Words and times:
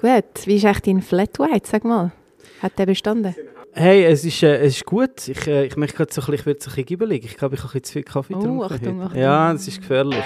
Gut, 0.00 0.46
wie 0.46 0.54
ist 0.56 0.64
eigentlich 0.64 0.82
dein 0.82 1.02
Flat 1.02 1.38
White, 1.40 1.68
sag 1.68 1.84
mal? 1.84 2.12
Hat 2.62 2.78
der 2.78 2.86
bestanden? 2.86 3.34
Hey, 3.72 4.04
es 4.04 4.24
ist, 4.24 4.44
äh, 4.44 4.58
es 4.58 4.76
ist 4.76 4.84
gut. 4.86 5.26
Ich, 5.26 5.44
äh, 5.48 5.64
ich 5.66 5.76
möchte 5.76 5.96
gerade 5.96 6.12
so 6.12 6.20
ein 6.20 6.26
bisschen, 6.26 6.34
ich 6.40 6.46
werde 6.46 6.60
so 6.60 6.70
ein 6.70 6.74
bisschen 6.74 6.86
gibbelig. 6.86 7.24
Ich 7.24 7.36
glaube, 7.36 7.56
ich 7.56 7.64
habe 7.64 7.82
zu 7.82 7.92
viel 7.94 8.04
Kaffee 8.04 8.34
Oh, 8.34 8.38
getrunken. 8.38 8.62
Achtung, 8.62 8.96
heute. 8.98 9.06
Achtung. 9.06 9.20
Ja, 9.20 9.52
das 9.52 9.66
ist 9.66 9.80
gefährlich. 9.80 10.22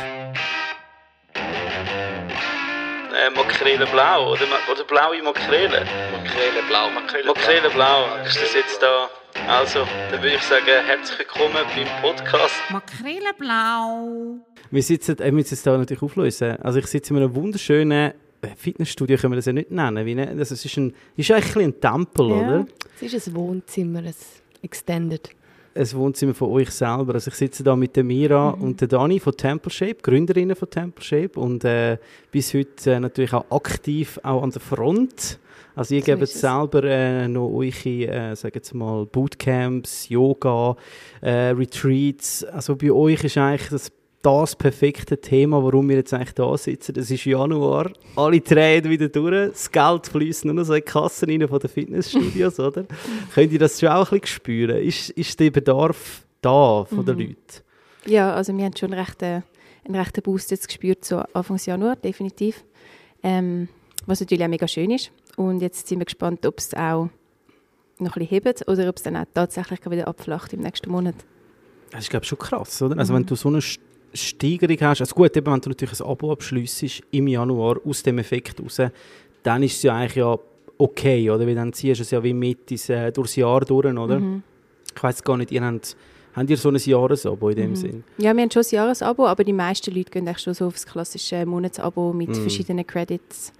Äh, 1.34 3.30
Makrele 3.34 3.86
blau 3.86 4.32
oder, 4.32 4.42
oder 4.70 4.84
blaue 4.84 5.22
Makrele? 5.22 5.86
Makrele 6.12 6.62
blau, 6.68 6.90
Makrele, 6.90 7.26
Makrele 7.28 7.70
blau, 7.70 8.04
ist 8.26 8.42
das 8.42 8.52
jetzt 8.54 8.82
da? 8.82 9.08
Also, 9.48 9.86
dann 10.10 10.22
würde 10.22 10.36
ich 10.36 10.42
sagen, 10.42 10.66
herzlich 10.86 11.18
willkommen 11.20 11.54
beim 11.74 11.88
Podcast. 12.02 12.54
Makreleblau. 12.70 14.36
Wir 14.70 14.82
sitzen, 14.82 15.18
äh, 15.18 15.32
müssen 15.32 15.54
es 15.54 15.62
da 15.62 15.78
natürlich 15.78 16.02
auflösen. 16.02 16.56
Also 16.60 16.78
ich 16.78 16.86
sitze 16.88 17.14
in 17.14 17.20
einem 17.20 17.34
wunderschönen 17.34 18.12
Fitnessstudio, 18.56 19.16
können 19.16 19.32
wir 19.32 19.36
das 19.36 19.46
ja 19.46 19.52
nicht 19.52 19.70
nennen. 19.70 20.04
Wie, 20.06 20.14
ne- 20.14 20.34
das 20.36 20.50
ist, 20.52 20.76
ein, 20.76 20.94
ist 21.16 21.30
eigentlich 21.30 21.56
ein, 21.56 21.80
Tempel, 21.80 22.26
oder? 22.32 22.66
Es 23.00 23.12
ist 23.12 23.28
ein 23.28 23.34
Wohnzimmer, 23.36 24.00
ein 24.00 24.14
Extended. 24.62 25.30
ein 25.74 25.92
Wohnzimmer 25.94 26.34
von 26.34 26.50
euch 26.50 26.70
selber. 26.70 27.14
Also 27.14 27.30
ich 27.30 27.34
sitze 27.36 27.62
da 27.64 27.74
mit 27.76 27.94
der 27.96 28.04
Mira 28.04 28.50
und 28.50 28.80
der 28.80 28.88
Dani 28.88 29.20
von 29.20 29.36
Temple 29.36 29.70
Shape, 29.70 29.96
Gründerinnen 30.02 30.56
von 30.56 30.68
Temple 30.70 31.04
Shape 31.04 31.38
und 31.40 31.64
äh, 31.64 31.98
bis 32.30 32.52
heute 32.54 32.92
äh, 32.92 33.00
natürlich 33.00 33.32
auch 33.32 33.46
aktiv 33.50 34.18
auch 34.22 34.42
an 34.42 34.50
der 34.50 34.60
Front. 34.60 35.38
Also 35.74 35.94
ihr 35.94 36.00
So 36.02 36.06
gebt 36.06 36.22
es. 36.22 36.38
selber 36.40 36.84
äh, 36.84 37.26
noch 37.28 37.48
eure, 37.48 37.72
äh, 37.86 38.36
sagen 38.36 38.52
jetzt 38.56 38.74
mal, 38.74 39.06
Bootcamps, 39.06 40.08
Yoga, 40.10 40.76
äh, 41.22 41.30
Retreats. 41.50 42.44
Also 42.44 42.76
bei 42.76 42.90
euch 42.92 43.24
ist 43.24 43.38
eigentlich 43.38 43.70
das, 43.70 43.90
das 44.22 44.54
perfekte 44.54 45.20
Thema, 45.20 45.62
warum 45.62 45.88
wir 45.88 45.96
jetzt 45.96 46.14
eigentlich 46.14 46.34
da 46.34 46.56
sitzen. 46.56 46.94
Es 46.98 47.10
ist 47.10 47.24
Januar, 47.24 47.90
alle 48.16 48.40
drehen 48.40 48.84
wieder 48.88 49.08
durch, 49.08 49.50
das 49.50 49.70
Geld 49.70 50.06
fließt 50.06 50.44
nur 50.44 50.54
noch 50.54 50.64
so 50.64 50.74
in 50.74 50.80
die 50.80 50.90
Kassen 50.90 51.28
rein 51.28 51.48
von 51.48 51.58
den 51.58 51.68
Fitnessstudios, 51.70 52.58
oder? 52.60 52.84
Könnt 53.34 53.52
ihr 53.52 53.58
das 53.58 53.80
schon 53.80 53.88
auch 53.88 54.12
ein 54.12 54.20
bisschen 54.20 54.36
spüren? 54.36 54.76
Ist, 54.82 55.10
ist 55.10 55.38
der 55.40 55.50
Bedarf 55.50 56.24
da 56.40 56.84
von 56.84 57.04
den 57.04 57.18
Leuten? 57.18 57.36
Ja, 58.06 58.32
also 58.34 58.56
wir 58.56 58.64
haben 58.64 58.76
schon 58.76 58.92
recht, 58.92 59.22
äh, 59.22 59.42
einen 59.84 59.96
rechten 59.96 60.22
Boost 60.22 60.50
jetzt 60.52 60.68
gespürt, 60.68 61.04
so 61.04 61.22
Anfang 61.32 61.58
Januar, 61.64 61.96
definitiv. 61.96 62.64
Ähm, 63.22 63.68
was 64.06 64.20
natürlich 64.20 64.44
auch 64.44 64.48
mega 64.48 64.66
schön 64.68 64.90
ist. 64.90 65.10
Und 65.36 65.60
jetzt 65.62 65.88
sind 65.88 65.98
wir 66.00 66.04
gespannt, 66.04 66.44
ob 66.46 66.58
es 66.58 66.74
auch 66.74 67.08
noch 67.98 68.16
ein 68.16 68.20
bisschen 68.20 68.26
hebt 68.28 68.68
oder 68.68 68.88
ob 68.88 68.96
es 68.96 69.02
dann 69.02 69.16
auch 69.16 69.24
tatsächlich 69.34 69.80
wieder 69.88 70.06
abflacht 70.08 70.52
im 70.52 70.60
nächsten 70.60 70.90
Monat. 70.90 71.14
Das 71.90 72.00
ist, 72.02 72.10
glaube 72.10 72.24
ich, 72.24 72.28
schon 72.28 72.38
krass, 72.38 72.80
oder? 72.82 72.98
Also 72.98 73.14
wenn 73.14 73.24
du 73.26 73.34
so 73.36 73.48
eine 73.48 73.58
St- 73.60 73.78
Steigerung 74.14 74.76
hast, 74.80 75.00
also 75.00 75.14
gut, 75.14 75.36
eben, 75.36 75.52
wenn 75.52 75.60
du 75.60 75.70
natürlich 75.70 76.00
ein 76.00 76.06
Abo 76.06 76.32
abschliessest 76.32 77.02
im 77.10 77.26
Januar 77.28 77.76
aus 77.84 78.02
dem 78.02 78.18
Effekt 78.18 78.60
raus, 78.62 78.80
dann 79.42 79.62
ist 79.62 79.76
es 79.76 79.82
ja 79.82 79.94
eigentlich 79.96 80.16
ja 80.16 80.36
okay, 80.78 81.30
oder? 81.30 81.46
Weil 81.46 81.54
dann 81.54 81.72
ziehst 81.72 82.00
du 82.00 82.02
es 82.02 82.10
ja 82.10 82.22
wie 82.22 82.32
mit 82.34 82.70
ins, 82.70 82.88
äh, 82.88 83.10
durchs 83.12 83.36
Jahr 83.36 83.60
durch, 83.60 83.86
oder? 83.86 84.22
Ich 84.94 85.02
weiß 85.02 85.22
gar 85.22 85.36
nicht, 85.36 85.50
ihr 85.52 85.62
habt, 85.64 85.96
habt 86.34 86.50
ihr 86.50 86.56
so 86.56 86.68
ein 86.70 86.76
Jahresabo 86.76 87.48
in 87.50 87.56
dem 87.56 87.76
Sinn? 87.76 88.04
Ja, 88.18 88.34
wir 88.34 88.42
haben 88.42 88.50
schon 88.50 88.62
ein 88.62 88.74
Jahresabo, 88.74 89.26
aber 89.26 89.44
die 89.44 89.52
meisten 89.52 89.94
Leute 89.94 90.10
gehen 90.10 90.26
eigentlich 90.28 90.38
schon 90.40 90.54
so 90.54 90.66
auf 90.66 90.74
das 90.74 90.86
klassische 90.86 91.44
Monatsabo 91.46 92.12
mit 92.12 92.28
Mhm. 92.30 92.34
verschiedenen 92.34 92.86
Credits. 92.86 93.52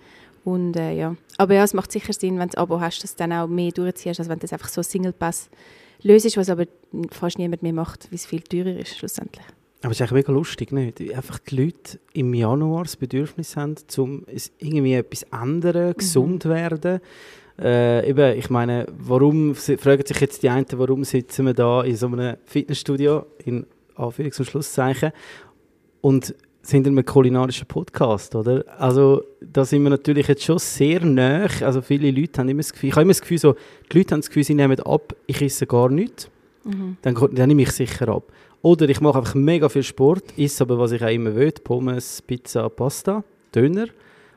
Und 0.45 0.77
äh, 0.77 0.93
ja, 0.97 1.15
aber 1.39 1.55
ja, 1.55 1.63
es 1.63 1.73
macht 1.73 1.93
sicher 1.93 2.13
Sinn, 2.13 2.39
wenn 2.39 2.49
du 2.49 2.59
ein 2.59 2.63
Abo 2.63 2.81
hast, 2.81 3.03
dass 3.05 3.15
du 3.15 3.19
dann 3.19 3.33
auch 3.33 3.47
mehr 3.47 3.71
durchziehst, 3.71 4.19
als 4.19 4.29
wenn 4.29 4.39
du 4.39 4.43
das 4.43 4.53
einfach 4.53 4.69
so 4.69 4.83
Single 4.83 5.13
Pass 5.13 5.49
löst, 6.03 6.37
was 6.37 6.51
aber 6.51 6.65
fast 7.13 7.39
niemand 7.39 7.63
mehr 7.63 7.73
macht, 7.73 8.09
weil 8.11 8.17
es 8.17 8.27
viel 8.27 8.41
teurer 8.43 8.77
ist 8.77 8.97
schlussendlich. 8.99 9.45
Aber 9.83 9.91
es 9.91 9.97
ist 9.99 10.03
eigentlich 10.03 10.27
mega 10.27 10.33
lustig, 10.33 10.73
nicht? 10.73 11.01
Wie 11.01 11.15
Einfach 11.15 11.39
die 11.41 11.57
Leute 11.57 11.99
im 12.13 12.33
Januar 12.35 12.85
das 12.85 12.97
Bedürfnis 12.97 13.57
haben, 13.57 13.75
um 13.99 14.25
irgendwie 14.59 14.95
etwas 14.95 15.25
ändern, 15.25 15.95
gesund 15.97 16.45
werden. 16.45 17.01
Äh, 17.59 18.09
eben, 18.09 18.39
ich 18.39 18.49
meine, 18.49 18.87
warum, 18.97 19.55
fragen 19.55 20.07
sich 20.07 20.21
jetzt 20.21 20.43
die 20.43 20.49
einen, 20.49 20.67
warum 20.77 21.05
sitzen 21.05 21.47
wir 21.47 21.55
da 21.55 21.83
in 21.83 21.97
so 21.97 22.07
einem 22.07 22.37
Fitnessstudio, 22.47 23.27
in 23.45 23.67
Anführungs- 23.97 24.39
und 24.39 24.47
Schlusszeichen, 24.47 25.13
und 26.01 26.35
sind 26.63 26.87
in 26.87 26.97
einem 26.97 27.05
kulinarischen 27.05 27.67
Podcast, 27.67 28.35
oder? 28.37 28.65
Also, 28.79 29.25
da 29.41 29.65
sind 29.65 29.83
wir 29.83 29.91
natürlich 29.91 30.29
jetzt 30.29 30.45
schon 30.45 30.59
sehr 30.59 31.05
nah. 31.05 31.47
Also, 31.61 31.83
viele 31.83 32.11
Leute 32.13 32.41
haben 32.41 32.49
immer 32.49 32.61
das 32.61 32.73
Gefühl, 32.73 32.89
ich 32.91 32.95
habe 32.95 33.03
immer 33.03 33.11
das 33.11 33.21
Gefühl, 33.21 33.39
so, 33.39 33.57
die 33.93 33.99
Leute 33.99 34.15
haben 34.15 34.21
das 34.21 34.29
Gefühl, 34.29 34.45
sie 34.45 34.55
nehmen 34.55 34.79
ab, 34.81 35.15
ich 35.27 35.43
esse 35.43 35.67
gar 35.67 35.89
nichts. 35.89 36.29
Dann, 37.03 37.15
ko- 37.15 37.27
dann 37.27 37.49
nehme 37.49 37.63
ich 37.63 37.73
sicher 37.73 38.09
ab. 38.09 38.23
Oder 38.63 38.89
ich 38.89 39.01
mache 39.01 39.19
einfach 39.19 39.35
mega 39.35 39.69
viel 39.69 39.83
Sport, 39.83 40.25
esse 40.39 40.63
aber, 40.63 40.79
was 40.79 40.93
ich 40.93 41.03
auch 41.03 41.11
immer 41.11 41.35
will, 41.35 41.53
Pommes, 41.53 42.23
Pizza, 42.23 42.69
Pasta, 42.69 43.25
Döner, 43.55 43.87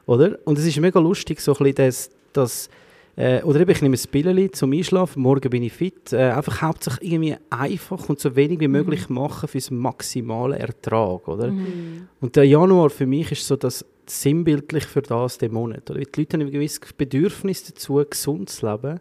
oder? 0.07 0.39
Und 0.45 0.57
es 0.57 0.65
ist 0.65 0.79
mega 0.79 0.99
lustig, 0.99 1.39
so 1.39 1.53
ein 1.53 1.57
bisschen 1.57 1.75
das, 1.75 2.09
das 2.33 2.69
äh, 3.17 3.41
oder 3.43 3.61
eben, 3.61 3.71
ich 3.71 3.81
nehme 3.81 3.95
ein 3.95 4.11
Pilleli 4.11 4.51
zum 4.51 4.73
Einschlafen, 4.73 5.21
morgen 5.21 5.49
bin 5.49 5.63
ich 5.63 5.71
fit, 5.71 6.11
äh, 6.11 6.31
einfach 6.31 6.61
hauptsächlich 6.61 7.13
irgendwie 7.13 7.37
einfach 7.49 8.09
und 8.09 8.19
so 8.19 8.35
wenig 8.35 8.59
wie 8.59 8.67
möglich 8.67 9.07
machen 9.09 9.47
für 9.47 9.57
das 9.57 9.71
maximale 9.71 10.59
Ertrag, 10.59 11.27
oder? 11.27 11.53
Und 12.19 12.35
der 12.35 12.45
Januar 12.45 12.89
für 12.89 13.05
mich 13.05 13.31
ist 13.31 13.47
so 13.47 13.55
das 13.55 13.85
sinnbildlich 14.05 14.85
für 14.85 15.01
das, 15.01 15.37
der 15.37 15.49
Monat, 15.49 15.89
oder? 15.89 16.01
Die 16.01 16.19
Leute 16.19 16.37
haben 16.37 16.47
ein 16.47 16.51
gewisses 16.51 16.81
Bedürfnis 16.93 17.63
dazu, 17.63 18.03
gesund 18.09 18.49
zu 18.49 18.69
leben, 18.69 18.99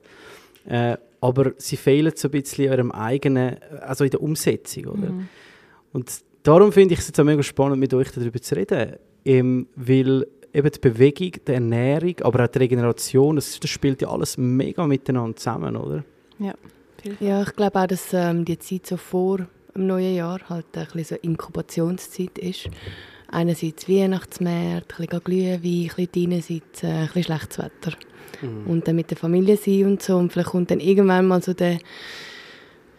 äh, 0.66 0.96
aber 1.24 1.52
sie 1.56 1.78
fehlen 1.78 2.12
so 2.14 2.28
ein 2.28 2.32
bisschen 2.32 2.66
in 2.66 2.72
ihrem 2.72 2.92
eigenen, 2.92 3.56
also 3.80 4.04
in 4.04 4.10
der 4.10 4.20
Umsetzung, 4.20 4.84
oder? 4.88 5.08
Und 5.94 6.20
darum 6.42 6.70
finde 6.70 6.92
ich 6.92 7.00
es 7.00 7.06
jetzt 7.06 7.18
auch 7.18 7.24
mega 7.24 7.42
spannend, 7.42 7.80
mit 7.80 7.94
euch 7.94 8.10
darüber 8.10 8.38
zu 8.42 8.54
reden, 8.54 8.96
ähm, 9.24 9.66
weil 9.74 10.26
eben 10.52 10.70
die 10.70 10.78
Bewegung, 10.78 11.32
die 11.48 11.52
Ernährung, 11.52 12.16
aber 12.20 12.44
auch 12.44 12.48
die 12.48 12.58
Regeneration, 12.58 13.36
das, 13.36 13.58
das 13.58 13.70
spielt 13.70 14.02
ja 14.02 14.08
alles 14.08 14.36
mega 14.36 14.86
miteinander 14.86 15.34
zusammen, 15.34 15.76
oder? 15.76 16.04
Ja, 16.38 16.52
Ja, 17.20 17.41
ich 17.41 17.56
glaube 17.56 17.80
auch, 17.80 17.86
dass 17.86 18.12
ähm, 18.12 18.44
die 18.44 18.58
Zeit 18.58 18.86
so 18.86 18.98
vor 18.98 19.46
dem 19.74 19.86
neuen 19.86 20.14
Jahr 20.16 20.41
halt 20.50 20.66
ein 20.74 20.86
bisschen 20.92 21.04
so 21.04 21.14
Inkubationszeit 21.22 22.36
ist. 22.36 22.68
Einerseits 23.34 23.89
Weihnachtsmärkte, 23.89 24.95
ein 25.03 25.06
bisschen 25.06 25.25
Glühwein, 25.25 25.55
ein 25.55 25.61
bisschen 25.61 26.09
dreinerseits 26.12 26.83
äh, 26.83 26.87
ein 26.87 27.06
bisschen 27.06 27.22
schlechtes 27.25 27.59
Wetter. 27.59 27.97
Und 28.67 28.87
dann 28.87 28.97
mit 28.97 29.11
der 29.11 29.17
Familie 29.17 29.56
sein 29.56 29.84
und 29.87 30.03
so. 30.03 30.17
Und 30.17 30.33
vielleicht 30.33 30.50
kommt 30.50 30.71
dann 30.71 30.81
irgendwann 30.81 31.27
mal 31.27 31.43
so 31.43 31.55
der, 31.55 31.75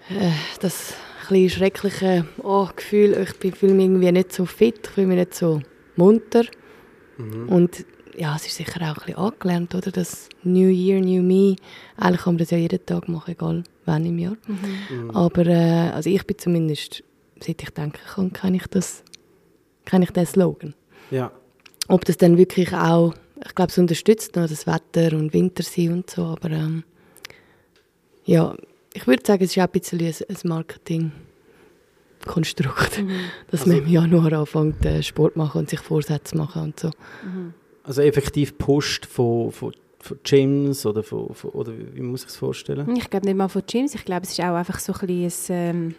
äh, 0.09 0.31
das 0.61 0.93
ein 1.29 1.49
schreckliche 1.49 2.25
oh, 2.43 2.67
Gefühl, 2.75 3.13
ich 3.27 3.37
bin- 3.39 3.53
fühle 3.53 3.73
mich 3.73 3.85
irgendwie 3.85 4.11
nicht 4.11 4.31
so 4.31 4.45
fit, 4.45 4.79
ich 4.83 4.89
fühle 4.91 5.07
mich 5.07 5.17
nicht 5.17 5.33
so 5.35 5.61
munter. 5.95 6.43
Und 7.47 7.85
ja, 8.17 8.35
es 8.35 8.45
ist 8.45 8.55
sicher 8.57 8.81
auch 8.81 8.97
ein 8.99 9.05
bisschen 9.05 9.15
angelernt, 9.17 9.73
oder? 9.75 9.91
Das 9.91 10.29
New 10.43 10.67
Year, 10.69 10.99
New 11.01 11.21
Me. 11.23 11.55
Eigentlich 11.97 12.21
kann 12.21 12.33
man 12.35 12.37
das 12.39 12.51
ja 12.51 12.57
jeden 12.57 12.85
Tag 12.85 13.07
machen, 13.09 13.31
egal 13.31 13.63
wann 13.85 14.05
im 14.05 14.17
Jahr. 14.19 14.37
Aber 15.13 15.45
äh, 15.47 15.89
also 15.91 16.09
ich 16.09 16.25
bin 16.25 16.37
zumindest, 16.37 17.03
seit 17.39 17.61
ich 17.63 17.69
denken 17.71 17.99
kann, 18.13 18.31
kenne 18.33 18.57
ich 18.57 18.67
das, 18.67 19.03
kenne 19.85 20.05
ich 20.05 20.11
den 20.11 20.25
Slogan. 20.25 20.73
Ja. 21.11 21.31
Ob 21.87 22.03
das 22.05 22.17
dann 22.17 22.37
wirklich 22.37 22.73
auch, 22.73 23.13
ich 23.45 23.55
glaube, 23.55 23.71
es 23.71 23.77
unterstützt 23.77 24.35
noch 24.35 24.49
das 24.49 24.67
Wetter 24.67 25.15
und 25.15 25.33
Winter 25.33 25.63
sein 25.63 25.93
und 25.93 26.09
so, 26.09 26.23
aber 26.23 26.51
ähm, 26.51 26.83
ja, 28.25 28.55
ich 28.93 29.07
würde 29.07 29.23
sagen, 29.25 29.43
es 29.43 29.51
ist 29.51 29.57
auch 29.59 29.65
ein 29.65 29.71
bisschen 29.71 29.99
ein, 29.99 30.13
ein 30.29 30.37
Marketingkonstrukt, 30.43 33.03
dass 33.51 33.65
man 33.65 33.77
im 33.77 33.87
Januar 33.87 34.33
anfängt, 34.33 34.85
äh, 34.85 35.01
Sport 35.03 35.35
machen 35.35 35.59
und 35.59 35.69
sich 35.69 35.79
Vorsätze 35.79 36.37
machen 36.37 36.63
und 36.63 36.79
so. 36.79 36.91
Also 37.83 38.01
effektiv 38.01 38.57
Post 38.57 39.05
von, 39.05 39.51
von, 39.51 39.73
von 39.99 40.17
Gyms 40.23 40.85
oder 40.85 41.03
von, 41.03 41.33
von, 41.35 41.51
oder 41.51 41.73
wie 41.93 42.01
muss 42.01 42.23
ich 42.23 42.29
es 42.29 42.37
vorstellen? 42.37 42.95
Ich 42.95 43.09
glaube 43.09 43.27
nicht 43.27 43.35
mal 43.35 43.47
von 43.47 43.61
Gyms, 43.67 43.93
ich 43.93 44.05
glaube, 44.05 44.23
es 44.23 44.31
ist 44.31 44.39
auch 44.39 44.55
einfach 44.55 44.79
so 44.79 44.93
ein 44.93 45.07
bisschen 45.07 45.55
ein, 45.55 45.75
ähm, 45.75 45.95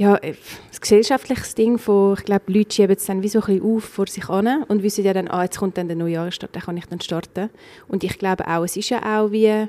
ja, 0.00 0.16
äh, 0.16 0.30
ein 0.30 0.36
gesellschaftliches 0.80 1.54
Ding 1.54 1.76
von, 1.76 2.14
ich 2.14 2.24
glaube, 2.24 2.50
Leute 2.50 2.74
schieben 2.74 2.96
es 2.96 3.04
dann 3.04 3.22
wie 3.22 3.28
so 3.28 3.40
ein 3.40 3.44
bisschen 3.44 3.76
auf 3.76 3.84
vor 3.84 4.06
sich 4.06 4.30
an 4.30 4.62
und 4.62 4.82
wissen 4.82 5.04
ja 5.04 5.12
dann, 5.12 5.28
ah, 5.28 5.42
jetzt 5.42 5.58
kommt 5.58 5.76
dann 5.76 5.88
der 5.88 5.96
Neujahrsstart, 5.96 6.56
dann 6.56 6.62
kann 6.62 6.78
ich 6.78 6.86
dann 6.86 7.02
starten. 7.02 7.50
Und 7.86 8.02
ich 8.02 8.18
glaube 8.18 8.48
auch, 8.48 8.64
es 8.64 8.78
ist 8.78 8.88
ja 8.88 9.02
auch 9.02 9.30
wie 9.30 9.68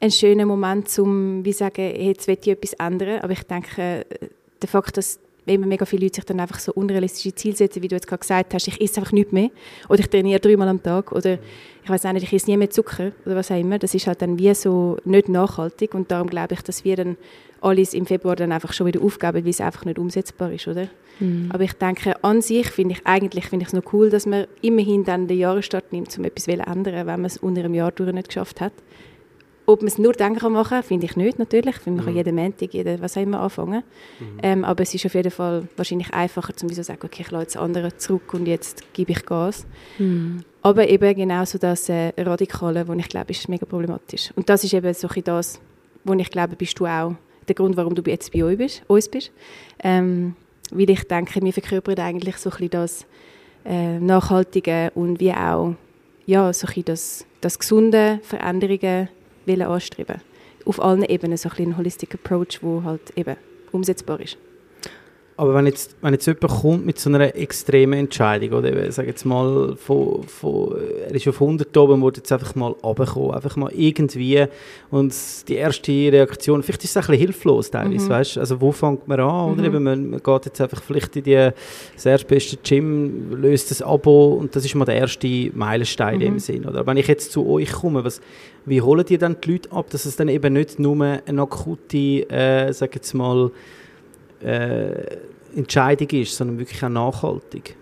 ein 0.00 0.10
schöner 0.10 0.46
Moment, 0.46 0.98
um 0.98 1.44
wie 1.44 1.52
sagen, 1.52 1.94
jetzt 1.94 2.26
will 2.26 2.36
ich 2.40 2.48
etwas 2.48 2.72
ändern, 2.72 3.20
aber 3.20 3.32
ich 3.32 3.44
denke, 3.44 3.80
äh, 3.80 4.04
der 4.60 4.68
Fakt, 4.68 4.96
dass 4.96 5.20
immer 5.48 5.66
mega 5.66 5.84
viele 5.84 6.04
Leute 6.04 6.16
sich 6.16 6.24
dann 6.24 6.40
einfach 6.40 6.58
so 6.58 6.72
unrealistische 6.72 7.34
Ziele 7.34 7.56
setzen, 7.56 7.82
wie 7.82 7.88
du 7.88 7.94
jetzt 7.94 8.06
gerade 8.06 8.20
gesagt 8.20 8.54
hast, 8.54 8.68
ich 8.68 8.80
esse 8.80 9.00
einfach 9.00 9.12
nichts 9.12 9.32
mehr 9.32 9.50
oder 9.88 10.00
ich 10.00 10.08
trainiere 10.08 10.40
dreimal 10.40 10.68
am 10.68 10.82
Tag 10.82 11.12
oder 11.12 11.38
ich 11.84 11.90
weiß 11.90 12.06
auch 12.06 12.12
nicht, 12.12 12.24
ich 12.24 12.32
esse 12.32 12.50
nie 12.50 12.56
mehr 12.56 12.70
Zucker 12.70 13.12
oder 13.24 13.36
was 13.36 13.50
auch 13.50 13.58
immer. 13.58 13.78
Das 13.78 13.94
ist 13.94 14.06
halt 14.06 14.20
dann 14.20 14.38
wie 14.38 14.52
so 14.54 14.98
nicht 15.04 15.28
nachhaltig 15.28 15.94
und 15.94 16.10
darum 16.10 16.28
glaube 16.28 16.54
ich, 16.54 16.62
dass 16.62 16.84
wir 16.84 16.96
dann 16.96 17.16
alles 17.60 17.94
im 17.94 18.06
Februar 18.06 18.36
dann 18.36 18.52
einfach 18.52 18.72
schon 18.72 18.86
wieder 18.86 19.02
aufgeben, 19.02 19.44
weil 19.44 19.48
es 19.48 19.60
einfach 19.60 19.84
nicht 19.84 19.98
umsetzbar 19.98 20.52
ist, 20.52 20.68
oder? 20.68 20.88
Aber 21.50 21.64
ich 21.64 21.72
denke, 21.72 22.22
an 22.22 22.40
sich 22.42 22.68
finde 22.68 22.94
ich 22.94 23.06
eigentlich 23.06 23.46
finde 23.46 23.64
ich 23.64 23.68
es 23.68 23.72
noch 23.72 23.92
cool, 23.92 24.08
dass 24.10 24.26
man 24.26 24.46
immerhin 24.60 25.04
dann 25.04 25.26
den 25.26 25.38
Jahresstart 25.38 25.92
nimmt, 25.92 26.16
um 26.16 26.24
etwas 26.24 26.44
zu 26.44 26.52
ändern, 26.52 26.94
wenn 26.94 27.06
man 27.06 27.24
es 27.24 27.38
unter 27.38 27.60
einem 27.64 27.74
Jahr 27.74 27.90
durch 27.90 28.12
nicht 28.12 28.28
geschafft 28.28 28.60
hat. 28.60 28.72
Ob 29.68 29.82
man 29.82 29.88
es 29.88 29.98
nur 29.98 30.14
dann 30.14 30.34
kann 30.34 30.54
machen 30.54 30.70
kann, 30.70 30.82
finde 30.82 31.04
ich 31.04 31.14
nicht 31.14 31.38
natürlich. 31.38 31.76
Ich 31.76 31.82
finde, 31.82 31.98
man 31.98 32.06
kann 32.06 32.16
jeden 32.16 32.34
Montag, 32.34 32.72
jeden, 32.72 33.02
was 33.02 33.18
auch 33.18 33.20
immer 33.20 33.40
anfangen. 33.40 33.82
Ähm, 34.42 34.64
aber 34.64 34.82
es 34.82 34.94
ist 34.94 35.04
auf 35.04 35.12
jeden 35.12 35.30
Fall 35.30 35.68
wahrscheinlich 35.76 36.10
einfacher, 36.14 36.54
um 36.62 36.70
so 36.70 36.74
zu 36.76 36.84
sagen, 36.84 37.00
okay, 37.04 37.20
ich 37.20 37.30
lasse 37.30 37.42
jetzt 37.42 37.56
andere 37.58 37.94
zurück 37.98 38.32
und 38.32 38.48
jetzt 38.48 38.94
gebe 38.94 39.12
ich 39.12 39.26
Gas. 39.26 39.66
aber 40.62 40.88
eben 40.88 41.14
genau 41.14 41.44
so 41.44 41.58
das 41.58 41.90
äh, 41.90 42.14
Radikale, 42.16 42.88
wo 42.88 42.94
ich 42.94 43.10
glaube, 43.10 43.30
ist 43.32 43.46
mega 43.50 43.66
problematisch. 43.66 44.30
Und 44.36 44.48
das 44.48 44.64
ist 44.64 44.72
eben 44.72 44.94
so 44.94 45.06
ein 45.06 45.24
das, 45.24 45.60
wo 46.02 46.14
ich 46.14 46.30
glaube, 46.30 46.56
bist 46.56 46.80
du 46.80 46.86
auch 46.86 47.12
der 47.46 47.54
Grund, 47.54 47.76
warum 47.76 47.94
du 47.94 48.00
jetzt 48.10 48.32
bei 48.32 48.42
uns 48.42 48.56
bist. 48.56 48.82
Uns 48.86 49.06
bist. 49.10 49.30
Ähm, 49.80 50.34
weil 50.70 50.88
ich 50.88 51.04
denke, 51.04 51.42
wir 51.42 51.52
verkörpern 51.52 51.98
eigentlich 51.98 52.38
so 52.38 52.48
ein 52.48 52.52
bisschen 52.52 52.70
das 52.70 53.06
äh, 53.66 53.98
Nachhaltige 53.98 54.92
und 54.94 55.20
wie 55.20 55.32
auch 55.32 55.74
ja, 56.24 56.50
so 56.54 56.66
ein 56.66 56.68
bisschen 56.68 56.84
das, 56.86 57.26
das 57.42 57.58
gesunde 57.58 58.20
Veränderungen 58.22 59.10
anstreben. 59.48 60.20
Auf 60.64 60.82
allen 60.82 61.02
Ebenen 61.02 61.36
so 61.36 61.48
ein 61.48 61.56
ein 61.64 61.76
holistic 61.76 62.14
Approach, 62.14 62.60
der 62.62 62.84
halt 62.84 63.16
eben 63.16 63.36
umsetzbar 63.72 64.20
ist. 64.20 64.36
Aber 65.38 65.54
wenn 65.54 65.66
jetzt, 65.66 65.94
wenn 66.02 66.12
jetzt 66.12 66.26
jemand 66.26 66.48
kommt 66.48 66.84
mit 66.84 66.98
so 66.98 67.08
einer 67.10 67.32
extremen 67.36 67.96
Entscheidung, 67.96 68.58
oder 68.58 68.88
ich 68.88 68.92
sage 68.92 69.06
jetzt 69.06 69.24
mal, 69.24 69.76
von, 69.76 70.24
von, 70.24 70.74
er 71.06 71.14
ist 71.14 71.28
auf 71.28 71.40
100 71.40 71.76
oben 71.76 71.92
und 71.92 72.02
wird 72.02 72.16
jetzt 72.16 72.32
einfach 72.32 72.56
mal 72.56 72.74
runterkommen, 72.82 73.30
einfach 73.30 73.54
mal 73.54 73.70
irgendwie 73.72 74.46
und 74.90 75.14
die 75.46 75.54
erste 75.54 75.92
Reaktion, 75.92 76.64
vielleicht 76.64 76.82
ist 76.82 76.90
es 76.90 76.96
ein 76.96 77.02
bisschen 77.02 77.18
hilflos 77.18 77.70
teilweise, 77.70 78.06
mhm. 78.06 78.10
weißt? 78.10 78.38
also 78.38 78.60
wo 78.60 78.72
fängt 78.72 79.06
man 79.06 79.20
an, 79.20 79.52
oder? 79.52 79.60
Mhm. 79.60 79.64
Eben, 79.64 79.82
man, 79.84 80.10
man 80.10 80.20
geht 80.20 80.46
jetzt 80.46 80.60
einfach 80.60 80.82
vielleicht 80.82 81.14
in 81.14 81.22
die, 81.22 81.50
das 81.94 82.04
erstbeste 82.04 82.56
Gym, 82.56 83.40
löst 83.40 83.70
das 83.70 83.80
Abo 83.80 84.34
und 84.34 84.56
das 84.56 84.64
ist 84.64 84.74
mal 84.74 84.86
der 84.86 84.96
erste 84.96 85.52
Meilenstein 85.54 86.16
mhm. 86.16 86.20
in 86.20 86.26
dem 86.26 86.34
mhm. 86.34 86.38
Sinn, 86.40 86.66
oder? 86.66 86.84
Wenn 86.84 86.96
ich 86.96 87.06
jetzt 87.06 87.30
zu 87.30 87.48
euch 87.48 87.70
komme, 87.70 88.02
was, 88.02 88.20
wie 88.66 88.82
holen 88.82 89.06
die 89.06 89.18
dann 89.18 89.36
die 89.40 89.52
Leute 89.52 89.70
ab, 89.70 89.88
dass 89.90 90.04
es 90.04 90.16
dann 90.16 90.26
eben 90.26 90.54
nicht 90.54 90.80
nur 90.80 91.00
eine 91.00 91.42
akute, 91.42 92.28
äh, 92.28 92.72
sag 92.72 92.96
jetzt 92.96 93.14
mal, 93.14 93.52
äh, 94.42 95.18
Entscheidung 95.54 96.08
ist, 96.10 96.36
sondern 96.36 96.58
wirklich 96.58 96.82
auch 96.84 96.88
nachhaltig. 96.88 97.76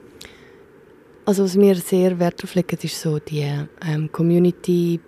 Also 1.25 1.43
was 1.43 1.57
mir 1.57 1.75
sehr 1.75 2.19
Wert 2.21 2.39
darauf 2.39 2.55
legt, 2.55 2.85
ist 2.85 3.01
so 3.01 3.19
die 3.19 3.53
ähm, 3.85 4.11
Community, 4.13 5.01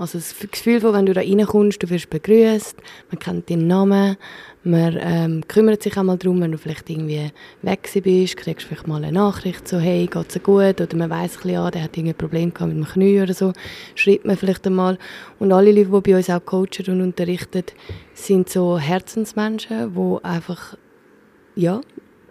also 0.00 0.16
das 0.16 0.34
Gefühl 0.50 0.80
von, 0.80 0.94
wenn 0.94 1.04
du 1.04 1.12
da 1.12 1.20
reinkommst, 1.20 1.82
du 1.82 1.90
wirst 1.90 2.08
begrüßt, 2.08 2.74
man 3.10 3.18
kennt 3.18 3.50
deinen 3.50 3.66
Namen, 3.66 4.16
man 4.64 4.98
ähm, 4.98 5.46
kümmert 5.46 5.82
sich 5.82 5.98
auch 5.98 6.02
mal 6.02 6.16
darum, 6.16 6.40
wenn 6.40 6.52
du 6.52 6.56
vielleicht 6.56 6.88
irgendwie 6.88 7.30
weg 7.60 7.90
bist, 8.02 8.38
kriegst 8.38 8.66
vielleicht 8.66 8.88
mal 8.88 9.04
eine 9.04 9.12
Nachricht, 9.12 9.68
so 9.68 9.78
hey, 9.78 10.08
geht's 10.10 10.32
dir 10.32 10.40
gut? 10.40 10.80
Oder 10.80 10.96
man 10.96 11.10
weiß 11.10 11.36
ein 11.36 11.42
bisschen, 11.42 11.58
ah, 11.58 11.70
der 11.70 11.82
hat 11.82 11.98
ein 11.98 12.14
Problem 12.14 12.48
mit 12.48 12.60
dem 12.60 12.86
Knie 12.86 13.20
oder 13.20 13.34
so, 13.34 13.52
schreibt 13.94 14.24
man 14.24 14.38
vielleicht 14.38 14.66
einmal. 14.66 14.96
Und 15.38 15.52
alle 15.52 15.70
Leute, 15.70 15.90
die 15.90 16.10
bei 16.10 16.16
uns 16.16 16.30
auch 16.30 16.44
coachen 16.46 16.86
und 16.88 17.02
unterrichten, 17.02 17.64
sind 18.14 18.48
so 18.48 18.78
Herzensmenschen, 18.78 19.94
die 19.94 20.24
einfach 20.24 20.78
ja, 21.56 21.82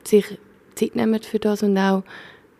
sich 0.04 0.26
Zeit 0.74 0.96
nehmen 0.96 1.22
für 1.22 1.38
das 1.38 1.62
und 1.62 1.78
auch 1.78 2.02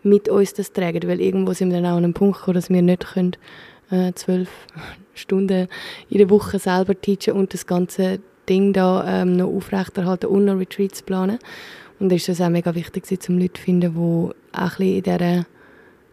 mit 0.04 0.28
uns 0.28 0.54
das 0.54 0.72
tragen, 0.72 1.08
weil 1.08 1.20
irgendwo 1.20 1.52
sind 1.52 1.72
wir 1.72 1.80
dann 1.80 1.90
auch 1.90 1.96
an 1.96 2.04
einem 2.04 2.14
Punkt 2.14 2.38
gekommen, 2.38 2.54
dass 2.54 2.70
wir 2.70 2.80
nicht 2.80 3.12
können, 3.12 3.36
äh, 3.90 4.12
zwölf 4.14 4.48
Stunden 5.14 5.68
in 6.08 6.18
der 6.18 6.30
Woche 6.30 6.58
selber 6.58 6.98
teachen 7.00 7.34
und 7.34 7.52
das 7.54 7.66
ganze 7.66 8.20
Ding 8.48 8.72
da 8.72 9.22
ähm, 9.22 9.36
noch 9.36 9.48
aufrechterhalten 9.48 10.26
und 10.26 10.44
noch 10.44 10.58
Retreats 10.58 11.02
planen. 11.02 11.38
Und 11.98 12.08
da 12.08 12.16
ist 12.16 12.28
es 12.28 12.40
auch 12.40 12.48
mega 12.48 12.74
wichtig, 12.74 13.04
um 13.28 13.38
Leute 13.38 13.54
zu 13.54 13.62
finden, 13.62 13.92
die 13.92 13.98
auch 13.98 14.32
ein 14.52 14.68
bisschen 14.68 14.96
in 14.96 15.02
dieser, 15.02 15.36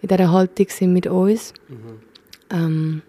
in 0.01 0.09
dieser 0.09 0.31
Haltung 0.31 0.67
sind 0.69 0.93
mit 0.93 1.07
uns. 1.07 1.53
Mhm. 1.69 1.99
Ähm, 2.51 3.01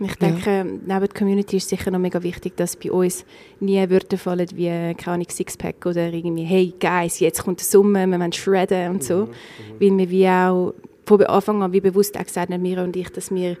ich 0.00 0.14
denke, 0.16 0.50
ja. 0.50 0.64
neben 0.64 0.86
der 0.86 1.08
Community 1.08 1.58
ist 1.58 1.68
sicher 1.68 1.90
noch 1.90 1.98
mega 1.98 2.22
wichtig, 2.22 2.56
dass 2.56 2.76
bei 2.76 2.90
uns 2.90 3.24
nie 3.60 3.88
Wörter 3.88 4.18
fallen 4.18 4.48
wie, 4.54 4.94
keine 4.94 5.14
Ahnung, 5.14 5.26
Sixpack 5.30 5.84
oder 5.86 6.12
irgendwie, 6.12 6.44
hey, 6.44 6.74
Guys, 6.80 7.20
jetzt 7.20 7.44
kommt 7.44 7.60
der 7.60 7.66
Sommer, 7.66 8.06
wir 8.06 8.18
wollen 8.18 8.32
shredden 8.32 8.90
und 8.90 9.04
so. 9.04 9.26
Mhm, 9.26 9.28
mhm. 9.28 9.80
Weil 9.80 9.98
wir 9.98 10.10
wie 10.10 10.28
auch 10.28 10.74
von 11.04 11.22
Anfang 11.22 11.62
an 11.62 11.72
wie 11.72 11.80
bewusst 11.80 12.16
auch 12.18 12.24
gesagt 12.24 12.52
haben, 12.52 12.62
Mira 12.62 12.84
und 12.84 12.96
ich, 12.96 13.10
dass 13.10 13.30
wir 13.30 13.56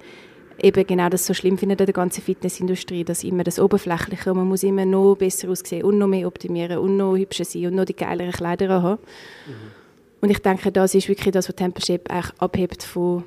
eben 0.60 0.86
genau 0.86 1.08
das 1.08 1.26
so 1.26 1.34
schlimm 1.34 1.58
finden 1.58 1.78
in 1.78 1.86
der 1.86 1.92
ganzen 1.92 2.22
Fitnessindustrie, 2.22 3.04
dass 3.04 3.24
immer 3.24 3.44
das 3.44 3.58
Oberflächliche, 3.58 4.34
man 4.34 4.48
muss 4.48 4.62
immer 4.62 4.84
noch 4.84 5.16
besser 5.16 5.48
aussehen 5.50 5.84
und 5.84 5.98
noch 5.98 6.08
mehr 6.08 6.26
optimieren 6.26 6.78
und 6.78 6.96
noch 6.96 7.16
hübscher 7.16 7.44
sein 7.44 7.66
und 7.66 7.74
noch 7.74 7.84
die 7.84 7.96
geileren 7.96 8.32
Kleider 8.32 8.82
haben. 8.82 9.00
Mhm. 9.46 9.72
Und 10.20 10.30
ich 10.30 10.38
denke, 10.38 10.70
das 10.70 10.94
ist 10.94 11.08
wirklich 11.08 11.32
das, 11.32 11.48
was 11.48 11.56
Tempership 11.56 12.08
eigentlich 12.10 12.32
abhebt 12.38 12.82
von 12.84 13.24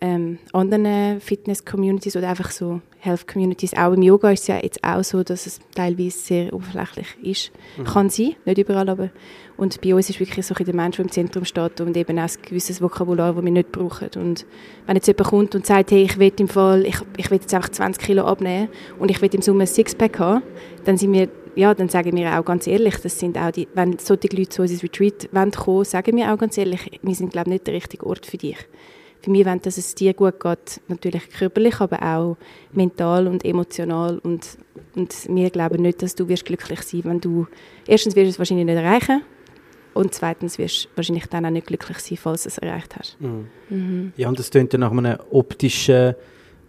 ähm, 0.00 0.38
anderen 0.52 1.20
Fitness-Communities 1.20 2.16
oder 2.16 2.30
einfach 2.30 2.50
so 2.50 2.80
Health-Communities. 3.04 3.74
Auch 3.74 3.92
im 3.92 4.02
Yoga 4.02 4.30
ist 4.30 4.42
es 4.42 4.46
ja 4.48 4.58
jetzt 4.62 4.82
auch 4.82 5.02
so, 5.04 5.22
dass 5.22 5.46
es 5.46 5.60
teilweise 5.74 6.18
sehr 6.18 6.52
oberflächlich 6.52 7.06
ist. 7.22 7.52
Mhm. 7.76 7.84
Kann 7.84 8.10
sein, 8.10 8.34
nicht 8.44 8.58
überall, 8.58 8.88
aber 8.88 9.10
und 9.56 9.80
bei 9.80 9.94
uns 9.94 10.10
ist 10.10 10.18
wirklich 10.18 10.44
so 10.44 10.54
der 10.54 10.74
Mensch, 10.74 10.96
der 10.96 11.04
im 11.04 11.10
Zentrum 11.10 11.44
steht 11.44 11.80
und 11.80 11.96
eben 11.96 12.18
auch 12.18 12.22
ein 12.22 12.42
gewisses 12.42 12.82
Vokabular, 12.82 13.34
das 13.34 13.44
wir 13.44 13.52
nicht 13.52 13.70
brauchen. 13.70 14.10
Und 14.16 14.46
wenn 14.86 14.96
jetzt 14.96 15.06
jemand 15.06 15.28
kommt 15.28 15.54
und 15.54 15.64
sagt, 15.64 15.92
hey, 15.92 16.02
ich 16.02 16.18
will 16.18 16.32
im 16.38 16.48
Fall, 16.48 16.84
ich, 16.84 16.96
ich 17.16 17.30
will 17.30 17.38
jetzt 17.38 17.54
einfach 17.54 17.68
20 17.68 18.02
Kilo 18.02 18.24
abnehmen 18.24 18.68
und 18.98 19.10
ich 19.10 19.22
will 19.22 19.32
im 19.32 19.42
Sommer 19.42 19.62
ein 19.62 19.66
Sixpack 19.68 20.18
haben, 20.18 20.42
dann 20.84 20.96
sind 20.96 21.12
wir 21.12 21.28
ja, 21.56 21.72
dann 21.72 21.88
sagen 21.88 22.16
wir 22.16 22.36
auch 22.36 22.44
ganz 22.44 22.66
ehrlich, 22.66 22.96
das 22.96 23.16
sind 23.16 23.38
auch 23.38 23.52
die, 23.52 23.68
wenn 23.74 23.96
solche 24.00 24.26
Leute 24.36 24.48
zu 24.48 24.62
unserem 24.62 24.80
Retreat 24.80 25.28
kommen 25.54 25.84
sagen 25.84 26.16
wir 26.16 26.32
auch 26.32 26.36
ganz 26.36 26.58
ehrlich, 26.58 26.98
wir 27.00 27.14
sind, 27.14 27.32
glaube 27.32 27.48
ich, 27.48 27.52
nicht 27.52 27.66
der 27.68 27.74
richtige 27.74 28.06
Ort 28.06 28.26
für 28.26 28.38
dich 28.38 28.56
für 29.24 29.30
mich 29.30 29.46
wenn 29.46 29.60
dass 29.60 29.78
es 29.78 29.94
dir 29.94 30.12
gut 30.12 30.38
geht, 30.38 30.80
natürlich 30.88 31.30
körperlich, 31.30 31.80
aber 31.80 32.02
auch 32.02 32.36
mental 32.72 33.26
und 33.26 33.44
emotional 33.44 34.18
und, 34.18 34.58
und 34.94 35.14
wir 35.28 35.50
glauben 35.50 35.82
nicht, 35.82 36.02
dass 36.02 36.14
du 36.14 36.28
wirst 36.28 36.44
glücklich 36.44 36.82
sein, 36.82 37.04
wenn 37.04 37.20
du, 37.20 37.46
erstens 37.86 38.14
wirst 38.14 38.26
du 38.26 38.30
es 38.30 38.38
wahrscheinlich 38.38 38.66
nicht 38.66 38.76
erreichen 38.76 39.22
und 39.94 40.12
zweitens 40.12 40.58
wirst 40.58 40.84
du 40.84 40.88
wahrscheinlich 40.96 41.26
dann 41.26 41.46
auch 41.46 41.50
nicht 41.50 41.66
glücklich 41.66 41.98
sein, 41.98 42.18
falls 42.18 42.42
du 42.42 42.48
es 42.50 42.58
erreicht 42.58 42.96
hast. 42.96 43.20
Mhm. 43.20 43.46
Mhm. 43.70 44.12
Ja, 44.16 44.28
und 44.28 44.38
das 44.38 44.50
klingt 44.50 44.74
dann 44.74 44.80
nach 44.80 44.92
einem 44.92 45.18
optischen 45.30 46.14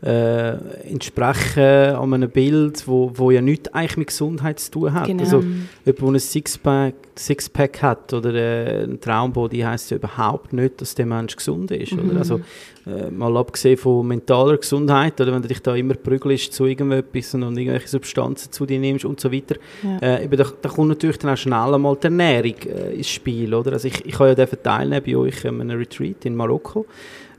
äh, 0.05 0.51
entsprechen 0.87 1.95
an 1.95 2.13
einem 2.13 2.29
Bild, 2.29 2.87
wo, 2.87 3.11
wo 3.15 3.31
ja 3.31 3.41
nichts 3.41 3.73
eigentlich 3.73 3.97
mit 3.97 4.07
Gesundheit 4.07 4.59
zu 4.59 4.71
tun 4.71 4.93
hat. 4.93 5.07
Genau. 5.07 5.23
Also 5.23 5.41
jemand, 5.83 6.01
der 6.01 6.07
ein 6.07 6.19
Sixpack, 6.19 6.93
Sixpack 7.17 7.81
hat 7.81 8.13
oder 8.13 8.33
äh, 8.33 8.83
ein 8.83 9.01
Traumbody, 9.01 9.61
heisst 9.61 9.89
ja 9.89 9.97
überhaupt 9.97 10.53
nicht, 10.53 10.79
dass 10.79 10.93
der 10.93 11.07
Mensch 11.07 11.35
gesund 11.35 11.71
ist. 11.71 11.93
Mhm. 11.93 12.11
Oder? 12.11 12.19
Also 12.19 12.41
äh, 12.85 13.09
mal 13.09 13.35
abgesehen 13.35 13.77
von 13.77 14.07
mentaler 14.07 14.57
Gesundheit, 14.57 15.19
oder 15.19 15.33
wenn 15.33 15.41
du 15.41 15.47
dich 15.47 15.61
da 15.61 15.73
immer 15.75 15.95
prügelst 15.95 16.53
zu 16.53 16.65
irgendetwas 16.65 17.33
und 17.33 17.57
irgendwelche 17.57 17.87
Substanzen 17.87 18.51
zu 18.51 18.67
dir 18.67 18.79
nimmst 18.79 19.05
und 19.05 19.19
so 19.19 19.31
weiter, 19.31 19.55
ja. 19.81 19.97
äh, 19.99 20.25
eben, 20.25 20.37
da, 20.37 20.45
da, 20.61 20.69
kommt 20.69 20.89
natürlich 20.89 21.17
dann 21.17 21.31
auch 21.33 21.37
schnell 21.37 21.73
einmal 21.73 21.95
die 21.95 22.05
Ernährung 22.05 22.55
äh, 22.67 22.93
ins 22.93 23.09
Spiel. 23.09 23.55
Oder? 23.55 23.73
Also 23.73 23.87
ich, 23.87 24.05
ich 24.05 24.19
habe 24.19 24.35
ja 24.37 24.45
teilnehmen 24.45 25.03
bei 25.03 25.15
euch 25.15 25.47
an 25.47 25.61
einem 25.61 25.79
Retreat 25.79 26.25
in 26.25 26.35
Marokko. 26.35 26.85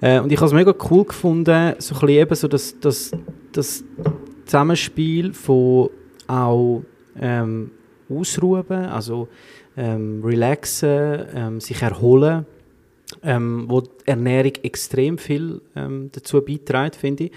Äh, 0.01 0.21
und 0.21 0.31
ich 0.31 0.39
habe 0.39 0.47
es 0.47 0.53
mega 0.53 0.75
cool 0.91 1.05
gefunden, 1.05 1.75
so 1.79 1.95
ein 1.95 2.01
bisschen 2.01 2.09
eben 2.09 2.35
so 2.35 2.49
das, 2.49 2.79
das, 2.81 3.13
das 3.53 3.85
Zusammenspiel 4.45 5.33
von 5.33 5.91
auch 6.27 6.83
ähm, 7.21 7.71
Ausruhen, 8.09 8.71
also 8.71 9.29
ähm, 9.77 10.23
relaxen, 10.25 11.27
ähm, 11.35 11.61
sich 11.61 11.83
erholen, 11.83 12.47
ähm, 13.23 13.65
wo 13.69 13.81
die 13.81 13.91
Ernährung 14.07 14.53
extrem 14.63 15.19
viel 15.19 15.61
ähm, 15.75 16.11
dazu 16.13 16.41
beiträgt, 16.43 16.97
finde 16.97 17.25
ich 17.25 17.33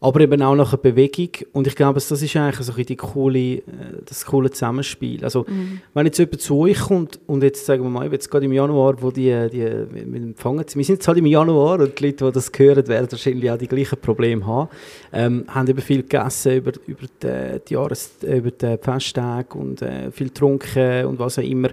aber 0.00 0.20
eben 0.20 0.40
auch 0.42 0.54
nach 0.54 0.72
einer 0.72 0.82
Bewegung. 0.82 1.28
Und 1.52 1.66
ich 1.66 1.76
glaube, 1.76 1.94
das 1.94 2.10
ist 2.10 2.36
eigentlich 2.36 2.66
so 2.66 2.72
die 2.72 2.96
coole, 2.96 3.38
äh, 3.38 3.62
das 4.06 4.24
coole 4.24 4.50
Zusammenspiel. 4.50 5.22
Also, 5.24 5.44
mhm. 5.46 5.80
wenn 5.92 6.06
jetzt 6.06 6.18
jemand 6.18 6.40
zu 6.40 6.58
euch 6.58 6.78
kommt 6.78 7.20
und 7.26 7.42
jetzt 7.42 7.66
sagen 7.66 7.82
wir 7.82 7.90
mal, 7.90 8.10
jetzt 8.10 8.30
gerade 8.30 8.46
im 8.46 8.52
Januar, 8.52 9.00
wo 9.02 9.10
die, 9.10 9.48
die 9.52 9.60
wir 9.60 10.22
empfangen, 10.22 10.64
wir 10.74 10.84
sind 10.84 10.96
jetzt 10.96 11.08
halt 11.08 11.18
im 11.18 11.26
Januar 11.26 11.80
und 11.80 11.98
die 11.98 12.06
Leute, 12.06 12.24
die 12.24 12.32
das 12.32 12.50
hören, 12.56 12.88
werden 12.88 13.10
wahrscheinlich 13.10 13.50
auch 13.50 13.58
die 13.58 13.68
gleichen 13.68 13.98
Probleme 14.00 14.46
haben, 14.46 14.70
ähm, 15.12 15.44
haben 15.48 15.68
eben 15.68 15.82
viel 15.82 16.02
gegessen 16.02 16.56
über, 16.56 16.72
über 16.86 17.06
die, 17.22 17.60
die 17.68 17.74
Jahres-, 17.74 18.12
über 18.22 18.50
die 18.50 18.78
Festtage 18.80 19.58
und 19.58 19.82
äh, 19.82 20.10
viel 20.10 20.28
getrunken 20.28 21.04
und 21.06 21.18
was 21.18 21.38
auch 21.38 21.42
immer 21.42 21.68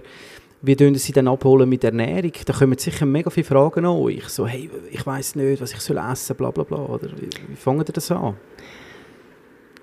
wie 0.60 0.76
tun 0.76 0.94
sie 0.96 1.12
dann 1.12 1.28
abholen 1.28 1.68
mit 1.68 1.84
Ernährung? 1.84 2.32
Da 2.44 2.52
kommen 2.52 2.78
sicher 2.78 3.06
mega 3.06 3.30
viele 3.30 3.44
Fragen 3.44 3.84
an 3.84 3.96
euch. 3.96 4.28
So, 4.28 4.46
hey, 4.46 4.68
ich 4.90 5.06
weiß 5.06 5.36
nicht, 5.36 5.60
was 5.60 5.72
ich 5.72 5.80
soll 5.80 5.98
essen, 5.98 6.36
bla 6.36 6.50
bla 6.50 6.64
bla. 6.64 6.78
Oder 6.78 7.08
wie, 7.16 7.28
wie 7.48 7.56
fangen 7.56 7.80
ihr 7.86 7.92
das 7.92 8.10
an? 8.10 8.36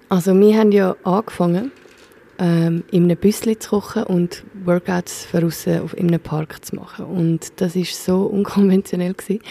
Also 0.10 0.38
wir 0.38 0.58
haben 0.58 0.72
ja 0.72 0.96
angefangen, 1.04 1.72
ähm, 2.38 2.84
in 2.92 3.06
einem 3.06 3.18
Büsschen 3.18 3.60
zu 3.60 3.70
kochen 3.70 4.04
und 4.04 4.44
Workouts 4.66 5.28
draussen 5.32 5.82
auf 5.82 5.98
in 5.98 6.10
einem 6.10 6.20
Park 6.20 6.64
zu 6.66 6.76
machen. 6.76 7.06
Und 7.06 7.62
das 7.62 7.76
ist 7.76 8.04
so 8.04 8.24
unkonventionell 8.26 9.14
gewesen. 9.14 9.42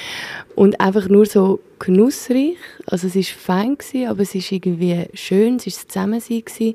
und 0.54 0.80
einfach 0.80 1.08
nur 1.08 1.26
so 1.26 1.60
genussreich. 1.78 2.56
Also 2.86 3.06
es 3.06 3.16
ist 3.16 3.30
fein 3.30 3.78
gewesen, 3.78 4.08
aber 4.08 4.20
es 4.20 4.34
ist 4.34 4.52
irgendwie 4.52 5.06
schön, 5.14 5.56
es 5.56 5.66
ist 5.66 5.90
Zusammensein 5.90 6.44
gewesen 6.44 6.74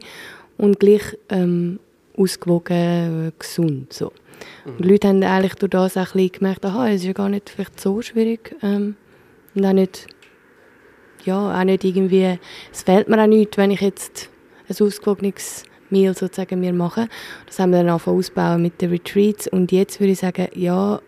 und 0.57 0.79
gleich 0.79 1.17
ähm, 1.29 1.79
ausgewogen, 2.19 3.31
gesund 3.37 3.93
so. 3.93 4.11
Und 4.65 4.83
die 4.83 4.89
Leute 4.89 5.07
haben 5.07 5.23
eigentlich 5.23 5.55
durch 5.55 5.71
das 5.71 5.97
auch 5.97 6.15
ein 6.15 6.31
gemerkt, 6.31 6.65
aha, 6.65 6.89
es 6.89 7.01
ist 7.01 7.07
ja 7.07 7.13
gar 7.13 7.29
nicht 7.29 7.49
vielleicht 7.49 7.79
so 7.79 8.01
schwierig 8.01 8.55
ähm, 8.61 8.95
und 9.55 9.65
auch 9.65 9.73
nicht, 9.73 10.07
ja, 11.25 11.59
auch 11.59 11.63
nicht 11.63 11.83
irgendwie, 11.83 12.39
es 12.71 12.83
fehlt 12.83 13.09
mir 13.09 13.21
auch 13.21 13.27
nichts, 13.27 13.57
wenn 13.57 13.71
ich 13.71 13.81
jetzt 13.81 14.29
ein 14.69 14.85
ausgewogenes 14.85 15.63
Meal 15.89 16.15
sozusagen 16.15 16.59
mir 16.59 16.73
mache. 16.73 17.09
Das 17.47 17.59
haben 17.59 17.71
wir 17.71 17.79
dann 17.79 17.89
angefangen 17.89 18.17
ausbauen 18.17 18.61
mit 18.61 18.81
den 18.81 18.91
Retreats 18.91 19.47
und 19.47 19.71
jetzt 19.71 19.99
würde 19.99 20.13
ich 20.13 20.19
sagen, 20.19 20.47
ja, 20.53 21.01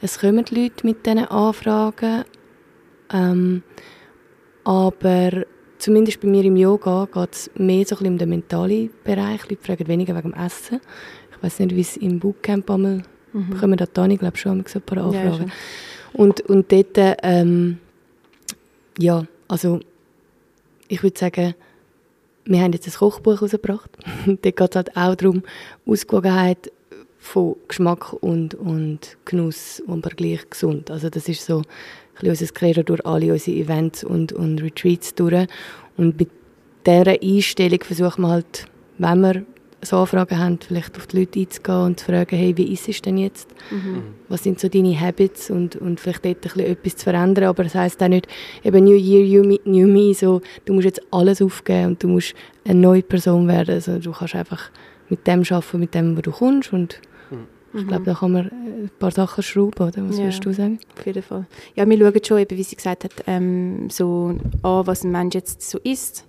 es 0.00 0.18
kommen 0.18 0.44
Leute 0.50 0.86
mit 0.86 1.06
diesen 1.06 1.26
Anfragen 1.26 2.24
Ähm, 3.12 3.62
aber 4.64 5.44
zumindest 5.78 6.20
bei 6.20 6.28
mir 6.28 6.44
im 6.44 6.56
Yoga 6.56 7.08
geht 7.12 7.32
es 7.32 7.50
mehr 7.56 7.84
so 7.84 7.96
ein 7.96 7.98
bisschen 7.98 8.06
um 8.06 8.18
den 8.18 8.28
mentalen 8.28 8.90
Bereich. 9.04 9.48
Leute 9.48 9.62
fragen 9.62 9.88
weniger 9.88 10.16
wegen 10.16 10.32
dem 10.32 10.40
Essen. 10.44 10.80
Ich 11.30 11.42
weiß 11.42 11.60
nicht, 11.60 11.76
wie 11.76 11.80
es 11.80 11.96
im 11.96 12.18
Bootcamp 12.18 12.70
einmal 12.70 13.02
mhm. 13.32 13.50
bekommen 13.50 13.76
da 13.76 13.86
Tani, 13.86 14.16
glaube 14.16 14.36
schon 14.36 14.64
so 14.66 14.78
ein 14.78 14.82
paar 14.82 15.04
Anfragen. 15.04 15.46
Ja, 15.46 15.52
und, 16.12 16.40
und 16.42 16.72
dort, 16.72 17.16
ähm, 17.22 17.78
ja, 18.98 19.26
also 19.48 19.80
ich 20.88 21.02
würde 21.02 21.18
sagen, 21.18 21.54
wir 22.44 22.60
haben 22.60 22.72
jetzt 22.72 22.86
ein 22.86 22.94
Kochbuch 22.94 23.34
herausgebracht. 23.34 23.90
dort 24.26 24.42
geht 24.42 24.60
es 24.60 24.76
halt 24.76 24.96
auch 24.96 25.14
darum, 25.14 25.42
Ausgewogenheit 25.84 26.72
von 27.18 27.56
Geschmack 27.68 28.12
und, 28.12 28.54
und 28.54 29.18
Genuss, 29.24 29.82
aber 29.86 30.10
gleich 30.10 30.48
gesund. 30.48 30.90
Also 30.90 31.10
das 31.10 31.28
ist 31.28 31.44
so 31.44 31.62
unser 32.22 32.46
Credo 32.46 32.82
durch 32.82 33.04
alle 33.04 33.32
unsere 33.32 33.56
Events 33.56 34.04
und, 34.04 34.32
und 34.32 34.62
Retreats 34.62 35.14
durch. 35.14 35.46
Und 35.96 36.18
mit 36.18 36.30
dieser 36.86 37.20
Einstellung 37.22 37.80
versuchen 37.82 38.22
wir 38.22 38.28
halt, 38.28 38.66
wenn 38.98 39.20
wir 39.20 39.42
so 39.82 39.98
Anfragen 39.98 40.38
haben, 40.38 40.58
vielleicht 40.58 40.96
auf 40.96 41.06
die 41.06 41.20
Leute 41.20 41.40
einzugehen 41.40 41.82
und 41.82 42.00
zu 42.00 42.06
fragen, 42.06 42.36
hey, 42.36 42.56
wie 42.56 42.72
ist 42.72 42.88
es 42.88 43.02
denn 43.02 43.18
jetzt? 43.18 43.48
Mhm. 43.70 44.02
Was 44.28 44.42
sind 44.42 44.58
so 44.58 44.68
deine 44.68 44.98
Habits? 44.98 45.50
Und, 45.50 45.76
und 45.76 46.00
vielleicht 46.00 46.24
dort 46.24 46.36
ein 46.36 46.40
bisschen 46.40 46.60
etwas 46.60 46.96
zu 46.96 47.04
verändern. 47.04 47.44
Aber 47.44 47.64
das 47.64 47.74
heisst 47.74 48.02
auch 48.02 48.08
nicht, 48.08 48.26
eben 48.64 48.84
New 48.84 48.96
Year, 48.96 49.58
New 49.64 49.86
Me, 49.86 50.14
so, 50.14 50.40
du 50.64 50.74
musst 50.74 50.86
jetzt 50.86 51.02
alles 51.10 51.40
aufgeben 51.42 51.86
und 51.90 52.02
du 52.02 52.08
musst 52.08 52.34
eine 52.64 52.80
neue 52.80 53.02
Person 53.02 53.48
werden. 53.48 53.74
Also 53.74 53.98
du 53.98 54.12
kannst 54.12 54.34
einfach 54.34 54.70
mit 55.08 55.26
dem 55.26 55.42
arbeiten, 55.48 55.80
mit 55.80 55.94
dem, 55.94 56.16
wo 56.16 56.20
du 56.20 56.32
kommst 56.32 56.72
und 56.72 57.00
ich 57.76 57.84
mhm. 57.84 57.88
glaube, 57.88 58.04
da 58.04 58.14
kann 58.14 58.32
man 58.32 58.46
ein 58.46 58.90
paar 58.98 59.10
Sachen 59.10 59.42
schrauben, 59.42 59.86
oder? 59.86 60.08
Was 60.08 60.16
ja, 60.16 60.24
würdest 60.24 60.44
du 60.44 60.52
sagen? 60.52 60.78
Auf 60.96 61.06
jeden 61.06 61.22
Fall. 61.22 61.46
Ja, 61.74 61.88
wir 61.88 61.98
schauen 61.98 62.24
schon, 62.24 62.38
eben, 62.38 62.58
wie 62.58 62.62
sie 62.62 62.76
gesagt 62.76 63.04
hat, 63.04 63.12
ähm, 63.26 63.88
so 63.90 64.36
an, 64.62 64.86
was 64.86 65.04
ein 65.04 65.12
Mensch 65.12 65.34
jetzt 65.34 65.62
so 65.62 65.78
ist 65.78 66.24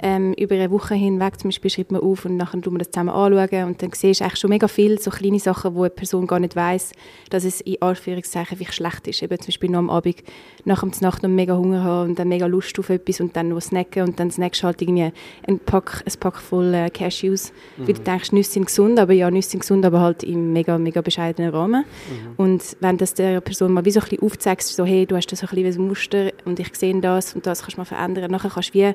ähm, 0.00 0.32
über 0.34 0.54
eine 0.54 0.70
Woche 0.70 0.94
hinweg 0.94 1.40
zum 1.40 1.48
Beispiel 1.48 1.70
schreibt 1.70 1.92
man 1.92 2.00
auf 2.00 2.24
und 2.24 2.38
dann 2.38 2.48
schauen 2.48 2.72
wir 2.72 2.78
das 2.78 2.90
zusammen 2.90 3.10
anschauen 3.10 3.64
und 3.64 3.82
dann 3.82 3.90
siehst 3.92 4.20
du 4.20 4.24
eigentlich 4.24 4.38
schon 4.38 4.50
mega 4.50 4.68
viel 4.68 4.98
so 5.00 5.10
kleine 5.10 5.40
Sachen, 5.40 5.74
wo 5.74 5.82
eine 5.82 5.90
Person 5.90 6.26
gar 6.26 6.38
nicht 6.38 6.54
weiß, 6.54 6.92
dass 7.30 7.44
es 7.44 7.60
in 7.62 7.82
Anführungszeichen 7.82 8.56
vielleicht 8.56 8.74
schlecht 8.74 9.08
ist. 9.08 9.22
Eben 9.22 9.38
zum 9.38 9.46
Beispiel 9.46 9.70
noch 9.70 9.78
am 9.80 9.90
Abend 9.90 10.22
nach 10.64 10.80
dem 10.82 10.92
Nacht 11.00 11.22
noch 11.22 11.30
mega 11.30 11.56
Hunger 11.56 11.82
haben 11.82 12.10
und 12.10 12.18
dann 12.18 12.28
mega 12.28 12.46
Lust 12.46 12.78
auf 12.78 12.90
etwas 12.90 13.20
und 13.20 13.36
dann 13.36 13.48
noch 13.48 13.60
snacken 13.60 14.02
und 14.02 14.20
dann 14.20 14.30
snackst 14.30 14.62
du 14.62 14.66
halt 14.66 14.80
irgendwie 14.82 15.10
ein 15.46 15.58
Pack, 15.58 16.02
ein 16.06 16.20
Pack 16.20 16.36
voll 16.38 16.74
äh, 16.74 16.90
Cashews, 16.90 17.52
mhm. 17.76 17.88
weil 17.88 17.94
du 17.94 18.02
denkst, 18.02 18.32
Nüsse 18.32 18.52
sind 18.52 18.66
gesund, 18.66 18.98
aber 18.98 19.12
ja, 19.12 19.30
Nüsse 19.30 19.50
sind 19.50 19.60
gesund, 19.60 19.84
aber 19.84 20.00
halt 20.00 20.22
im 20.22 20.52
mega, 20.52 20.78
mega 20.78 21.00
bescheidenen 21.00 21.50
Rahmen. 21.50 21.84
Mhm. 21.84 22.34
Und 22.36 22.76
wenn 22.80 22.98
das 22.98 23.14
der 23.14 23.40
Person 23.40 23.72
mal 23.72 23.84
wie 23.84 23.90
so 23.90 24.00
ein 24.00 24.08
bisschen 24.08 24.22
aufzeigst, 24.22 24.76
so 24.76 24.84
hey, 24.84 25.06
du 25.06 25.16
hast 25.16 25.30
das 25.32 25.40
so 25.40 25.46
ein 25.46 25.54
bisschen 25.54 25.82
ein 25.82 25.88
Muster 25.88 26.30
und 26.44 26.60
ich 26.60 26.74
sehe 26.76 26.98
das 27.00 27.34
und 27.34 27.46
das 27.46 27.62
kannst 27.62 27.76
du 27.76 27.80
mal 27.80 27.84
verändern, 27.84 28.30
nachher 28.30 28.50
kannst 28.50 28.74
du 28.74 28.78
wie 28.78 28.94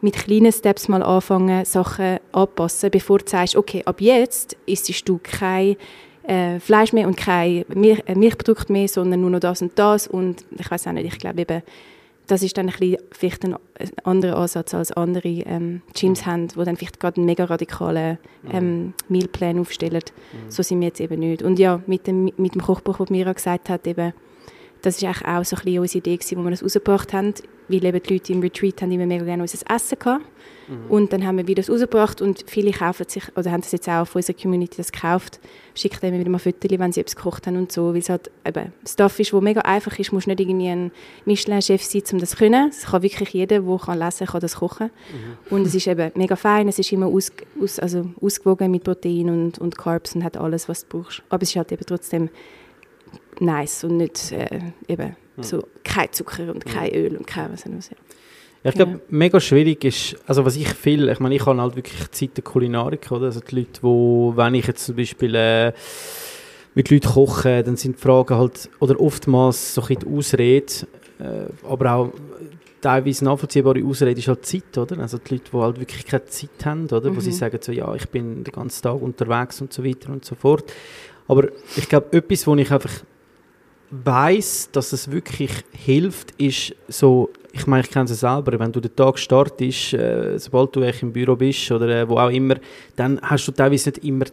mit 0.00 0.14
kleinen 0.14 0.52
Steps 0.52 0.88
mal 0.88 1.02
anfangen, 1.02 1.64
Sachen 1.64 2.18
anpassen, 2.32 2.90
bevor 2.90 3.18
du 3.18 3.28
sagst, 3.28 3.56
okay, 3.56 3.82
ab 3.84 4.00
jetzt 4.00 4.56
isst 4.66 5.08
du 5.08 5.20
kein 5.22 5.76
äh, 6.22 6.60
Fleisch 6.60 6.92
mehr 6.92 7.06
und 7.06 7.16
kein 7.16 7.64
Milch, 7.74 8.02
äh, 8.06 8.14
Milchprodukt 8.14 8.70
mehr, 8.70 8.88
sondern 8.88 9.20
nur 9.20 9.30
noch 9.30 9.40
das 9.40 9.62
und 9.62 9.72
das 9.78 10.06
und 10.06 10.44
ich 10.58 10.70
weiß 10.70 10.86
auch 10.86 10.92
nicht, 10.92 11.12
ich 11.12 11.18
glaube 11.18 11.40
eben, 11.40 11.62
das 12.30 12.42
ist 12.42 12.56
dann 12.56 12.68
ein 12.68 12.78
bisschen 12.78 12.98
vielleicht 13.10 13.44
ein, 13.44 13.56
anderer 14.04 14.36
Ansatz 14.36 14.72
als 14.72 14.92
andere 14.92 15.28
ähm, 15.28 15.82
Gyms 15.94 16.26
haben, 16.26 16.46
die 16.48 16.64
dann 16.64 16.76
vielleicht 16.76 17.00
gerade 17.00 17.16
einen 17.16 17.26
mega 17.26 17.44
radikalen 17.44 18.18
ähm, 18.52 18.94
Mealplan 19.08 19.58
aufstellen. 19.58 20.02
Mhm. 20.32 20.50
So 20.50 20.62
sind 20.62 20.80
wir 20.80 20.88
jetzt 20.88 21.00
eben 21.00 21.18
nicht. 21.18 21.42
Und 21.42 21.58
ja, 21.58 21.82
mit 21.86 22.06
dem, 22.06 22.30
mit 22.36 22.54
dem 22.54 22.62
Kochbuch, 22.62 22.98
das 22.98 23.10
Mira 23.10 23.32
gesagt 23.32 23.68
hat, 23.68 23.86
eben, 23.86 24.12
das 24.82 25.02
war 25.02 25.10
auch 25.10 25.44
so 25.44 25.56
ein 25.56 25.64
bisschen 25.64 25.80
unsere 25.80 25.98
Idee, 25.98 26.16
gewesen, 26.16 26.38
wo 26.38 26.44
wir 26.44 26.50
das 26.50 26.62
rausgebracht 26.62 27.12
haben, 27.12 27.34
weil 27.70 27.84
eben 27.84 28.02
die 28.02 28.12
Leute 28.14 28.32
im 28.32 28.40
Retreat 28.40 28.82
haben 28.82 28.92
immer 28.92 29.06
mega 29.06 29.24
gerne 29.24 29.42
unser 29.42 29.58
Essen 29.74 29.98
gehabt. 29.98 30.24
Mhm. 30.68 30.90
Und 30.90 31.12
dann 31.12 31.26
haben 31.26 31.36
wir 31.36 31.46
wieder 31.46 31.62
das 31.62 31.70
rausgebracht 31.70 32.22
und 32.22 32.44
viele 32.46 32.70
kaufen 32.70 33.06
sich, 33.08 33.24
oder 33.36 33.50
haben 33.50 33.60
das 33.60 33.72
jetzt 33.72 33.88
auch 33.88 34.06
von 34.06 34.20
unserer 34.20 34.36
Community 34.36 34.76
das 34.76 34.92
gekauft, 34.92 35.40
schicken 35.74 35.98
dann 36.00 36.18
wieder 36.18 36.30
mal 36.30 36.38
Fotos, 36.38 36.70
wenn 36.70 36.92
sie 36.92 37.00
etwas 37.00 37.16
gekocht 37.16 37.46
haben 37.46 37.56
und 37.56 37.72
so, 37.72 37.92
weil 37.92 38.00
es 38.00 38.08
halt 38.08 38.30
eben 38.46 38.72
Stuff 38.86 39.18
ist, 39.18 39.32
wo 39.32 39.40
mega 39.40 39.62
einfach 39.62 39.98
ist, 39.98 40.12
muss 40.12 40.26
nicht 40.26 40.40
irgendwie 40.40 40.68
ein 40.68 40.92
Michelin-Chef 41.24 41.82
sein, 41.82 42.02
um 42.12 42.18
das 42.18 42.30
zu 42.30 42.36
können. 42.36 42.68
Es 42.68 42.86
kann 42.86 43.02
wirklich 43.02 43.30
jeder, 43.30 43.60
der 43.60 43.78
kann 43.78 43.98
lesen 43.98 44.26
kann, 44.26 44.40
das 44.40 44.56
kochen. 44.56 44.86
Mhm. 44.86 45.54
Und 45.56 45.66
es 45.66 45.74
ist 45.74 45.86
eben 45.86 46.12
mega 46.14 46.36
fein, 46.36 46.68
es 46.68 46.78
ist 46.78 46.92
immer 46.92 47.06
aus, 47.06 47.32
aus, 47.60 47.78
also 47.78 48.06
ausgewogen 48.20 48.70
mit 48.70 48.84
Protein 48.84 49.28
und, 49.28 49.58
und 49.58 49.76
Carbs 49.76 50.14
und 50.14 50.22
hat 50.22 50.36
alles, 50.36 50.68
was 50.68 50.86
du 50.86 50.98
brauchst. 50.98 51.22
Aber 51.28 51.42
es 51.42 51.50
ist 51.50 51.56
halt 51.56 51.72
eben 51.72 51.84
trotzdem 51.84 52.28
nice 53.40 53.84
und 53.84 53.96
nicht 53.96 54.32
äh, 54.32 54.60
eben 54.86 55.16
hm. 55.42 55.48
so 55.48 55.68
kein 55.84 56.12
Zucker 56.12 56.50
und 56.50 56.64
kein 56.64 56.92
Öl 56.92 57.16
und 57.16 57.26
kein 57.26 57.52
was 57.52 57.62
auch 57.62 57.66
immer. 57.66 57.80
Ja, 58.62 58.70
ich 58.70 58.76
glaube, 58.76 58.92
ja. 58.92 58.98
mega 59.08 59.40
schwierig 59.40 59.84
ist, 59.84 60.16
also 60.26 60.44
was 60.44 60.56
ich 60.56 60.68
viel, 60.68 61.08
ich 61.08 61.18
meine, 61.18 61.34
ich 61.34 61.46
habe 61.46 61.60
halt 61.60 61.76
wirklich 61.76 62.10
Zeit 62.10 62.36
der 62.36 62.44
Kulinarik, 62.44 63.10
oder? 63.10 63.26
Also 63.26 63.40
die 63.40 63.56
Leute, 63.56 63.82
wo, 63.82 64.34
wenn 64.36 64.54
ich 64.54 64.66
jetzt 64.66 64.84
zum 64.84 64.96
Beispiel 64.96 65.34
äh, 65.34 65.72
mit 66.74 66.90
Leuten 66.90 67.08
koche, 67.08 67.62
dann 67.62 67.76
sind 67.76 67.96
die 67.96 68.02
Fragen 68.02 68.36
halt, 68.36 68.68
oder 68.78 69.00
oftmals 69.00 69.74
so 69.74 69.80
ein 69.80 69.88
bisschen 69.88 70.10
die 70.10 70.18
Ausrede, 70.18 70.72
äh, 71.20 71.66
aber 71.66 71.94
auch 71.94 72.12
teilweise 72.82 73.24
nachvollziehbare 73.24 73.82
Ausrede 73.84 74.18
ist 74.18 74.28
halt 74.28 74.44
Zeit, 74.44 74.76
oder? 74.76 74.98
Also 74.98 75.18
die 75.18 75.34
Leute, 75.34 75.50
die 75.52 75.56
halt 75.56 75.80
wirklich 75.80 76.06
keine 76.06 76.26
Zeit 76.26 76.64
haben, 76.64 76.84
oder? 76.84 77.10
Mhm. 77.10 77.16
Wo 77.16 77.20
sie 77.20 77.30
mhm. 77.30 77.34
sagen 77.34 77.58
so, 77.62 77.72
ja, 77.72 77.94
ich 77.94 78.08
bin 78.08 78.44
den 78.44 78.52
ganzen 78.52 78.82
Tag 78.82 79.00
unterwegs 79.00 79.60
und 79.60 79.72
so 79.72 79.84
weiter 79.84 80.10
und 80.12 80.24
so 80.24 80.34
fort. 80.34 80.72
Aber 81.28 81.48
ich 81.76 81.88
glaube, 81.88 82.16
etwas, 82.16 82.46
wo 82.46 82.54
ich 82.56 82.70
einfach 82.70 82.90
weiß, 83.90 84.70
dass 84.72 84.92
es 84.92 85.10
wirklich 85.10 85.50
hilft, 85.72 86.32
ist 86.38 86.74
so, 86.88 87.30
ich 87.52 87.66
meine, 87.66 87.82
ich 87.82 87.90
kenne 87.90 88.04
es 88.04 88.20
selber, 88.20 88.58
wenn 88.58 88.72
du 88.72 88.80
den 88.80 88.94
Tag 88.94 89.18
startest, 89.18 89.94
äh, 89.94 90.38
sobald 90.38 90.74
du 90.76 90.82
im 90.82 91.12
Büro 91.12 91.36
bist 91.36 91.70
oder 91.72 91.88
äh, 91.88 92.08
wo 92.08 92.18
auch 92.18 92.30
immer, 92.30 92.56
dann 92.96 93.20
hast 93.22 93.48
du 93.48 93.52
teilweise 93.52 93.90
nicht 93.90 94.04
immer 94.04 94.26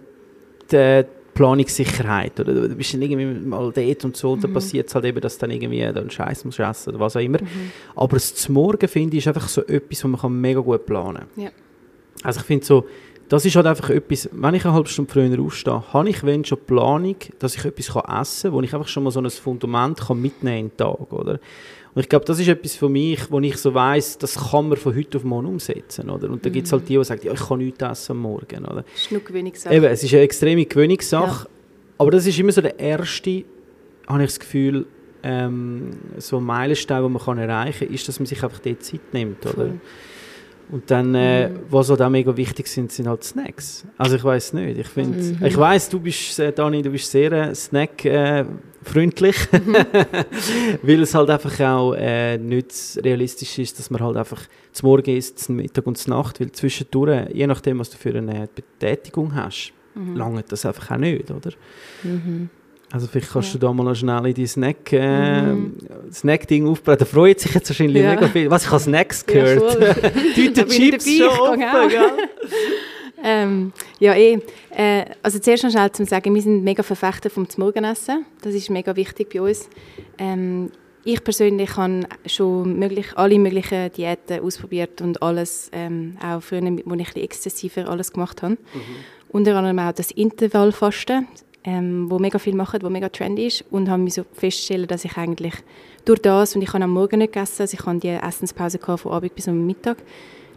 die 0.72 1.06
Planungssicherheit 1.34 2.40
oder 2.40 2.54
du 2.54 2.76
bist 2.76 2.94
dann 2.94 3.02
irgendwie 3.02 3.26
mal 3.26 3.72
dort 3.72 4.06
und 4.06 4.18
so 4.18 4.32
und 4.32 4.44
dann 4.44 4.52
mhm. 4.52 4.56
passiert 4.56 4.88
es 4.88 4.96
halt 4.96 5.06
eben, 5.06 5.22
dass 5.22 5.38
du 5.38 5.42
dann 5.42 5.52
irgendwie 5.52 5.82
dann 5.82 6.10
Scheiß 6.10 6.46
musst 6.46 6.60
essen 6.60 6.90
oder 6.90 7.00
was 7.00 7.16
auch 7.16 7.22
immer. 7.22 7.42
Mhm. 7.42 7.72
Aber 7.96 8.16
das 8.16 8.50
Morgen, 8.50 8.88
finde 8.88 9.18
ich, 9.18 9.24
ist 9.24 9.28
einfach 9.28 9.48
so 9.48 9.62
etwas, 9.66 10.04
was 10.04 10.24
man 10.24 10.42
mega 10.42 10.60
gut 10.60 10.86
planen 10.86 11.26
kann. 11.36 11.44
Ja. 11.44 11.50
Also 12.24 12.40
ich 12.40 12.46
finde 12.46 12.66
so, 12.66 12.88
das 13.30 13.46
ist 13.46 13.56
halt 13.56 13.66
einfach 13.66 13.90
etwas, 13.90 14.30
wenn 14.32 14.54
ich 14.54 14.64
eine 14.66 14.74
halbe 14.74 14.88
Stunde 14.88 15.12
früher 15.12 15.40
aufstehe, 15.42 15.84
habe 15.94 16.10
ich 16.10 16.24
wenn 16.24 16.46
schon 16.46 16.60
Planung, 16.66 17.18
dass 17.40 17.56
ich 17.56 17.66
etwas 17.66 17.88
kann 17.88 18.22
essen 18.22 18.52
kann, 18.52 18.54
wo 18.54 18.62
ich 18.62 18.74
einfach 18.74 18.88
schon 18.88 19.04
mal 19.04 19.12
so 19.12 19.20
ein 19.20 19.30
Fundament 19.30 20.00
kann 20.00 20.22
mitnehmen 20.22 20.70
den 20.70 20.78
Tag, 20.78 21.12
oder? 21.12 21.40
Und 21.94 22.02
ich 22.04 22.10
glaube, 22.10 22.26
das 22.26 22.40
ist 22.40 22.48
etwas 22.48 22.76
für 22.76 22.90
mich, 22.90 23.32
wo 23.32 23.40
ich 23.40 23.58
so 23.58 23.74
weiss, 23.74 24.18
das 24.18 24.52
kann 24.52 24.70
man 24.70 24.78
von 24.78 24.96
heute 24.96 25.18
auf 25.18 25.24
morgen 25.24 25.48
umsetzen, 25.48 26.10
oder? 26.10 26.30
Und 26.30 26.46
da 26.46 26.50
mhm. 26.50 26.54
gibt 26.54 26.68
es 26.68 26.72
halt 26.72 26.88
die, 26.88 26.98
die 26.98 27.04
sagen, 27.04 27.22
ja, 27.24 27.34
ich 27.34 27.40
kann 27.40 27.58
nichts 27.58 27.82
essen 27.82 28.12
am 28.12 28.20
Morgen, 28.20 28.66
oder? 28.66 28.84
Das 28.84 29.02
ist 29.02 29.12
nur 29.12 29.22
Gewöhnungssache. 29.22 29.76
Eben, 29.76 29.86
es 29.86 30.04
ist 30.04 30.14
eine 30.14 30.24
extreme 30.24 30.66
Gewöhnungssache, 30.66 31.46
ja. 31.46 31.50
aber 31.98 32.12
das 32.12 32.26
ist 32.26 32.38
immer 32.40 32.52
so 32.52 32.62
der 32.62 32.80
erste, 32.80 33.44
habe 34.08 34.24
ich 34.24 34.30
das 34.30 34.40
Gefühl, 34.40 34.86
ähm, 35.24 35.90
so 36.18 36.38
ein 36.38 36.44
Meilenstein, 36.44 37.04
den 37.04 37.12
man 37.12 37.22
kann 37.22 37.38
erreichen 37.40 37.88
kann, 37.88 37.94
ist, 37.96 38.08
dass 38.08 38.20
man 38.20 38.28
sich 38.28 38.42
einfach 38.44 38.60
dort 38.60 38.84
Zeit 38.84 39.02
nimmt, 39.12 39.46
oder? 39.46 39.66
Cool. 39.66 39.80
Und 40.70 40.92
dann, 40.92 41.16
äh, 41.16 41.50
mhm. 41.50 41.60
was 41.70 41.90
halt 41.90 42.02
auch 42.02 42.10
mega 42.10 42.36
wichtig 42.36 42.68
sind, 42.68 42.92
sind 42.92 43.08
halt 43.08 43.24
Snacks. 43.24 43.86
Also 43.98 44.18
ich 44.18 44.24
weiß 44.24 44.54
nicht. 44.54 44.78
Ich 44.78 44.88
finde, 44.88 45.18
mhm. 45.18 45.46
ich 45.46 45.58
weiß, 45.58 45.90
du 45.90 46.00
bist, 46.00 46.38
äh, 46.40 46.52
Dani, 46.52 46.82
du 46.82 46.90
bist 46.90 47.10
sehr 47.10 47.32
äh, 47.32 47.56
Snack 47.56 48.04
äh, 48.04 48.44
mhm. 48.44 48.52
weil 50.82 51.02
es 51.02 51.16
halt 51.16 51.30
einfach 51.30 51.60
auch 51.62 51.94
äh, 51.94 52.38
nicht 52.38 53.00
realistisch 53.04 53.60
ist, 53.60 53.80
dass 53.80 53.90
man 53.90 54.02
halt 54.02 54.18
einfach 54.18 54.42
zum 54.74 54.90
Morgen 54.90 55.16
isst, 55.16 55.40
zum 55.40 55.56
Mittag 55.56 55.88
und 55.88 55.98
zur 55.98 56.16
Nacht, 56.16 56.42
weil 56.42 56.52
zwischendurch, 56.52 57.30
je 57.34 57.48
nachdem, 57.48 57.80
was 57.80 57.90
du 57.90 57.98
für 57.98 58.16
eine 58.16 58.50
Betätigung 58.54 59.34
hast, 59.36 59.72
mhm. 59.96 60.18
lange 60.18 60.44
das 60.44 60.66
einfach 60.66 60.92
auch 60.92 60.98
nicht, 60.98 61.32
oder? 61.32 61.52
Mhm. 62.04 62.50
Also 62.92 63.08
vielleicht 63.08 63.32
kannst 63.32 63.50
ja. 63.50 63.60
du 63.60 63.68
da 63.68 63.74
mal 63.74 63.84
noch 63.84 63.96
schnell 63.96 64.28
in 64.28 64.34
die 64.34 64.48
Snack, 64.48 64.94
äh, 64.94 65.42
mhm. 65.42 65.78
Snack-Ding 66.12 66.68
aufbrechen. 66.68 67.00
Da 67.00 67.06
freut 67.06 67.40
sich 67.40 67.54
jetzt 67.54 67.70
wahrscheinlich 67.70 68.02
ja. 68.02 68.16
mega 68.16 68.28
viel. 68.30 68.50
Was, 68.50 68.64
ich 68.64 68.72
habe 68.72 68.82
Snacks 68.82 69.26
gehört. 69.26 69.82
Ja, 69.82 69.94
Tüte 70.36 70.68
Chips 70.68 71.18
schon 71.18 71.28
offen, 71.28 71.62
ähm, 73.24 73.74
ja, 74.00 74.14
eh. 74.14 74.40
Äh, 74.70 75.06
also 75.22 75.40
zuerst 75.40 75.64
noch 75.64 75.72
schnell 75.72 75.92
zu 75.92 76.06
sagen, 76.06 76.34
wir 76.34 76.42
sind 76.42 76.64
mega 76.64 76.82
Verfechter 76.82 77.30
vom 77.30 77.50
Zmorgenessen. 77.50 78.26
Das 78.42 78.54
ist 78.54 78.70
mega 78.70 78.96
wichtig 78.96 79.34
bei 79.34 79.42
uns. 79.42 79.68
Ähm, 80.18 80.72
ich 81.04 81.24
persönlich 81.24 81.76
habe 81.76 82.02
schon 82.26 82.80
möglich, 82.80 83.08
alle 83.16 83.40
möglichen 83.40 83.92
Diäten 83.92 84.42
ausprobiert 84.42 85.02
und 85.02 85.22
alles, 85.22 85.70
ähm, 85.74 86.18
auch 86.22 86.42
früher, 86.42 86.62
wo 86.62 86.94
ich 86.96 87.16
ein 87.16 87.22
exzessiver 87.22 87.90
alles 87.90 88.14
gemacht 88.14 88.42
habe. 88.44 88.54
Mhm. 88.54 88.58
Unter 89.30 89.56
anderem 89.56 89.80
auch 89.80 89.92
das 89.92 90.12
Intervallfasten 90.12 91.28
ähm, 91.64 92.10
wo 92.10 92.20
mega 92.20 92.40
viel 92.40 92.56
machen, 92.56 92.80
wo 92.82 92.90
mega 92.90 93.10
trendy 93.10 93.48
ist 93.48 93.66
und 93.72 93.90
habe 93.90 94.02
mich 94.02 94.16
so 94.16 94.24
feststellen, 94.34 94.88
dass 94.88 95.06
ich 95.06 95.18
eigentlich 95.18 95.54
durch 96.06 96.22
das, 96.22 96.56
und 96.56 96.62
ich 96.62 96.74
habe 96.74 96.84
am 96.84 96.92
Morgen 96.92 97.20
nicht 97.20 97.34
gegessen, 97.34 97.64
also 97.64 97.78
ich 97.78 97.86
hatte 97.86 98.00
die 98.00 98.10
Essenspause 98.10 98.80
von 98.80 99.12
Abend 99.12 99.36
bis 99.36 99.48
am 99.48 99.66
Mittag, 99.66 99.98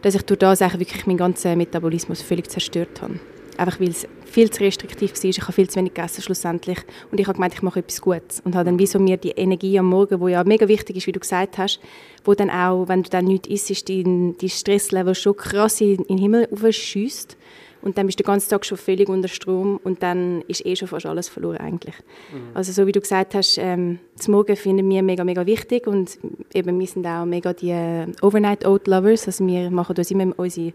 dass 0.02 0.14
ich 0.14 0.22
durch 0.22 0.38
das 0.38 0.60
wirklich 0.60 1.06
meinen 1.06 1.16
ganzen 1.16 1.58
Metabolismus 1.58 2.22
völlig 2.22 2.48
zerstört 2.50 3.02
habe. 3.02 3.20
einfach 3.60 3.78
weil 3.78 3.90
es 3.90 4.08
viel 4.24 4.50
zu 4.50 4.62
restriktiv 4.62 5.12
war. 5.12 5.24
Ich 5.24 5.40
habe 5.42 5.52
viel 5.52 5.68
zu 5.68 5.76
wenig 5.76 5.94
gegessen 5.94 6.22
schlussendlich 6.22 6.78
und 7.10 7.20
ich 7.20 7.26
habe 7.26 7.34
gemeint, 7.34 7.54
ich 7.54 7.62
mache 7.62 7.80
etwas 7.80 8.00
Gutes 8.00 8.40
und 8.40 8.54
habe 8.54 8.64
dann 8.64 8.78
wie 8.78 8.86
so 8.86 8.98
mir 8.98 9.16
die 9.16 9.30
Energie 9.30 9.78
am 9.78 9.86
Morgen, 9.86 10.20
wo 10.20 10.28
ja 10.28 10.42
mega 10.44 10.66
wichtig 10.66 10.96
ist, 10.96 11.06
wie 11.06 11.12
du 11.12 11.20
gesagt 11.20 11.58
hast, 11.58 11.80
wo 12.24 12.34
dann 12.34 12.50
auch, 12.50 12.88
wenn 12.88 13.02
du 13.02 13.10
dann 13.10 13.26
nichts 13.26 13.48
isst, 13.48 13.88
dein, 13.88 14.36
dein 14.38 14.48
Stresslevel 14.48 15.14
schon 15.14 15.36
krass 15.36 15.80
in, 15.80 15.96
in 15.96 16.16
den 16.16 16.18
Himmel 16.18 16.48
aufschießt 16.50 17.36
und 17.82 17.98
dann 17.98 18.06
bist 18.06 18.18
du 18.18 18.22
den 18.22 18.28
ganzen 18.28 18.50
Tag 18.50 18.64
schon 18.64 18.78
völlig 18.78 19.08
unter 19.08 19.28
Strom 19.28 19.80
und 19.82 20.02
dann 20.02 20.42
ist 20.48 20.64
eh 20.66 20.76
schon 20.76 20.88
fast 20.88 21.06
alles 21.06 21.28
verloren 21.28 21.58
eigentlich. 21.58 21.94
Mhm. 22.32 22.54
Also 22.54 22.72
so 22.72 22.86
wie 22.86 22.92
du 22.92 23.00
gesagt 23.00 23.34
hast, 23.34 23.58
ähm, 23.58 23.98
das 24.16 24.28
Morgen 24.28 24.56
finden 24.56 24.88
wir 24.88 25.02
mega, 25.02 25.24
mega 25.24 25.46
wichtig 25.46 25.86
und 25.86 26.18
eben 26.54 26.78
wir 26.78 26.86
sind 26.86 27.06
auch 27.06 27.24
mega 27.24 27.52
die 27.52 27.70
äh, 27.70 28.06
Overnight 28.22 28.66
Oat 28.66 28.86
Lovers, 28.86 29.26
also 29.26 29.46
wir 29.46 29.70
machen 29.70 29.96
uns 29.96 30.10
immer 30.10 30.32
unsere 30.36 30.72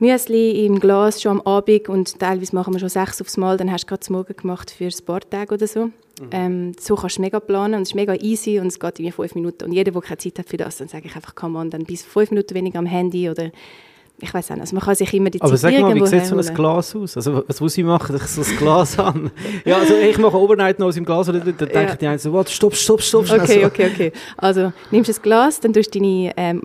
Müsli 0.00 0.64
im 0.64 0.80
Glas 0.80 1.20
schon 1.20 1.40
am 1.40 1.46
Abend 1.46 1.88
und 1.90 2.18
teilweise 2.18 2.54
machen 2.54 2.72
wir 2.72 2.80
schon 2.80 2.88
sechs 2.88 3.20
aufs 3.20 3.36
Mal, 3.36 3.58
dann 3.58 3.70
hast 3.70 3.84
du 3.84 3.88
gerade 3.88 4.00
das 4.00 4.08
Morgen 4.08 4.34
gemacht 4.34 4.70
für 4.70 4.88
Tage 4.88 5.54
oder 5.54 5.66
so. 5.66 5.86
Mhm. 5.86 5.92
Ähm, 6.30 6.72
so 6.78 6.96
kannst 6.96 7.18
du 7.18 7.22
mega 7.22 7.38
planen 7.38 7.74
und 7.74 7.82
es 7.82 7.90
ist 7.90 7.94
mega 7.94 8.14
easy 8.14 8.58
und 8.58 8.68
es 8.68 8.80
geht 8.80 8.98
in 8.98 9.12
fünf 9.12 9.34
Minuten. 9.34 9.64
Und 9.64 9.72
jeder, 9.72 9.92
der 9.92 10.00
keine 10.00 10.18
Zeit 10.18 10.38
hat 10.38 10.48
für 10.48 10.56
das, 10.56 10.78
dann 10.78 10.88
sage 10.88 11.06
ich 11.06 11.16
einfach, 11.16 11.34
come 11.34 11.58
on, 11.58 11.70
dann 11.70 11.84
bis 11.84 12.02
fünf 12.02 12.30
Minuten 12.30 12.54
weniger 12.54 12.78
am 12.78 12.86
Handy 12.86 13.28
oder 13.28 13.50
ich 14.20 14.34
weiß 14.34 14.50
nicht, 14.50 14.60
also 14.60 14.74
man 14.74 14.84
kann 14.84 14.94
sich 14.94 15.12
immer 15.14 15.30
die 15.30 15.40
Aber 15.40 15.56
Zeit 15.56 15.72
sag 15.74 15.80
mal, 15.80 15.94
wie 15.94 16.06
sieht 16.06 16.26
so 16.26 16.36
ein 16.36 16.54
Glas 16.54 16.94
aus? 16.94 17.16
Also 17.16 17.44
was 17.46 17.60
muss 17.60 17.76
ich 17.76 17.84
machen, 17.84 18.12
dass 18.12 18.38
ich 18.38 18.44
so 18.44 18.50
ein 18.50 18.58
Glas 18.58 18.98
habe? 18.98 19.30
ja, 19.64 19.78
also 19.78 19.94
ich 19.94 20.18
mache 20.18 20.36
Overnight 20.36 20.78
noch 20.78 20.88
aus 20.88 20.94
dem 20.94 21.04
Glas, 21.04 21.28
oder 21.28 21.40
dann 21.40 21.56
denke 21.56 21.74
ja. 21.74 21.94
die 21.94 22.06
einen 22.06 22.18
so, 22.18 22.32
warte, 22.32 22.52
stopp, 22.52 22.74
stopp, 22.74 23.02
stopp, 23.02 23.30
Okay, 23.30 23.60
so. 23.60 23.66
okay, 23.66 23.90
okay. 23.92 24.12
Also 24.36 24.72
nimmst 24.90 25.08
du 25.08 25.14
ein 25.14 25.22
Glas, 25.22 25.60
dann 25.60 25.72
tust 25.72 25.94
du 25.94 25.98
deine 25.98 26.32
ähm, 26.36 26.62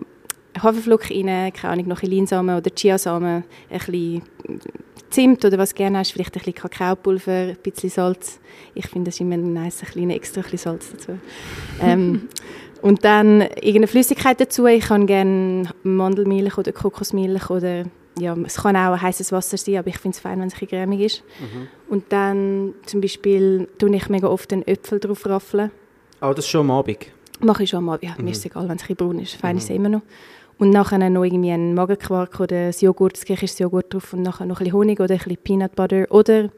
Haferflocken 0.62 1.28
rein, 1.28 1.52
keine 1.52 1.72
Ahnung, 1.72 1.88
noch 1.88 2.02
ein 2.02 2.10
Linsamen 2.10 2.56
oder 2.56 2.70
Chiasamen, 2.74 3.44
ein 3.70 3.78
bisschen 3.78 4.22
Zimt 5.10 5.44
oder 5.44 5.56
was 5.56 5.70
du 5.70 5.76
gerne 5.76 5.98
hast, 5.98 6.12
vielleicht 6.12 6.34
ein 6.34 6.40
bisschen 6.40 6.54
Kakaopulver, 6.54 7.32
ein 7.32 7.56
bisschen 7.62 7.90
Salz. 7.90 8.40
Ich 8.74 8.86
finde, 8.88 9.08
das 9.08 9.14
ist 9.14 9.20
immer 9.20 9.36
nice, 9.36 9.82
ein 9.82 9.86
bisschen 9.86 10.10
extra 10.10 10.40
ein 10.40 10.50
bisschen 10.50 10.58
Salz 10.58 10.90
dazu. 10.92 11.18
ähm, 11.80 12.28
und 12.82 13.04
dann 13.04 13.40
irgendeine 13.40 13.86
Flüssigkeit 13.86 14.40
dazu. 14.40 14.66
Ich 14.66 14.84
kann 14.84 15.06
gerne 15.06 15.70
Mandelmilch 15.82 16.58
oder 16.58 16.72
Kokosmilch 16.72 17.50
oder 17.50 17.84
ja, 18.18 18.34
es 18.44 18.56
kann 18.56 18.76
auch 18.76 19.00
heißes 19.00 19.32
Wasser 19.32 19.56
sein, 19.56 19.76
aber 19.76 19.88
ich 19.88 19.98
finde 19.98 20.14
es 20.16 20.20
fein, 20.20 20.40
wenn 20.40 20.48
es 20.48 20.54
ein 20.60 20.68
cremig 20.68 21.00
ist. 21.00 21.22
Mhm. 21.38 21.68
Und 21.88 22.04
dann 22.10 22.74
zum 22.86 23.00
Beispiel 23.00 23.68
tue 23.78 23.94
ich 23.94 24.08
mega 24.08 24.28
oft 24.28 24.52
einen 24.52 24.66
Äpfel 24.66 25.00
drauf 25.00 25.26
raffeln. 25.26 25.70
Aber 26.20 26.30
oh, 26.30 26.34
das 26.34 26.48
schon 26.48 26.62
am 26.62 26.70
Abend? 26.70 27.06
Mache 27.40 27.64
ich 27.64 27.70
schon 27.70 27.78
am 27.78 27.90
Abend, 27.90 28.04
ja, 28.04 28.14
mhm. 28.16 28.24
mir 28.24 28.30
ist 28.30 28.38
es 28.38 28.46
egal, 28.46 28.68
wenn 28.68 28.76
es 28.76 28.88
ein 28.88 28.96
braun 28.96 29.18
ist, 29.18 29.34
fein 29.34 29.52
mhm. 29.52 29.58
ist 29.58 29.64
es 29.64 29.70
immer 29.70 29.90
noch. 29.90 30.02
Und 30.58 30.70
nachher 30.70 30.98
noch 31.10 31.24
irgendwie 31.24 31.50
einen 31.50 31.74
Magenquark 31.74 32.40
oder 32.40 32.68
das 32.68 32.80
Joghurt, 32.80 33.14
das 33.14 33.26
griechische 33.26 33.64
Joghurt 33.64 33.92
drauf 33.92 34.14
und 34.14 34.22
nachher 34.22 34.46
noch 34.46 34.60
ein 34.60 34.64
bisschen 34.64 34.78
Honig 34.78 35.00
oder 35.00 35.14
ein 35.14 35.18
bisschen 35.18 35.36
Peanut 35.36 35.76
Butter 35.76 36.06
oder 36.08 36.48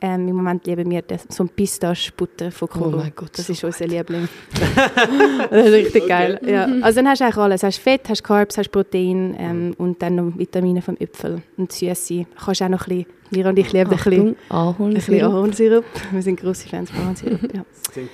ähm, 0.00 0.28
Im 0.28 0.36
Moment 0.36 0.64
lieben 0.66 0.88
wir 0.90 1.02
das, 1.02 1.24
so 1.28 1.42
ein 1.42 1.48
Pistache-Butter 1.48 2.52
von 2.52 2.68
Koro. 2.68 2.88
Oh 2.88 2.96
mein 2.98 3.12
Gott, 3.16 3.30
das 3.36 3.48
so 3.48 3.52
ist 3.52 3.64
unser 3.64 3.86
Liebling. 3.86 4.28
das 5.50 5.66
ist 5.66 5.72
richtig 5.72 6.02
okay. 6.02 6.08
geil. 6.08 6.40
Ja. 6.46 6.68
Also 6.82 7.00
dann 7.00 7.08
hast 7.08 7.20
du 7.20 7.24
eigentlich 7.24 7.36
alles. 7.36 7.60
Du 7.62 7.66
hast 7.66 7.78
Fett, 7.78 8.08
hast 8.08 8.22
Carbs, 8.22 8.58
hast 8.58 8.70
Protein 8.70 9.34
ähm, 9.38 9.74
und 9.76 10.00
dann 10.00 10.14
noch 10.14 10.38
Vitamine 10.38 10.82
vom 10.82 10.96
Äpfel 10.98 11.42
und 11.56 11.72
Süße. 11.72 12.26
Kannst 12.44 12.62
auch 12.62 12.68
noch 12.68 12.86
ein 12.86 12.98
bisschen, 12.98 13.06
wir 13.30 13.46
und 13.46 13.58
ich 13.58 13.72
lieben 13.72 13.90
ein 13.90 13.96
bisschen 13.96 14.36
Ahornsirup. 14.48 15.84
Wir 16.12 16.22
sind 16.22 16.40
grosse 16.40 16.68
Fans 16.68 16.90
von 16.90 17.02
Ahornsirup. 17.02 17.42
Ja. 17.54 17.64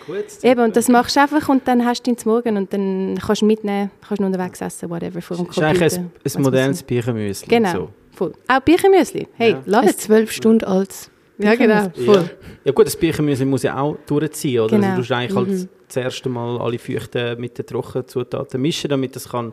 Gut. 0.06 0.24
Das 0.26 0.42
Eben, 0.42 0.60
und 0.60 0.74
das 0.74 0.88
machst 0.88 1.16
du 1.16 1.20
einfach 1.20 1.48
und 1.48 1.68
dann 1.68 1.84
hast 1.84 2.06
du 2.06 2.10
ihn 2.10 2.16
zum 2.16 2.32
Morgen 2.32 2.56
und 2.56 2.72
dann 2.72 3.18
kannst 3.24 3.42
du 3.42 3.46
mitnehmen, 3.46 3.90
kannst 4.08 4.20
du 4.20 4.26
unterwegs 4.26 4.60
essen, 4.60 4.88
whatever, 4.88 5.20
vor 5.20 5.36
dem 5.36 5.46
Computer. 5.46 5.72
Das 5.74 5.92
ist 5.92 5.98
eigentlich 5.98 6.12
ein, 6.34 6.38
ein 6.38 6.42
modernes 6.42 6.82
Birchenmüsli. 6.82 7.46
Genau, 7.48 7.72
so. 7.72 7.88
voll. 8.12 8.32
Auch 8.48 8.60
Birchenmüsli. 8.60 9.28
Hey, 9.34 9.50
ja. 9.52 9.62
lass 9.66 9.86
es. 9.86 9.96
zwölf 9.98 10.32
Stunden 10.32 10.64
altes 10.64 11.10
ja, 11.38 11.54
genau. 11.54 11.90
Voll. 12.04 12.16
Ja. 12.16 12.30
ja 12.64 12.72
gut, 12.72 12.86
das 12.86 12.96
Büchermüsli 12.96 13.44
muss 13.44 13.62
ja 13.62 13.78
auch 13.78 13.96
durchziehen, 14.06 14.60
oder? 14.60 14.76
Genau. 14.76 14.86
Also 14.86 14.94
du 14.94 14.98
musst 14.98 15.12
eigentlich 15.12 15.36
halt 15.36 15.48
mhm. 15.48 15.58
halt 15.58 15.68
das 15.88 15.96
erste 15.96 16.28
Mal 16.28 16.58
alle 16.58 16.78
Feuchten 16.78 17.40
mit 17.40 17.58
den 17.58 17.66
Trockenzutaten 17.66 18.60
mischen, 18.60 18.88
damit 18.88 19.14
das 19.16 19.28
kann... 19.28 19.52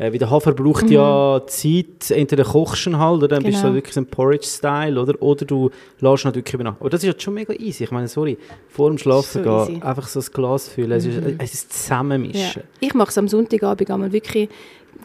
Äh, 0.00 0.12
wie 0.12 0.18
der 0.18 0.30
Hafer 0.30 0.52
braucht 0.52 0.86
mhm. 0.86 0.92
ja 0.92 1.42
Zeit, 1.46 2.10
entweder 2.10 2.44
kochst 2.44 2.86
du 2.86 2.96
halt, 2.96 3.18
oder 3.18 3.28
dann 3.28 3.40
genau. 3.40 3.50
bist 3.50 3.58
du 3.58 3.66
genau. 3.66 3.74
wirklich 3.74 3.94
so 3.94 4.00
ein 4.00 4.06
Porridge-Style, 4.06 4.98
oder? 4.98 5.20
Oder 5.20 5.44
du 5.44 5.70
lässt 5.98 6.24
halt 6.24 6.36
wirklich 6.36 6.62
nach. 6.62 6.80
Aber 6.80 6.88
das 6.88 7.02
ist 7.02 7.08
halt 7.08 7.22
schon 7.22 7.34
mega 7.34 7.52
easy. 7.52 7.84
Ich 7.84 7.90
meine, 7.90 8.08
sorry, 8.08 8.38
vor 8.68 8.88
dem 8.88 8.96
Schlafen 8.96 9.44
so 9.44 9.66
gehen, 9.66 9.82
einfach 9.82 10.08
so 10.08 10.20
ein 10.20 10.26
Glas 10.32 10.68
füllen, 10.68 10.88
mhm. 10.88 10.96
es, 10.96 11.04
ist, 11.04 11.34
es 11.38 11.54
ist 11.54 11.72
zusammenmischen. 11.74 12.62
Ja. 12.62 12.68
Ich 12.80 12.94
mache 12.94 13.10
es 13.10 13.18
am 13.18 13.28
Sonntagabend 13.28 13.90
einmal 13.90 14.10
wirklich 14.10 14.48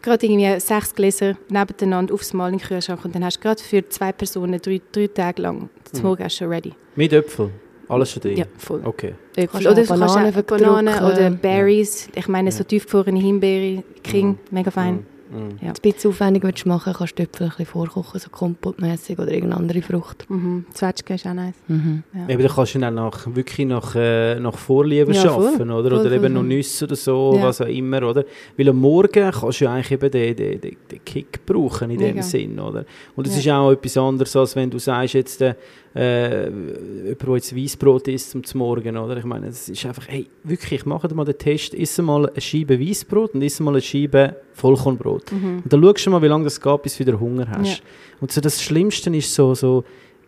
gerade 0.02 0.26
irgendwie 0.26 0.60
sechs 0.60 0.94
Gläser 0.94 1.36
nebeneinander 1.48 2.14
aufs 2.14 2.32
Mal 2.32 2.52
in 2.52 2.58
den 2.58 2.66
Kühlschrank 2.66 3.04
und 3.04 3.14
dann 3.14 3.24
hast 3.24 3.38
du 3.38 3.40
gerade 3.40 3.62
für 3.62 3.88
zwei 3.88 4.12
Personen 4.12 4.60
drei, 4.60 4.80
drei 4.92 5.06
Tage 5.08 5.42
lang 5.42 5.68
das 5.90 6.00
mhm. 6.00 6.08
Morgenessen 6.08 6.48
ready. 6.48 6.72
Mit 6.94 7.12
Äpfel? 7.12 7.50
Alles 7.88 8.10
schon 8.10 8.22
drin? 8.22 8.36
Ja, 8.36 8.46
voll. 8.56 8.82
Okay. 8.84 9.14
Äpfel. 9.36 9.66
Oder 9.68 9.84
Bananen, 9.84 10.44
Bananen 10.44 11.04
oder 11.04 11.30
Berries. 11.30 12.08
Ich 12.14 12.26
meine, 12.26 12.50
so 12.50 12.64
tiefgefrorene 12.64 13.20
Himbeere, 13.20 13.84
King, 14.02 14.28
mhm. 14.28 14.38
mega 14.50 14.70
fein. 14.70 14.94
Mhm. 14.94 15.15
Mhm. 15.30 15.58
Ja. 15.60 15.68
Ein 15.68 15.74
bisschen 15.82 16.10
aufwendig 16.10 16.42
willst 16.42 16.64
du 16.64 16.68
machen, 16.68 16.92
kannst 16.96 17.18
du 17.18 17.22
ein 17.22 17.28
bisschen 17.28 17.66
vorkochen, 17.66 18.20
so 18.20 18.30
kompottmäßig 18.30 19.18
oder 19.18 19.30
irgendeine 19.32 19.60
andere 19.60 19.82
Frucht. 19.82 20.28
Mhm. 20.28 20.66
Zwetschge 20.72 21.14
ist 21.14 21.26
auch 21.26 21.34
nice. 21.34 21.54
Mhm. 21.68 22.02
Ja. 22.14 22.28
Eben, 22.28 22.42
dann 22.42 22.52
kannst 22.52 22.74
du 22.74 22.78
dann 22.78 22.94
nach, 22.94 23.26
wirklich 23.34 23.66
nach, 23.66 23.94
äh, 23.94 24.38
nach 24.40 24.56
Vorliebe 24.56 25.12
ja, 25.12 25.22
schaffen, 25.22 25.70
oder? 25.70 25.90
Voll, 25.90 25.92
oder 25.92 26.02
voll, 26.02 26.12
eben 26.12 26.20
voll. 26.22 26.30
noch 26.30 26.42
Nüsse 26.42 26.84
oder 26.84 26.96
so, 26.96 27.34
ja. 27.36 27.42
was 27.42 27.60
auch 27.60 27.66
immer, 27.66 28.02
oder? 28.02 28.24
Weil 28.56 28.68
am 28.68 28.80
Morgen 28.80 29.30
kannst 29.30 29.60
du 29.60 29.68
eigentlich 29.68 29.92
eben 29.92 30.10
den, 30.10 30.36
den, 30.36 30.60
den, 30.60 30.76
den 30.90 31.04
Kick 31.04 31.44
brauchen 31.44 31.90
in 31.90 31.98
dem 31.98 32.22
Sinn, 32.22 32.58
oder? 32.58 32.84
Und 33.14 33.26
es 33.26 33.36
ist 33.36 33.48
auch 33.48 33.72
etwas 33.72 33.96
anderes, 33.96 34.34
als 34.36 34.56
wenn 34.56 34.70
du 34.70 34.78
sagst, 34.78 35.14
jetzt, 35.14 35.40
äh, 35.42 35.54
äh, 35.96 36.44
jemand, 36.48 37.22
der 37.22 37.34
jetzt 37.34 37.56
Weissbrot 37.56 38.08
isst 38.08 38.30
zum 38.30 38.58
Morgen, 38.58 38.96
oder? 38.96 39.16
Ich 39.16 39.24
meine, 39.24 39.46
es 39.46 39.68
ist 39.68 39.86
einfach, 39.86 40.06
hey, 40.08 40.28
wirklich, 40.44 40.84
mach 40.84 41.08
mal 41.10 41.24
den 41.24 41.38
Test, 41.38 41.72
iss 41.72 41.96
mal 41.98 42.28
eine 42.28 42.40
Scheibe 42.40 42.78
Weissbrot 42.78 43.34
und 43.34 43.42
iss 43.42 43.60
mal 43.60 43.70
eine 43.70 43.80
Scheibe 43.80 44.36
Vollkornbrot. 44.52 45.32
Mhm. 45.32 45.62
Und 45.64 45.72
dann 45.72 45.82
schaust 45.82 46.06
du 46.06 46.10
mal, 46.10 46.22
wie 46.22 46.26
lange 46.26 46.44
das 46.44 46.60
geht, 46.60 46.82
bis 46.82 46.98
du 46.98 47.06
wieder 47.06 47.18
Hunger 47.18 47.48
hast. 47.48 47.78
Ja. 47.78 47.84
Und 48.20 48.30
so 48.30 48.40
das 48.40 48.62
Schlimmste 48.62 49.14
ist 49.16 49.34
so, 49.34 49.54
so 49.54 49.84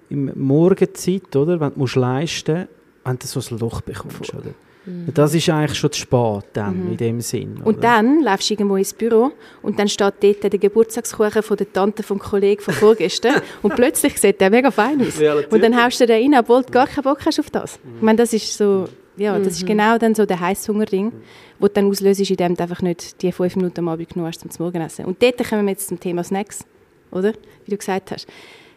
im 0.09 0.33
Morgenzeit, 0.35 1.37
oder? 1.37 1.61
Wenn 1.61 1.75
du 1.75 1.81
musst 1.81 1.97
leisten 1.97 2.57
musst, 2.57 2.69
wenn 3.05 3.19
du 3.19 3.27
so 3.27 3.55
ein 3.55 3.59
Loch 3.59 3.81
bekommst, 3.83 4.35
oder? 4.35 4.55
Mhm. 4.89 5.13
Das 5.15 5.35
ist 5.35 5.49
eigentlich 5.49 5.79
schon 5.79 5.93
zu 5.93 6.01
spät 6.01 6.45
dann, 6.53 6.85
mhm. 6.85 6.91
in 6.93 6.97
dem 6.97 7.21
Sinn. 7.21 7.57
Oder? 7.59 7.67
Und 7.67 7.85
dann 7.85 8.23
läufst 8.23 8.49
du 8.49 8.55
irgendwo 8.55 8.77
ins 8.77 8.95
Büro 8.95 9.33
und 9.63 9.79
dann 9.79 9.89
steht 9.89 10.15
dort 10.21 10.43
der 10.43 10.51
Geburtstagskuchen 10.51 11.43
von 11.43 11.57
der 11.57 11.73
Tante 11.73 12.03
vom 12.03 12.19
Kollegen 12.19 12.63
von 12.63 12.75
vorgestern 12.75 13.37
und 13.63 13.75
plötzlich 13.75 14.19
sieht 14.19 14.41
der 14.41 14.51
mega 14.51 14.71
fein 14.71 15.01
aus. 15.01 15.21
Und 15.51 15.63
dann 15.63 15.81
haust 15.83 16.01
du 16.01 16.07
den 16.07 16.33
rein, 16.33 16.41
obwohl 16.41 16.63
du 16.63 16.73
gar 16.73 16.87
keinen 16.87 17.05
Bock 17.05 17.25
hast 17.27 17.39
auf 17.39 17.51
das. 17.51 17.79
Mhm. 17.83 17.97
Ich 17.97 18.03
meine, 18.03 18.17
das 18.17 18.33
ist 18.33 18.57
so, 18.57 18.89
ja, 19.17 19.39
das 19.39 19.55
ist 19.55 19.63
mhm. 19.63 19.69
genau 19.69 19.99
dann 19.99 20.15
so 20.15 20.25
der 20.25 20.41
Heißhungerding, 20.41 21.07
mhm. 21.07 21.23
wo 21.59 21.67
du 21.67 21.75
dann 21.75 21.89
auslöst, 21.89 22.31
indem 22.31 22.55
du 22.55 22.63
einfach 22.63 22.83
nicht 22.83 23.21
die 23.23 23.33
fünf 23.33 23.57
Minuten 23.57 23.81
am 23.81 23.89
Abend 23.89 24.09
genug 24.09 24.29
hast 24.29 24.41
zum 24.41 24.65
Morgenessen. 24.65 25.05
Und 25.05 25.23
dort 25.23 25.39
kommen 25.49 25.67
wir 25.67 25.73
jetzt 25.73 25.89
zum 25.89 26.01
Thema 26.01 26.25
Snacks, 26.25 26.65
oder? 27.11 27.33
Wie 27.65 27.71
du 27.71 27.77
gesagt 27.77 28.11
hast. 28.11 28.27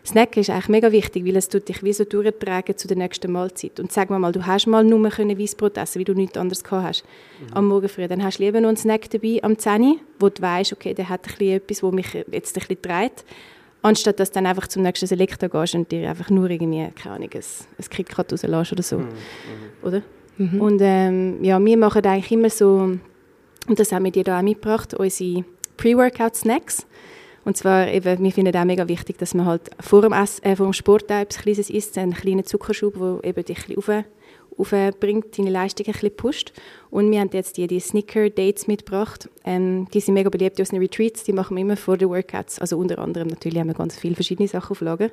Snacken 0.06 0.42
ist 0.42 0.50
eigentlich 0.50 0.70
mega 0.70 0.92
wichtig, 0.92 1.26
weil 1.26 1.36
es 1.36 1.48
tut 1.48 1.70
dich 1.70 1.84
wie 1.84 1.94
so 1.94 2.06
durchtragen 2.06 2.76
zu 2.76 2.88
der 2.88 2.98
nächsten 2.98 3.32
Mahlzeit. 3.32 3.80
Und 3.80 3.92
sag 3.92 4.10
mal, 4.10 4.32
du 4.32 4.46
hast 4.46 4.66
mal 4.66 4.84
nur 4.84 5.10
können 5.10 5.38
Weissbrot 5.38 5.78
essen, 5.78 6.00
weil 6.00 6.06
du 6.06 6.14
nichts 6.14 6.38
anderes 6.38 6.64
gehabt 6.64 6.84
hast 6.84 7.06
mhm. 7.40 7.58
am 7.58 7.68
Morgen 7.68 7.88
früh. 7.88 8.08
Dann 8.08 8.24
hast 8.24 8.40
du 8.40 8.44
lieber 8.44 8.62
noch 8.62 8.70
einen 8.70 8.78
Snack 8.78 9.10
dabei 9.10 9.40
am 9.44 9.58
10 9.58 10.00
wo 10.20 10.30
du 10.30 10.42
weißt, 10.42 10.74
okay, 10.74 10.94
der 10.94 11.10
hat 11.10 11.28
ein 11.28 11.48
etwas, 11.48 11.84
was 11.84 11.92
mich 11.92 12.14
jetzt 12.14 12.58
ein 12.58 12.62
bisschen 12.62 12.82
treibt. 12.82 13.26
Anstatt 13.84 14.20
dass 14.20 14.30
du 14.30 14.36
dann 14.36 14.46
einfach 14.46 14.68
zum 14.68 14.84
nächsten 14.84 15.08
Selektor 15.08 15.50
gehst 15.50 15.76
und 15.76 15.92
dir 15.92 16.10
einfach 16.10 16.30
nur 16.30 16.50
irgendwie, 16.50 16.88
keine 16.92 17.16
Ahnung, 17.16 17.30
ein, 17.34 17.42
ein 17.42 17.90
KitKat 17.90 18.32
rauslässt 18.32 18.74
oder 18.74 18.84
so. 18.84 18.98
Mhm. 19.00 19.08
Oder? 19.84 20.02
Mhm. 20.38 20.62
Und 20.62 20.80
ähm, 20.82 21.44
ja, 21.44 21.64
wir 21.64 21.78
machen 21.78 22.06
eigentlich 22.06 22.32
immer 22.32 22.50
so, 22.50 22.98
und 23.68 23.80
das 23.80 23.92
haben 23.92 24.06
wir 24.06 24.12
dir 24.12 24.24
da 24.24 24.40
auch 24.40 24.44
mitgebracht, 24.44 24.94
unsere 24.94 25.46
Pre-Workout-Snacks. 25.78 26.86
Und 27.44 27.58
zwar 27.58 27.88
eben, 27.88 28.24
wir 28.24 28.32
finden 28.32 28.56
auch 28.56 28.66
mega 28.66 28.88
wichtig, 28.88 29.18
dass 29.18 29.34
man 29.34 29.46
halt 29.46 29.72
vor 29.80 30.02
dem, 30.02 30.14
Ess, 30.14 30.40
äh, 30.44 30.56
vor 30.56 30.68
dem 30.68 30.74
Sport 30.74 31.10
etwas 31.10 31.42
Kleines 31.42 31.70
isst, 31.70 31.98
einen 31.98 32.14
kleinen 32.14 32.46
Zuckerschub, 32.46 32.94
der 32.94 33.30
eben 33.30 33.46
dich 33.46 33.68
ein 33.68 33.76
bisschen 33.76 34.06
aufbringt, 34.58 35.38
deine 35.38 35.50
Leistung 35.50 35.88
ein 35.88 35.94
bisschen 35.94 36.16
pusht. 36.16 36.54
Und 36.90 37.10
wir 37.10 37.20
haben 37.20 37.30
jetzt 37.34 37.58
die, 37.58 37.68
die 37.68 37.80
Snicker-Dates 37.80 38.68
mitgebracht. 38.68 39.30
Ähm, 39.44 39.88
die 39.94 40.00
sind 40.00 40.14
mega 40.14 40.30
beliebt 40.30 40.60
aus 40.62 40.70
den 40.70 40.80
Retreats, 40.80 41.24
die 41.24 41.34
machen 41.34 41.56
wir 41.56 41.62
immer 41.62 41.78
vor 41.78 41.98
den 41.98 42.10
Workouts. 42.10 42.60
Also 42.60 42.78
unter 42.78 43.00
anderem 43.00 43.28
natürlich 43.28 43.60
haben 43.60 43.68
wir 43.68 43.74
ganz 43.74 43.98
viele 43.98 44.16
verschiedene 44.16 44.48
Sachen 44.48 44.72
auf 44.72 44.82
Lager. 44.82 45.10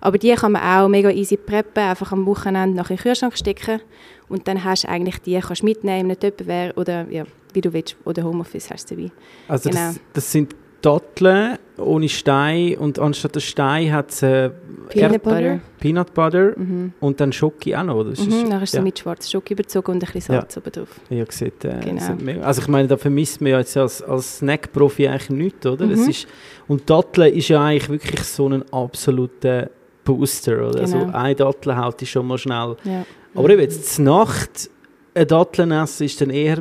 Aber 0.00 0.18
die 0.18 0.32
kann 0.32 0.52
man 0.52 0.62
auch 0.62 0.88
mega 0.88 1.10
easy 1.10 1.36
preppen, 1.36 1.84
einfach 1.84 2.12
am 2.12 2.26
Wochenende 2.26 2.76
nach 2.76 2.90
in 2.90 2.96
den 2.96 3.02
Kühlschrank 3.02 3.36
stecken 3.36 3.80
und 4.28 4.48
dann 4.48 4.64
hast 4.64 4.84
du 4.84 4.88
eigentlich 4.88 5.18
die, 5.18 5.38
kannst 5.38 5.62
mitnehmen, 5.62 6.08
nicht 6.08 6.22
jemand 6.22 6.76
oder 6.76 7.08
ja, 7.10 7.24
wie 7.52 7.60
du 7.60 7.72
willst, 7.72 7.96
oder 8.04 8.24
Homeoffice 8.24 8.70
hast 8.70 8.90
du 8.90 8.96
dabei. 8.96 9.10
Also 9.48 9.70
genau. 9.70 9.88
das, 9.88 10.00
das 10.12 10.32
sind 10.32 10.54
Datteln 10.82 11.58
ohne 11.76 12.08
Stein 12.08 12.76
und 12.76 12.98
anstatt 12.98 13.34
der 13.34 13.40
Stein 13.40 13.92
hat 13.92 14.10
es 14.10 14.22
äh, 14.22 14.50
Peanut 14.88 15.22
Butter, 15.22 15.60
Peanut 15.78 16.14
Butter 16.14 16.52
mhm. 16.56 16.92
und 17.00 17.20
dann 17.20 17.32
Schoki 17.32 17.74
auch 17.74 17.84
noch, 17.84 17.96
oder? 17.96 18.10
Mhm, 18.10 18.12
ist, 18.12 18.50
dann 18.50 18.60
du 18.60 18.76
ja. 18.76 18.82
mit 18.82 18.98
schwarzem 18.98 19.30
Schoki 19.30 19.54
überzogen 19.54 19.92
und 19.92 20.02
ein 20.02 20.12
bisschen 20.12 20.34
Salz 20.36 20.54
ja. 20.54 20.62
oben 20.62 20.72
drauf. 20.72 21.00
Ja, 21.10 21.24
sieht, 21.28 21.64
äh, 21.64 21.80
genau. 21.80 22.42
also 22.44 22.62
ich 22.62 22.68
meine, 22.68 22.88
da 22.88 22.96
vermisst 22.96 23.40
man 23.40 23.52
ja 23.52 23.58
jetzt 23.58 23.76
als, 23.76 24.02
als 24.02 24.38
Snack-Profi 24.38 25.08
eigentlich 25.08 25.30
nichts, 25.30 25.66
oder? 25.66 25.86
Mhm. 25.86 25.92
Es 25.92 26.08
ist, 26.08 26.28
und 26.66 26.88
Datteln 26.88 27.32
ist 27.34 27.48
ja 27.48 27.64
eigentlich 27.64 27.88
wirklich 27.88 28.22
so 28.22 28.48
ein 28.48 28.64
absoluter 28.72 29.70
Booster 30.04 30.68
oder 30.68 30.84
Genau. 30.84 31.06
so. 31.06 31.12
Eine 31.12 31.34
Dattel 31.34 31.76
haut 31.76 32.00
dich 32.00 32.10
schon 32.10 32.26
mal 32.26 32.38
schnell. 32.38 32.76
Ja. 32.84 33.04
Aber 33.34 33.50
eben 33.50 33.60
jetzt 33.60 33.94
zur 33.94 34.04
Nacht 34.04 34.70
eine 35.14 35.26
Dattel 35.26 35.70
essen 35.72 36.06
ist 36.06 36.20
dann 36.20 36.30
eher 36.30 36.58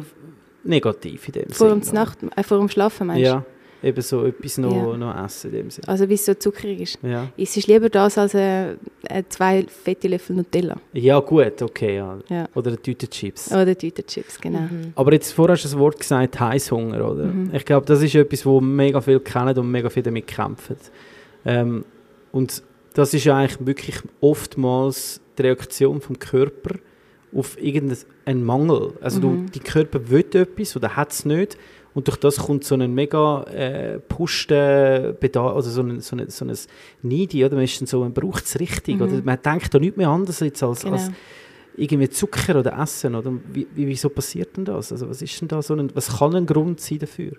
negativ 0.63 1.27
in 1.27 1.33
dem 1.33 1.49
Vor 1.51 1.69
Sinn. 1.69 1.81
dem, 1.81 1.93
Nacht, 1.93 2.17
äh, 2.35 2.43
vor 2.43 2.57
dem 2.57 2.69
Schlafen 2.69 3.07
meinst 3.07 3.21
du? 3.21 3.27
Ja, 3.27 3.45
eben 3.83 4.01
so 4.01 4.25
etwas 4.25 4.57
noch, 4.57 4.73
Ja. 4.91 4.97
noch 4.97 5.25
essen 5.25 5.51
in 5.51 5.57
dem 5.57 5.69
Sinn. 5.69 5.83
Also 5.87 6.09
wie 6.09 6.13
es 6.15 6.25
so 6.25 6.33
zuckrig 6.33 6.81
ist. 6.81 6.99
Ja. 7.03 7.27
Es 7.37 7.55
ist 7.57 7.67
lieber 7.67 7.89
das 7.89 8.17
als 8.17 8.33
äh, 8.33 8.71
äh, 9.03 9.23
zwei 9.29 9.65
fette 9.67 10.07
Löffel 10.07 10.35
Nutella. 10.35 10.77
ja, 10.93 11.19
gut, 11.19 11.61
okay. 11.61 11.95
Ja. 11.97 12.17
Ja. 12.29 12.47
Oder 12.55 12.69
eine 12.69 12.81
Tüte 12.81 13.07
Chips. 13.09 13.51
Oder 13.51 13.77
Tütenchips, 13.77 14.39
genau. 14.41 14.61
Mhm. 14.61 14.93
Aber 14.95 15.13
jetzt 15.13 15.31
vorher 15.31 15.53
hast 15.53 15.63
du 15.63 15.69
das 15.69 15.77
Wort 15.77 15.99
gesagt, 15.99 16.39
Heißhunger, 16.39 17.11
oder? 17.11 17.25
Mhm. 17.25 17.51
Ich 17.53 17.65
glaube, 17.65 17.85
das 17.85 18.01
ist 18.01 18.15
etwas, 18.15 18.45
wo 18.45 18.59
mega 18.61 18.99
viel 19.01 19.19
kennen 19.19 19.57
und 19.57 19.69
mega 19.71 19.89
viel 19.89 20.03
damit 20.03 20.27
kämpfen. 20.27 20.77
Ähm, 21.45 21.85
und 22.31 22.63
das 22.93 23.13
ist 23.13 23.23
ja 23.25 23.37
eigentlich 23.37 23.65
wirklich 23.65 23.99
oftmals 24.21 25.21
die 25.37 25.43
Reaktion 25.43 26.01
vom 26.01 26.17
Körper 26.19 26.75
auf 27.35 27.61
irgendeinen 27.61 28.43
Mangel. 28.43 28.93
Also 29.01 29.19
du, 29.19 29.27
Mhm. 29.29 29.51
die 29.51 29.59
Körper 29.59 30.09
will 30.09 30.25
etwas 30.33 30.75
oder 30.75 30.95
hat 30.95 31.11
es 31.11 31.25
nicht 31.25 31.57
und 31.97 32.07
durch 32.07 32.17
das 32.17 32.37
kommt 32.37 32.63
so 32.63 32.75
ein 32.75 32.93
mega 32.93 33.41
äh, 33.45 33.97
pushter 33.99 35.13
Bedarf, 35.13 35.55
also 35.55 35.71
so 35.71 35.81
ein, 35.81 35.99
so 35.99 36.15
ein, 36.15 36.29
so 36.29 36.45
ein 36.45 36.55
Needy, 37.01 37.43
oder? 37.43 37.55
Man 37.55 37.63
ist 37.63 37.87
so, 37.87 38.01
man 38.01 38.13
braucht 38.13 38.45
es 38.45 38.59
richtig, 38.59 38.97
Mhm. 38.97 39.01
oder? 39.01 39.21
Man 39.23 39.39
denkt 39.41 39.73
da 39.73 39.79
nichts 39.79 39.97
mehr 39.97 40.07
anders 40.09 40.39
jetzt 40.41 40.61
als, 40.61 40.83
Genau. 40.83 40.93
als 40.93 41.09
irgendwie 41.75 42.07
Zucker 42.07 42.59
oder 42.59 42.77
Essen, 42.79 43.15
oder? 43.15 43.33
Wie, 43.51 43.65
wie, 43.73 43.87
wieso 43.87 44.09
passiert 44.09 44.55
denn 44.57 44.65
das? 44.65 44.91
Also 44.91 45.09
was 45.09 45.23
ist 45.23 45.41
denn 45.41 45.47
da 45.47 45.59
so 45.63 45.73
ein, 45.73 45.89
was 45.95 46.19
kann 46.19 46.35
ein 46.35 46.45
Grund 46.45 46.79
sein 46.79 46.99
dafür? 46.99 47.31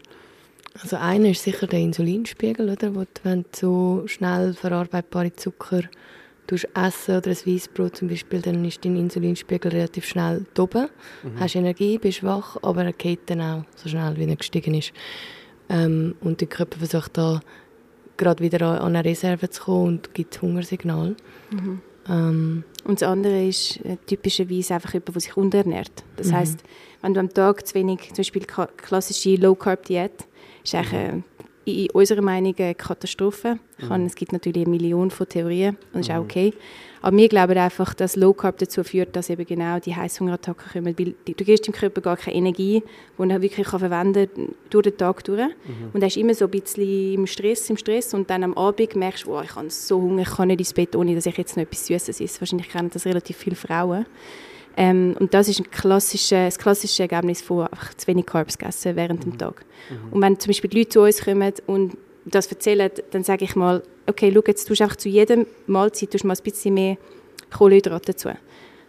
Also 0.82 0.96
einer 0.96 1.30
ist 1.30 1.44
sicher 1.44 1.68
der 1.68 1.78
Insulinspiegel, 1.78 2.68
oder? 2.68 2.96
Wo 2.96 3.04
wenn 3.22 3.42
du 3.42 3.46
so 3.52 4.02
schnell 4.06 4.54
verarbeitbare 4.54 5.32
Zucker 5.36 5.82
tust 6.48 6.66
essen 6.74 7.16
oder 7.18 7.30
ein 7.30 7.36
Weißbrot 7.46 7.96
zum 7.96 8.08
Beispiel, 8.08 8.40
dann 8.40 8.64
ist 8.64 8.84
dein 8.84 8.96
Insulinspiegel 8.96 9.70
relativ 9.70 10.04
schnell 10.06 10.44
oben. 10.58 10.88
Hast 11.38 11.54
Energie, 11.54 11.98
bist 11.98 12.24
wach, 12.24 12.56
aber 12.62 12.84
er 12.84 12.92
geht 12.92 13.20
dann 13.30 13.40
auch 13.40 13.62
so 13.76 13.88
schnell, 13.88 14.16
wie 14.16 14.24
er 14.28 14.34
gestiegen 14.36 14.74
ist. 14.74 14.92
Ähm, 15.68 16.16
und 16.20 16.40
der 16.40 16.48
Körper 16.48 16.78
versucht 16.78 17.16
da 17.16 17.40
gerade 18.16 18.42
wieder 18.42 18.66
an, 18.66 18.78
an 18.78 18.96
eine 18.96 19.04
Reserve 19.04 19.48
zu 19.50 19.62
kommen 19.62 19.86
und 19.86 20.14
gibt 20.14 20.40
Hungersignal. 20.42 21.14
Mhm. 21.50 21.80
Ähm, 22.08 22.64
Und 22.84 23.02
das 23.02 23.08
andere 23.08 23.46
ist 23.46 23.84
äh, 23.84 23.96
typischerweise 24.06 24.74
einfach 24.74 24.94
jemand, 24.94 25.14
der 25.14 25.20
sich 25.20 25.36
unterernährt. 25.36 25.92
Das 26.16 26.28
Mhm. 26.28 26.32
heißt, 26.36 26.60
wenn 27.02 27.14
du 27.14 27.20
am 27.20 27.28
Tag 27.28 27.66
zu 27.66 27.74
wenig, 27.74 28.00
zum 28.08 28.16
Beispiel 28.16 28.42
klassische 28.78 29.36
Low-Carb-Diät, 29.36 30.26
ist 30.64 30.74
eigentlich 30.74 30.92
äh, 31.00 31.22
in 31.68 31.90
unserer 31.90 32.22
Meinung 32.22 32.54
eine 32.58 32.74
Katastrophe. 32.74 33.58
Kann, 33.86 34.06
es 34.06 34.14
gibt 34.14 34.32
natürlich 34.32 34.66
eine 34.66 34.76
Million 34.76 35.10
von 35.10 35.28
Theorien 35.28 35.76
und 35.92 36.00
das 36.00 36.08
ist 36.08 36.14
auch 36.14 36.20
okay. 36.20 36.52
Aber 37.00 37.16
wir 37.16 37.28
glauben 37.28 37.56
einfach, 37.56 37.94
dass 37.94 38.16
Low 38.16 38.32
Carb 38.32 38.58
dazu 38.58 38.82
führt, 38.82 39.14
dass 39.14 39.30
eben 39.30 39.46
genau 39.46 39.78
die 39.78 39.94
Heißhungerattacken 39.94 40.72
kommen. 40.72 40.98
Weil 40.98 41.14
du 41.24 41.44
gibst 41.44 41.66
dem 41.66 41.74
Körper 41.74 42.00
gar 42.00 42.16
keine 42.16 42.36
Energie, 42.36 42.82
die 43.18 43.30
er 43.30 43.40
wirklich 43.40 43.66
kann 43.68 43.78
verwenden 43.78 44.28
kann, 44.34 44.54
durch 44.70 44.84
den 44.84 44.96
Tag 44.96 45.22
durch. 45.24 45.48
Und 45.92 46.02
er 46.02 46.08
ist 46.08 46.16
immer 46.16 46.34
so 46.34 46.46
ein 46.46 46.50
bisschen 46.50 47.14
im 47.14 47.26
Stress, 47.26 47.70
im 47.70 47.76
Stress. 47.76 48.14
Und 48.14 48.28
dann 48.30 48.42
am 48.42 48.54
Abend 48.54 48.96
merkst 48.96 49.26
du, 49.26 49.36
oh, 49.36 49.42
ich 49.42 49.54
habe 49.54 49.70
so 49.70 50.00
Hunger, 50.00 50.22
ich 50.22 50.30
kann 50.30 50.48
nicht 50.48 50.60
ins 50.60 50.72
Bett, 50.72 50.96
ohne 50.96 51.14
dass 51.14 51.26
ich 51.26 51.36
jetzt 51.36 51.56
noch 51.56 51.62
etwas 51.62 51.86
Süßes 51.86 52.20
esse. 52.20 52.40
Wahrscheinlich 52.40 52.68
kennen 52.68 52.90
das 52.92 53.06
relativ 53.06 53.36
viele 53.36 53.56
Frauen. 53.56 54.06
Ähm, 54.80 55.16
und 55.18 55.34
das 55.34 55.48
ist 55.48 55.58
ein 55.58 55.68
klassische, 55.72 56.36
das 56.36 56.56
klassische 56.56 57.02
Ergebnis 57.02 57.42
von 57.42 57.66
einfach 57.66 57.94
zu 57.94 58.06
wenig 58.06 58.26
Carbs 58.26 58.56
gegessen 58.56 58.94
während 58.94 59.24
dem 59.24 59.36
Tag. 59.36 59.64
Und 60.12 60.22
wenn 60.22 60.38
zum 60.38 60.50
Beispiel 60.50 60.70
die 60.70 60.78
Leute 60.78 60.90
zu 60.90 61.00
uns 61.00 61.20
kommen 61.20 61.52
und 61.66 61.96
das 62.24 62.46
erzählen, 62.46 62.88
dann 63.10 63.24
sage 63.24 63.44
ich 63.44 63.56
mal, 63.56 63.82
okay, 64.06 64.30
schau, 64.32 64.42
jetzt 64.46 64.68
tust 64.68 64.78
du 64.78 64.84
einfach 64.84 64.96
zu 64.96 65.08
jedem 65.08 65.46
Mahlzeit 65.66 66.12
tust 66.12 66.22
du 66.22 66.28
mal 66.28 66.36
ein 66.36 66.42
bisschen 66.44 66.74
mehr 66.74 66.96
Kohlenhydrate 67.50 68.12
dazu. 68.12 68.28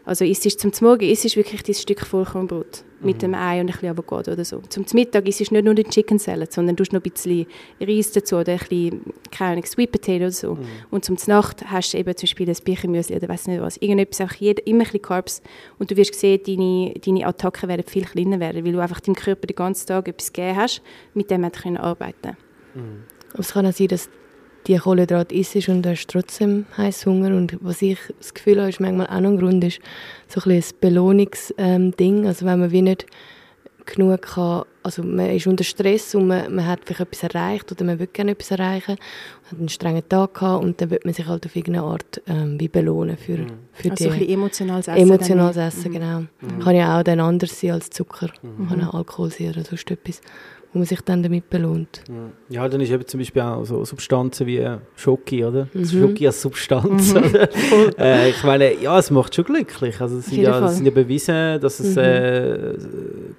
Also 0.05 0.25
isst 0.25 0.45
du 0.45 0.71
zum 0.71 0.87
Morgen 0.87 1.07
isst 1.07 1.25
du 1.25 1.35
wirklich 1.35 1.63
dieses 1.63 1.81
Stück 1.81 2.05
Vollkornbrot 2.05 2.83
mit 3.01 3.21
dem 3.21 3.33
Ei 3.33 3.61
und 3.61 3.61
ein 3.61 3.65
bisschen 3.67 3.89
Avocado 3.89 4.31
oder 4.33 4.43
so. 4.43 4.61
Zum 4.67 4.85
Mittag 4.93 5.27
isst 5.27 5.39
du 5.39 5.53
nicht 5.53 5.63
nur 5.63 5.73
den 5.73 5.89
Chicken 5.89 6.19
Salad, 6.19 6.51
sondern 6.51 6.75
du 6.75 6.83
noch 6.83 6.93
ein 7.03 7.11
bisschen 7.11 7.45
Reis 7.79 8.11
dazu 8.11 8.37
oder 8.37 8.53
ein 8.53 8.57
bisschen, 8.59 9.01
keine 9.31 9.51
Ahnung, 9.51 9.65
Sweet 9.65 9.91
Potato 9.91 10.17
oder 10.17 10.31
so. 10.31 10.57
Und 10.91 11.05
zum 11.05 11.17
Nacht 11.27 11.65
hast 11.65 11.93
du 11.93 11.97
eben 11.97 12.15
zum 12.15 12.27
Beispiel 12.27 12.49
ein 12.49 12.57
Birchenmüsli 12.63 13.15
oder 13.15 13.29
weiß 13.29 13.47
nicht 13.47 13.61
was. 13.61 13.77
Irgendetwas, 13.77 14.21
einfach 14.21 14.35
jeder, 14.35 14.65
immer 14.67 14.79
ein 14.79 14.83
bisschen 14.85 15.01
Carbs. 15.01 15.41
Und 15.77 15.91
du 15.91 15.97
wirst 15.97 16.15
sehen, 16.15 16.41
deine, 16.45 16.93
deine 16.99 17.25
Attacken 17.25 17.69
werden 17.69 17.85
viel 17.87 18.03
kleiner 18.03 18.39
werden, 18.39 18.65
weil 18.65 18.73
du 18.73 18.79
einfach 18.79 18.99
deinem 18.99 19.15
Körper 19.15 19.47
den 19.47 19.55
ganzen 19.55 19.87
Tag 19.87 20.07
etwas 20.07 20.33
gegeben 20.33 20.57
hast, 20.57 20.81
mit 21.13 21.31
dem 21.31 21.43
er 21.43 21.51
können 21.51 21.77
arbeiten 21.77 22.37
Aber 23.31 23.39
es 23.39 23.53
kann 23.53 23.65
auch 23.65 23.73
sein, 23.73 23.87
dass 23.87 24.09
die 24.69 24.77
Kohlenhydrate 24.77 25.33
isst 25.35 25.67
und 25.67 25.81
du 25.83 25.89
hast 25.89 26.07
trotzdem 26.07 26.65
Heißhunger. 26.77 27.35
Und 27.35 27.57
was 27.61 27.81
ich 27.81 27.97
das 28.19 28.33
Gefühl 28.33 28.59
habe, 28.59 28.69
ist 28.69 28.79
manchmal 28.79 29.07
auch 29.07 29.19
noch 29.19 29.31
ein 29.31 29.37
Grund, 29.39 29.63
ist 29.63 29.79
so 30.27 30.39
ein 30.41 30.55
bisschen 30.55 30.75
ein 30.75 30.79
Belohnungsding. 30.79 32.27
Also 32.27 32.45
wenn 32.45 32.59
man 32.59 32.71
wie 32.71 32.83
nicht 32.83 33.05
genug 33.85 34.21
kann, 34.21 34.63
also 34.83 35.03
man 35.03 35.31
ist 35.31 35.47
unter 35.47 35.63
Stress 35.63 36.13
und 36.13 36.27
man, 36.27 36.53
man 36.53 36.67
hat 36.67 36.81
vielleicht 36.85 37.01
etwas 37.01 37.23
erreicht 37.23 37.71
oder 37.71 37.83
man 37.83 37.97
will 37.97 38.07
gerne 38.07 38.31
etwas 38.31 38.51
erreichen, 38.51 38.97
hat 39.49 39.59
einen 39.59 39.69
strengen 39.69 40.07
Tag 40.07 40.35
gehabt 40.35 40.63
und 40.63 40.79
dann 40.79 40.91
wird 40.91 41.05
man 41.05 41.13
sich 41.13 41.25
halt 41.25 41.45
auf 41.45 41.55
irgendeine 41.55 41.85
Art 41.87 42.21
ähm, 42.27 42.59
wie 42.59 42.67
belohnen 42.67 43.17
für, 43.17 43.37
für 43.73 43.89
Also 43.91 44.05
ein 44.05 44.11
die 44.11 44.19
bisschen 44.19 44.29
emotionales 44.29 44.87
Essen. 44.87 45.01
emotionales. 45.01 45.57
Essen, 45.57 45.91
genau. 45.91 46.23
Kann 46.63 46.75
ja 46.75 46.99
auch 46.99 47.03
dann 47.03 47.19
anders 47.19 47.59
sein 47.59 47.71
als 47.71 47.89
Zucker, 47.89 48.29
kann 48.69 48.83
auch 48.83 48.93
Alkohol 48.93 49.31
sein 49.31 49.49
oder 49.49 49.63
sonst 49.63 49.89
etwas, 49.89 50.21
wo 50.71 50.79
man 50.79 50.85
sich 50.85 51.01
dann 51.01 51.23
damit 51.23 51.49
belohnt. 51.49 52.01
Ja, 52.49 52.67
dann 52.69 52.79
ist 52.81 52.91
eben 52.91 53.05
zum 53.07 53.19
Beispiel 53.19 53.41
auch 53.41 53.65
so 53.65 53.83
Substanzen 53.85 54.45
wie 54.45 54.57
äh, 54.57 54.77
Schoki, 54.95 55.43
oder? 55.43 55.67
Mhm. 55.73 55.85
Schoki 55.85 56.27
als 56.27 56.41
Substanz, 56.41 57.13
oder? 57.15 57.49
äh, 57.99 58.29
ich 58.29 58.43
meine, 58.43 58.79
ja, 58.79 58.99
es 58.99 59.09
macht 59.09 59.33
schon 59.33 59.45
glücklich. 59.45 59.99
Also 59.99 60.17
es 60.19 60.27
sind 60.27 60.41
ja, 60.41 60.63
es 60.67 60.75
sind 60.75 60.85
ja 60.85 60.91
bewiesen, 60.91 61.59
dass 61.59 61.79
es 61.79 61.95
Mhm. 61.95 62.01
äh, 62.01 62.73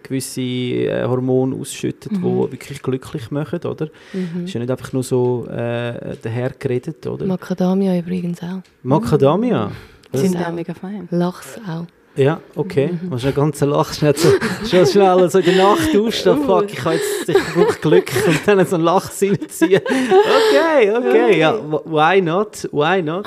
gewisse 0.03 0.41
äh, 0.41 1.05
Hormone 1.05 1.55
ausschüttet, 1.57 2.13
die 2.13 2.23
wirklich 2.23 2.83
glücklich 2.83 3.31
machen, 3.31 3.61
oder? 3.65 3.89
Mhm. 4.13 4.45
Ist 4.47 4.55
ja 4.55 4.61
nicht 4.61 4.71
einfach 4.71 4.93
nur 4.93 5.03
so 5.05 5.47
äh, 5.47 6.17
dahergeredet, 6.21 7.07
oder? 7.07 7.27
Macadamia 7.27 7.97
übrigens 7.99 8.43
auch. 8.43 8.61
Macadamia. 8.83 9.71
Das 10.13 10.23
sind 10.23 10.37
auch- 10.37 10.53
mega 10.53 10.75
fein. 10.75 11.07
Lachs 11.13 11.59
auch. 11.69 11.87
Ja, 12.17 12.41
okay. 12.57 12.91
Mhm. 13.01 13.09
Man 13.11 13.19
schnell 13.21 13.33
ganz 13.33 13.61
Lach, 13.61 13.95
schnell 13.95 14.17
so, 14.17 14.29
schnell, 14.69 14.87
schnell 14.87 15.31
so 15.31 15.39
in 15.39 15.45
der 15.45 15.57
Nacht 15.57 15.97
aufstehen, 15.97 16.45
fuck, 16.45 16.73
ich 16.73 16.85
habe 16.85 16.97
jetzt, 16.97 17.29
ich 17.29 17.37
brauche 17.55 17.79
Glück 17.81 18.11
und 18.27 18.41
dann 18.47 18.67
so 18.67 18.75
einen 18.77 18.85
Lach 18.85 19.11
reinziehen. 19.23 19.81
Okay, 19.81 20.91
okay, 20.91 21.39
ja, 21.39 21.55
wh- 21.55 21.85
why 21.87 22.21
not, 22.21 22.69
why 22.73 23.01
not? 23.01 23.27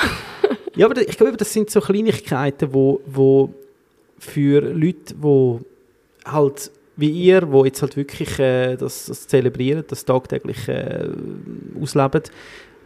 Ja, 0.76 0.88
aber 0.88 1.02
ich 1.02 1.18
glaube, 1.18 1.38
das 1.38 1.54
sind 1.54 1.70
so 1.70 1.80
Kleinigkeiten, 1.80 2.74
wo, 2.74 3.00
wo 3.06 3.54
für 4.20 4.60
Leute, 4.62 5.16
wo 5.20 5.62
halt 6.26 6.70
wie 6.96 7.10
ihr, 7.10 7.52
wo 7.52 7.66
jetzt 7.66 7.82
halt 7.82 7.96
wirklich 7.98 8.38
äh, 8.38 8.76
das, 8.76 9.06
das 9.08 9.28
zelebrieren, 9.28 9.84
das 9.88 10.06
tagtäglich 10.06 10.68
äh, 10.68 11.08
ausleben, 11.82 12.22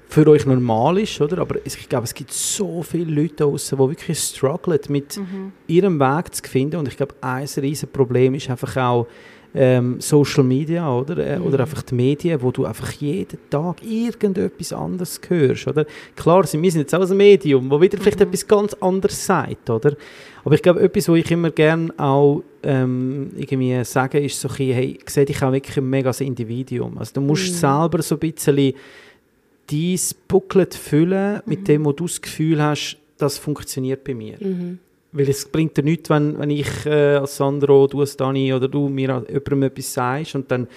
für 0.09 0.25
euch 0.27 0.45
normal 0.45 0.99
ist, 0.99 1.19
oder? 1.21 1.39
Aber 1.39 1.55
ich 1.65 1.89
glaube, 1.89 2.05
es 2.05 2.13
gibt 2.13 2.31
so 2.31 2.81
viele 2.81 3.11
Leute 3.11 3.35
da 3.37 3.45
draussen, 3.45 3.77
die 3.77 3.89
wirklich 3.89 4.17
strugglen 4.19 4.79
mit 4.89 5.19
ihrem 5.67 5.99
Weg 5.99 6.33
zu 6.33 6.43
finden. 6.49 6.77
Und 6.77 6.87
ich 6.87 6.97
glaube, 6.97 7.15
ein 7.21 7.45
riesen 7.57 7.89
Problem 7.89 8.33
ist 8.35 8.49
einfach 8.49 8.75
auch 8.77 9.07
ähm, 9.55 9.99
Social 9.99 10.43
Media, 10.43 10.93
oder? 10.93 11.17
Äh, 11.17 11.39
Oder 11.39 11.61
einfach 11.61 11.81
die 11.81 11.95
Medien, 11.95 12.41
wo 12.41 12.51
du 12.51 12.65
einfach 12.65 12.91
jeden 12.91 13.39
Tag 13.49 13.77
irgendetwas 13.83 14.71
anderes 14.73 15.19
hörst, 15.27 15.67
oder? 15.67 15.85
Klar, 16.15 16.45
sie- 16.45 16.61
wir 16.61 16.69
sind 16.71 16.81
jetzt 16.81 16.93
auch 16.93 17.09
ein 17.09 17.17
Medium, 17.17 17.69
wo 17.71 17.79
wieder 17.81 17.97
vielleicht 17.97 18.21
etwas 18.21 18.45
ganz 18.47 18.73
anderes 18.75 19.25
sagt, 19.25 19.69
oder? 19.69 19.95
Aber 20.43 20.53
ich 20.53 20.61
glaube, 20.61 20.81
etwas, 20.81 21.09
was 21.09 21.17
ich 21.17 21.31
immer 21.31 21.49
gerne 21.51 21.91
auch 21.97 22.43
ähm, 22.63 23.31
irgendwie 23.35 23.83
sage, 23.83 24.19
ist 24.19 24.39
so 24.39 24.47
ein 24.47 24.55
bisschen, 24.55 24.73
hey, 24.73 24.99
sehe 25.07 25.25
dich 25.25 25.41
auch 25.41 25.51
wirklich 25.51 25.77
mega 25.83 26.09
als 26.09 26.21
Individuum. 26.21 26.97
Also 26.97 27.13
du 27.15 27.21
musst 27.21 27.57
selber 27.59 28.01
so 28.01 28.15
ein 28.15 28.19
bisschen 28.19 28.73
dein 29.69 29.99
Booklet 30.27 30.73
füllen 30.73 31.41
mit 31.45 31.67
dem, 31.67 31.85
wo 31.85 31.91
du 31.91 32.05
das 32.05 32.21
Gefühl 32.21 32.61
hast, 32.61 32.97
das 33.17 33.37
funktioniert 33.37 34.03
bei 34.03 34.13
mir. 34.13 34.37
Mhm. 34.39 34.79
Weil 35.11 35.29
es 35.29 35.45
bringt 35.45 35.77
dir 35.77 35.83
nichts, 35.83 36.09
wenn, 36.09 36.37
wenn 36.37 36.49
ich 36.49 36.85
äh, 36.85 37.15
als 37.15 37.37
Sandro, 37.37 37.87
du 37.87 38.01
als 38.01 38.17
Dani 38.17 38.53
oder 38.53 38.67
du 38.67 38.87
mir 38.89 39.09
an 39.15 39.25
jemandem 39.25 39.63
etwas 39.63 39.93
sagst 39.93 40.35
und 40.35 40.51
dann 40.51 40.67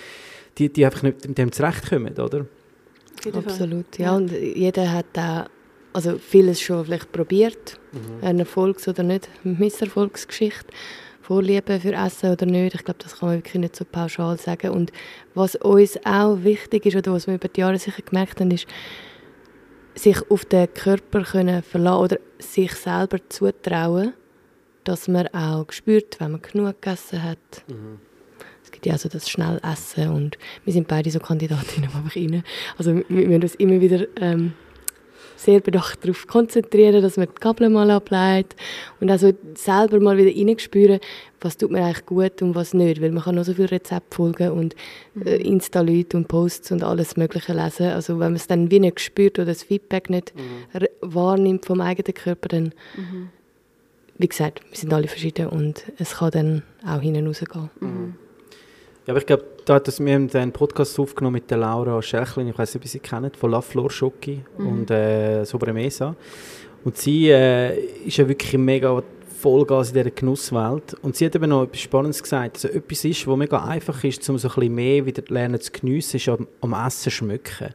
die, 0.58 0.68
die 0.68 0.84
einfach 0.84 1.02
nicht 1.02 1.26
mit 1.26 1.38
dem 1.38 1.52
zurechtkommen, 1.52 2.16
oder? 2.18 2.46
Absolut, 3.34 3.98
ja. 3.98 4.16
Und 4.16 4.32
jeder 4.32 4.92
hat 4.92 5.06
auch 5.16 5.46
also 5.92 6.18
vieles 6.18 6.60
schon 6.60 6.84
vielleicht 6.84 7.12
probiert, 7.12 7.78
eine 8.22 8.40
Erfolgs- 8.40 8.86
oder 8.88 9.02
nicht 9.02 9.28
Misserfolgsgeschichte, 9.44 10.66
Vorliebe 11.30 11.78
für 11.78 11.92
Essen 11.92 12.32
oder 12.32 12.44
nicht. 12.44 12.74
Ich 12.74 12.84
glaube, 12.84 12.98
das 13.00 13.16
kann 13.16 13.28
man 13.28 13.38
wirklich 13.38 13.54
nicht 13.54 13.76
so 13.76 13.84
pauschal 13.84 14.36
sagen. 14.36 14.70
Und 14.70 14.90
was 15.32 15.54
uns 15.54 15.96
auch 16.04 16.42
wichtig 16.42 16.86
ist 16.86 16.96
oder 16.96 17.12
was 17.12 17.28
wir 17.28 17.34
über 17.34 17.46
die 17.46 17.60
Jahre 17.60 17.78
sicher 17.78 18.02
gemerkt 18.02 18.40
haben, 18.40 18.50
ist, 18.50 18.66
sich 19.94 20.28
auf 20.28 20.44
den 20.44 20.74
Körper 20.74 21.22
können 21.22 21.62
verlassen 21.62 22.02
oder 22.02 22.16
sich 22.40 22.72
selber 22.72 23.18
zutrauen, 23.28 24.12
dass 24.82 25.06
man 25.06 25.28
auch 25.28 25.70
spürt, 25.70 26.18
wenn 26.18 26.32
man 26.32 26.42
genug 26.42 26.82
gegessen 26.82 27.22
hat. 27.22 27.38
Es 28.64 28.72
gibt 28.72 28.86
ja 28.86 28.94
also 28.94 29.08
das 29.08 29.30
Schnellessen 29.30 30.08
und 30.08 30.36
wir 30.64 30.72
sind 30.72 30.88
beide 30.88 31.12
so 31.12 31.20
Kandidatinnen, 31.20 31.90
einfach 31.94 32.16
rein. 32.16 32.42
Also 32.76 32.92
wir, 32.96 33.04
wir 33.08 33.28
müssen 33.28 33.42
uns 33.42 33.54
immer 33.54 33.80
wieder 33.80 34.04
ähm, 34.16 34.54
sehr 35.40 35.60
bedacht 35.60 36.04
darauf 36.04 36.26
konzentrieren, 36.26 37.02
dass 37.02 37.16
man 37.16 37.26
die 37.26 37.40
Kabel 37.40 37.70
mal 37.70 37.90
ablegt 37.90 38.56
und 39.00 39.10
also 39.10 39.32
selber 39.54 39.98
mal 39.98 40.16
wieder 40.18 40.30
reinspüren, 40.30 41.00
was 41.40 41.56
tut 41.56 41.70
mir 41.70 41.82
eigentlich 41.82 42.04
gut 42.04 42.42
und 42.42 42.54
was 42.54 42.74
nicht, 42.74 43.00
weil 43.00 43.10
man 43.12 43.24
kann 43.24 43.36
noch 43.36 43.44
so 43.44 43.54
viele 43.54 43.70
Rezepte 43.70 44.14
folgen 44.14 44.50
und 44.50 44.76
äh, 45.24 45.36
Insta-Leute 45.36 46.16
und 46.18 46.28
Posts 46.28 46.72
und 46.72 46.84
alles 46.84 47.16
mögliche 47.16 47.54
lesen. 47.54 47.86
Also 47.86 48.14
wenn 48.14 48.28
man 48.32 48.36
es 48.36 48.46
dann 48.46 48.70
wie 48.70 48.80
nicht 48.80 49.00
spürt 49.00 49.38
oder 49.38 49.46
das 49.46 49.62
Feedback 49.62 50.10
nicht 50.10 50.34
Mhm. 50.34 50.86
wahrnimmt 51.00 51.64
vom 51.64 51.80
eigenen 51.80 52.14
Körper, 52.14 52.48
dann, 52.48 52.74
wie 54.18 54.28
gesagt, 54.28 54.60
wir 54.68 54.76
sind 54.78 54.92
alle 54.92 55.08
verschieden 55.08 55.46
und 55.48 55.84
es 55.98 56.16
kann 56.18 56.30
dann 56.32 56.62
auch 56.86 57.00
hinten 57.00 57.26
rausgehen. 57.26 57.70
Ja, 59.06 59.12
aber 59.12 59.18
ich 59.18 59.26
glaube, 59.26 59.44
da 59.64 59.74
hat 59.74 59.88
das, 59.88 59.98
wir 60.04 60.14
haben 60.14 60.30
einen 60.34 60.52
Podcast 60.52 60.98
aufgenommen 60.98 61.34
mit 61.34 61.50
der 61.50 61.58
Laura 61.58 62.00
Schächlin, 62.02 62.48
ich 62.48 62.58
weiß 62.58 62.74
nicht, 62.74 62.82
ob 62.82 62.88
Sie 62.88 62.88
sie 62.88 62.98
kennen, 63.00 63.30
von 63.38 63.50
La 63.50 63.60
Flor 63.60 63.90
Schoki 63.90 64.42
und 64.58 64.90
äh, 64.90 65.44
Sobremesa. 65.44 66.14
Und 66.84 66.96
sie 66.96 67.28
äh, 67.28 67.78
ist 68.06 68.16
ja 68.16 68.28
wirklich 68.28 68.58
mega 68.58 69.02
Vollgas 69.40 69.88
in 69.88 69.94
dieser 69.94 70.10
Genusswelt. 70.10 70.94
Und 71.02 71.16
sie 71.16 71.26
hat 71.26 71.34
eben 71.34 71.50
noch 71.50 71.64
etwas 71.64 71.80
Spannendes 71.80 72.22
gesagt. 72.22 72.56
Also 72.56 72.68
etwas 72.68 73.04
ist, 73.04 73.26
was 73.26 73.36
mega 73.36 73.64
einfach 73.64 74.02
ist, 74.04 74.28
um 74.28 74.38
so 74.38 74.48
ein 74.48 74.54
bisschen 74.54 74.74
mehr 74.74 75.06
wieder 75.06 75.22
lernen 75.28 75.60
zu 75.60 75.72
geniessen, 75.72 76.16
ist 76.16 76.28
am, 76.28 76.46
am 76.60 76.74
Essen 76.86 77.10
schmecken. 77.10 77.74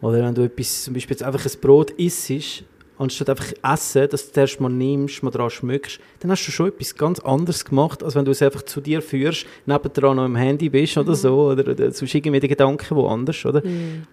Oder 0.00 0.24
wenn 0.24 0.34
du 0.34 0.42
etwas, 0.42 0.84
zum 0.84 0.94
Beispiel 0.94 1.14
jetzt 1.14 1.22
einfach 1.22 1.44
ein 1.44 1.60
Brot 1.60 1.90
isst, 1.92 2.64
anstatt 2.98 3.30
einfach 3.30 3.52
essen, 3.62 4.08
dass 4.08 4.26
du 4.26 4.32
das 4.34 4.50
erst 4.50 4.60
mal 4.60 4.68
nimmst, 4.68 5.22
mal 5.22 5.30
dran 5.30 5.50
schmückst, 5.50 6.00
dann 6.20 6.30
hast 6.30 6.46
du 6.46 6.52
schon 6.52 6.68
etwas 6.68 6.94
ganz 6.94 7.18
anderes 7.20 7.64
gemacht, 7.64 8.02
als 8.02 8.14
wenn 8.14 8.24
du 8.24 8.30
es 8.30 8.42
einfach 8.42 8.62
zu 8.62 8.80
dir 8.80 9.02
führst, 9.02 9.46
nebendran 9.66 10.16
noch 10.16 10.24
im 10.24 10.36
Handy 10.36 10.68
bist 10.68 10.96
oder 10.96 11.14
so, 11.14 11.50
oder, 11.50 11.70
oder 11.70 11.90
sonst 11.92 12.14
irgendwie 12.14 12.40
die 12.40 12.48
Gedanken 12.48 12.96
woanders, 12.96 13.44
oder? 13.44 13.62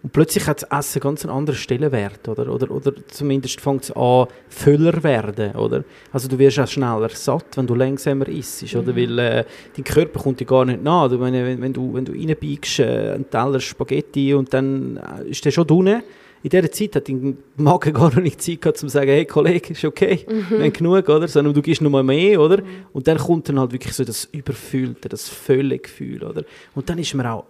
Und 0.04 0.12
plötzlich 0.12 0.48
hat 0.48 0.64
das 0.64 0.80
Essen 0.80 1.00
ganz 1.00 1.24
einen 1.26 1.34
anderen 1.36 1.58
Stellenwert, 1.58 2.28
oder? 2.28 2.52
Oder, 2.52 2.72
oder 2.72 2.94
zumindest 3.08 3.62
fängt 3.62 3.84
es 3.84 3.92
an, 3.92 4.28
Füller 4.50 5.04
werden, 5.04 5.56
oder? 5.56 5.84
Also 6.12 6.28
du 6.28 6.38
wirst 6.40 6.60
auch 6.60 6.68
schneller 6.68 7.10
satt, 7.10 7.46
wenn 7.56 7.68
du 7.68 7.76
langsamer 7.76 8.28
isst, 8.28 8.76
oder? 8.76 8.96
Weil 8.96 9.20
äh, 9.20 9.46
dein 9.76 9.84
Körper 9.84 10.20
kommt 10.20 10.40
dir 10.40 10.46
gar 10.46 10.66
nicht 10.66 10.84
nach. 10.84 11.10
Du, 11.10 11.20
wenn, 11.20 11.62
wenn 11.62 11.74
du, 11.74 11.94
wenn 11.94 12.06
du 12.06 12.12
reinbiegst, 12.12 12.80
äh, 12.80 13.14
einen 13.14 13.30
Teller 13.30 13.60
Spaghetti 13.60 14.34
und 14.34 14.54
dann 14.54 14.98
äh, 14.98 15.30
ist 15.30 15.44
der 15.46 15.52
schon 15.52 15.68
drinnen, 15.68 16.04
in 16.44 16.50
dieser 16.50 16.72
Zeit 16.72 16.98
hat 16.98 17.08
dein 17.08 17.38
Magen 17.56 17.94
gar 17.94 18.14
noch 18.14 18.22
nicht 18.22 18.42
Zeit 18.42 18.62
gehabt, 18.62 18.84
um 18.84 18.90
zu 18.90 18.94
sagen, 18.94 19.10
hey 19.10 19.26
Kollege, 19.26 19.72
ist 19.72 19.86
okay, 19.86 20.26
wir 20.28 20.60
haben 20.60 20.74
genug, 20.74 21.08
oder? 21.08 21.28
Sondern 21.28 21.54
du 21.54 21.62
gibst 21.62 21.82
noch 21.82 21.90
mal 21.90 22.04
mehr, 22.04 22.40
oder? 22.40 22.62
Und 22.92 23.08
dann 23.08 23.18
kommt 23.18 23.48
dann 23.48 23.60
halt 23.60 23.72
wirklich 23.72 23.94
so 23.94 24.04
das 24.04 24.26
Überfüllte, 24.26 25.08
das 25.08 25.30
Völlegefühl, 25.30 26.22
oder? 26.24 26.44
Und 26.76 26.90
dann 26.90 27.00
ist 27.00 27.14
man 27.14 27.28
auch 27.28 27.46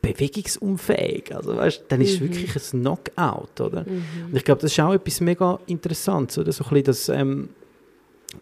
bewegungsunfähig. 0.00 1.34
Also 1.34 1.56
weißt, 1.56 1.84
dann 1.88 2.00
ist 2.00 2.14
es 2.14 2.20
wirklich 2.20 2.54
ein 2.54 2.80
Knockout, 2.80 3.60
oder? 3.60 3.84
Und 4.28 4.36
ich 4.36 4.44
glaube, 4.44 4.60
das 4.60 4.70
ist 4.70 4.80
auch 4.80 4.94
etwas 4.94 5.20
mega 5.20 5.58
Interessantes, 5.66 6.38
oder? 6.38 6.52
So 6.52 6.64
ein 6.64 6.70
bisschen 6.70 6.84
das 6.84 7.08
ähm, 7.08 7.48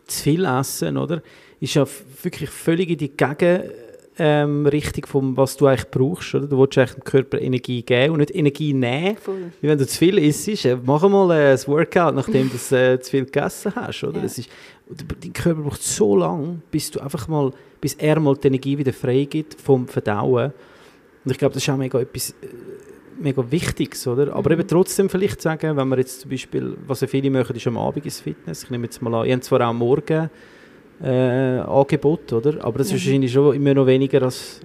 zu 0.07 0.23
viel 0.23 0.45
Essen, 0.45 0.99
oder? 0.99 1.23
Ist 1.59 1.75
ja 1.75 1.87
wirklich 2.23 2.51
völlig 2.51 2.91
in 2.91 2.99
die 2.99 3.17
Gegen 3.17 3.63
ähm, 4.23 4.67
Richtung 4.67 5.07
von 5.07 5.37
was 5.37 5.57
du 5.57 5.67
eigentlich 5.67 5.91
brauchst, 5.91 6.35
oder? 6.35 6.47
Du 6.47 6.59
willst 6.59 6.77
eigentlich 6.77 6.93
dem 6.93 7.05
Körper 7.05 7.41
Energie 7.41 7.83
geben 7.83 8.13
und 8.13 8.19
nicht 8.19 8.35
Energie 8.35 8.75
nehmen. 8.75 9.17
Voll. 9.17 9.51
Wie 9.63 9.69
wenn 9.69 9.79
du 9.79 9.87
zu 9.87 9.97
viel 9.97 10.19
isst, 10.19 10.67
äh, 10.67 10.77
mach 10.85 11.09
mal 11.09 11.31
äh, 11.31 11.53
ein 11.53 11.67
Workout, 11.67 12.15
nachdem 12.15 12.51
du 12.51 12.77
äh, 12.77 13.01
zu 13.01 13.11
viel 13.11 13.25
gegessen 13.25 13.73
hast, 13.75 14.05
oder? 14.05 14.19
Ja. 14.19 14.23
Das 14.25 14.37
ist, 14.37 14.51
dein 15.23 15.33
Körper 15.33 15.63
braucht 15.63 15.83
so 15.83 16.17
lange, 16.17 16.61
bis 16.71 16.91
du 16.91 17.01
einfach 17.01 17.29
mal, 17.29 17.51
bis 17.81 17.95
er 17.95 18.21
mal 18.21 18.37
die 18.37 18.49
Energie 18.49 18.77
wieder 18.77 18.93
freigibt 18.93 19.59
vom 19.59 19.89
Verdauen. 19.89 20.53
Und 21.25 21.31
ich 21.31 21.39
glaube, 21.39 21.55
das 21.55 21.63
ist 21.63 21.71
auch 21.71 21.79
mega 21.79 21.99
etwas 21.99 22.31
äh, 22.43 22.47
mega 23.19 23.51
Wichtiges, 23.51 24.07
oder? 24.07 24.35
Aber 24.35 24.51
eben 24.51 24.69
trotzdem 24.69 25.09
vielleicht 25.09 25.41
sagen, 25.41 25.77
wenn 25.79 25.89
man 25.89 25.99
jetzt 25.99 26.21
zum 26.21 26.31
Beispiel, 26.31 26.77
was 26.87 27.01
ja 27.01 27.07
viele 27.07 27.31
machen, 27.31 27.57
ist 27.57 27.67
am 27.67 27.79
Abend 27.79 28.05
ins 28.05 28.21
Fitness. 28.21 28.65
Ich 28.65 28.71
nehme 28.71 28.85
jetzt 28.85 29.01
mal 29.01 29.15
an, 29.15 29.27
ich 29.27 29.33
habe 29.33 29.41
zwar 29.41 29.61
auch 29.63 29.71
am 29.71 29.79
Morgen 29.79 30.29
äh, 31.03 31.59
Angebot, 31.61 32.33
oder? 32.33 32.65
Aber 32.65 32.79
das 32.79 32.89
ist 32.89 32.93
wahrscheinlich 32.95 33.33
schon 33.33 33.55
immer 33.55 33.75
noch 33.75 33.87
weniger 33.87 34.23
als, 34.23 34.61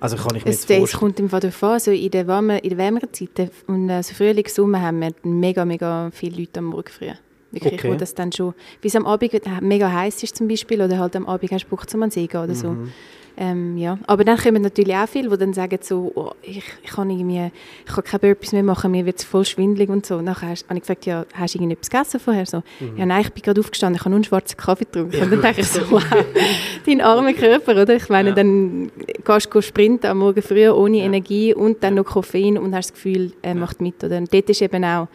also 0.00 0.16
kann 0.16 0.36
ich 0.36 0.44
mir 0.44 0.50
Es, 0.50 0.62
jetzt 0.62 0.70
es 0.70 0.76
vorstellen. 0.78 1.00
kommt 1.00 1.20
im 1.20 1.28
Fall 1.28 1.40
darauf 1.40 1.62
an, 1.62 1.80
so 1.80 1.90
in 1.90 2.10
den 2.10 2.26
warmen, 2.26 2.58
in 2.58 2.70
den 2.70 2.78
wärmeren 2.78 3.12
Zeiten 3.12 3.50
und 3.66 3.90
also 3.90 4.14
Frühling, 4.14 4.46
Sommer 4.48 4.80
haben 4.82 5.00
wir 5.00 5.12
mega, 5.22 5.64
mega 5.64 6.10
viele 6.12 6.40
Leute 6.40 6.58
am 6.60 6.66
Morgen 6.66 6.88
früh. 6.90 7.08
Wirklich, 7.50 7.74
Okay. 7.74 7.90
wo 7.90 7.94
das 7.94 8.14
dann 8.14 8.30
schon, 8.30 8.52
wie 8.82 8.88
es 8.88 8.96
am 8.96 9.06
Abend 9.06 9.32
mega 9.62 9.90
heiß 9.90 10.22
ist 10.22 10.36
zum 10.36 10.48
Beispiel 10.48 10.82
oder 10.82 10.98
halt 10.98 11.16
am 11.16 11.26
Abend 11.26 11.50
hast 11.50 11.64
du 11.64 11.68
Bock 11.70 11.88
zum 11.88 12.08
See 12.10 12.26
gehen 12.26 12.42
oder 12.44 12.54
so. 12.54 12.68
Mhm. 12.70 12.92
Ähm, 13.40 13.76
ja. 13.78 13.98
Aber 14.08 14.24
dann 14.24 14.36
kommen 14.36 14.62
natürlich 14.62 14.96
auch 14.96 15.08
viele, 15.08 15.28
die 15.30 15.36
dann 15.38 15.52
sagen 15.52 15.78
so, 15.80 16.10
oh, 16.16 16.32
ich, 16.42 16.60
ich 16.82 16.90
kann 16.90 17.08
irgendwie, 17.08 17.52
ich 17.86 17.92
kann 17.94 18.02
keine 18.02 18.18
Burpees 18.18 18.50
mehr 18.50 18.64
machen, 18.64 18.90
mir 18.90 19.06
wird 19.06 19.18
es 19.18 19.24
voll 19.24 19.44
schwindelig 19.44 19.88
und 19.90 20.04
so. 20.04 20.16
Und 20.16 20.24
Nachher 20.24 20.48
habe 20.48 20.54
ich 20.74 20.80
gefragt, 20.80 21.06
ja, 21.06 21.24
hast 21.34 21.54
du 21.54 21.58
irgendetwas 21.58 21.88
gegessen 21.88 22.18
vorher? 22.18 22.46
So, 22.46 22.62
Mhm. 22.80 22.96
Ja, 22.96 23.06
nein, 23.06 23.20
ich 23.20 23.32
bin 23.32 23.42
gerade 23.44 23.60
aufgestanden, 23.60 23.94
ich 23.96 24.00
habe 24.00 24.10
nur 24.10 24.16
einen 24.16 24.24
schwarzen 24.24 24.56
Kaffee 24.56 24.84
getrunken. 24.86 25.22
Und 25.22 25.30
dann 25.32 25.40
denke 25.40 25.60
ich 25.60 25.68
so, 25.68 25.80
wow, 25.88 26.02
dein 26.86 27.00
armer 27.00 27.32
Körper, 27.32 27.80
oder? 27.80 27.94
Ich 27.94 28.08
meine, 28.08 28.30
Ja. 28.30 28.34
dann 28.34 28.90
gehst 29.24 29.48
du 29.54 29.60
sprinten 29.62 30.06
am 30.06 30.18
Morgen 30.18 30.42
früh 30.42 30.68
ohne 30.68 30.98
Energie 30.98 31.54
und 31.54 31.82
dann 31.84 31.94
noch 31.94 32.06
Koffein 32.06 32.58
und 32.58 32.74
hast 32.74 32.90
das 32.90 32.94
Gefühl, 32.94 33.32
er 33.42 33.54
macht 33.54 33.80
mit. 33.80 34.02
Oder? 34.02 34.18
Und 34.18 34.34
dort 34.34 34.50
ist 34.50 34.62
eben 34.62 34.84
auch 34.84 35.06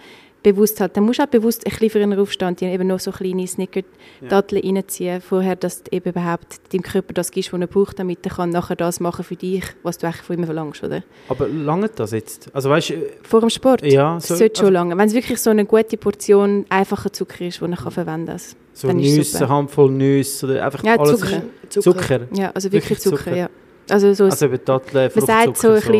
bewusst 0.43 0.79
halt, 0.81 0.95
dann 0.97 1.05
musst 1.05 1.19
du 1.19 1.23
auch 1.23 1.27
bewusst 1.27 1.65
ein 1.65 1.71
bisschen 1.71 1.89
früher 1.89 2.21
aufstehen 2.21 2.49
und 2.49 2.61
dir 2.61 2.69
eben 2.69 2.87
noch 2.87 2.99
so 2.99 3.11
kleine 3.11 3.47
Snicker-Datteln 3.47 4.61
reinziehen, 4.63 5.21
vorher, 5.21 5.55
dass 5.55 5.83
du 5.83 5.91
eben 5.95 6.09
überhaupt 6.09 6.61
deinem 6.73 6.83
Körper 6.83 7.13
das 7.13 7.31
gibst, 7.31 7.51
was 7.53 7.59
er 7.61 7.67
braucht, 7.67 7.99
damit 7.99 8.19
er 8.25 8.31
kann 8.31 8.49
nachher 8.49 8.75
das 8.75 8.99
machen 8.99 9.23
für 9.23 9.35
dich, 9.35 9.63
was 9.83 9.97
du 9.97 10.07
eigentlich 10.07 10.21
von 10.21 10.37
ihm 10.37 10.45
verlangst, 10.45 10.83
oder? 10.83 11.03
Aber 11.29 11.47
lange 11.47 11.89
das 11.89 12.11
jetzt? 12.11 12.49
Also 12.53 12.69
weißt 12.69 12.89
du, 12.91 12.93
Vor 13.23 13.39
dem 13.41 13.49
Sport? 13.49 13.81
ja, 13.83 14.15
Das 14.15 14.27
so, 14.27 14.35
sollte 14.35 14.57
schon 14.59 14.65
also, 14.67 14.73
lange. 14.73 14.97
Wenn 14.97 15.07
es 15.07 15.13
wirklich 15.13 15.39
so 15.39 15.49
eine 15.49 15.65
gute 15.65 15.97
Portion 15.97 16.65
einfacher 16.69 17.11
Zucker 17.11 17.45
ist, 17.45 17.61
die 17.61 17.65
er 17.65 17.77
kann 17.77 17.91
verwenden 17.91 18.27
kann. 18.27 18.39
so 18.73 18.91
Nüsse, 18.91 19.47
Handvoll 19.49 19.91
Nüsse 19.91 20.45
oder 20.45 20.65
einfach 20.65 20.83
Ja, 20.83 20.97
alles. 20.99 21.19
Zucker. 21.19 21.41
Zucker. 21.69 22.19
Ja, 22.33 22.51
also 22.53 22.71
Wirklich 22.71 22.89
wirklich, 22.89 22.99
Zucker, 22.99 23.17
Zucker? 23.17 23.35
ja. 23.35 23.49
Also 23.89 24.13
so 24.13 24.25
Also 24.25 24.45
eben 24.45 24.63
Datteln, 24.63 25.11
man 25.13 25.25
sagt 25.25 25.57
so 25.57 25.69
ein 25.69 25.75
bisschen 25.75 25.93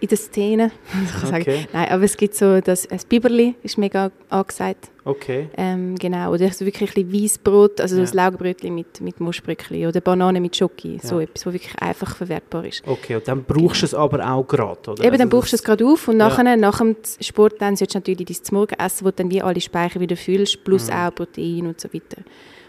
in 0.00 0.08
der, 0.08 0.16
Szene. 0.18 0.70
Okay. 1.26 1.66
Nein, 1.72 1.88
aber 1.90 2.04
es 2.04 2.16
gibt 2.16 2.34
so, 2.34 2.60
das, 2.60 2.86
ein 2.90 3.00
Biberli 3.08 3.54
ist 3.62 3.78
mega 3.78 4.10
angesagt, 4.28 4.90
Okay. 5.04 5.48
ähm, 5.56 5.96
genau, 5.96 6.32
oder 6.32 6.50
so 6.50 6.64
wirklich 6.66 6.90
ein 6.96 7.06
bisschen 7.06 7.24
Weissbrot, 7.24 7.80
also 7.80 7.96
Ja. 7.96 8.06
so 8.06 8.12
ein 8.12 8.16
Laugenbrötchen 8.16 8.74
mit, 8.74 9.00
mit 9.00 9.18
Muschbröckchen 9.18 9.86
oder 9.86 10.00
Banane 10.00 10.40
mit 10.40 10.54
Schoki, 10.56 10.98
so 11.02 11.16
Ja. 11.16 11.22
etwas, 11.22 11.46
was 11.46 11.52
wirklich 11.54 11.74
einfach 11.80 12.14
verwertbar 12.16 12.66
ist. 12.66 12.82
Okay, 12.86 13.16
und 13.16 13.26
dann 13.26 13.44
brauchst 13.44 13.82
du 13.82 13.86
es 13.86 13.94
aber 13.94 14.30
auch 14.30 14.46
gerade, 14.46 14.90
oder? 14.90 15.02
Eben, 15.02 15.12
dann 15.18 15.28
Also 15.28 15.28
brauchst 15.36 15.52
du 15.52 15.56
es 15.56 15.62
das- 15.62 15.64
gerade 15.64 15.86
auf 15.86 16.08
und 16.08 16.18
Ja. 16.20 16.28
nachher, 16.28 16.56
nach 16.56 16.78
dem 16.78 16.96
Sport 17.20 17.54
dann 17.60 17.76
solltest 17.76 17.94
du 17.94 17.98
natürlich 18.12 18.26
dein 18.42 18.54
Morgen 18.58 18.74
essen, 18.78 19.04
wo 19.06 19.10
du 19.10 19.16
dann 19.16 19.30
wie 19.30 19.40
alle 19.42 19.60
Speicher 19.60 20.00
wieder 20.00 20.16
füllst, 20.16 20.62
plus 20.64 20.88
Mhm. 20.88 20.94
auch 20.94 21.14
Protein 21.14 21.66
und 21.68 21.80
so 21.80 21.88
weiter. 21.94 22.22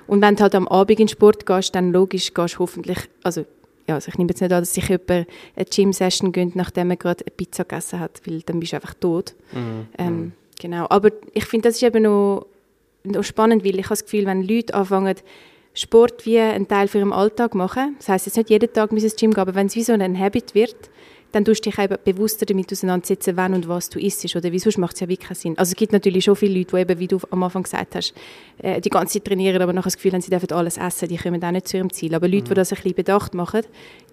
Und 0.08 0.22
wenn 0.22 0.36
du 0.36 0.44
halt 0.44 0.56
am 0.56 0.68
Abend 0.68 0.92
in 0.92 1.06
den 1.06 1.08
Sport 1.10 1.46
gehst, 1.46 1.76
dann 1.76 1.92
logisch 1.92 2.34
gehst 2.34 2.56
du 2.56 2.60
hoffentlich, 2.60 2.98
also 3.24 3.46
ja, 3.88 3.96
also 3.96 4.10
ich 4.10 4.18
nehme 4.18 4.30
jetzt 4.30 4.42
nicht 4.42 4.52
an, 4.52 4.62
dass 4.62 4.74
sich 4.74 4.88
jemand 4.88 5.10
eine 5.10 5.66
Gym-Session 5.70 6.32
gönnt, 6.32 6.56
nachdem 6.56 6.90
er 6.92 6.98
gerade 6.98 7.26
eine 7.26 7.36
Pizza 7.36 7.64
gegessen 7.64 8.00
hat, 8.00 8.22
weil 8.26 8.42
dann 8.42 8.60
bist 8.60 8.72
du 8.72 8.78
einfach 8.78 8.94
tot. 8.94 9.36
Mhm. 9.52 9.88
Ähm, 9.98 10.32
Genau, 10.60 10.86
aber 10.90 11.10
ich 11.34 11.46
finde, 11.46 11.68
das 11.68 11.76
ist 11.76 11.84
eben 11.84 12.04
noch, 12.04 12.46
noch 13.04 13.24
spannend, 13.24 13.66
weil 13.66 13.76
ich 13.76 13.86
habe 13.86 13.90
das 13.90 14.06
Gefühl, 14.06 14.26
wenn 14.26 14.44
Leute 14.44 14.74
anfangen, 14.74 15.16
Sport 15.74 16.26
wie 16.26 16.40
einen 16.40 16.68
Teil 16.68 16.88
für 16.88 17.00
ihren 17.00 17.12
Alltag 17.12 17.54
machen, 17.56 17.96
das 17.98 18.08
heisst 18.08 18.28
jetzt 18.28 18.38
nicht 18.38 18.50
jeden 18.50 18.72
Tag 18.72 18.92
müssen 18.92 19.06
ins 19.06 19.16
Gym 19.16 19.32
gehen, 19.32 19.42
aber 19.42 19.56
wenn 19.56 19.68
es 19.68 19.76
wie 19.76 19.84
so 19.84 19.92
ein 19.92 20.20
Habit 20.20 20.56
wird, 20.56 20.76
dann 21.34 21.44
tust 21.44 21.66
du 21.66 21.70
dich 21.72 21.80
eben 21.80 21.98
bewusster 22.06 22.46
damit 22.46 22.72
auseinandersetzen, 22.72 23.36
wann 23.36 23.56
und 23.56 23.68
was 23.68 23.90
du 23.90 24.00
isst, 24.00 24.24
oder? 24.36 24.50
Sonst 24.60 24.78
macht 24.78 24.94
es 24.94 25.00
ja 25.02 25.10
wirklich 25.10 25.28
keinen 25.28 25.36
Sinn. 25.36 25.58
Also 25.58 25.72
es 25.72 25.76
gibt 25.76 25.92
natürlich 25.92 26.24
schon 26.24 26.36
viele 26.36 26.60
Leute, 26.60 26.76
die 26.76 26.82
eben, 26.82 27.00
wie 27.00 27.08
du 27.08 27.20
am 27.32 27.42
Anfang 27.44 27.64
gesagt 27.64 27.96
hast, 27.96 28.14
äh, 28.60 28.80
die 28.80 28.90
ganze 28.90 29.14
Zeit 29.14 29.26
trainieren, 29.26 29.62
aber 29.62 29.74
nachher 29.74 29.86
das 29.86 29.96
Gefühl 29.96 30.14
haben, 30.14 30.22
sie 30.22 30.30
dürfen 30.30 30.52
alles 30.52 30.78
essen, 30.78 31.10
die 31.10 31.18
kommen 31.18 31.44
auch 31.44 31.52
nicht 31.52 31.68
zu 31.68 31.78
ihrem 31.78 31.92
Ziel. 31.92 32.14
Aber 32.14 32.28
Leute, 32.28 32.50
die 32.50 32.54
das 32.54 32.72
ein 32.72 32.76
bisschen 32.76 32.94
bedacht 32.94 33.34
machen, 33.34 33.62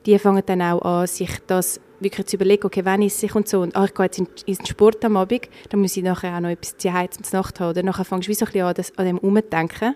die 0.06 0.18
fangen 0.18 0.42
dann 0.46 0.62
auch 0.62 0.80
an, 0.80 1.06
sich 1.06 1.30
das 1.46 1.78
wirklich 2.00 2.26
zu 2.26 2.36
überlegen, 2.36 2.64
okay, 2.64 2.84
wann 2.84 3.02
esse 3.02 3.26
ich 3.26 3.34
und 3.34 3.46
so. 3.46 3.60
Und 3.60 3.76
ah, 3.76 3.84
ich 3.84 3.92
gehe 3.92 4.06
jetzt 4.06 4.18
in, 4.18 4.26
in 4.46 4.54
den 4.54 4.64
Sport 4.64 5.04
am 5.04 5.18
Abend, 5.18 5.50
dann 5.68 5.80
muss 5.80 5.96
ich 5.96 6.02
nachher 6.02 6.34
auch 6.34 6.40
noch 6.40 6.48
etwas 6.48 6.78
zu 6.78 6.90
Hause 6.92 7.10
zum 7.10 7.38
Nacht 7.38 7.60
haben. 7.60 7.70
Oder 7.70 7.82
nachher 7.82 8.06
fängst 8.06 8.26
du 8.26 8.30
wie 8.30 8.34
so 8.34 8.46
ein 8.46 8.52
bisschen 8.52 8.66
an, 8.66 8.74
das, 8.74 8.96
an 8.96 9.04
dem 9.04 9.18
umzudenken. 9.18 9.94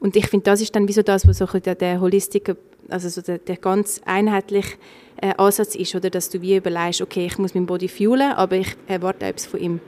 Und 0.00 0.16
ich 0.16 0.26
finde, 0.28 0.44
das 0.44 0.62
ist 0.62 0.74
dann 0.74 0.88
wie 0.88 0.92
so 0.92 1.02
das, 1.02 1.28
was 1.28 1.36
so 1.36 1.44
ein 1.44 1.52
bisschen 1.52 1.76
der 1.76 2.00
Holistik, 2.00 2.56
also 2.88 3.08
so 3.08 3.22
der, 3.22 3.38
der 3.38 3.56
ganz 3.56 4.00
einheitliche 4.04 4.76
äh, 5.20 5.34
Ansatz 5.36 5.74
ist, 5.74 5.94
oder 5.94 6.10
dass 6.10 6.30
du 6.30 6.40
wie 6.40 6.56
überlegst, 6.56 7.00
okay, 7.00 7.26
ich 7.26 7.38
muss 7.38 7.54
meinen 7.54 7.66
Body 7.66 7.88
fuelen, 7.88 8.32
aber 8.32 8.56
ich 8.56 8.76
erwarte 8.86 9.26
etwas 9.26 9.46
von 9.46 9.60
ihm. 9.60 9.80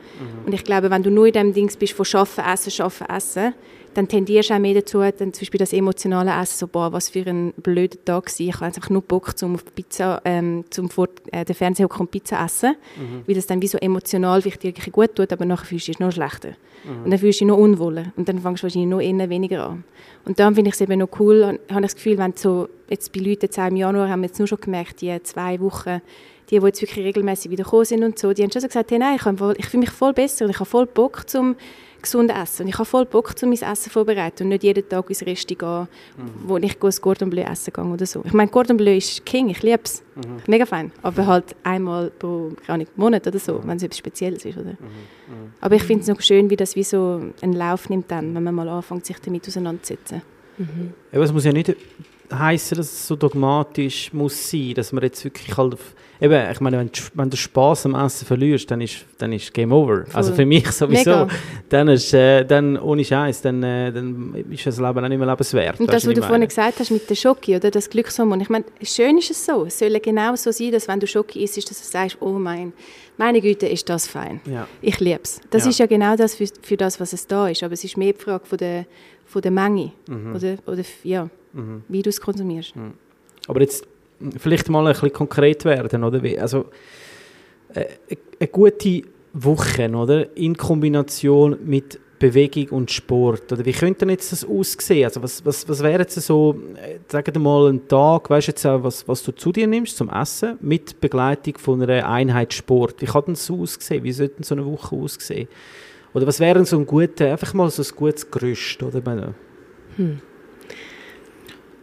Und 0.45 0.53
ich 0.53 0.65
glaube, 0.65 0.91
wenn 0.91 1.03
du 1.03 1.11
nur 1.11 1.27
in 1.27 1.33
dem 1.33 1.53
Dings 1.53 1.77
bist, 1.77 1.93
von 1.93 2.05
Schaffen, 2.05 2.45
Essen, 2.45 2.71
Schaffen, 2.71 3.09
Essen, 3.09 3.55
dann 3.97 4.09
tendierst 4.09 4.51
du 4.51 4.55
auch 4.55 4.59
mehr 4.59 4.75
dazu, 4.75 4.99
dann 5.01 5.33
zum 5.33 5.41
Beispiel 5.41 5.59
das 5.59 5.73
emotionale 5.73 6.31
Essen, 6.31 6.59
so, 6.59 6.67
boah, 6.67 6.93
was 6.93 7.09
für 7.09 7.27
ein 7.27 7.53
blöder 7.57 7.97
Tag 8.05 8.27
war. 8.27 8.41
Ich 8.47 8.55
habe 8.55 8.67
einfach 8.67 8.91
nur 8.91 9.03
Bock, 9.03 9.37
zum 9.39 9.55
auf 9.55 9.65
Pizza, 9.75 10.21
ähm, 10.25 10.65
zum 10.71 10.91
vor 10.91 11.09
äh, 11.33 11.45
den 11.45 11.55
Fernseher 11.55 11.89
und 11.91 12.11
Pizza 12.11 12.45
essen, 12.45 12.77
weil 13.27 13.35
das 13.35 13.47
dann 13.47 13.63
wie 13.63 13.67
so 13.67 13.79
emotional 13.79 14.43
vielleicht 14.43 14.93
gut 14.93 15.15
tut, 15.15 15.33
aber 15.33 15.45
nachher 15.45 15.67
fühlst 15.67 15.89
du 15.89 15.93
dich 15.93 16.01
noch 16.01 16.13
schlechter. 16.13 16.51
Und 17.05 17.11
dann 17.11 17.19
fühlst 17.19 17.41
du 17.41 17.45
dich 17.45 17.49
noch 17.49 17.59
unwohler 17.59 18.13
und 18.17 18.29
dann 18.29 18.39
fängst 18.39 18.63
du 18.63 18.65
wahrscheinlich 18.65 18.89
noch 18.91 19.01
eher 19.01 19.29
weniger 19.29 19.69
an. 19.71 19.85
Und 20.25 20.39
dann 20.39 20.55
finde 20.55 20.69
ich 20.69 20.75
es 20.75 20.81
eben 20.81 20.99
noch 20.99 21.09
cool, 21.19 21.43
und 21.43 21.59
habe 21.75 21.81
ich 21.81 21.87
das 21.93 21.97
Gefühl, 21.97 22.19
wenn 22.19 22.33
so, 22.37 22.69
jetzt 22.89 23.13
bei 23.13 23.21
Leuten 23.21 23.41
jetzt 23.43 23.59
im 23.59 23.77
Januar 23.77 24.09
haben 24.09 24.21
wir 24.21 24.29
jetzt 24.29 24.39
nur 24.39 24.47
schon 24.47 24.61
gemerkt, 24.61 25.01
die 25.01 25.21
zwei 25.23 25.59
Wochen 25.61 26.01
die, 26.49 26.61
die 26.61 26.65
jetzt 26.65 26.81
wirklich 26.81 27.05
regelmäßig 27.05 27.51
wieder 27.51 27.65
gekommen 27.65 27.85
sind 27.85 28.05
und 28.05 28.19
so, 28.21 28.33
die 28.33 28.43
haben 28.45 28.53
schon 28.53 28.61
so 28.61 28.69
gesagt, 28.69 28.93
hey, 28.93 29.01
nein, 29.01 29.17
ich, 29.17 29.23
voll- 29.23 29.57
ich 29.59 29.67
fühle 29.67 29.81
mich 29.81 29.91
voll 29.91 30.13
besser 30.13 30.45
und 30.45 30.53
ich 30.53 30.61
habe 30.61 30.71
voll 30.71 30.87
Bock 30.87 31.29
zum 31.29 31.57
gesund 32.07 32.31
essen. 32.31 32.63
Und 32.63 32.69
ich 32.69 32.75
habe 32.75 32.85
voll 32.85 33.05
Bock 33.05 33.39
zum 33.39 33.51
mein 33.51 33.61
Essen 33.61 33.91
vorbereiten 33.91 34.45
und 34.45 34.49
nicht 34.51 34.63
jeden 34.63 34.89
Tag 34.89 35.09
ins 35.09 35.25
Resti 35.25 35.55
gehen, 35.55 35.89
wo 36.45 36.57
ich 36.57 36.83
ein 36.83 37.01
Cordon 37.01 37.31
Bleu 37.31 37.43
essen 37.43 37.73
gehe 37.73 37.85
oder 37.85 38.07
so. 38.07 38.23
Ich 38.25 38.33
meine, 38.33 38.51
Cordon 38.51 38.77
Bleu 38.77 38.97
ist 38.97 39.25
King, 39.27 39.51
ich 39.51 39.63
liebe 39.63 39.83
es, 39.85 40.03
mega 40.47 40.67
fein, 40.67 40.93
aber 41.03 41.27
halt 41.27 41.55
einmal 41.63 42.11
pro 42.11 42.53
keine 42.65 42.75
Ahnung, 42.75 42.87
Monat 42.97 43.27
oder 43.27 43.39
so, 43.39 43.61
wenn 43.65 43.77
es 43.77 43.83
etwas 43.83 43.99
Spezielles 43.99 44.45
ist, 44.45 44.57
oder? 44.57 44.77
Aber 45.61 45.75
ich 45.75 45.83
finde 45.83 46.03
es 46.03 46.09
noch 46.09 46.21
schön, 46.21 46.49
wie 46.51 46.57
das 46.57 46.77
wie 46.77 46.85
so 46.85 47.21
einen 47.43 47.53
Lauf 47.53 47.89
nimmt 47.89 48.11
dann, 48.11 48.35
wenn 48.35 48.43
man 48.43 48.55
mal 48.55 48.69
anfängt, 48.69 49.07
sich 49.07 49.19
damit 49.19 49.47
auseinanderzusetzen. 49.47 50.23
Aber 51.13 51.23
es 51.23 51.33
muss 51.33 51.45
ja 51.45 51.53
nicht 51.53 51.77
heißen, 52.33 52.77
dass 52.77 52.87
es 52.87 53.07
so 53.07 53.17
dogmatisch 53.17 54.13
muss 54.13 54.51
sein, 54.51 54.75
dass 54.75 54.93
man 54.93 55.05
jetzt 55.05 55.23
wirklich 55.25 55.57
halt 55.57 55.75
auf, 55.75 55.95
eben, 56.21 56.51
ich 56.51 56.61
meine, 56.61 56.79
wenn, 56.79 56.87
du- 56.89 57.01
wenn 57.15 57.31
du 57.31 57.37
Spaß 57.37 57.87
am 57.87 57.95
Essen 57.95 58.27
verlierst, 58.27 58.71
dann 58.71 58.81
ist, 58.81 59.05
dann 59.19 59.33
ist 59.33 59.53
Game 59.55 59.73
Over. 59.73 60.05
Also 60.13 60.33
für 60.35 60.47
mich 60.47 60.71
sowieso. 60.73 61.11
Mega. 61.11 61.29
Dann 61.69 61.89
ist, 61.89 62.13
äh, 62.15 62.45
dann 62.45 62.79
ohne 62.79 63.05
Scheiß, 63.05 63.43
dann, 63.43 63.63
äh, 63.63 63.93
dann 63.93 64.35
ist 64.51 64.67
das 64.67 64.79
Leben 64.79 65.05
auch 65.05 65.09
nicht 65.09 65.19
mehr 65.19 65.27
lebenswert. 65.29 65.81
Und 65.81 65.89
das, 65.89 65.97
was 65.97 66.03
du 66.05 66.11
ich 66.13 66.17
vorhin 66.19 66.33
meine? 66.33 66.47
gesagt 66.47 66.79
hast 66.81 66.91
mit 66.91 67.09
der 67.11 67.15
Schoki, 67.15 67.57
oder 67.57 67.71
das 67.71 67.89
Glückshormon, 67.91 68.41
ich 68.41 68.49
meine, 68.49 68.65
schön 68.83 69.19
ist 69.19 69.31
es 69.31 69.45
so. 69.45 69.65
Es 69.67 69.79
soll 69.79 69.99
genau 70.01 70.35
so 70.37 70.51
sein, 70.51 70.73
dass 70.73 70.87
wenn 70.89 71.01
du 71.01 71.07
Schoki 71.07 71.43
isst, 71.45 71.57
dass 71.59 71.67
du 71.81 71.87
sagst, 71.87 72.17
oh 72.21 72.33
mein, 72.33 72.73
meine 73.19 73.41
Güte, 73.41 73.67
ist 73.67 73.89
das 73.89 74.07
fein. 74.07 74.41
Ja. 74.51 74.67
Ich 74.83 75.01
liebe 75.01 75.21
es. 75.23 75.41
Das 75.51 75.65
Ja. 75.65 75.71
ist 75.71 75.79
ja 75.79 75.87
genau 75.87 76.17
das 76.17 76.35
für, 76.35 76.47
für 76.63 76.77
das, 76.77 77.01
was 77.01 77.13
es 77.13 77.27
da 77.27 77.49
ist. 77.49 77.63
Aber 77.63 77.73
es 77.73 77.83
ist 77.85 77.97
mehr 77.97 78.13
die 78.13 78.21
Frage 78.21 78.45
von 78.47 78.59
der, 78.59 78.87
von 79.25 79.43
der 79.43 79.51
Menge. 79.51 79.93
Mhm. 80.09 80.35
Oder, 80.37 80.57
oder 80.67 80.83
ja, 81.03 81.29
wie 81.89 82.03
du 82.03 82.11
es 82.11 82.21
konsumierst. 82.21 82.75
Aber 83.49 83.61
jetzt 83.61 83.87
vielleicht 84.39 84.69
mal 84.69 84.87
ein 84.87 84.93
bisschen 84.93 85.13
konkret 85.13 85.65
werden, 85.65 86.05
oder? 86.05 86.21
Also, 86.41 86.67
äh, 87.75 87.85
eine 88.41 88.49
gute 88.49 89.03
Woche, 89.33 89.91
oder? 89.91 90.37
In 90.37 90.57
Kombination 90.57 91.57
mit 91.65 92.01
Bewegung 92.19 92.69
und 92.71 92.91
Sport, 92.91 93.53
oder? 93.53 93.65
Wie 93.65 93.73
könnte 93.73 94.07
jetzt 94.07 94.33
das 94.33 94.45
aussehen? 94.45 95.05
Also, 95.05 95.23
was, 95.23 95.45
was, 95.45 95.69
was 95.69 95.83
wäre 95.83 96.01
jetzt 96.01 96.15
so, 96.15 96.59
äh, 96.77 96.99
sagen 97.09 97.35
wir 97.35 97.41
mal, 97.41 97.69
ein 97.69 97.87
Tag, 97.89 98.31
weißt 98.31 98.49
jetzt 98.49 98.67
auch, 98.67 98.83
was, 98.83 99.07
was 99.07 99.23
du 99.23 99.33
zu 99.33 99.53
dir 99.53 99.67
nimmst 99.67 99.97
zum 99.97 100.09
Essen, 100.09 100.59
mit 100.61 101.01
Begleitung 101.01 101.59
von 101.59 101.83
einer 101.83 102.09
Einheit 102.09 102.55
Sport? 102.55 103.03
Wie 103.03 103.07
kann 103.07 103.25
denn 103.27 103.35
das 103.35 103.51
aussehen? 103.51 104.03
Wie 104.03 104.13
sollte 104.13 104.43
so 104.45 104.55
eine 104.55 104.65
Woche 104.65 104.97
aussehen? 104.97 105.49
Oder 106.15 106.27
was 106.27 106.41
wäre 106.41 106.65
so 106.65 106.79
ein 106.79 106.87
guter, 106.87 107.33
einfach 107.33 107.53
mal 107.53 107.71
so 107.71 107.83
ein 107.83 107.97
gutes 107.97 108.31
Gerüst, 108.31 108.83
oder? 108.83 109.03
Meine, 109.05 109.35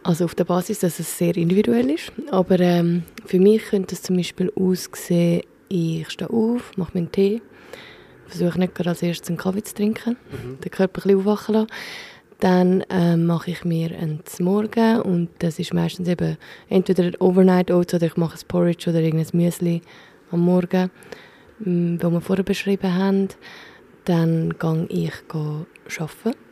Also 0.04 0.26
auf 0.26 0.34
der 0.34 0.44
Basis, 0.44 0.80
dass 0.80 1.00
es 1.00 1.16
sehr 1.16 1.34
individuell 1.34 1.90
ist. 1.90 2.12
Aber 2.30 2.60
ähm, 2.60 3.04
für 3.24 3.40
mich 3.40 3.64
könnte 3.64 3.94
es 3.94 4.02
zum 4.02 4.16
Beispiel 4.16 4.52
aussehen, 4.54 5.42
ich 5.68 6.10
stehe 6.10 6.30
auf, 6.30 6.76
mache 6.76 6.90
mir 6.92 7.00
einen 7.00 7.12
Tee, 7.12 7.40
versuche 8.26 8.58
nicht 8.58 8.74
gerade 8.74 8.90
als 8.90 9.02
erstes 9.02 9.30
einen 9.30 9.38
Kaffee 9.38 9.62
zu 9.62 9.74
trinken, 9.74 10.16
den 10.62 10.70
Körper 10.70 11.00
ein 11.00 11.02
bisschen 11.02 11.18
aufwachen 11.18 11.54
lassen. 11.54 11.68
Dann 12.38 12.84
ähm, 12.90 13.24
mache 13.24 13.52
ich 13.52 13.64
mir 13.64 13.96
einen 13.96 14.20
Morgen 14.40 15.00
und 15.00 15.30
das 15.38 15.58
ist 15.58 15.72
meistens 15.72 16.06
eben 16.06 16.36
entweder 16.68 17.10
Overnight 17.20 17.70
Oats 17.70 17.94
oder 17.94 18.06
ich 18.06 18.18
mache 18.18 18.36
ein 18.36 18.46
Porridge 18.46 18.90
oder 18.90 19.00
irgendein 19.00 19.40
Müsli 19.40 19.80
am 20.30 20.40
Morgen, 20.40 20.90
ähm, 21.64 21.98
wo 22.02 22.10
wir 22.10 22.20
vorher 22.20 22.44
beschrieben 22.44 22.94
haben. 22.94 23.28
Dann 24.04 24.54
gehe 24.58 24.86
ich 24.90 25.28
go 25.28 25.64
arbeiten. 25.98 26.43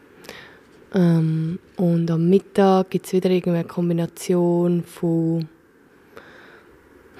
Ähm, 0.94 1.58
und 1.76 2.10
am 2.10 2.28
Mittag 2.28 2.90
gibt 2.90 3.06
es 3.06 3.12
wieder 3.12 3.30
irgendeine 3.30 3.66
Kombination 3.66 4.82
von. 4.82 5.48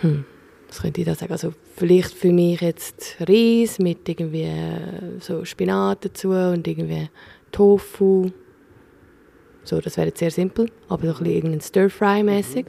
Hm, 0.01 0.25
was 0.69 0.83
könnte 0.83 1.01
ich 1.01 1.07
da 1.07 1.15
sagen? 1.15 1.33
Also 1.33 1.53
vielleicht 1.77 2.15
für 2.15 2.33
mich 2.33 2.61
jetzt 2.61 3.17
Reis 3.21 3.79
mit 3.79 4.09
irgendwie 4.09 4.43
äh, 4.43 5.21
so 5.21 5.45
Spinat 5.45 6.05
dazu 6.05 6.31
und 6.31 6.67
irgendwie 6.67 7.09
Tofu. 7.51 8.31
So, 9.65 9.81
das 9.81 9.97
wäre 9.97 10.09
jetzt 10.09 10.19
sehr 10.19 10.31
simpel, 10.31 10.71
aber 10.89 11.07
so 11.13 11.25
ein 11.25 11.41
bisschen 11.41 11.61
Stir-Fry-mäßig. 11.61 12.67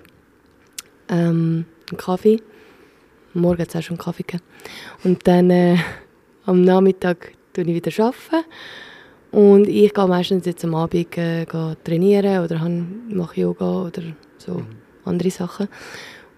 Ähm, 1.10 1.66
ein 1.92 1.98
Kaffee. 1.98 2.42
Morgen 3.34 3.62
hat 3.62 3.70
es 3.70 3.76
auch 3.76 3.82
schon 3.82 3.98
Kaffee 3.98 4.24
gegeben. 4.24 4.44
Und 5.04 5.28
dann 5.28 5.50
äh, 5.50 5.78
am 6.46 6.62
Nachmittag 6.62 7.34
tue 7.54 7.64
ich 7.64 7.74
wieder 7.74 8.06
arbeiten. 8.06 8.46
Und 9.34 9.68
ich 9.68 9.94
gehe 9.94 10.08
meistens 10.08 10.46
jetzt 10.46 10.64
am 10.64 10.76
Abend 10.76 11.18
äh, 11.18 11.46
trainieren 11.84 12.46
oder 12.46 12.62
mache 13.10 13.42
Yoga 13.42 13.84
oder 13.88 14.04
so 14.38 14.62
andere 15.06 15.32
Sachen. 15.32 15.68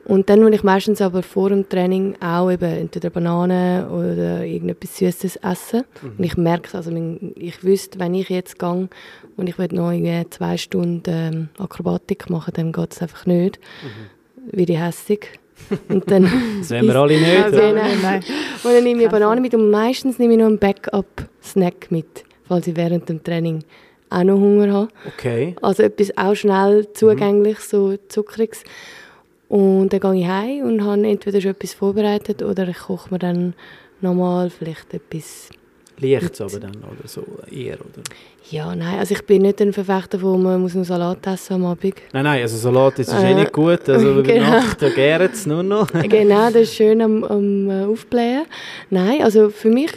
Und 0.05 0.29
dann 0.29 0.45
will 0.45 0.53
ich 0.53 0.63
meistens 0.63 1.01
aber 1.01 1.21
vor 1.21 1.49
dem 1.49 1.67
Training 1.67 2.15
auch 2.21 2.49
eben 2.51 2.71
entweder 2.71 3.09
Bananen 3.09 3.87
oder 3.89 4.45
irgendetwas 4.45 4.97
Süßes 4.97 5.37
essen. 5.37 5.83
Und 6.03 6.23
ich 6.23 6.37
merke 6.37 6.67
es, 6.67 6.75
also 6.75 6.91
ich 7.35 7.63
wüsste, 7.63 7.99
wenn 7.99 8.13
ich 8.13 8.29
jetzt 8.29 8.59
gehe 8.59 8.87
und 9.35 9.49
ich 9.49 9.57
will 9.57 9.67
noch 9.71 9.91
irgendwie 9.91 10.29
zwei 10.29 10.57
Stunden 10.57 11.03
ähm, 11.07 11.49
Akrobatik 11.57 12.29
machen, 12.29 12.53
dann 12.55 12.71
geht 12.71 12.93
es 12.93 13.01
einfach 13.01 13.25
nicht. 13.25 13.59
Wie 14.51 14.65
die 14.65 14.77
hässig. 14.77 15.39
Und 15.89 16.09
dann 16.09 16.23
das 16.59 16.69
wollen 16.69 16.87
wir 16.87 16.95
alle 16.95 17.19
nicht. 17.19 17.35
Also, 17.43 17.57
nein, 17.57 17.97
nein. 18.01 18.23
und 18.63 18.73
dann 18.73 18.83
nehme 18.83 19.03
ich 19.03 19.09
Kein 19.09 19.19
Banane 19.19 19.41
mit 19.41 19.53
und 19.53 19.71
meistens 19.71 20.19
nehme 20.19 20.33
ich 20.33 20.39
noch 20.39 20.47
einen 20.47 20.59
Backup-Snack 20.59 21.89
mit, 21.89 22.25
falls 22.47 22.67
ich 22.67 22.75
während 22.75 23.07
dem 23.09 23.23
Training 23.23 23.63
auch 24.09 24.23
noch 24.23 24.35
Hunger 24.39 24.71
habe. 24.71 24.87
Okay. 25.07 25.55
Also 25.61 25.83
etwas 25.83 26.15
auch 26.17 26.35
schnell 26.35 26.87
zugänglich, 26.93 27.59
so 27.59 27.95
Zuckriges. 28.07 28.63
Und 29.47 29.89
dann 29.93 29.99
gehe 29.99 30.21
ich 30.21 30.27
heim 30.27 30.65
und 30.65 30.83
habe 30.83 31.07
entweder 31.07 31.39
schon 31.41 31.51
etwas 31.51 31.73
vorbereitet 31.73 32.41
oder 32.41 32.67
ich 32.67 32.77
koche 32.77 33.09
mir 33.11 33.19
dann 33.19 33.53
nochmal 34.01 34.49
vielleicht 34.49 34.93
etwas. 34.93 35.49
Leicht 35.97 36.41
aber 36.41 36.59
dann 36.59 36.75
oder 36.75 37.07
so 37.07 37.23
eher, 37.49 37.75
oder? 37.75 38.03
Ja, 38.51 38.75
nein, 38.75 38.99
also 38.99 39.13
ich 39.13 39.25
bin 39.25 39.43
nicht 39.43 39.61
ein 39.61 39.71
Verfechter 39.71 40.19
von, 40.19 40.43
man 40.43 40.61
muss 40.61 40.75
einen 40.75 40.83
Salat 40.83 41.25
essen 41.25 41.53
am 41.53 41.65
Abend. 41.65 41.95
Nein, 42.11 42.23
nein, 42.25 42.41
also 42.41 42.57
Salat 42.57 42.99
ist 42.99 43.13
Äh, 43.13 43.31
eh 43.31 43.33
nicht 43.33 43.53
gut. 43.53 43.87
Also 43.87 44.11
über 44.11 44.23
genau. 44.23 44.49
Nacht, 44.49 44.81
da 44.81 44.89
gärt 44.89 45.33
es 45.33 45.45
nur 45.45 45.63
noch. 45.63 45.87
genau, 45.93 46.47
das 46.47 46.63
ist 46.63 46.75
schön 46.75 47.01
am, 47.01 47.23
am 47.23 47.69
äh, 47.69 47.85
Aufblähen. 47.85 48.43
Nein, 48.89 49.21
also 49.23 49.49
für 49.49 49.69
mich, 49.69 49.91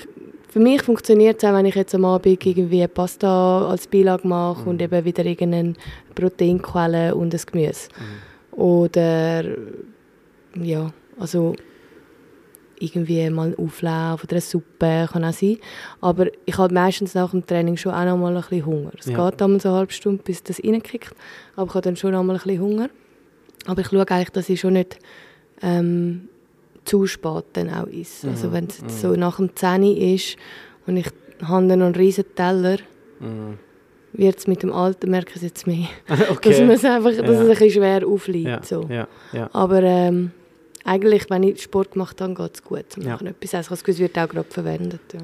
für 0.59 0.65
mich 0.65 0.83
funktioniert 0.83 1.41
es 1.41 1.49
auch, 1.49 1.55
wenn 1.55 1.67
ich 1.67 1.77
jetzt 1.77 1.95
am 1.95 2.05
Abend 2.05 2.45
irgendwie 2.45 2.85
Pasta 2.89 3.69
als 3.69 3.87
Beilage 3.87 4.27
mache 4.27 4.69
und 4.69 4.83
eben 4.83 5.05
wieder 5.05 5.25
irgendeine 5.25 5.75
Proteinquelle 6.17 7.15
und 7.15 7.33
ein 7.33 7.41
Gemüse. 7.53 7.89
Oder 8.51 9.45
ja, 10.61 10.93
also 11.17 11.55
irgendwie 12.81 13.31
mal 13.31 13.51
ein 13.51 13.59
Auflauf 13.65 14.25
oder 14.25 14.33
eine 14.33 14.41
Suppe 14.41 15.09
kann 15.13 15.25
auch 15.25 15.33
sein. 15.33 15.59
Aber 16.01 16.27
ich 16.45 16.59
habe 16.59 16.75
meistens 16.75 17.15
nach 17.15 17.31
dem 17.31 17.47
Training 17.47 17.77
schon 17.77 17.93
auch 17.95 18.05
noch 18.05 18.17
mal 18.17 18.37
ein 18.37 18.43
bisschen 18.43 18.67
Hunger. 18.67 18.91
Es 18.99 19.07
Ja. 19.07 19.31
geht 19.31 19.41
einmal 19.41 19.61
so 19.61 19.69
eine 19.69 19.79
halbe 19.79 19.93
Stunde, 19.93 20.25
bis 20.25 20.43
das 20.43 20.59
reinkickt. 20.65 21.15
Aber 21.55 21.69
ich 21.69 21.75
habe 21.75 21.83
dann 21.83 21.95
schon 21.95 22.11
noch 22.11 22.25
mal 22.25 22.35
ein 22.35 22.43
bisschen 22.43 22.61
Hunger. 22.61 22.89
Aber 23.67 23.81
ich 23.81 23.87
schaue 23.87 24.09
eigentlich, 24.11 24.31
dass 24.31 24.49
ich 24.49 24.59
schon 24.59 24.73
nicht 24.73 24.99
ähm, 25.63 26.29
zu 26.89 27.07
spät 27.07 27.45
dann 27.55 27.71
auch 27.71 27.87
ist. 27.87 28.25
Mhm. 28.25 28.31
Also 28.31 28.53
wenn 28.53 28.67
es 28.67 28.81
jetzt 28.81 29.01
so 29.01 29.13
nach 29.15 29.37
dem 29.37 29.55
10 29.55 29.83
Uhr 29.83 29.97
ist 29.97 30.37
und 30.87 30.97
ich 30.97 31.07
habe 31.43 31.67
dann 31.69 31.79
noch 31.81 31.87
einen 31.87 31.95
riesen 31.95 32.25
Teller, 32.35 32.79
wird 34.13 34.39
es 34.39 34.47
mit 34.47 34.63
dem 34.63 34.73
Alter, 34.73 35.07
merke 35.09 35.31
ich 35.31 35.37
es 35.37 35.43
jetzt 35.43 35.67
mehr, 35.67 35.87
dass, 36.07 36.31
okay. 36.31 36.51
es 36.51 36.85
einfach, 36.85 37.11
dass 37.11 37.19
Ja. 37.19 37.25
es 37.33 37.41
ein 37.41 37.49
bisschen 37.49 37.71
schwer 37.71 38.07
aufliegt. 38.07 38.49
Ja, 38.49 38.63
So. 38.63 38.89
ja. 38.91 39.07
Aber 39.53 39.83
ähm, 39.83 40.31
eigentlich, 40.85 41.29
wenn 41.29 41.43
ich 41.43 41.63
Sport 41.63 41.93
gemacht 41.93 42.21
habe, 42.21 42.35
geht 42.35 42.55
es 42.55 42.63
gut. 42.65 42.85
Ja. 43.05 43.19
Etwas 43.21 43.55
essen. 43.55 43.75
Gefühl, 43.77 43.95
es 43.95 44.01
wird 44.01 44.19
auch 44.19 44.29
gerade 44.29 44.49
verwendet. 44.51 45.01
Ja. 45.13 45.21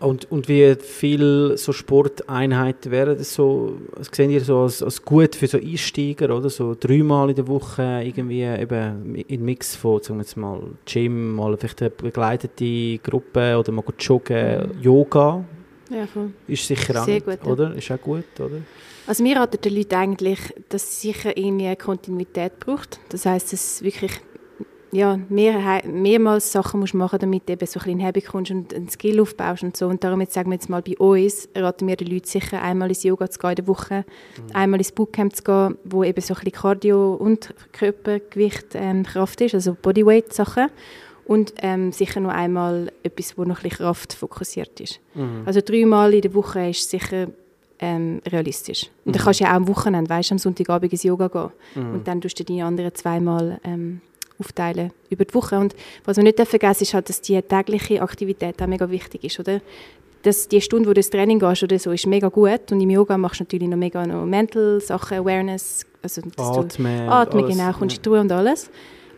Und, 0.00 0.30
und 0.30 0.48
wie 0.48 0.74
viele 0.80 1.58
so 1.58 1.72
Sporteinheiten 1.72 2.90
wären 2.90 3.18
das 3.18 3.34
so, 3.34 3.76
das 3.96 4.08
sehen 4.10 4.30
ihr 4.30 4.40
so 4.40 4.60
als, 4.60 4.82
als 4.82 5.04
gut 5.04 5.34
für 5.36 5.46
so 5.46 5.58
Einsteiger, 5.58 6.34
oder? 6.34 6.48
So 6.48 6.74
dreimal 6.78 7.28
in 7.28 7.36
der 7.36 7.46
Woche 7.46 8.02
irgendwie 8.02 8.42
eben 8.42 9.14
in 9.14 9.44
Mix 9.44 9.76
von, 9.76 10.02
sagen 10.02 10.18
wir 10.18 10.22
jetzt 10.22 10.38
mal, 10.38 10.62
Gym, 10.86 11.34
mal 11.34 11.54
vielleicht 11.58 11.82
eine 11.82 11.90
begleitete 11.90 12.98
Gruppe 12.98 13.58
oder 13.58 13.72
mal 13.72 13.84
joggen, 13.98 14.70
Yoga 14.80 15.44
Ja, 15.90 16.06
voll. 16.06 16.30
ist 16.48 16.66
sicher 16.66 17.02
auch 17.02 17.04
Sehr 17.04 17.20
gut, 17.20 17.38
ja. 17.44 17.50
oder? 17.50 17.74
Ist 17.74 17.90
auch 17.90 18.00
gut, 18.00 18.24
oder? 18.38 18.56
Also 19.06 19.22
wir 19.22 19.36
raten 19.36 19.60
den 19.60 19.74
Leuten 19.76 19.94
eigentlich, 19.96 20.38
dass 20.70 20.84
es 20.84 21.00
sicher 21.02 21.36
irgendwie 21.36 21.66
eine 21.66 21.76
Kontinuität 21.76 22.58
braucht. 22.58 23.00
Das 23.10 23.26
heißt, 23.26 23.52
dass 23.52 23.60
es 23.64 23.82
wirklich 23.82 24.12
ja, 24.92 25.18
mehr, 25.28 25.82
mehrmals 25.86 26.50
Sachen 26.50 26.80
musst 26.80 26.94
machen 26.94 27.18
damit 27.20 27.48
du 27.48 27.52
eben 27.52 27.66
so 27.66 27.78
ein 27.80 27.84
bisschen 27.84 28.02
Habit 28.02 28.26
kommst 28.26 28.50
und 28.50 28.74
einen 28.74 28.88
Skill 28.88 29.20
aufbaust 29.20 29.62
und 29.62 29.76
so. 29.76 29.86
Und 29.86 30.02
darum 30.02 30.20
jetzt 30.20 30.34
sagen 30.34 30.50
wir 30.50 30.54
jetzt 30.54 30.68
mal 30.68 30.82
bei 30.82 30.96
uns, 30.98 31.48
raten 31.54 31.86
wir 31.86 31.96
den 31.96 32.08
Leuten 32.08 32.26
sicher, 32.26 32.60
einmal 32.60 32.88
ins 32.88 33.02
Yoga 33.02 33.30
zu 33.30 33.38
gehen 33.38 33.50
in 33.50 33.56
der 33.56 33.66
Woche, 33.68 34.04
einmal 34.52 34.80
ins 34.80 34.92
Bootcamp 34.92 35.36
zu 35.36 35.44
gehen, 35.44 35.78
wo 35.84 36.02
eben 36.02 36.20
so 36.20 36.34
ein 36.34 36.40
bisschen 36.40 36.60
Cardio 36.60 37.14
und 37.14 37.54
Körpergewicht 37.72 38.68
ähm, 38.74 39.04
Kraft 39.04 39.40
ist, 39.40 39.54
also 39.54 39.76
Bodyweight-Sachen. 39.80 40.68
Und 41.24 41.54
ähm, 41.62 41.92
sicher 41.92 42.18
noch 42.18 42.30
einmal 42.30 42.90
etwas, 43.04 43.38
wo 43.38 43.44
noch 43.44 43.58
ein 43.58 43.62
bisschen 43.62 43.84
Kraft 43.84 44.12
fokussiert 44.14 44.80
ist. 44.80 44.98
Also 45.46 45.60
dreimal 45.64 46.12
in 46.12 46.22
der 46.22 46.34
Woche 46.34 46.70
ist 46.70 46.90
sicher 46.90 47.28
ähm, 47.78 48.20
realistisch. 48.26 48.90
Und 49.04 49.14
dann 49.14 49.22
kannst 49.22 49.38
du 49.38 49.44
ja 49.44 49.50
auch 49.50 49.56
am 49.56 49.68
Wochenende, 49.68 50.10
weißt, 50.10 50.32
am 50.32 50.38
Sonntagabend 50.38 50.92
ins 50.92 51.04
Yoga 51.04 51.28
gehen. 51.28 51.50
Und 51.94 52.08
dann 52.08 52.20
tust 52.20 52.40
du 52.40 52.44
die 52.44 52.60
anderen 52.60 52.92
zweimal 52.96 53.60
ähm, 53.62 54.00
aufteilen 54.40 54.92
über 55.08 55.24
die 55.24 55.34
Woche. 55.34 55.58
Und 55.58 55.74
was 56.04 56.16
man 56.16 56.24
nicht 56.24 56.40
vergessen 56.40 56.82
ist 56.82 56.94
halt, 56.94 57.08
dass 57.08 57.20
die 57.20 57.40
tägliche 57.42 58.02
Aktivität 58.02 58.60
auch 58.60 58.66
mega 58.66 58.90
wichtig 58.90 59.24
ist, 59.24 59.38
oder? 59.38 59.60
Dass 60.22 60.48
die 60.48 60.60
Stunde, 60.60 60.88
wo 60.88 60.92
du 60.92 61.00
ins 61.00 61.10
Training 61.10 61.38
gehst 61.38 61.62
oder 61.62 61.78
so, 61.78 61.92
ist 61.92 62.06
mega 62.06 62.28
gut. 62.28 62.72
Und 62.72 62.80
im 62.80 62.90
Yoga 62.90 63.16
machst 63.16 63.40
du 63.40 63.44
natürlich 63.44 63.68
noch 63.68 63.76
mega 63.76 64.06
noch 64.06 64.26
Mental 64.26 64.80
Sachen, 64.80 65.18
Awareness, 65.18 65.86
also 66.02 66.20
dass 66.22 66.46
Atmen, 66.46 67.06
du 67.06 67.12
Atmen, 67.12 67.44
alles, 67.44 67.56
genau, 67.56 67.72
kommst 67.72 67.96
ja. 67.96 68.02
du 68.02 68.16
und 68.16 68.32
alles. 68.32 68.70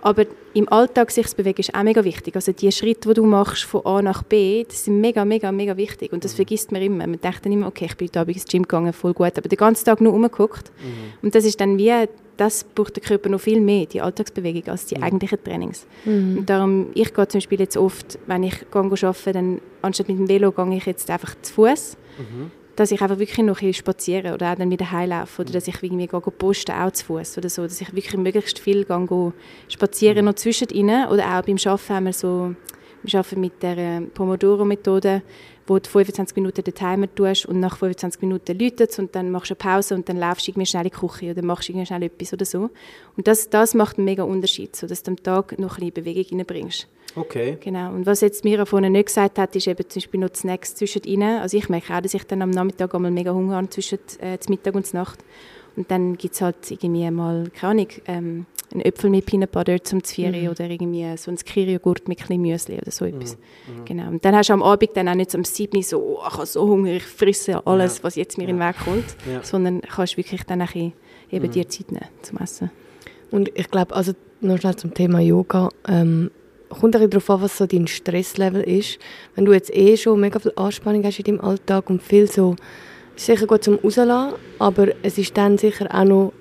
Aber 0.02 0.26
im 0.52 0.68
Alltag 0.70 1.10
sich 1.12 1.28
zu 1.28 1.36
bewegen 1.36 1.60
ist 1.60 1.74
auch 1.74 1.82
mega 1.84 2.04
wichtig. 2.04 2.34
Also 2.34 2.52
die 2.52 2.70
Schritte, 2.72 3.08
die 3.08 3.14
du 3.14 3.24
machst 3.24 3.62
von 3.64 3.86
A 3.86 4.02
nach 4.02 4.24
B, 4.24 4.64
das 4.64 4.84
sind 4.84 5.00
mega, 5.00 5.24
mega, 5.24 5.52
mega 5.52 5.76
wichtig. 5.76 6.10
Mhm. 6.10 6.16
Und 6.16 6.24
das 6.24 6.34
vergisst 6.34 6.72
man 6.72 6.82
immer. 6.82 7.06
Man 7.06 7.20
denkt 7.20 7.44
dann 7.44 7.52
immer, 7.52 7.68
okay, 7.68 7.86
ich 7.86 7.96
bin 7.96 8.08
heute 8.08 8.20
Abend 8.20 8.36
ins 8.36 8.44
Gym 8.46 8.62
gegangen, 8.62 8.92
voll 8.92 9.14
gut. 9.14 9.38
Aber 9.38 9.48
den 9.48 9.56
ganzen 9.56 9.84
Tag 9.84 10.00
nur 10.00 10.12
rumgeguckt. 10.12 10.70
Mhm. 10.82 11.12
Und 11.22 11.34
das 11.34 11.44
ist 11.44 11.60
dann 11.60 11.78
wie, 11.78 11.92
das 12.36 12.64
braucht 12.64 12.96
der 12.96 13.02
Körper 13.02 13.28
noch 13.28 13.40
viel 13.40 13.60
mehr, 13.60 13.86
die 13.86 14.00
Alltagsbewegung, 14.00 14.68
als 14.68 14.84
Mhm. 14.84 14.88
die 14.88 15.02
eigentlichen 15.02 15.44
Trainings. 15.44 15.86
Und 16.04 16.46
darum, 16.46 16.86
ich 16.94 17.14
gehe 17.14 17.28
zum 17.28 17.38
Beispiel 17.38 17.60
jetzt 17.60 17.76
oft, 17.76 18.18
wenn 18.26 18.42
ich 18.42 18.58
gehe 18.72 18.82
arbeite, 18.82 19.32
dann 19.32 19.60
anstatt 19.82 20.08
mit 20.08 20.18
dem 20.18 20.28
Velo 20.28 20.50
gehe 20.50 20.76
ich 20.76 20.86
jetzt 20.86 21.08
einfach 21.10 21.34
zu 21.42 21.52
Fuß 21.54 21.96
dass 22.76 22.90
ich 22.90 23.02
einfach 23.02 23.18
wirklich 23.18 23.38
noch 23.38 23.60
ein 23.60 23.66
bisschen 23.66 23.74
spaziere 23.74 24.34
oder 24.34 24.52
auch 24.52 24.56
dann 24.56 24.70
wieder 24.70 24.90
heimlaufe 24.90 25.42
oder 25.42 25.52
dass 25.52 25.68
ich 25.68 25.82
irgendwie 25.82 26.06
gehe, 26.06 26.20
posten, 26.20 26.72
auch 26.72 26.90
zu 26.90 27.04
Fuß 27.06 27.38
oder 27.38 27.48
so, 27.48 27.62
dass 27.62 27.80
ich 27.80 27.94
wirklich 27.94 28.16
möglichst 28.16 28.58
viel 28.58 28.84
gehe, 28.84 29.06
gehe 29.06 29.32
spazieren 29.68 30.24
noch 30.24 30.34
zwischendrin 30.34 31.06
oder 31.10 31.38
auch 31.38 31.42
beim 31.42 31.56
Arbeiten 31.64 31.94
haben 31.94 32.06
wir 32.06 32.12
so, 32.12 32.54
wir 33.02 33.18
arbeiten 33.18 33.40
mit 33.40 33.62
der 33.62 33.78
äh, 33.78 34.00
Pomodoro-Methode, 34.00 35.22
wo 35.66 35.78
du 35.78 35.88
25 35.88 36.36
Minuten 36.36 36.64
den 36.64 36.74
Timer 36.74 37.12
tust 37.14 37.46
und 37.46 37.60
nach 37.60 37.76
25 37.76 38.22
Minuten 38.22 38.58
läutet 38.58 38.98
und 38.98 39.14
dann 39.14 39.30
machst 39.30 39.50
du 39.50 39.54
eine 39.54 39.74
Pause 39.74 39.94
und 39.94 40.08
dann 40.08 40.16
laufst 40.16 40.46
du 40.46 40.50
irgendwie 40.50 40.66
schnell 40.66 40.84
in 40.84 40.90
die 40.90 40.96
Küche 40.96 41.30
oder 41.30 41.42
machst 41.42 41.68
irgendwie 41.68 41.86
schnell 41.86 42.02
etwas 42.02 42.32
oder 42.32 42.44
so. 42.44 42.70
Und 43.16 43.26
das, 43.28 43.50
das 43.50 43.74
macht 43.74 43.98
einen 43.98 44.04
mega 44.04 44.22
Unterschied, 44.22 44.74
so 44.74 44.86
dass 44.86 45.02
du 45.02 45.12
am 45.12 45.22
Tag 45.22 45.58
noch 45.58 45.78
ein 45.78 45.90
bisschen 45.90 45.92
Bewegung 45.92 46.38
reinbringst. 46.38 46.88
Okay. 47.14 47.58
Genau. 47.60 47.92
Und 47.92 48.06
was 48.06 48.22
jetzt 48.22 48.44
Mira 48.44 48.64
vorhin 48.64 48.92
nicht 48.92 49.06
gesagt 49.06 49.38
hat, 49.38 49.54
ist 49.54 49.66
eben 49.66 49.88
zum 49.88 50.00
Beispiel 50.00 50.20
noch 50.20 50.34
Snacks 50.34 50.74
zwischendrin. 50.74 51.22
Also 51.22 51.58
ich 51.58 51.68
merke 51.68 51.94
auch, 51.94 52.00
dass 52.00 52.14
ich 52.14 52.24
dann 52.24 52.42
am 52.42 52.50
Nachmittag 52.50 52.94
einmal 52.94 53.10
mega 53.10 53.32
Hunger 53.32 53.56
habe 53.56 53.68
zwischen 53.68 53.98
äh, 54.20 54.38
Mittag 54.48 54.74
und 54.74 54.92
Nacht. 54.94 55.18
Und 55.76 55.90
dann 55.90 56.16
gibt 56.16 56.34
es 56.34 56.40
halt 56.40 56.70
irgendwie 56.70 57.10
mal, 57.10 57.48
keine 57.54 57.70
Ahnung, 57.70 57.88
ähm, 58.06 58.46
einen 58.72 58.82
Äpfel 58.82 59.10
mit 59.10 59.26
Peanut 59.26 59.52
Butter 59.52 59.82
zum 59.82 60.02
Zvieri 60.02 60.48
oder 60.48 60.68
irgendwie 60.68 61.16
so 61.16 61.30
ein 61.30 61.36
Kiri-Joghurt 61.36 62.08
mit 62.08 62.30
ein 62.30 62.40
Müsli 62.40 62.76
oder 62.76 62.90
so 62.90 63.04
etwas. 63.04 63.36
Genau. 63.84 64.08
Und 64.08 64.24
dann 64.24 64.34
hast 64.34 64.48
du 64.48 64.54
am 64.54 64.62
Abend 64.62 64.90
dann 64.94 65.08
auch 65.08 65.14
nicht 65.14 65.30
so 65.30 65.38
am 65.38 65.44
7 65.44 65.76
Uhr 65.76 65.82
so, 65.82 65.98
oh, 65.98 66.18
ich 66.26 66.34
habe 66.34 66.46
so 66.46 66.68
Hunger, 66.68 66.92
ich 66.92 67.04
frisse 67.04 67.66
alles, 67.66 68.02
was 68.02 68.16
jetzt 68.16 68.38
mir 68.38 68.48
in 68.48 68.58
den 68.58 68.66
Weg 68.66 68.76
kommt. 68.84 69.16
Ja. 69.30 69.42
Sondern 69.42 69.80
kannst 69.82 70.16
wirklich 70.16 70.42
dann 70.44 70.60
ein 70.60 70.66
bisschen 70.66 70.92
eben 71.30 71.50
dir 71.50 71.68
Zeit 71.68 71.92
nehmen 71.92 72.06
zum 72.22 72.38
Essen. 72.38 72.70
Und 73.30 73.50
ich 73.54 73.70
glaube, 73.70 73.94
also 73.94 74.12
noch 74.40 74.58
schnell 74.58 74.76
zum 74.76 74.92
Thema 74.94 75.20
Yoga. 75.20 75.68
Ähm, 75.88 76.30
kommt 76.68 76.96
ein 76.96 77.10
darauf 77.10 77.30
an, 77.30 77.42
was 77.42 77.58
so 77.58 77.66
dein 77.66 77.86
Stresslevel 77.86 78.62
ist. 78.62 78.98
Wenn 79.34 79.44
du 79.44 79.52
jetzt 79.52 79.74
eh 79.74 79.96
schon 79.96 80.20
mega 80.20 80.38
viel 80.38 80.52
Anspannung 80.56 81.04
hast 81.04 81.18
in 81.18 81.24
deinem 81.24 81.40
Alltag 81.40 81.90
und 81.90 82.02
viel 82.02 82.30
so, 82.30 82.56
ist 83.16 83.26
sicher 83.26 83.46
gut 83.46 83.64
zum 83.64 83.76
Rauslassen, 83.76 84.34
aber 84.58 84.88
es 85.02 85.18
ist 85.18 85.36
dann 85.36 85.58
sicher 85.58 85.88
auch 85.92 86.04
noch 86.04 86.32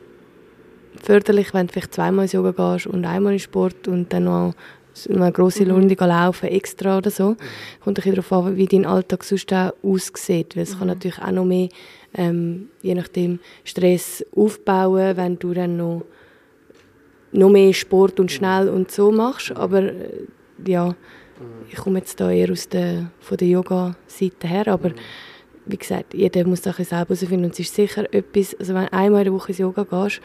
förderlich, 1.03 1.53
wenn 1.53 1.67
du 1.67 1.73
vielleicht 1.73 1.93
zweimal 1.93 2.25
ins 2.25 2.33
Yoga 2.33 2.51
gehst 2.51 2.87
und 2.87 3.05
einmal 3.05 3.33
in 3.33 3.39
Sport 3.39 3.87
und 3.87 4.11
dann 4.13 4.25
noch 4.25 4.53
eine 5.09 5.31
grosse 5.31 5.69
Runde 5.69 5.95
gehen 5.95 6.07
laufen 6.07 6.49
extra 6.49 6.97
oder 6.97 7.09
so. 7.09 7.35
Kommt 7.83 7.87
ein 7.87 7.93
bisschen 7.93 8.15
darauf 8.15 8.31
an, 8.33 8.57
wie 8.57 8.65
dein 8.65 8.85
Alltag 8.85 9.23
sonst 9.23 9.51
auch 9.53 9.73
aussieht, 9.83 10.55
weil 10.55 10.63
es 10.63 10.77
kann 10.77 10.87
natürlich 10.87 11.19
auch 11.19 11.31
noch 11.31 11.45
mehr, 11.45 11.69
ähm, 12.13 12.69
je 12.81 12.95
nachdem, 12.95 13.39
Stress 13.63 14.25
aufbauen, 14.35 15.15
wenn 15.15 15.39
du 15.39 15.53
dann 15.53 15.77
noch 15.77 16.03
noch 17.33 17.49
mehr 17.49 17.73
Sport 17.73 18.19
und 18.19 18.31
schnell 18.31 18.69
und 18.69 18.91
so 18.91 19.11
machst. 19.11 19.51
Aber 19.55 19.83
äh, 19.83 20.25
ja, 20.65 20.95
ich 21.69 21.77
komme 21.77 21.99
jetzt 21.99 22.19
da 22.19 22.29
eher 22.29 22.51
aus 22.51 22.67
der, 22.67 23.11
von 23.19 23.37
der 23.37 23.47
Yoga-Seite 23.47 24.47
her. 24.47 24.67
Aber 24.67 24.91
wie 25.65 25.77
gesagt, 25.77 26.13
jeder 26.13 26.45
muss 26.45 26.61
das 26.61 26.75
selber 26.75 27.15
herausfinden. 27.15 27.45
Und 27.45 27.53
es 27.53 27.59
ist 27.59 27.75
sicher 27.75 28.13
etwas, 28.13 28.55
also 28.59 28.73
wenn 28.73 28.85
du 28.85 28.93
einmal 28.93 29.21
in 29.21 29.25
der 29.25 29.33
Woche 29.33 29.49
ins 29.49 29.59
Yoga 29.59 29.83
gehst 29.83 30.21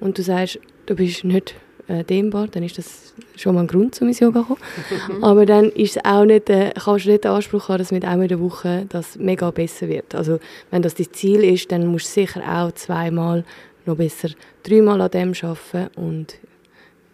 und 0.00 0.18
du 0.18 0.22
sagst, 0.22 0.58
du 0.86 0.94
bist 0.94 1.24
nicht 1.24 1.54
äh, 1.90 2.04
dehnbar, 2.04 2.48
dann 2.48 2.62
ist 2.62 2.78
das 2.78 3.14
schon 3.36 3.54
mal 3.54 3.62
ein 3.62 3.66
Grund, 3.66 4.00
um 4.00 4.08
ins 4.08 4.20
Yoga 4.20 4.40
zu 4.40 4.46
kommen. 4.46 5.22
Aber 5.24 5.46
dann 5.46 5.70
ist 5.70 5.96
es 5.96 6.04
auch 6.04 6.24
nicht, 6.24 6.48
äh, 6.48 6.72
kannst 6.74 7.06
du 7.06 7.10
nicht 7.10 7.24
den 7.24 7.32
Anspruch 7.32 7.68
haben, 7.68 7.78
dass 7.78 7.90
mit 7.90 8.04
einmal 8.04 8.24
in 8.24 8.28
der 8.28 8.40
Woche 8.40 8.86
das 8.88 9.16
mega 9.18 9.50
besser 9.50 9.88
wird. 9.88 10.14
Also 10.14 10.38
wenn 10.70 10.82
das 10.82 10.94
dein 10.94 11.12
Ziel 11.12 11.42
ist, 11.42 11.70
dann 11.72 11.86
musst 11.86 12.06
du 12.06 12.20
sicher 12.20 12.42
auch 12.46 12.72
zweimal, 12.72 13.44
noch 13.86 13.96
besser 13.96 14.28
dreimal 14.62 15.00
an 15.00 15.10
dem 15.10 15.32
arbeiten 15.42 15.88
und 15.96 16.38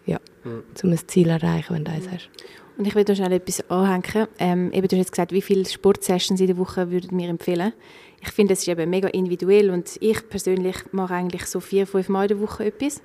ja, 0.04 0.20
um 0.44 0.90
ein 0.90 0.98
Ziel 1.06 1.28
erreichen, 1.28 1.74
wenn 1.74 1.84
du 1.84 1.92
eins 1.92 2.08
hast. 2.10 2.28
Und 2.76 2.86
ich 2.86 2.94
will 2.94 3.04
da 3.04 3.14
schnell 3.14 3.32
etwas 3.32 3.68
anhängen. 3.70 4.28
Ähm, 4.38 4.70
eben, 4.72 4.86
du 4.86 4.96
hast 4.96 5.04
jetzt 5.04 5.12
gesagt, 5.12 5.32
wie 5.32 5.40
viele 5.40 5.64
Sportsessions 5.64 6.40
in 6.40 6.46
der 6.46 6.58
Woche 6.58 6.90
würden 6.90 7.18
wir 7.18 7.28
empfehlen? 7.28 7.72
Ich 8.26 8.32
finde, 8.32 8.52
das 8.52 8.60
ist 8.60 8.68
eben 8.68 8.90
mega 8.90 9.08
individuell 9.08 9.70
und 9.70 9.96
ich 10.00 10.28
persönlich 10.28 10.76
mache 10.92 11.14
eigentlich 11.14 11.46
so 11.46 11.60
vier, 11.60 11.86
fünf 11.86 12.08
Mal 12.08 12.22
in 12.22 12.28
der 12.28 12.40
Woche 12.40 12.64
etwas. 12.66 13.00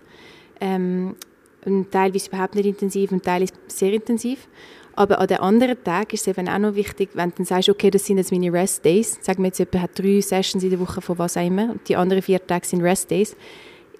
Ähm, 0.59 1.15
und 1.63 1.91
teilweise 1.91 2.27
überhaupt 2.27 2.55
nicht 2.55 2.65
intensiv 2.65 3.11
und 3.11 3.23
teilweise 3.23 3.53
sehr 3.67 3.93
intensiv. 3.93 4.47
Aber 4.93 5.19
an 5.19 5.27
den 5.27 5.37
anderen 5.37 5.81
Tagen 5.83 6.09
ist 6.11 6.21
es 6.21 6.27
eben 6.27 6.49
auch 6.49 6.57
noch 6.59 6.75
wichtig, 6.75 7.09
wenn 7.13 7.29
du 7.29 7.37
dann 7.37 7.45
sagst, 7.45 7.69
okay, 7.69 7.89
das 7.89 8.05
sind 8.05 8.17
jetzt 8.17 8.31
meine 8.31 8.51
Rest 8.51 8.83
Days, 8.83 9.17
sagen 9.21 9.41
wir 9.41 9.47
jetzt, 9.47 9.59
jemand 9.59 9.81
hat 9.81 9.97
drei 9.97 10.19
Sessions 10.19 10.63
in 10.63 10.69
der 10.69 10.79
Woche 10.79 11.01
von 11.01 11.17
was 11.17 11.37
auch 11.37 11.45
immer 11.45 11.71
und 11.71 11.87
die 11.87 11.95
anderen 11.95 12.21
vier 12.21 12.45
Tage 12.45 12.65
sind 12.65 12.81
Rest 12.81 13.09
Days, 13.09 13.35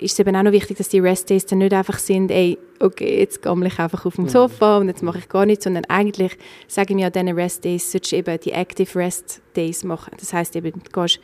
ist 0.02 0.14
es 0.14 0.20
eben 0.20 0.36
auch 0.36 0.44
noch 0.44 0.52
wichtig, 0.52 0.78
dass 0.78 0.90
die 0.90 1.00
Rest 1.00 1.30
Days 1.30 1.46
dann 1.46 1.60
nicht 1.60 1.74
einfach 1.74 2.00
sind, 2.00 2.32
ey, 2.32 2.58
okay, 2.80 3.20
jetzt 3.20 3.42
gammel 3.42 3.68
ich 3.68 3.80
einfach 3.80 4.06
auf 4.06 4.16
dem 4.16 4.28
Sofa 4.28 4.78
und 4.78 4.88
jetzt 4.88 5.04
mache 5.04 5.20
ich 5.20 5.30
gar 5.30 5.46
nichts, 5.46 5.64
sondern 5.64 5.86
eigentlich 5.86 6.38
sagen 6.68 6.98
wir 6.98 7.06
an 7.06 7.12
diesen 7.12 7.30
Rest 7.30 7.64
Days, 7.64 7.92
solltest 7.92 8.12
du 8.12 8.18
eben 8.18 8.40
die 8.40 8.52
Active 8.52 9.00
Rest 9.00 9.42
Days 9.56 9.84
machen. 9.84 10.14
Das 10.20 10.34
heißt 10.34 10.56
eben, 10.56 10.72
du 10.72 11.02
gehst 11.02 11.20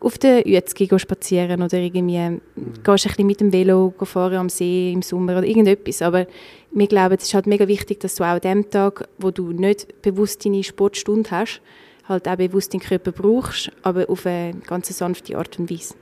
auf 0.00 0.18
der 0.18 0.42
gehen 0.42 0.98
spazieren 0.98 1.62
oder 1.62 1.78
irgendwie 1.78 2.40
gehst 2.82 3.06
ein 3.06 3.10
bisschen 3.10 3.26
mit 3.26 3.40
dem 3.40 3.52
Velo 3.52 3.92
fahren 4.02 4.36
am 4.36 4.48
See 4.48 4.92
im 4.92 5.02
Sommer 5.02 5.38
oder 5.38 5.46
irgendetwas. 5.46 6.02
Aber 6.02 6.26
wir 6.72 6.86
glauben, 6.86 7.16
es 7.16 7.24
ist 7.24 7.34
halt 7.34 7.46
mega 7.46 7.68
wichtig, 7.68 8.00
dass 8.00 8.14
du 8.14 8.24
auch 8.24 8.28
an 8.28 8.40
dem 8.40 8.70
Tag, 8.70 9.08
wo 9.18 9.30
du 9.30 9.52
nicht 9.52 10.02
bewusst 10.02 10.44
deine 10.44 10.62
Sportstunde 10.62 11.30
hast, 11.30 11.60
halt 12.08 12.28
auch 12.28 12.36
bewusst 12.36 12.72
deinen 12.72 12.80
Körper 12.80 13.12
brauchst, 13.12 13.70
aber 13.82 14.08
auf 14.08 14.26
eine 14.26 14.54
ganz 14.66 14.88
sanfte 14.96 15.36
Art 15.36 15.58
und 15.58 15.70
Weise. 15.70 15.94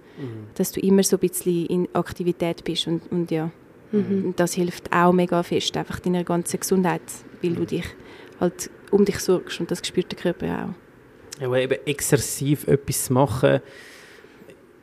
Dass 0.55 0.73
du 0.73 0.81
immer 0.81 1.03
so 1.03 1.17
ein 1.17 1.21
bisschen 1.21 1.67
in 1.67 1.89
Aktivität 1.93 2.65
bist 2.65 2.87
und, 2.87 3.11
und 3.11 3.31
ja, 3.31 3.51
und 3.91 4.35
das 4.37 4.53
hilft 4.53 4.93
auch 4.93 5.13
mega 5.13 5.43
fest, 5.43 5.75
einfach 5.77 5.99
deiner 6.01 6.23
ganzen 6.23 6.61
Gesundheit, 6.61 7.01
weil 7.43 7.55
du 7.55 7.65
dich 7.65 7.85
halt 8.39 8.71
um 8.91 9.05
dich 9.05 9.19
sorgst 9.19 9.61
und 9.61 9.71
das 9.71 9.87
spürt 9.87 10.13
der 10.13 10.19
Körper 10.19 10.47
auch. 10.47 11.41
Ja, 11.41 11.47
aber 11.47 11.61
eben 11.61 11.79
exzessiv 11.87 12.67
etwas 12.67 13.09
machen, 13.11 13.61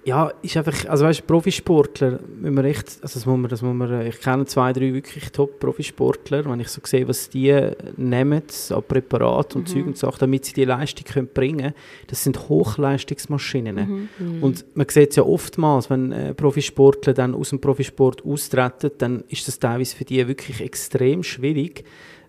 ja, 0.06 0.32
ist 0.44 0.56
einfach, 0.56 0.86
also 0.88 1.06
weißt 1.06 1.22
du, 1.22 1.24
Profisportler, 1.24 2.20
wenn 2.40 2.54
man 2.54 2.64
echt, 2.66 3.00
also 3.02 3.16
das 3.16 3.26
muss 3.26 3.40
man, 3.40 3.50
das 3.50 3.64
muss 3.64 3.74
man, 3.74 4.06
ich 4.06 4.20
kenne 4.22 4.46
zwei, 4.46 4.72
drei 4.72 4.94
wirklich 4.94 5.32
Top-Profisportler, 5.32 6.46
wenn 6.46 6.60
ich 6.60 6.68
so 6.68 6.80
sehe, 6.84 7.08
was 7.08 7.28
die 7.28 7.72
nehmen 7.98 8.44
an 8.70 8.84
Präparat 8.88 9.56
und 9.56 9.68
Zeug 9.68 9.88
und 9.88 9.98
Sachen, 9.98 10.20
damit 10.20 10.46
sie 10.46 10.54
die 10.54 10.66
Leistung 10.66 11.06
können 11.06 11.30
bringen 11.34 11.58
können, 11.58 11.74
das 12.06 12.24
sind 12.24 12.38
Hochleistungsmaschinen. 12.48 14.10
Und 14.42 14.66
man 14.76 14.88
sieht 14.90 15.10
es 15.10 15.16
ja 15.16 15.24
oftmals, 15.24 15.90
wenn 15.90 16.12
äh, 16.12 16.36
Profisportler 16.36 17.14
dann 17.14 17.34
aus 17.34 17.50
dem 17.50 17.60
Profisport 17.60 18.24
austreten, 18.24 18.92
dann 19.00 19.24
ist 19.30 19.48
das 19.48 19.58
teilweise 19.58 19.96
für 19.96 20.06
die 20.06 20.28
wirklich 20.28 20.62
extrem 20.62 21.24
schwierig, 21.24 21.84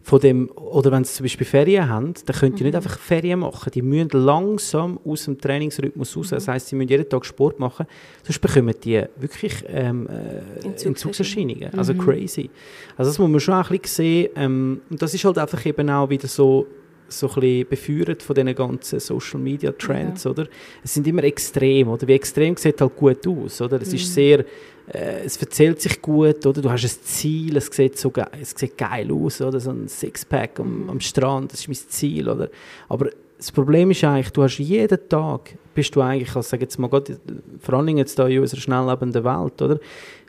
von 0.07 0.21
dem, 0.21 0.49
oder 0.55 0.93
wenn 0.93 1.03
sie 1.03 1.15
zum 1.15 1.25
Beispiel 1.25 1.45
Ferien 1.45 1.89
haben, 1.89 2.15
dann 2.27 2.37
können 2.37 2.55
die 2.55 2.63
nicht 2.63 2.77
einfach 2.77 2.97
Ferien 2.97 3.41
machen. 3.41 3.73
Die 3.75 3.83
müssen 3.83 4.11
langsam 4.13 5.01
aus 5.05 5.25
dem 5.25 5.37
Trainingsrhythmus 5.37 6.17
raus. 6.17 6.29
Das 6.29 6.47
heisst, 6.47 6.69
sie 6.69 6.77
müssen 6.77 6.91
jeden 6.91 7.09
Tag 7.09 7.27
Sport 7.27 7.59
machen, 7.59 7.87
sonst 8.23 8.39
bekommen 8.39 8.73
die 8.85 9.03
wirklich 9.17 9.65
ähm, 9.67 10.07
äh, 10.07 10.65
Entzugserscheinungen. 10.65 11.73
Entzugserscheinungen. 11.73 11.75
Also 11.77 11.95
crazy. 11.95 12.49
Also 12.97 13.11
das 13.11 13.19
muss 13.19 13.29
man 13.29 13.41
schon 13.41 13.55
auch 13.55 13.69
ein 13.69 13.81
bisschen 13.81 14.05
sehen. 14.05 14.31
Ähm, 14.37 14.81
und 14.89 15.03
das 15.03 15.13
ist 15.13 15.25
halt 15.25 15.39
einfach 15.39 15.67
eben 15.67 15.91
auch 15.91 16.09
wieder 16.09 16.29
so 16.29 16.69
so 17.09 17.29
ein 17.29 17.67
bisschen 17.67 18.17
von 18.19 18.35
diesen 18.35 18.55
ganzen 18.55 19.01
Social 19.01 19.41
Media 19.41 19.73
Trends, 19.73 20.27
oder? 20.27 20.47
Es 20.83 20.95
sind 20.95 21.07
immer 21.07 21.23
extrem, 21.25 21.89
oder? 21.89 22.07
Wie 22.07 22.15
extrem 22.15 22.57
sieht 22.57 22.81
halt 22.81 22.97
gut 22.97 23.27
aus, 23.27 23.61
oder? 23.61 23.81
Es 23.81 23.93
ist 23.93 24.13
sehr, 24.13 24.45
äh, 24.93 25.25
es 25.25 25.37
erzählt 25.37 25.81
sich 25.81 26.01
gut, 26.01 26.47
oder? 26.47 26.63
Du 26.63 26.71
hast 26.71 26.85
ein 26.85 27.03
Ziel, 27.03 27.57
es 27.57 27.67
sieht 27.67 27.99
so 27.99 28.11
geil, 28.11 28.29
es 28.41 28.51
sieht 28.51 28.79
geil 28.79 29.11
aus, 29.13 29.41
oder? 29.41 29.59
So 29.61 29.71
ein 29.71 29.89
Sixpack 29.89 30.61
am, 30.61 30.89
am 30.91 31.01
Strand, 31.01 31.53
das 31.53 31.61
ist 31.61 31.69
mein 31.69 31.77
Ziel, 31.77 32.29
oder? 32.29 32.49
Aber 32.89 33.11
das 33.37 33.53
Problem 33.53 33.91
ist 33.91 34.03
eigentlich, 34.05 34.31
du 34.31 34.43
hast 34.43 34.59
jeden 34.59 35.09
Tag, 35.09 35.57
bist 35.75 35.95
du 35.95 36.01
eigentlich, 36.01 36.35
also 36.35 36.49
sag 36.49 36.61
jetzt 36.61 36.79
mal, 36.79 36.89
gerade, 36.89 37.19
vor 37.61 37.75
allem 37.75 37.99
jetzt 37.99 38.19
da 38.19 38.27
in 38.29 38.41
unserer 38.41 38.61
schnelllebenden 38.61 39.25
Welt, 39.25 39.61
oder? 39.61 39.79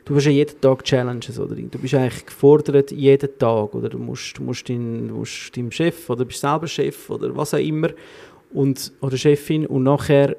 Du 0.04 0.16
hast 0.16 0.24
ja 0.24 0.30
jeden 0.30 0.60
Tag 0.60 0.84
Challenges, 0.84 1.38
oder? 1.38 1.54
Du 1.54 1.78
bist 1.78 1.94
eigentlich 1.94 2.26
gefordert 2.26 2.90
jeden 2.90 3.38
Tag, 3.38 3.74
oder? 3.74 3.88
Du 3.88 3.98
musst, 3.98 4.38
du 4.38 4.42
musst, 4.42 4.68
dein, 4.68 5.10
musst 5.10 5.56
deinem 5.56 5.70
Chef, 5.70 6.08
oder 6.10 6.24
bist 6.24 6.40
selber 6.40 6.66
Chef, 6.66 7.08
oder 7.10 7.34
was 7.36 7.54
auch 7.54 7.58
immer, 7.58 7.90
und, 8.52 8.92
oder 9.00 9.16
Chefin, 9.16 9.66
und 9.66 9.84
nachher 9.84 10.36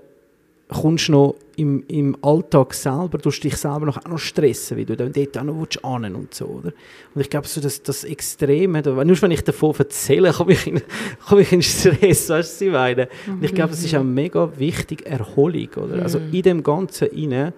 kommst 0.69 1.07
du 1.07 1.13
noch 1.13 1.35
im, 1.55 1.83
im 1.87 2.15
Alltag 2.21 2.73
selber, 2.75 3.17
du 3.17 3.29
dich 3.31 3.57
selber 3.57 3.87
noch, 3.87 3.97
auch 3.97 4.07
noch 4.07 4.19
stressen, 4.19 4.77
weil 4.77 4.85
du 4.85 4.95
dann 4.95 5.11
dort 5.11 5.37
auch 5.37 5.43
noch 5.43 5.67
ahnen 5.83 6.15
und 6.15 6.33
so, 6.33 6.45
oder? 6.45 6.71
Und 7.13 7.21
ich 7.21 7.29
glaube, 7.29 7.47
so 7.47 7.59
das, 7.59 7.81
das 7.81 8.03
Extreme, 8.03 8.81
da, 8.83 8.91
nur 9.03 9.21
wenn 9.21 9.31
ich 9.31 9.43
davon 9.43 9.73
erzähle, 9.77 10.31
komme 10.37 10.53
ich 10.53 10.67
in, 10.67 10.81
komme 11.27 11.41
ich 11.41 11.51
in 11.51 11.63
Stress, 11.63 12.29
weißt 12.29 12.29
du, 12.29 12.33
was 12.33 12.61
ich 12.61 12.71
meine? 12.71 13.09
Und 13.27 13.43
ich 13.43 13.53
glaube, 13.53 13.73
es 13.73 13.83
ist 13.83 13.95
auch 13.95 14.03
mega 14.03 14.51
wichtig, 14.57 15.05
Erholung, 15.05 15.69
oder? 15.75 16.03
Also 16.03 16.19
in 16.19 16.41
dem 16.43 16.63
Ganzen 16.63 17.09
rein 17.11 17.53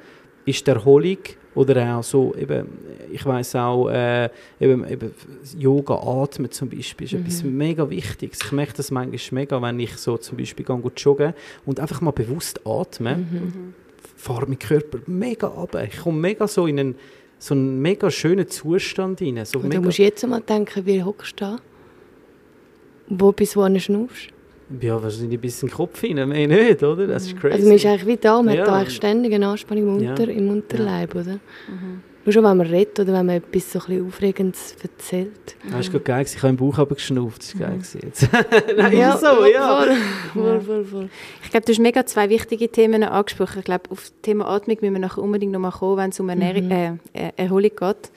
ist 0.45 0.65
die 0.65 0.71
Erholung 0.71 1.17
oder 1.53 1.97
auch 1.97 2.03
so, 2.03 2.33
eben, 2.35 2.67
ich 3.11 3.25
weiß 3.25 3.55
auch, 3.55 3.89
äh, 3.89 4.29
eben, 4.59 4.87
eben 4.87 5.13
Yoga, 5.57 5.95
Atmen 5.95 6.49
zum 6.49 6.69
Beispiel, 6.69 7.05
ist 7.05 7.13
etwas 7.13 7.43
mega 7.43 7.89
Wichtiges. 7.89 8.39
Ich 8.43 8.51
merke 8.51 8.73
das 8.77 8.89
manchmal 8.91 9.41
mega, 9.41 9.61
wenn 9.61 9.79
ich 9.79 9.97
so 9.97 10.17
zum 10.17 10.37
Beispiel 10.37 10.65
gehe, 10.65 10.77
gut 10.77 10.99
joggen 10.99 11.33
und 11.65 11.79
einfach 11.79 11.99
mal 12.01 12.11
bewusst 12.11 12.65
atme, 12.65 13.25
fahre 14.15 14.45
mein 14.47 14.59
Körper 14.59 14.99
mega 15.07 15.47
ab. 15.47 15.75
Ich 15.87 15.99
komme 15.99 16.19
mega 16.19 16.47
so 16.47 16.67
in 16.67 16.79
einen, 16.79 16.95
so 17.37 17.53
einen 17.53 17.81
mega 17.81 18.09
schönen 18.09 18.47
Zustand 18.47 19.21
rein. 19.21 19.43
So 19.43 19.59
Und 19.59 19.73
du 19.73 19.81
musst 19.81 19.97
jetzt 19.97 20.25
mal 20.25 20.41
denken, 20.41 20.85
wie 20.85 21.03
hockst 21.03 21.33
du 21.41 21.45
da? 21.45 21.57
Wo 23.09 23.33
bis 23.33 23.57
wo 23.57 23.67
schnaufst? 23.77 24.29
Ja, 24.79 25.01
wahrscheinlich 25.01 25.37
ein 25.37 25.41
bisschen 25.41 25.69
Kopf 25.69 26.03
rein, 26.03 26.15
mehr 26.29 26.47
nicht, 26.47 26.83
oder? 26.83 27.07
Das 27.07 27.25
ist 27.25 27.37
crazy. 27.39 27.53
Also 27.55 27.67
man 27.67 27.75
ist 27.75 27.85
eigentlich 27.85 28.05
wie 28.07 28.17
da, 28.17 28.41
man 28.41 28.53
Ja. 28.55 28.61
hat 28.61 28.67
da 28.67 28.75
eigentlich 28.77 28.95
ständig 28.95 29.33
eine 29.33 29.47
Anspannung 29.47 29.97
im, 29.97 30.03
Ja. 30.03 30.09
Unter, 30.11 30.27
im 30.29 30.49
Unterleib, 30.49 31.15
oder? 31.15 31.39
Nur 32.23 32.33
schon, 32.33 32.43
wenn 32.43 32.55
man 32.57 32.67
redet 32.67 32.99
oder 32.99 33.13
wenn 33.13 33.25
man 33.25 33.37
etwas 33.37 33.71
so 33.71 33.79
ein 33.79 33.85
bisschen 33.85 34.07
Aufregendes 34.07 34.75
erzählt. 34.83 35.55
Ah, 35.73 35.79
ist 35.79 35.91
gerade 35.91 36.03
geil. 36.03 36.23
Ich 36.27 36.37
habe 36.37 36.49
im 36.49 36.57
Bauch 36.57 36.77
aber 36.77 36.93
geschnauft. 36.93 37.39
Das 37.39 37.47
ist 37.47 37.59
geil 37.59 37.71
gewesen 37.71 37.99
jetzt. 38.03 38.29
Nein, 38.77 38.95
ja, 38.95 39.13
ist 39.15 39.21
so, 39.21 39.43
ja. 39.45 39.81
Voll, 39.81 39.95
voll, 40.43 40.61
voll, 40.61 40.85
voll. 40.85 41.09
Ich 41.43 41.49
glaube, 41.49 41.65
du 41.65 41.71
hast 41.71 41.79
mega 41.79 42.05
zwei 42.05 42.29
wichtige 42.29 42.69
Themen 42.69 43.03
angesprochen. 43.03 43.57
Ich 43.59 43.65
glaube, 43.65 43.89
auf 43.89 44.01
das 44.01 44.13
Thema 44.21 44.47
Atmung 44.49 44.77
müssen 44.81 44.93
wir 44.93 44.99
nachher 44.99 45.23
unbedingt 45.23 45.51
noch 45.51 45.59
mal 45.59 45.71
kommen, 45.71 45.97
wenn 45.97 46.11
es 46.11 46.19
um 46.19 46.29
Ernährung, 46.29 46.69
äh, 46.69 46.91
äh, 47.13 47.31
Erholung 47.37 47.71
geht. 47.75 48.11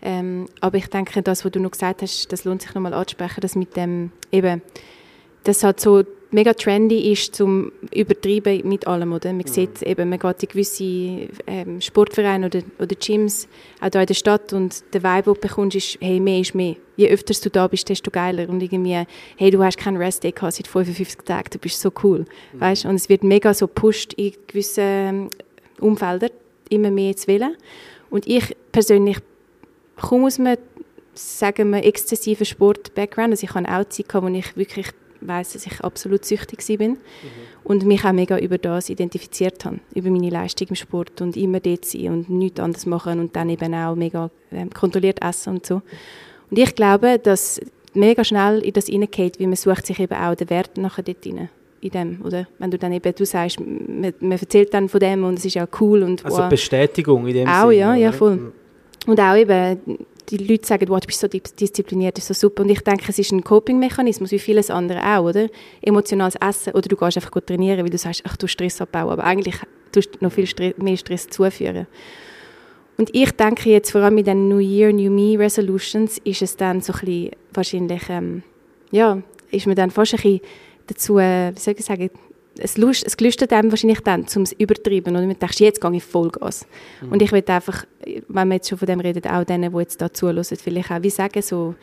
Ähm, 0.00 0.46
aber 0.62 0.78
ich 0.78 0.86
denke, 0.86 1.20
das, 1.22 1.44
was 1.44 1.52
du 1.52 1.60
noch 1.60 1.72
gesagt 1.72 2.00
hast, 2.00 2.32
das 2.32 2.44
lohnt 2.44 2.62
sich 2.62 2.74
noch 2.74 2.80
mal 2.80 2.94
anzusprechen, 2.94 3.42
dass 3.42 3.54
mit 3.54 3.76
dem 3.76 4.12
eben, 4.32 4.62
das 5.44 5.64
halt 5.64 5.80
so 5.80 6.04
mega 6.32 6.54
trendy 6.54 7.12
ist 7.12 7.36
zum 7.36 7.72
Übertreiben 7.94 8.66
mit 8.66 8.86
allem, 8.86 9.12
oder? 9.12 9.32
Man 9.32 9.46
sieht 9.46 9.82
eben, 9.82 10.08
man 10.08 10.18
geht 10.18 10.42
in 10.42 10.48
gewisse 10.48 11.28
ähm, 11.46 11.80
Sportvereine 11.80 12.46
oder, 12.46 12.62
oder 12.78 12.96
Gyms, 12.96 13.48
auch 13.80 13.88
hier 13.92 14.00
in 14.00 14.06
der 14.06 14.14
Stadt 14.14 14.52
und 14.52 14.82
der 14.94 15.02
Vibe, 15.02 15.22
den 15.22 15.34
du 15.34 15.40
bekommst, 15.40 15.76
ist, 15.76 15.98
hey, 16.00 16.18
mehr 16.20 16.40
ist 16.40 16.54
mehr. 16.54 16.76
Je 16.96 17.08
öfter 17.08 17.34
du 17.34 17.50
da 17.50 17.68
bist, 17.68 17.88
desto 17.88 18.10
geiler 18.10 18.48
und 18.48 18.62
irgendwie, 18.62 19.04
hey, 19.36 19.50
du 19.50 19.62
hast 19.62 19.78
keinen 19.78 19.98
Rest-Day 19.98 20.32
gehabt 20.32 20.54
seit 20.54 20.66
55 20.66 21.20
Tagen, 21.24 21.50
du 21.50 21.58
bist 21.58 21.80
so 21.80 21.92
cool, 22.02 22.24
weißt? 22.54 22.86
Und 22.86 22.94
es 22.94 23.08
wird 23.08 23.24
mega 23.24 23.52
so 23.52 23.66
gepusht 23.66 24.14
in 24.14 24.32
gewissen 24.46 24.84
ähm, 24.84 25.30
Umfeldern, 25.80 26.30
immer 26.70 26.90
mehr 26.90 27.14
zu 27.14 27.28
wählen. 27.28 27.56
Und 28.10 28.26
ich 28.26 28.56
persönlich 28.72 29.18
komme 30.00 30.26
aus 30.26 30.38
einem, 30.38 30.56
sagen 31.14 31.70
wir, 31.70 31.84
exzessiven 31.84 32.46
Sport-Background. 32.46 33.32
Also 33.32 33.44
ich 33.44 33.54
hatte 33.54 33.68
auch 33.68 33.84
Zeit, 33.88 34.08
gehabt, 34.08 34.26
wo 34.26 34.30
ich 34.30 34.56
wirklich 34.56 34.88
weiss, 35.26 35.52
dass 35.52 35.66
ich 35.66 35.80
absolut 35.80 36.24
süchtig 36.24 36.60
war 36.68 36.96
und 37.64 37.84
mich 37.84 38.04
auch 38.04 38.12
mega 38.12 38.38
über 38.38 38.58
das 38.58 38.88
identifiziert 38.88 39.64
habe, 39.64 39.80
über 39.94 40.10
meine 40.10 40.30
Leistung 40.30 40.68
im 40.68 40.76
Sport 40.76 41.20
und 41.20 41.36
immer 41.36 41.60
dort 41.60 41.84
sein 41.84 42.08
und 42.08 42.30
nichts 42.30 42.60
anderes 42.60 42.86
machen 42.86 43.20
und 43.20 43.36
dann 43.36 43.48
eben 43.48 43.74
auch 43.74 43.94
mega 43.94 44.30
ähm, 44.50 44.70
kontrolliert 44.70 45.22
essen 45.22 45.54
und 45.54 45.66
so. 45.66 45.82
Und 46.50 46.58
ich 46.58 46.74
glaube, 46.74 47.18
dass 47.18 47.60
mega 47.94 48.24
schnell 48.24 48.60
in 48.60 48.72
das 48.72 48.86
hineingeht, 48.86 49.38
wie 49.38 49.46
man 49.46 49.56
sucht 49.56 49.86
sich 49.86 49.98
eben 50.00 50.14
auch 50.14 50.34
den 50.34 50.50
Wert 50.50 50.76
nachher 50.76 51.02
dort 51.02 51.26
rein. 51.26 51.48
In 51.80 51.90
dem, 51.90 52.20
oder? 52.24 52.46
Wenn 52.58 52.70
du 52.70 52.78
dann 52.78 52.92
eben, 52.92 53.12
du 53.12 53.26
sagst, 53.26 53.58
man, 53.58 54.14
man 54.20 54.32
erzählt 54.32 54.72
dann 54.72 54.88
von 54.88 55.00
dem 55.00 55.24
und 55.24 55.38
es 55.38 55.44
ist 55.44 55.58
auch 55.58 55.66
cool 55.80 56.04
und 56.04 56.24
Also 56.24 56.38
wow. 56.38 56.48
Bestätigung 56.48 57.26
in 57.26 57.34
dem 57.34 57.48
Auch, 57.48 57.70
Sinne, 57.70 57.74
ja, 57.74 57.94
ja, 57.94 58.12
voll. 58.12 58.52
Und 59.06 59.18
auch 59.18 59.34
eben, 59.34 59.80
die 60.30 60.36
Leute 60.38 60.66
sagen, 60.66 60.88
wow, 60.88 61.00
du 61.00 61.06
bist 61.06 61.20
so 61.20 61.26
dis- 61.26 61.54
diszipliniert, 61.54 62.16
das 62.16 62.30
ist 62.30 62.40
so 62.40 62.48
super. 62.48 62.62
Und 62.62 62.70
ich 62.70 62.80
denke, 62.80 63.04
es 63.08 63.18
ist 63.18 63.32
ein 63.32 63.42
Coping-Mechanismus, 63.42 64.30
wie 64.30 64.38
vieles 64.38 64.70
andere 64.70 65.00
auch, 65.04 65.24
oder? 65.24 65.48
Emotionales 65.80 66.36
Essen. 66.36 66.72
Oder 66.72 66.88
du 66.88 66.96
gehst 66.96 67.16
einfach 67.16 67.30
gut 67.30 67.46
trainieren, 67.46 67.82
weil 67.82 67.90
du 67.90 67.98
sagst, 67.98 68.22
ach, 68.26 68.36
du 68.36 68.46
Stress 68.46 68.80
abbauen. 68.80 69.10
Aber 69.10 69.24
eigentlich 69.24 69.56
tust 69.90 70.14
du 70.14 70.24
noch 70.24 70.32
viel 70.32 70.48
mehr 70.78 70.96
Stress 70.96 71.28
zuführen. 71.28 71.86
Und 72.98 73.10
ich 73.14 73.32
denke 73.32 73.70
jetzt, 73.70 73.90
vor 73.90 74.02
allem 74.02 74.14
mit 74.14 74.26
den 74.26 74.48
New 74.48 74.58
Year, 74.58 74.92
New 74.92 75.10
Me 75.10 75.38
Resolutions, 75.38 76.18
ist 76.24 76.42
es 76.42 76.56
dann 76.56 76.80
so 76.80 76.92
ein 76.92 77.00
bisschen, 77.00 77.30
wahrscheinlich, 77.52 78.02
ähm, 78.08 78.42
ja, 78.90 79.22
ist 79.50 79.66
man 79.66 79.76
dann 79.76 79.90
fast 79.90 80.14
ein 80.14 80.16
bisschen 80.16 80.40
dazu, 80.86 81.18
äh, 81.18 81.52
wie 81.54 81.58
soll 81.58 81.74
ich 81.76 81.84
sagen, 81.84 82.10
es, 82.58 82.76
lust, 82.76 83.04
es 83.06 83.16
gelüstet 83.16 83.52
einem 83.52 83.70
wahrscheinlich 83.70 84.00
dann, 84.00 84.26
zum 84.26 84.42
es 84.42 84.52
übertreiben. 84.52 85.16
Und 85.16 85.26
man 85.26 85.38
denkt, 85.38 85.60
jetzt 85.60 85.80
gehe 85.80 85.96
ich 85.96 86.04
Vollgas. 86.04 86.66
Und 87.10 87.22
ich 87.22 87.32
will 87.32 87.44
einfach, 87.46 87.86
wenn 88.28 88.48
wir 88.48 88.54
jetzt 88.54 88.68
schon 88.68 88.78
von 88.78 88.86
dem 88.86 89.00
reden, 89.00 89.24
auch 89.26 89.44
denen, 89.44 89.72
die 89.72 89.78
jetzt 89.78 90.00
da 90.00 90.12
zuhören, 90.12 90.44
vielleicht 90.44 90.90
auch 90.90 91.02
wie 91.02 91.10
sagen, 91.10 91.42
so, 91.42 91.74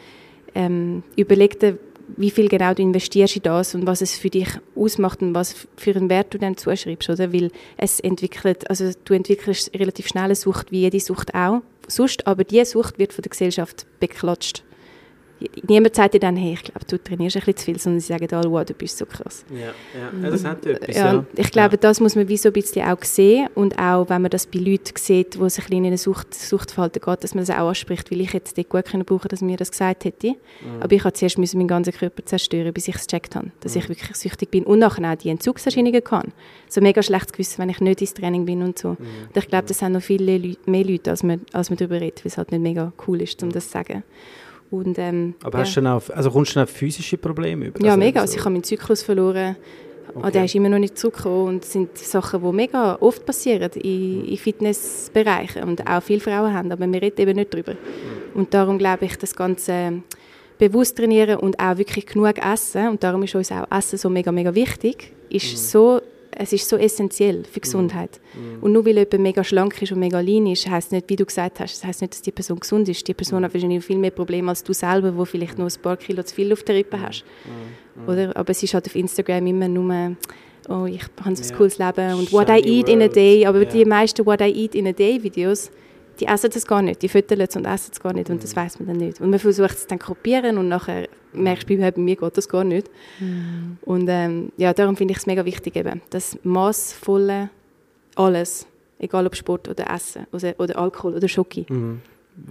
ähm, 0.55 1.03
überleg 1.15 1.59
dir, 1.59 1.77
wie 2.17 2.31
viel 2.31 2.47
genau 2.47 2.73
du 2.73 2.81
investierst 2.81 3.35
in 3.35 3.43
das 3.43 3.75
und 3.75 3.85
was 3.85 4.01
es 4.01 4.17
für 4.17 4.29
dich 4.29 4.49
ausmacht 4.75 5.21
und 5.21 5.35
was 5.35 5.67
für 5.75 5.95
einen 5.95 6.09
Wert 6.09 6.33
du 6.33 6.39
dann 6.39 6.57
zuschreibst, 6.57 7.09
oder? 7.09 7.31
Weil 7.31 7.51
es 7.77 7.99
entwickelt, 7.99 8.69
also 8.69 8.91
du 9.05 9.13
entwickelst 9.13 9.71
relativ 9.75 10.07
schnell 10.07 10.25
eine 10.25 10.35
Sucht, 10.35 10.71
wie 10.71 10.81
jede 10.81 10.99
Sucht 10.99 11.35
auch. 11.35 11.61
Sonst, 11.87 12.25
aber 12.27 12.43
diese 12.43 12.65
Sucht 12.65 12.99
wird 12.99 13.13
von 13.13 13.21
der 13.21 13.29
Gesellschaft 13.29 13.85
beklatscht. 13.99 14.63
Niemand 15.67 15.95
sagt 15.95 16.13
dir 16.15 16.19
dann, 16.19 16.35
hey, 16.35 16.53
ich 16.53 16.63
glaube, 16.63 16.85
du 16.85 17.01
trainierst 17.01 17.37
ein 17.37 17.39
bisschen 17.41 17.57
zu 17.57 17.65
viel, 17.65 17.79
sondern 17.79 17.99
sie 18.01 18.07
sagen 18.07 18.27
alle, 18.33 18.51
wow, 18.51 18.65
du 18.65 18.73
bist 18.73 18.97
so 18.97 19.05
krass. 19.05 19.45
Ja, 19.51 19.67
ja. 20.21 20.29
das 20.29 20.43
hat 20.43 20.65
etwas, 20.65 20.95
Ja, 20.95 21.13
ja. 21.13 21.25
ich 21.35 21.51
glaube, 21.51 21.77
das 21.77 21.99
muss 21.99 22.15
man 22.15 22.27
wie 22.27 22.37
so 22.37 22.49
ein 22.49 22.53
bisschen 22.53 22.85
auch 22.85 23.01
sehen 23.03 23.47
und 23.55 23.79
auch, 23.79 24.09
wenn 24.09 24.21
man 24.21 24.31
das 24.31 24.47
bei 24.47 24.59
Leuten 24.59 24.93
sieht, 24.97 25.39
wo 25.39 25.47
sich 25.47 25.63
ein 25.65 25.69
bisschen 25.69 25.77
in 25.77 25.85
eine 25.87 25.97
Sucht, 25.97 26.33
Suchtverhalten 26.33 27.01
geht, 27.01 27.23
dass 27.23 27.35
man 27.35 27.45
das 27.45 27.55
auch 27.55 27.69
anspricht, 27.69 28.11
weil 28.11 28.21
ich 28.21 28.33
jetzt 28.33 28.57
dort 28.57 28.69
gut 28.69 28.85
können 28.85 29.05
brauchen, 29.05 29.29
dass 29.29 29.41
mir 29.41 29.55
das 29.55 29.71
gesagt 29.71 30.05
hätte. 30.05 30.35
Aber 30.81 30.93
ich 30.93 31.03
habe 31.03 31.13
zuerst 31.13 31.37
müssen 31.37 31.57
meinen 31.57 31.67
ganzen 31.67 31.93
Körper 31.93 32.25
zerstören, 32.25 32.73
bis 32.73 32.87
ich 32.87 32.95
es 32.95 33.07
gecheckt 33.07 33.35
habe, 33.35 33.51
dass 33.61 33.75
ich 33.75 33.87
wirklich 33.87 34.15
süchtig 34.15 34.51
bin 34.51 34.65
und 34.65 34.79
nachher 34.79 35.09
auch 35.11 35.15
die 35.15 35.29
Entzugserscheinungen 35.29 36.03
kann. 36.03 36.33
So 36.67 36.81
mega 36.81 37.01
schlechtes 37.01 37.31
Gewissen, 37.31 37.59
wenn 37.59 37.69
ich 37.69 37.79
nicht 37.79 38.01
ins 38.01 38.13
Training 38.13 38.45
bin 38.45 38.61
und 38.61 38.77
so. 38.77 38.89
Und 38.89 38.97
ich 39.35 39.47
glaube, 39.47 39.67
das 39.67 39.81
haben 39.81 39.93
noch 39.93 40.01
viele 40.01 40.37
Leute, 40.37 40.69
mehr 40.69 40.83
Leute, 40.83 41.11
als 41.11 41.23
man, 41.23 41.41
als 41.53 41.69
man 41.69 41.77
darüber 41.77 42.01
redet, 42.01 42.23
weil 42.25 42.29
es 42.31 42.37
halt 42.37 42.51
nicht 42.51 42.61
mega 42.61 42.91
cool 43.07 43.21
ist, 43.21 43.41
um 43.43 43.51
das 43.51 43.65
zu 43.65 43.71
sagen. 43.71 44.03
Und, 44.71 44.97
ähm, 44.99 45.33
Aber 45.43 45.59
ja. 45.59 45.63
hast 45.65 45.75
du 45.75 45.81
dann 45.81 45.93
auch, 45.93 46.09
also 46.09 46.29
kommst 46.31 46.51
du 46.51 46.55
dann 46.55 46.63
auf 46.63 46.69
physische 46.69 47.17
Probleme 47.17 47.67
über? 47.67 47.79
Ja, 47.81 47.91
also 47.93 47.99
mega. 47.99 48.19
so- 48.19 48.21
Also 48.21 48.33
ich 48.35 48.39
habe 48.41 48.51
meinen 48.51 48.63
Zyklus 48.63 49.01
verloren. 49.03 49.55
Okay. 50.09 50.25
Und 50.25 50.35
der 50.35 50.45
ist 50.45 50.55
immer 50.55 50.69
noch 50.69 50.79
nicht 50.79 50.97
zurückgekommen. 50.97 51.47
Und 51.47 51.63
das 51.63 51.71
sind 51.73 51.95
Sachen, 51.97 52.41
die 52.43 52.51
mega 52.51 52.97
oft 52.99 53.25
passieren 53.25 53.69
in, 53.75 54.25
in 54.25 54.37
Fitnessbereichen 54.37 55.63
und 55.63 55.85
auch 55.87 56.01
viele 56.01 56.19
Frauen 56.19 56.53
haben, 56.53 56.71
aber 56.71 56.87
wir 56.91 57.01
reden 57.01 57.21
eben 57.21 57.35
nicht 57.35 57.53
darüber. 57.53 57.73
Und 58.33 58.53
darum 58.53 58.77
glaube 58.77 59.05
ich, 59.05 59.17
das 59.17 59.35
Ganze 59.35 60.01
bewusst 60.57 60.97
trainieren 60.97 61.37
und 61.39 61.59
auch 61.59 61.77
wirklich 61.77 62.05
genug 62.07 62.37
essen, 62.43 62.89
und 62.89 63.03
darum 63.03 63.23
ist 63.23 63.35
uns 63.35 63.51
auch 63.51 63.65
Essen 63.71 63.97
so 63.97 64.09
mega, 64.09 64.31
mega 64.31 64.53
wichtig, 64.53 65.11
ist 65.29 65.71
so, 65.71 66.01
es 66.31 66.53
ist 66.53 66.67
so 66.69 66.77
essentiell 66.77 67.43
für 67.43 67.59
Gesundheit. 67.59 68.19
Und 68.61 68.71
nur 68.71 68.85
weil 68.85 68.97
jemand 68.97 69.19
mega 69.19 69.43
schlank 69.43 69.81
ist 69.81 69.91
und 69.91 69.99
mega 69.99 70.19
lean 70.19 70.47
ist, 70.47 70.69
heisst 70.69 70.91
nicht, 70.91 71.09
wie 71.09 71.15
du 71.15 71.25
gesagt 71.25 71.59
hast, 71.59 71.73
das 71.75 71.83
heisst 71.85 72.01
nicht, 72.01 72.13
dass 72.13 72.21
die 72.21 72.31
Person 72.31 72.59
gesund 72.59 72.87
ist. 72.89 73.07
Die 73.07 73.13
Person 73.13 73.43
hat 73.43 73.53
wahrscheinlich 73.53 73.83
viel 73.83 73.97
mehr 73.97 74.11
Probleme 74.11 74.49
als 74.49 74.63
du 74.63 74.73
selber, 74.73 75.15
wo 75.17 75.25
vielleicht 75.25 75.57
nur 75.57 75.67
ein 75.67 75.81
paar 75.81 75.97
Kilo 75.97 76.23
zu 76.23 76.35
viel 76.35 76.51
auf 76.53 76.63
der 76.63 76.75
Rippe 76.75 77.01
hast. 77.01 77.23
Oder? 78.07 78.35
Aber 78.37 78.49
es 78.51 78.63
ist 78.63 78.73
halt 78.73 78.85
auf 78.87 78.95
Instagram 78.95 79.45
immer 79.47 79.67
nur, 79.67 80.15
oh, 80.69 80.85
ich 80.85 81.01
habe 81.01 81.35
so 81.35 81.43
ein 81.43 81.49
Ja. 81.49 81.55
cooles 81.57 81.77
Leben 81.77 82.13
und 82.13 82.31
what 82.31 82.49
I 82.49 82.61
eat 82.65 82.87
in 82.89 82.97
a 83.01 83.05
world. 83.05 83.15
day. 83.15 83.45
Aber 83.45 83.59
Ja. 83.63 83.65
die 83.65 83.85
meisten 83.85 84.25
What 84.25 84.41
I 84.41 84.45
eat 84.45 84.75
in 84.75 84.87
a 84.87 84.91
day 84.93 85.21
Videos, 85.21 85.71
die 86.19 86.25
essen 86.25 86.49
das 86.53 86.65
gar 86.65 86.81
nicht. 86.81 87.01
Die 87.01 87.09
füttern 87.09 87.41
es 87.41 87.55
und 87.55 87.65
essen 87.65 87.91
es 87.93 87.99
gar 87.99 88.13
nicht 88.13 88.29
und 88.29 88.37
Mhm. 88.37 88.41
das 88.41 88.55
weiß 88.55 88.79
man 88.79 88.87
dann 88.87 88.97
nicht. 88.97 89.21
Und 89.21 89.29
man 89.29 89.39
versucht 89.39 89.71
es 89.71 89.87
dann 89.87 89.99
zu 89.99 90.07
kopieren 90.07 90.57
und 90.57 90.67
nachher 90.67 91.07
merkst 91.33 91.69
du, 91.69 91.77
bei 91.77 91.93
mir 91.95 92.15
geht 92.15 92.37
das 92.37 92.49
gar 92.49 92.63
nicht. 92.63 92.89
Und 93.81 94.07
ähm, 94.09 94.51
ja, 94.57 94.73
darum 94.73 94.97
finde 94.97 95.13
ich 95.13 95.19
es 95.19 95.27
mega 95.27 95.45
wichtig 95.45 95.75
eben, 95.75 96.01
das 96.09 96.37
maßvolle 96.43 97.49
alles, 98.15 98.65
egal 98.99 99.27
ob 99.27 99.35
Sport 99.35 99.69
oder 99.69 99.89
Essen 99.93 100.25
oder, 100.31 100.53
oder 100.57 100.77
Alkohol 100.77 101.13
oder 101.13 101.27
Schoki. 101.27 101.65
Mhm. 101.69 102.01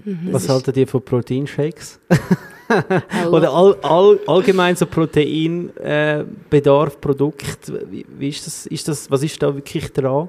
Das 0.04 0.34
Was 0.34 0.48
haltet 0.48 0.76
ihr 0.76 0.86
von 0.86 1.02
Proteinshakes? 1.02 1.98
Oder 3.30 3.50
all, 3.50 3.78
all, 3.80 4.20
allgemein 4.26 4.76
so 4.76 4.84
Proteinbedarf, 4.84 6.94
äh, 6.94 6.98
Produkt, 7.00 7.72
wie, 7.90 8.04
wie 8.18 8.28
ist 8.28 8.46
das, 8.46 8.66
ist 8.66 8.86
das, 8.86 9.10
was 9.10 9.22
ist 9.22 9.42
da 9.42 9.54
wirklich 9.54 9.90
dran? 9.94 10.28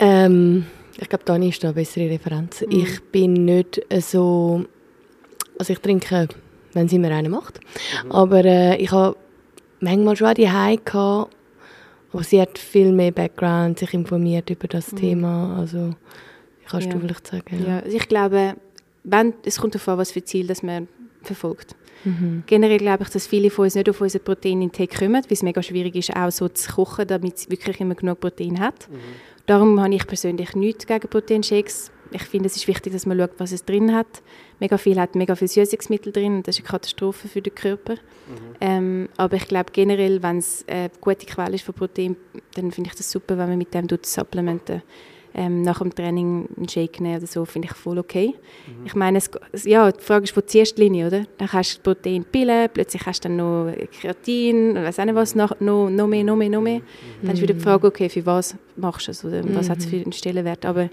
Ähm, 0.00 0.66
ich 1.00 1.08
glaube, 1.08 1.24
Dani 1.24 1.48
ist 1.48 1.62
da 1.62 1.68
eine 1.68 1.74
bessere 1.74 2.10
Referenz. 2.10 2.60
Mhm. 2.62 2.70
Ich 2.70 3.00
bin 3.04 3.32
nicht 3.44 3.80
äh, 3.88 4.00
so... 4.00 4.64
Also 5.58 5.72
ich 5.72 5.78
trinke, 5.80 6.28
wenn 6.72 6.88
sie 6.88 6.98
mir 6.98 7.10
einen 7.14 7.30
macht. 7.30 7.60
Aber 8.08 8.44
äh, 8.44 8.76
ich 8.76 8.90
habe 8.92 9.16
manchmal 9.80 10.16
schon 10.16 10.34
die 10.34 10.42
gehabt, 10.42 11.34
aber 12.12 12.22
sie 12.24 12.40
hat 12.40 12.58
viel 12.58 12.92
mehr 12.92 13.12
Background, 13.12 13.78
sich 13.78 13.92
informiert 13.94 14.48
über 14.50 14.68
das 14.68 14.86
Thema. 14.88 15.56
Also 15.58 15.94
kannst 16.66 16.86
Ja. 16.86 16.94
du 16.94 17.00
vielleicht 17.00 17.26
sagen. 17.26 17.64
Ja, 17.66 17.80
also 17.80 17.96
ich 17.96 18.08
glaube, 18.08 18.54
wenn, 19.04 19.34
es 19.44 19.58
kommt 19.58 19.74
darauf 19.74 19.88
an, 19.88 19.98
was 19.98 20.12
für 20.12 20.24
Ziel 20.24 20.46
das 20.46 20.62
man 20.62 20.88
verfolgt. 21.22 21.76
Generell 22.46 22.78
glaube 22.78 23.02
ich, 23.02 23.10
dass 23.10 23.26
viele 23.26 23.50
von 23.50 23.64
uns 23.64 23.74
nicht 23.74 23.90
auf 23.90 24.00
unseren 24.00 24.24
Proteinintake 24.24 25.00
kommen, 25.00 25.22
weil 25.22 25.24
es 25.28 25.42
mega 25.42 25.62
schwierig 25.62 25.94
ist, 25.96 26.16
auch 26.16 26.30
so 26.30 26.48
zu 26.48 26.72
kochen, 26.72 27.06
damit 27.06 27.36
es 27.36 27.50
wirklich 27.50 27.78
immer 27.78 27.94
genug 27.94 28.20
Protein 28.20 28.58
hat. 28.58 28.88
Darum 29.50 29.80
habe 29.80 29.92
ich 29.92 30.06
persönlich 30.06 30.54
nichts 30.54 30.86
gegen 30.86 31.08
Proteinshakes. 31.08 31.90
Ich 32.12 32.22
finde, 32.22 32.46
es 32.46 32.54
ist 32.54 32.68
wichtig, 32.68 32.92
dass 32.92 33.04
man 33.04 33.18
schaut, 33.18 33.32
was 33.38 33.50
es 33.50 33.64
drin 33.64 33.92
hat. 33.92 34.22
Mega 34.60 34.78
viel 34.78 35.00
hat 35.00 35.16
mega 35.16 35.34
viel 35.34 35.48
Süßungsmittel 35.48 36.12
drin 36.12 36.44
das 36.44 36.56
ist 36.56 36.60
eine 36.60 36.70
Katastrophe 36.70 37.26
für 37.26 37.42
den 37.42 37.52
Körper. 37.52 37.96
Ähm, 38.60 39.08
aber 39.16 39.38
ich 39.38 39.48
glaube 39.48 39.72
generell, 39.72 40.22
wenn 40.22 40.38
es 40.38 40.64
eine 40.68 40.92
gute 41.00 41.26
Quelle 41.26 41.56
ist 41.56 41.64
von 41.64 41.74
Protein, 41.74 42.14
dann 42.54 42.70
finde 42.70 42.90
ich 42.90 42.96
das 42.96 43.10
super, 43.10 43.36
wenn 43.38 43.48
man 43.48 43.58
mit 43.58 43.74
dem 43.74 43.88
supplementen. 44.02 44.82
Ähm, 45.32 45.62
nach 45.62 45.78
dem 45.78 45.94
Training 45.94 46.48
einen 46.56 46.68
Shake 46.68 47.00
nehmen 47.00 47.18
oder 47.18 47.26
so, 47.26 47.44
finde 47.44 47.68
ich 47.70 47.74
voll 47.74 47.98
okay. 47.98 48.34
Ich 48.84 48.94
meine, 48.94 49.18
es, 49.18 49.30
ja, 49.64 49.90
die 49.92 50.02
Frage 50.02 50.24
ist, 50.24 50.36
wo 50.36 50.40
ziehst 50.40 50.72
du 50.72 50.76
die 50.76 50.82
Linie, 50.82 51.06
oder? 51.06 51.24
Dann 51.38 51.52
hast 51.52 51.78
du 51.78 51.82
Proteinpillen, 51.82 52.68
plötzlich 52.72 53.06
hast 53.06 53.24
du 53.24 53.28
dann 53.28 53.36
noch 53.36 53.72
Kreatin, 54.00 54.74
weiss 54.74 54.98
auch 54.98 55.04
nicht 55.04 55.14
was, 55.14 55.34
noch, 55.36 55.58
noch, 55.60 55.88
noch 55.88 56.06
mehr, 56.08 56.24
noch 56.24 56.36
mehr, 56.36 56.50
noch 56.50 56.60
mehr. 56.60 56.80
Dann 57.22 57.34
ist 57.34 57.42
wieder 57.42 57.54
die 57.54 57.60
Frage, 57.60 57.86
okay, 57.86 58.08
für 58.08 58.26
was 58.26 58.56
machst 58.76 59.06
du 59.06 59.12
es 59.12 59.24
oder 59.24 59.42
was 59.54 59.70
hat 59.70 59.78
es 59.78 59.86
für 59.86 59.96
einen 59.96 60.12
Stellenwert. 60.12 60.66
Aber 60.66 60.90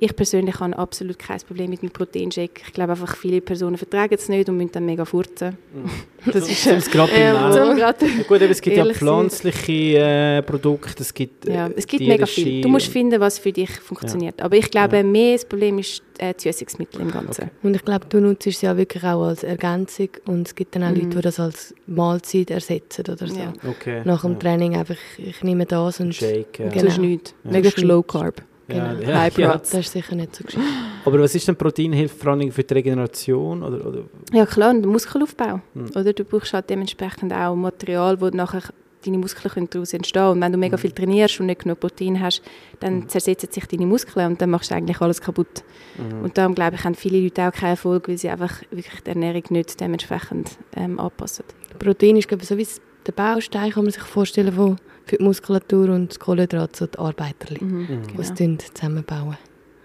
ich 0.00 0.14
persönlich 0.14 0.60
habe 0.60 0.78
absolut 0.78 1.18
kein 1.18 1.40
Problem 1.40 1.70
mit 1.70 1.82
dem 1.82 1.90
Proteinshake. 1.90 2.62
Ich 2.66 2.72
glaube 2.72 2.92
einfach, 2.92 3.16
viele 3.16 3.40
Personen 3.40 3.76
vertragen 3.76 4.14
es 4.14 4.28
nicht 4.28 4.48
und 4.48 4.56
müssen 4.56 4.70
dann 4.72 4.86
mega 4.86 5.04
furzen. 5.04 5.56
Das 6.26 6.48
ist 6.50 6.64
Zum 6.64 6.80
gerade 6.80 7.12
ja, 7.18 7.50
zum 7.52 7.76
gerade 7.76 8.04
Ja, 8.06 8.22
gut, 8.26 8.42
aber 8.42 8.50
es 8.50 8.60
gibt 8.60 8.76
ja 8.76 8.84
pflanzliche 8.84 9.98
äh, 9.98 10.42
Produkte, 10.42 11.02
es 11.02 11.14
gibt, 11.14 11.46
äh, 11.46 11.54
Ja, 11.54 11.70
es 11.74 11.86
gibt 11.86 12.06
mega 12.06 12.26
viel. 12.26 12.60
Du 12.60 12.68
musst 12.68 12.88
finden, 12.88 13.20
was 13.20 13.38
für 13.38 13.52
dich 13.52 13.70
funktioniert. 13.70 14.40
Aber 14.42 14.56
ich 14.56 14.68
glaube, 14.70 14.96
Ja. 14.96 15.02
mehr 15.04 15.34
das 15.34 15.44
Problem 15.44 15.78
ist 15.78 16.02
äh, 16.18 16.34
die 16.34 16.50
Süßungsmittel 16.52 17.00
im 17.00 17.10
Ganzen. 17.12 17.44
Okay. 17.44 17.50
Und 17.62 17.76
ich 17.76 17.84
glaube, 17.84 18.06
du 18.08 18.20
nutzt 18.20 18.46
es 18.48 18.60
ja 18.62 18.76
wirklich 18.76 19.04
auch 19.04 19.22
als 19.22 19.44
Ergänzung 19.44 20.08
und 20.26 20.48
es 20.48 20.54
gibt 20.56 20.74
dann 20.74 20.82
auch 20.82 20.90
Mhm. 20.90 20.96
Leute, 20.96 21.16
die 21.16 21.22
das 21.22 21.38
als 21.40 21.74
Mahlzeit 21.86 22.50
ersetzen 22.50 23.04
oder 23.08 23.26
so. 23.28 23.38
Ja. 23.38 23.52
Okay. 23.68 24.02
Nach 24.04 24.22
dem 24.22 24.32
ja. 24.32 24.38
Training 24.38 24.76
einfach, 24.76 24.96
ich 25.18 25.42
nehme 25.44 25.66
das 25.66 26.00
und 26.00 26.14
Shake, 26.14 26.58
ja. 26.58 26.68
Genau. 26.68 26.82
Das 26.84 26.92
ist 26.94 26.98
nichts. 26.98 27.34
Ja. 27.44 27.60
Das 27.60 27.74
ist 27.74 27.80
Low. 27.82 28.02
Carb. 28.02 28.42
Ja, 28.68 28.92
Genau. 28.92 29.10
ja, 29.10 29.18
High 29.20 29.38
ja. 29.38 29.56
Das 29.56 29.74
ist 29.74 29.92
sicher 29.92 30.14
nicht 30.14 30.36
so 30.36 30.44
gescheit. 30.44 30.62
Aber 31.04 31.18
was 31.20 31.34
ist 31.34 31.48
denn 31.48 31.56
Protein 31.56 31.92
hilft 31.92 32.20
vor 32.20 32.32
allem 32.32 32.52
für 32.52 32.62
die 32.62 32.74
Regeneration? 32.74 33.62
Oder, 33.62 33.86
oder? 33.86 34.02
Ja 34.32 34.46
klar, 34.46 34.70
und 34.70 34.82
der 34.82 34.90
Muskelaufbau. 34.90 35.60
Mhm. 35.74 35.90
Oder 35.94 36.12
du 36.12 36.24
brauchst 36.24 36.52
halt 36.52 36.68
dementsprechend 36.68 37.32
auch 37.32 37.54
Material, 37.54 38.20
wo 38.20 38.28
nachher 38.28 38.62
deine 39.04 39.18
Muskeln 39.18 39.52
können 39.52 39.70
daraus 39.70 39.92
entstehen 39.92 40.26
Und 40.26 40.40
wenn 40.40 40.52
du 40.52 40.58
mega 40.58 40.76
viel 40.76 40.90
trainierst 40.90 41.38
und 41.40 41.46
nicht 41.46 41.62
genug 41.62 41.80
Protein 41.80 42.20
hast, 42.20 42.42
dann 42.80 43.08
zersetzen 43.08 43.50
sich 43.50 43.64
deine 43.66 43.86
Muskeln 43.86 44.26
und 44.26 44.42
dann 44.42 44.50
machst 44.50 44.70
du 44.70 44.74
eigentlich 44.74 45.00
alles 45.00 45.20
kaputt. 45.20 45.62
Mhm. 45.96 46.24
Und 46.24 46.36
darum 46.36 46.54
glaube 46.54 46.76
ich, 46.76 46.84
haben 46.84 46.94
viele 46.94 47.20
Leute 47.20 47.46
auch 47.46 47.52
keinen 47.52 47.70
Erfolg, 47.70 48.08
weil 48.08 48.18
sie 48.18 48.28
einfach 48.28 48.60
wirklich 48.70 49.00
die 49.02 49.10
Ernährung 49.10 49.44
nicht 49.50 49.80
dementsprechend 49.80 50.58
ähm, 50.76 50.98
anpassen. 50.98 51.44
Protein 51.78 52.16
ist 52.16 52.28
glaube 52.28 52.42
ich, 52.42 52.48
so 52.48 52.58
wie 52.58 52.66
der 53.06 53.12
Baustein, 53.12 53.70
kann 53.70 53.84
man 53.84 53.92
sich 53.92 54.02
vorstellen, 54.02 54.52
wo 54.56 54.76
für 55.08 55.16
die 55.16 55.24
Muskulatur 55.24 55.88
und 55.90 56.10
das 56.10 56.18
Kohlenhydrat 56.20 56.76
so 56.76 56.86
die 56.86 56.98
Arbeiterli, 56.98 57.64
Mhm. 57.64 57.78
Mhm. 57.80 57.86
die 58.14 58.20
es 58.20 58.34
Genau. 58.34 58.58
zusammenbauen. 58.74 59.36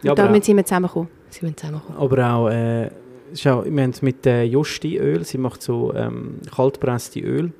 Ja, 0.01 0.11
und 0.11 0.19
damit 0.19 0.41
auch, 0.41 0.45
sind 0.45 0.57
wir 0.57 0.65
zusammengekommen. 0.65 1.09
Sie 1.29 1.45
müssen 1.45 1.57
zusammenkommen. 1.57 1.97
aber 1.97 2.33
auch, 2.33 2.49
äh, 2.49 2.89
schau, 3.35 3.63
wir 3.65 3.83
haben 3.83 3.93
mit 4.01 4.25
äh, 4.27 4.43
Justi-Öl, 4.43 5.23
sie 5.23 5.37
macht 5.37 5.61
so 5.61 5.93
ähm, 5.95 6.35
kaltpresste 6.55 7.19
Öl. 7.21 7.51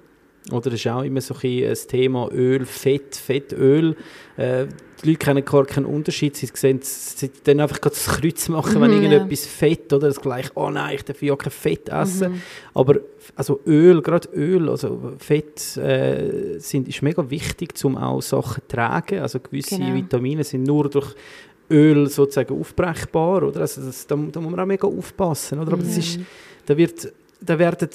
Oder 0.52 0.70
das 0.72 0.74
ist 0.76 0.88
auch 0.88 1.04
immer 1.04 1.22
so 1.22 1.36
ein, 1.42 1.64
ein 1.66 1.78
Thema 1.88 2.30
Öl, 2.32 2.66
Fett, 2.66 3.16
Fettöl. 3.16 3.96
Äh, 4.36 4.66
die 5.02 5.10
Leute 5.10 5.18
kennen 5.20 5.44
gar 5.46 5.66
keinen 5.66 5.86
Unterschied. 5.86 6.36
Sie 6.36 6.48
sehen, 6.54 6.80
sie 6.82 7.30
dann 7.44 7.60
einfach 7.60 7.80
gerade 7.82 7.96
das 7.96 8.08
Kreuz 8.08 8.48
machen, 8.50 8.82
wenn 8.82 8.92
Mhm, 8.92 9.04
irgendetwas 9.04 9.46
Fett 9.46 9.92
oder 9.94 10.08
das 10.08 10.20
gleich, 10.22 10.50
oh 10.56 10.70
nein, 10.70 10.96
ich 10.96 11.04
darf 11.04 11.22
ja 11.22 11.36
kein 11.36 11.52
Fett 11.52 11.90
essen. 11.90 12.34
Mhm. 12.34 12.42
Aber 12.74 13.00
also 13.36 13.60
Öl, 13.66 14.02
gerade 14.02 14.30
Öl, 14.34 14.70
also 14.70 15.14
Fett 15.20 15.78
äh, 15.78 16.58
sind, 16.60 16.88
ist 16.88 17.02
mega 17.02 17.30
wichtig, 17.30 17.74
um 17.84 17.98
auch 17.98 18.22
Sachen 18.22 18.62
zu 18.68 18.76
tragen. 18.76 19.20
Also 19.20 19.40
gewisse 19.40 19.78
Genau. 19.78 19.94
Vitamine 19.96 20.44
sind 20.44 20.64
nur 20.64 20.90
durch 20.90 21.16
Öl 21.70 22.10
sozusagen 22.10 22.60
aufbrechbar, 22.60 23.44
oder? 23.44 23.62
Also 23.62 23.82
das, 23.82 24.06
da, 24.08 24.16
da 24.16 24.40
muss 24.42 24.52
man 24.52 24.60
auch 24.60 24.66
mega 24.66 24.88
aufpassen, 24.88 25.60
oder? 25.60 25.74
Aber 25.74 25.84
das 25.84 25.98
ist, 25.98 26.20
da 26.66 26.76
wird, 26.78 27.12
da 27.42 27.58
werden, 27.60 27.90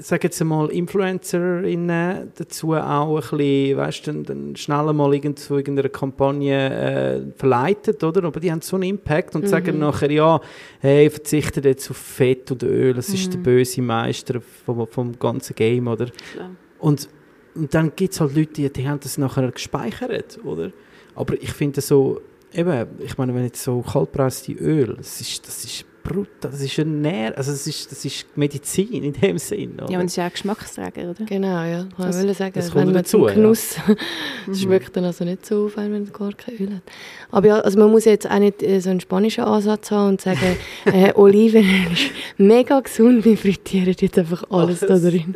äh, 0.00 0.02
sag 0.02 0.24
jetzt 0.24 0.42
mal, 0.42 0.68
Influencerinnen 0.70 2.32
dazu 2.34 2.74
auch 2.74 3.16
ein 3.16 3.20
bisschen, 3.20 3.76
weißt 3.76 4.06
du, 4.06 4.12
dann, 4.12 4.24
dann 4.24 4.56
schnell 4.56 4.92
mal 4.92 5.14
irgend 5.14 5.38
zu 5.38 5.56
irgendeiner 5.56 5.88
Kampagne 5.88 6.70
äh, 6.70 7.38
verleitet, 7.38 8.02
oder? 8.02 8.24
Aber 8.24 8.40
die 8.40 8.50
haben 8.50 8.60
so 8.60 8.76
einen 8.76 8.90
Impact 8.90 9.34
und 9.36 9.48
sagen 9.48 9.78
nachher, 9.78 10.10
ja, 10.10 10.40
hey, 10.80 11.10
verzichtet 11.10 11.64
jetzt 11.64 11.90
auf 11.90 11.96
Fett 11.96 12.50
und 12.50 12.62
Öl, 12.62 12.94
das 12.94 13.08
ist 13.10 13.32
der 13.32 13.38
böse 13.38 13.82
Meister 13.82 14.40
vom, 14.40 14.86
vom 14.86 15.18
ganzen 15.18 15.54
Game, 15.54 15.86
oder? 15.88 16.06
Klar. 16.32 16.50
Und, 16.78 17.08
und 17.54 17.74
dann 17.74 17.92
gibt 17.94 18.14
es 18.14 18.20
halt 18.20 18.34
Leute, 18.34 18.52
die, 18.52 18.72
die 18.72 18.88
haben 18.88 19.00
das 19.00 19.18
nachher 19.18 19.50
gespeichert, 19.50 20.38
oder? 20.44 20.72
Aber 21.14 21.34
ich 21.34 21.52
finde 21.52 21.80
so, 21.80 22.20
eben, 22.52 22.86
ich 22.98 23.18
meine, 23.18 23.34
wenn 23.34 23.44
jetzt 23.44 23.62
so 23.62 23.82
kaltpresste 23.82 24.52
Öl, 24.52 24.94
das 24.96 25.20
ist, 25.20 25.46
das 25.46 25.64
ist 25.64 25.84
brutal, 26.02 26.50
das 26.50 26.60
ist 26.60 26.78
ein 26.78 27.00
Nähr, 27.00 27.36
also 27.36 27.50
das 27.52 27.66
ist, 27.66 27.90
das 27.90 28.04
ist 28.04 28.26
Medizin 28.36 28.88
in 28.92 29.12
dem 29.12 29.38
Sinn, 29.38 29.74
oder? 29.80 29.90
Ja, 29.90 29.98
und 30.00 30.06
es 30.06 30.16
ist 30.16 30.24
auch 30.24 30.30
Geschmacksträger, 30.30 31.10
oder? 31.10 31.24
Genau, 31.24 31.62
ja. 31.64 31.86
Ich 31.98 32.04
Das- 32.04 32.18
wollte 32.18 32.34
sagen, 32.34 32.52
das 32.54 32.66
kommt 32.70 32.76
wenn 32.76 32.84
man 32.86 32.94
dazu, 33.02 33.18
zum 33.18 33.28
ja. 33.28 33.34
Genuss, 33.34 33.76
das 34.46 34.60
schmeckt 34.60 34.96
dann 34.96 35.04
also 35.04 35.24
nicht 35.24 35.44
so 35.46 35.66
auf, 35.66 35.76
wenn 35.76 35.92
man 35.92 36.12
gar 36.12 36.32
kein 36.32 36.54
Öl 36.56 36.74
hat. 36.74 36.82
Aber 37.30 37.46
ja, 37.46 37.60
also 37.60 37.78
man 37.78 37.90
muss 37.90 38.04
jetzt 38.04 38.28
auch 38.30 38.38
nicht 38.38 38.62
äh, 38.62 38.80
so 38.80 38.90
einen 38.90 39.00
spanischen 39.00 39.44
Ansatz 39.44 39.90
haben 39.90 40.10
und 40.10 40.20
sagen, 40.20 40.56
äh, 40.86 41.12
Olivenöl 41.14 41.92
ist 41.92 42.10
mega 42.38 42.80
gesund, 42.80 43.24
wir 43.24 43.36
frittieren 43.36 43.94
jetzt 43.98 44.18
einfach 44.18 44.44
alles, 44.50 44.80
da 44.80 44.98
drin. 44.98 45.34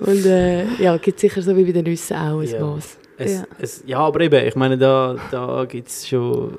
Und 0.00 0.24
äh, 0.26 0.64
ja, 0.82 0.96
gibt 0.98 1.20
sicher 1.20 1.42
so 1.42 1.56
wie 1.56 1.64
bei 1.64 1.72
den 1.72 1.84
Nüssen 1.84 2.16
auch 2.16 2.40
ein 2.40 2.48
Ja. 2.48 2.60
Maß. 2.60 2.98
Es, 3.18 3.32
Ja. 3.32 3.46
Es, 3.58 3.82
ja, 3.86 3.98
aber 3.98 4.20
eben, 4.20 4.46
ich 4.46 4.56
meine, 4.56 4.76
da, 4.76 5.16
da 5.30 5.64
gibt 5.64 5.88
es 5.88 6.06
schon. 6.06 6.52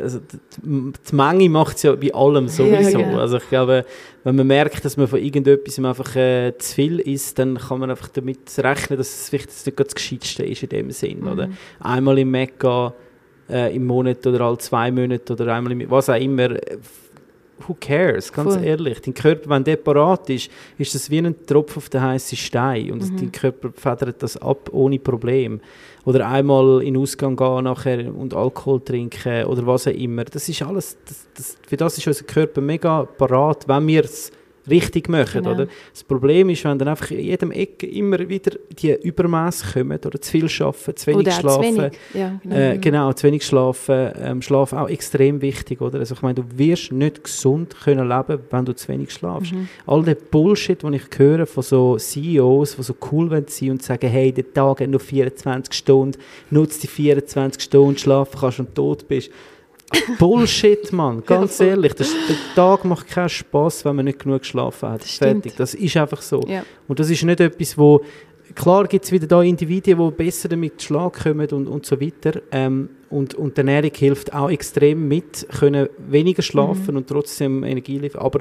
Also 0.00 0.20
die, 0.20 0.38
die 0.62 1.14
Menge 1.14 1.48
macht 1.48 1.76
es 1.76 1.82
ja 1.82 1.94
bei 1.94 2.12
allem 2.14 2.48
sowieso. 2.48 2.98
genau. 2.98 3.18
Also 3.18 3.38
ich 3.38 3.48
glaube, 3.48 3.84
wenn 4.22 4.36
man 4.36 4.46
merkt, 4.46 4.84
dass 4.84 4.96
man 4.96 5.08
von 5.08 5.18
irgendetwas 5.18 5.78
einfach 5.78 6.16
äh, 6.16 6.56
zu 6.58 6.74
viel 6.74 7.00
isst, 7.00 7.38
dann 7.38 7.58
kann 7.58 7.80
man 7.80 7.90
einfach 7.90 8.08
damit 8.08 8.38
rechnen, 8.58 8.96
dass 8.96 9.08
es 9.08 9.28
vielleicht 9.28 9.46
jetzt 9.46 9.66
nicht 9.66 9.76
gerade 9.76 9.88
das 9.88 9.94
Gescheiteste 9.94 10.44
ist 10.44 10.62
in 10.62 10.68
dem 10.68 10.90
Sinn. 10.90 11.26
Oder? 11.26 11.50
Einmal 11.80 12.18
im 12.18 12.30
Mekka 12.30 12.94
äh, 13.50 13.74
im 13.74 13.86
Monat 13.86 14.26
oder 14.26 14.40
alle 14.42 14.58
zwei 14.58 14.90
Monate 14.90 15.32
oder 15.32 15.52
einmal 15.54 15.72
im 15.72 15.90
was 15.90 16.08
auch 16.08 16.14
immer. 16.14 16.50
Who 17.66 17.76
cares, 17.80 18.32
ganz 18.32 18.54
Voll. 18.54 18.64
ehrlich. 18.64 19.00
Dein 19.00 19.14
Körper, 19.14 19.48
wenn 19.50 19.64
der 19.64 19.76
parat 19.76 20.28
ist, 20.28 20.50
ist 20.76 20.94
das 20.94 21.08
wie 21.08 21.18
ein 21.18 21.46
Tropfen 21.46 21.78
auf 21.78 21.88
den 21.88 22.02
heißen 22.02 22.36
Stein 22.36 22.90
und 22.90 23.20
dein 23.20 23.30
Körper 23.30 23.70
federt 23.74 24.22
das 24.22 24.36
ab 24.36 24.70
ohne 24.72 24.98
Problem. 24.98 25.60
Oder 26.04 26.28
einmal 26.28 26.82
in 26.82 26.94
den 26.94 27.02
Ausgang 27.02 27.36
gehen 27.36 27.64
nachher 27.64 28.14
und 28.14 28.34
Alkohol 28.34 28.80
trinken 28.80 29.44
oder 29.44 29.66
was 29.66 29.86
auch 29.86 29.92
immer. 29.92 30.24
Das 30.24 30.48
ist 30.48 30.62
alles, 30.62 30.98
das, 31.06 31.26
das, 31.34 31.56
für 31.66 31.76
das 31.76 31.96
ist 31.96 32.06
unser 32.06 32.24
Körper 32.24 32.60
mega 32.60 33.04
parat, 33.04 33.66
wenn 33.68 33.86
wir 33.86 34.04
es 34.04 34.30
richtig 34.68 35.08
machen. 35.08 35.42
Genau. 35.42 35.54
Oder? 35.54 35.68
Das 35.92 36.04
Problem 36.04 36.50
ist, 36.50 36.64
wenn 36.64 36.78
dann 36.78 36.88
einfach 36.88 37.10
in 37.10 37.20
jedem 37.20 37.50
Ecke 37.50 37.86
immer 37.86 38.18
wieder 38.28 38.52
die 38.70 38.92
Übermaß 38.92 39.72
kommen 39.72 39.98
oder 40.04 40.20
zu 40.20 40.30
viel 40.30 40.48
arbeiten, 40.60 40.96
zu 40.96 41.06
wenig 41.06 41.26
Oder 41.26 41.30
auch 41.30 41.36
zu 41.36 41.40
schlafen. 41.40 41.76
wenig. 41.76 41.92
Ja, 42.14 42.40
genau. 42.42 42.56
Äh, 42.56 42.78
genau, 42.78 43.12
zu 43.12 43.26
wenig 43.26 43.44
schlafen. 43.44 44.12
Ähm, 44.16 44.42
Schlaf 44.42 44.72
auch 44.72 44.88
extrem 44.88 45.40
wichtig, 45.42 45.80
oder? 45.80 45.98
Also 45.98 46.14
ich 46.14 46.22
meine, 46.22 46.34
du 46.34 46.44
wirst 46.56 46.92
nicht 46.92 47.24
gesund 47.24 47.74
können 47.82 48.08
leben, 48.08 48.40
wenn 48.50 48.64
du 48.64 48.74
zu 48.74 48.88
wenig 48.88 49.12
schlafst. 49.12 49.52
Mhm. 49.52 49.68
All 49.86 50.02
der 50.02 50.16
Bullshit, 50.16 50.82
den 50.82 50.94
ich 50.94 51.04
höre 51.16 51.46
von 51.46 51.62
so 51.62 51.96
CEOs, 51.96 52.76
die 52.76 52.82
so 52.82 52.94
cool 53.12 53.30
sein 53.46 53.70
und 53.70 53.82
sagen, 53.82 54.08
hey, 54.08 54.32
der 54.32 54.52
Tag 54.52 54.80
hat 54.80 54.88
nur 54.88 55.00
24 55.00 55.72
Stunden, 55.74 56.18
nutze 56.50 56.80
die 56.82 56.86
24 56.88 57.62
Stunden, 57.62 57.98
schlafen 57.98 58.38
kannst 58.38 58.60
und 58.60 58.74
tot 58.74 59.08
bist. 59.08 59.30
Bullshit, 60.18 60.92
Mann, 60.92 61.22
ganz 61.26 61.60
ehrlich. 61.60 61.94
Das, 61.94 62.12
der 62.28 62.36
Tag 62.54 62.84
macht 62.84 63.08
keinen 63.08 63.28
Spaß, 63.28 63.84
wenn 63.84 63.96
man 63.96 64.04
nicht 64.06 64.20
genug 64.20 64.40
geschlafen 64.40 64.88
hat. 64.90 65.02
Das 65.02 65.10
stimmt. 65.12 65.42
Fertig. 65.42 65.56
Das 65.56 65.74
ist 65.74 65.96
einfach 65.96 66.22
so. 66.22 66.40
Ja. 66.48 66.64
Und 66.88 66.98
das 66.98 67.10
ist 67.10 67.22
nicht 67.22 67.40
etwas, 67.40 67.76
wo 67.78 68.02
klar 68.54 68.86
gibt 68.86 69.04
es 69.04 69.12
wieder 69.12 69.26
da 69.26 69.42
Individuen, 69.42 70.10
die 70.10 70.16
besser 70.16 70.48
damit 70.48 70.80
zu 70.80 70.86
Schlag 70.88 71.22
kommen 71.22 71.48
und, 71.50 71.66
und 71.68 71.86
so 71.86 72.00
weiter. 72.00 72.40
Ähm, 72.50 72.90
und, 73.10 73.34
und 73.34 73.56
die 73.56 73.60
Ernährung 73.60 73.92
hilft 73.94 74.32
auch 74.34 74.50
extrem 74.50 75.06
mit, 75.06 75.46
können 75.60 75.88
weniger 75.98 76.42
schlafen 76.42 76.92
Mhm. 76.92 76.96
und 76.96 77.06
trotzdem 77.08 77.62
Energie 77.62 77.98
liefern. 77.98 78.22
Aber 78.22 78.40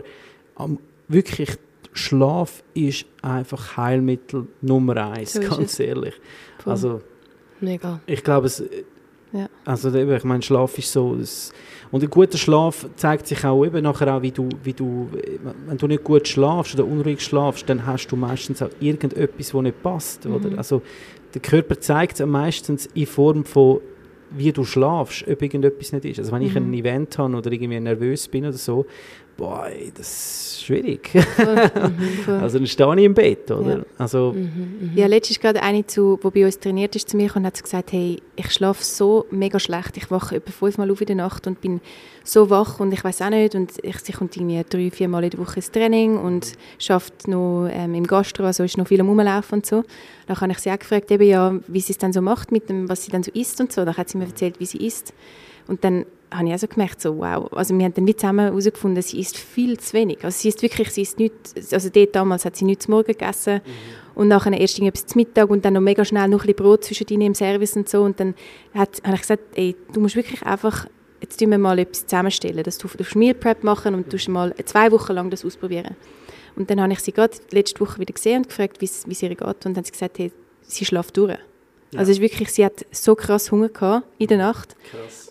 ähm, 0.59 0.79
wirklich, 1.07 1.51
Schlaf 1.95 2.63
ist 2.73 3.05
einfach 3.21 3.77
Heilmittel 3.77 4.47
Nummer 4.61 5.11
eins, 5.11 5.33
So 5.33 5.41
ganz 5.41 5.79
ehrlich. 5.79 6.15
Voll. 6.63 6.71
Also 6.71 7.01
Mega. 7.61 7.99
ich 8.07 8.23
glaube, 8.23 8.47
es, 8.47 8.63
Ja. 9.34 9.47
also 9.65 9.89
eben, 9.95 10.15
ich 10.15 10.23
meine, 10.23 10.41
Schlaf 10.43 10.77
ist 10.77 10.91
so, 10.91 11.17
und 11.91 12.03
ein 12.03 12.09
guter 12.09 12.38
Schlaf 12.38 12.88
zeigt 12.95 13.27
sich 13.27 13.43
auch 13.43 13.65
eben 13.65 13.84
nachher 13.84 14.15
auch, 14.15 14.21
wie 14.21 14.31
du, 14.31 14.47
wie 14.63 14.73
du, 14.73 15.09
wenn 15.67 15.77
du 15.77 15.88
nicht 15.88 16.03
gut 16.03 16.27
schlafst 16.27 16.75
oder 16.75 16.86
unruhig 16.86 17.19
schlafst, 17.21 17.67
dann 17.67 17.86
hast 17.86 18.07
du 18.07 18.15
meistens 18.15 18.61
auch 18.61 18.69
irgendetwas, 18.79 19.51
das 19.51 19.61
nicht 19.61 19.81
passt, 19.84 20.25
Mhm. 20.25 20.36
oder? 20.36 20.57
Also 20.57 20.81
der 21.34 21.41
Körper 21.41 21.79
zeigt 21.79 22.19
es 22.19 22.25
meistens 22.27 22.86
in 22.93 23.07
Form 23.07 23.43
von 23.43 23.79
wie 24.36 24.51
du 24.51 24.63
schlafst, 24.63 25.27
ob 25.27 25.41
irgendetwas 25.43 25.91
nicht 25.93 26.05
ist. 26.05 26.17
Also 26.19 26.31
wenn 26.31 26.41
ich 26.41 26.55
Mhm. 26.55 26.69
ein 26.69 26.73
Event 26.73 27.17
habe 27.19 27.36
oder 27.36 27.51
irgendwie 27.51 27.79
nervös 27.79 28.27
bin 28.27 28.43
oder 28.45 28.53
so, 28.53 28.86
boah, 29.38 29.67
das 29.95 30.07
ist 30.07 30.63
schwierig. 30.63 31.09
Voll. 31.09 32.36
also 32.41 32.57
dann 32.57 32.67
stehe 32.67 32.95
ich 32.95 33.03
im 33.03 33.13
Bett, 33.13 33.49
oder? 33.51 33.77
Ja. 33.77 33.84
Also, 33.97 34.36
Ja, 34.95 35.07
letztens 35.07 35.39
gerade 35.39 35.61
eine, 35.61 35.86
zu, 35.86 36.19
die 36.23 36.29
bei 36.29 36.45
uns 36.45 36.59
trainiert 36.59 36.95
ist, 36.95 37.09
zu 37.09 37.17
mir 37.17 37.36
und 37.36 37.45
hat 37.45 37.61
gesagt, 37.61 37.91
hey, 37.91 38.21
ich 38.36 38.51
schlafe 38.51 38.84
so 38.84 39.25
mega 39.31 39.59
schlecht, 39.59 39.97
ich 39.97 40.09
wache 40.11 40.36
etwa 40.36 40.51
fünfmal 40.51 40.91
auf 40.91 41.01
in 41.01 41.07
der 41.07 41.15
Nacht 41.15 41.47
und 41.47 41.61
bin 41.61 41.81
so 42.23 42.49
wach 42.49 42.79
und 42.79 42.93
ich 42.93 43.03
weiß 43.03 43.21
auch 43.21 43.29
nicht 43.29 43.55
und 43.55 43.71
ich, 43.84 43.99
sie 43.99 44.13
kommt 44.13 44.36
irgendwie 44.38 44.63
drei, 44.69 44.89
vier 44.91 45.09
Mal 45.09 45.25
in 45.25 45.31
der 45.31 45.39
Woche 45.39 45.57
ins 45.57 45.71
Training 45.71 46.17
und 46.17 46.53
schafft 46.79 47.27
noch 47.27 47.67
ähm, 47.71 47.95
im 47.95 48.07
Gastro, 48.07 48.45
also 48.45 48.63
ist 48.63 48.77
noch 48.77 48.88
viel 48.88 49.01
am 49.01 49.09
Rumlaufen 49.09 49.59
und 49.59 49.65
so. 49.65 49.84
Dann 50.27 50.39
habe 50.39 50.51
ich 50.51 50.59
sie 50.59 50.71
auch 50.71 50.79
gefragt, 50.79 51.11
eben, 51.11 51.27
ja, 51.27 51.53
wie 51.67 51.81
sie 51.81 51.91
es 51.91 51.97
dann 51.97 52.13
so 52.13 52.21
macht 52.21 52.51
mit 52.51 52.69
dem, 52.69 52.88
was 52.88 53.03
sie 53.03 53.11
dann 53.11 53.23
so 53.23 53.31
isst 53.34 53.59
und 53.59 53.73
so. 53.73 53.84
Dann 53.84 53.97
hat 53.97 54.09
sie 54.09 54.17
mir 54.17 54.25
erzählt, 54.25 54.59
wie 54.59 54.65
sie 54.65 54.86
isst. 54.86 55.13
Und 55.67 55.84
dann 55.84 56.05
habe 56.34 56.47
ich 56.47 56.53
auch 56.53 56.59
so 56.59 56.67
gemerkt, 56.67 57.01
so, 57.01 57.17
wow, 57.17 57.51
also 57.53 57.77
wir 57.77 57.86
haben 57.86 57.93
dann 57.93 58.07
wie 58.07 58.15
zusammen 58.15 58.45
herausgefunden, 58.45 59.01
sie 59.01 59.19
isst 59.19 59.38
viel 59.38 59.79
zu 59.79 59.93
wenig. 59.93 60.23
Also 60.23 60.39
sie 60.39 60.49
isst 60.49 60.61
wirklich, 60.61 60.89
sie 60.91 61.01
isst 61.01 61.19
nichts, 61.19 61.73
also 61.73 61.89
dort 61.89 62.15
damals 62.15 62.45
hat 62.45 62.55
sie 62.55 62.65
nichts 62.65 62.86
zu 62.86 62.91
Morgen 62.91 63.07
gegessen 63.07 63.61
und 64.15 64.27
nachher 64.27 64.51
erst 64.53 64.77
irgendetwas 64.77 65.05
zu 65.05 65.17
Mittag 65.17 65.49
und 65.49 65.63
dann 65.65 65.73
noch 65.73 65.81
mega 65.81 66.03
schnell 66.05 66.27
noch 66.27 66.41
ein 66.41 66.47
bisschen 66.47 66.55
Brot 66.55 66.84
zwischendrin 66.84 67.21
im 67.21 67.36
Service 67.36 67.75
und 67.75 67.89
so 67.89 68.03
und 68.03 68.19
dann 68.19 68.36
hat, 68.73 69.01
habe 69.03 69.15
ich 69.15 69.21
gesagt, 69.21 69.43
ey, 69.55 69.75
du 69.93 69.99
musst 69.99 70.15
wirklich 70.15 70.43
einfach, 70.43 70.88
jetzt 71.21 71.39
tun 71.39 71.51
wir 71.51 71.57
mal 71.57 71.79
etwas 71.79 72.05
zusammenstellen, 72.05 72.63
dass 72.63 72.77
du 72.77 72.88
auf 72.88 73.15
Meal 73.15 73.34
Prep 73.34 73.63
machen 73.63 73.95
und 73.95 74.11
du 74.11 74.31
mal 74.31 74.53
zwei 74.65 74.91
Wochen 74.91 75.13
lang 75.13 75.29
das 75.29 75.45
ausprobieren. 75.45 75.95
Und 76.55 76.69
dann 76.69 76.81
habe 76.81 76.93
ich 76.93 76.99
sie 76.99 77.11
gerade 77.11 77.36
letzte 77.51 77.79
Woche 77.79 77.99
wieder 77.99 78.13
gesehen 78.13 78.38
und 78.38 78.49
gefragt, 78.49 78.79
wie 78.79 78.86
es 78.86 79.23
ihr 79.23 79.29
geht 79.29 79.41
und 79.41 79.65
dann 79.65 79.77
hat 79.77 79.86
sie 79.86 79.91
gesagt, 79.91 80.19
hey, 80.19 80.31
sie 80.61 80.86
schläft 80.86 81.17
durch. 81.17 81.38
Also 81.99 82.11
es 82.11 82.17
ist 82.17 82.21
wirklich, 82.21 82.49
sie 82.51 82.65
hat 82.65 82.85
so 82.91 83.15
krass 83.15 83.51
Hunger 83.51 83.69
gehabt 83.69 84.05
in 84.17 84.27
der 84.27 84.37
Nacht, 84.37 84.75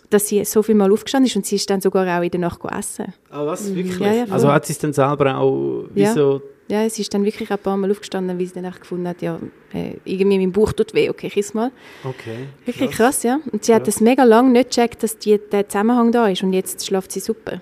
dass 0.09 0.27
sie 0.27 0.43
so 0.45 0.61
viel 0.63 0.75
mal 0.75 0.91
aufgestanden 0.91 1.27
ist 1.27 1.35
und 1.35 1.45
sie 1.45 1.55
ist 1.55 1.69
dann 1.69 1.81
sogar 1.81 2.05
auch 2.19 2.23
in 2.23 2.29
der 2.31 2.39
Nacht 2.39 2.59
essen. 2.65 3.13
ah, 3.29 3.45
was, 3.45 3.73
wirklich? 3.73 3.99
Ja, 3.99 4.13
ja, 4.13 4.25
also 4.29 4.51
hat 4.51 4.65
sie 4.65 4.73
es 4.73 4.79
dann 4.79 4.93
selber 4.93 5.37
auch, 5.37 5.85
wie 5.93 6.01
Ja. 6.01 6.13
so, 6.13 6.41
Ja, 6.69 6.89
sie 6.89 7.01
ist 7.01 7.13
dann 7.13 7.25
wirklich 7.25 7.49
auch 7.49 7.57
ein 7.57 7.61
paar 7.63 7.77
Mal 7.77 7.91
aufgestanden, 7.91 8.39
weil 8.39 8.45
sie 8.45 8.53
dann 8.53 8.65
echt 8.65 8.81
gefunden 8.81 9.07
hat, 9.07 9.21
ja, 9.21 9.37
äh, 9.73 9.95
irgendwie 10.05 10.37
mein 10.39 10.51
Bauch 10.51 10.71
tut 10.71 10.93
weh, 10.93 11.09
okay, 11.09 11.27
ich 11.27 11.37
iss 11.37 11.53
mal. 11.53 11.71
okay. 12.03 12.47
Wirklich 12.65 12.91
krass, 12.91 13.23
ja. 13.23 13.39
Und 13.51 13.65
sie 13.65 13.73
hat 13.75 13.87
das 13.87 13.99
mega 13.99 14.23
lange 14.23 14.51
nicht 14.51 14.69
gecheckt, 14.69 15.03
dass 15.03 15.17
die, 15.17 15.39
der 15.51 15.67
Zusammenhang 15.67 16.11
da 16.11 16.27
ist 16.27 16.41
und 16.43 16.53
jetzt 16.53 16.85
schläft 16.85 17.11
sie 17.11 17.19
super. 17.19 17.61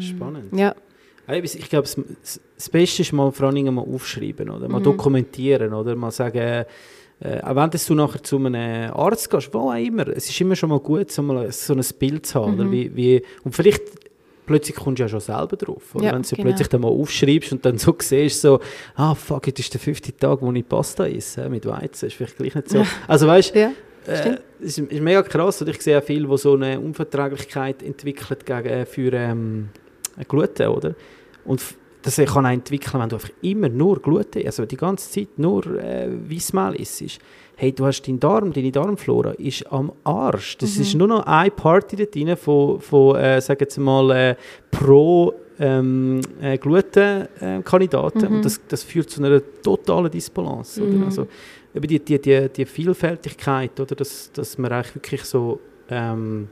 Spannend. 0.00 0.52
Ja, 0.56 0.74
Ich 1.28 1.68
glaube, 1.70 1.88
das 1.88 2.68
Beste 2.70 3.02
ist 3.02 3.12
mal 3.12 3.32
vor 3.32 3.46
allen 3.46 3.54
Dingen 3.54 3.74
mal 3.74 3.82
aufschreiben, 3.82 4.50
oder? 4.50 4.66
Mhm. 4.66 4.72
Mal 4.72 4.82
dokumentieren, 4.82 5.72
oder? 5.72 5.96
Mal 5.96 6.10
sagen, 6.10 6.64
äh, 7.22 7.40
auch 7.42 7.54
wenn 7.54 7.70
du 7.70 7.94
nachher 7.94 8.22
zu 8.22 8.36
einem 8.36 8.92
Arzt 8.92 9.30
gehst, 9.30 9.54
wo 9.54 9.70
auch 9.70 9.74
immer, 9.74 10.08
es 10.08 10.28
ist 10.28 10.40
immer 10.40 10.56
schon 10.56 10.70
mal 10.70 10.80
gut, 10.80 11.12
so, 11.12 11.22
mal 11.22 11.50
so 11.52 11.74
ein 11.74 11.84
Bild 11.98 12.26
zu 12.26 12.40
haben, 12.40 12.54
oder? 12.54 12.64
Mhm. 12.64 12.72
Wie, 12.72 12.96
wie, 12.96 13.22
und 13.44 13.54
vielleicht 13.54 13.82
plötzlich 14.44 14.76
kommst 14.76 14.98
du 14.98 15.04
ja 15.04 15.08
schon 15.08 15.20
selber 15.20 15.56
drauf, 15.56 15.94
oder? 15.94 16.04
Ja, 16.04 16.14
wenn 16.14 16.22
du 16.22 16.28
genau. 16.28 16.48
plötzlich 16.48 16.68
dann 16.68 16.80
mal 16.80 16.88
aufschreibst 16.88 17.52
und 17.52 17.64
dann 17.64 17.78
so 17.78 17.94
siehst, 18.00 18.40
so, 18.40 18.60
ah 18.96 19.14
fuck, 19.14 19.46
jetzt 19.46 19.60
ist 19.60 19.72
der 19.72 19.80
fünfte 19.80 20.16
Tag, 20.16 20.42
wo 20.42 20.50
ich 20.52 20.68
Pasta 20.68 21.06
esse, 21.06 21.48
mit 21.48 21.64
Weizen, 21.64 22.06
ist 22.06 22.14
vielleicht 22.14 22.36
gleich 22.36 22.54
nicht 22.56 22.70
so. 22.70 22.84
Also 23.06 23.28
weißt 23.28 23.54
ja. 23.54 23.70
äh, 24.06 24.38
ist, 24.58 24.78
ist 24.78 25.00
mega 25.00 25.22
krass 25.22 25.62
und 25.62 25.68
ich 25.68 25.80
sehe 25.80 25.98
auch 25.98 26.02
viele, 26.02 26.26
die 26.26 26.38
so 26.38 26.54
eine 26.54 26.80
Unverträglichkeit 26.80 27.84
entwickeln 27.84 28.38
gegen, 28.44 28.68
äh, 28.68 28.84
für 28.84 29.12
ähm, 29.12 29.68
Gluten, 30.26 30.66
oder? 30.66 30.94
Und 31.44 31.62
das 32.02 32.16
kann 32.16 32.46
auch 32.46 32.50
entwickeln, 32.50 33.00
wenn 33.00 33.08
du 33.08 33.16
einfach 33.16 33.30
immer 33.42 33.68
nur 33.68 34.00
Gluten, 34.00 34.44
also 34.44 34.66
die 34.66 34.76
ganze 34.76 35.10
Zeit 35.10 35.38
nur 35.38 35.66
äh, 35.66 36.08
Weissmehl 36.28 36.74
isst. 36.74 37.20
Hey, 37.56 37.72
du 37.72 37.86
hast 37.86 38.02
deinen 38.02 38.18
Darm, 38.18 38.52
deine 38.52 38.72
Darmflora 38.72 39.32
ist 39.32 39.70
am 39.70 39.92
Arsch. 40.04 40.58
Das 40.58 40.76
ist 40.76 40.94
nur 40.94 41.06
noch 41.06 41.26
eine 41.26 41.50
Party 41.50 41.96
da 41.96 42.04
drin 42.04 42.36
von, 42.36 42.80
von 42.80 43.16
äh, 43.16 43.40
sagen 43.40 43.66
wir 43.74 43.82
mal, 43.82 44.10
äh, 44.10 44.36
pro 44.70 45.34
ähm, 45.60 46.20
äh, 46.40 46.58
Gluten-Kandidaten 46.58 48.26
und 48.26 48.44
das, 48.44 48.60
das 48.66 48.82
führt 48.82 49.10
zu 49.10 49.22
einer 49.22 49.40
totalen 49.62 50.10
Disbalance. 50.10 50.82
Oder? 50.82 51.04
Also, 51.04 51.28
eben 51.74 51.86
die, 51.86 52.00
die, 52.00 52.20
die, 52.20 52.48
die 52.48 52.64
Vielfältigkeit, 52.64 53.78
oder? 53.78 53.94
Dass, 53.94 54.32
dass 54.32 54.58
man 54.58 54.72
eigentlich 54.72 54.94
wirklich 54.96 55.24
so 55.24 55.60
ähm, 55.88 56.48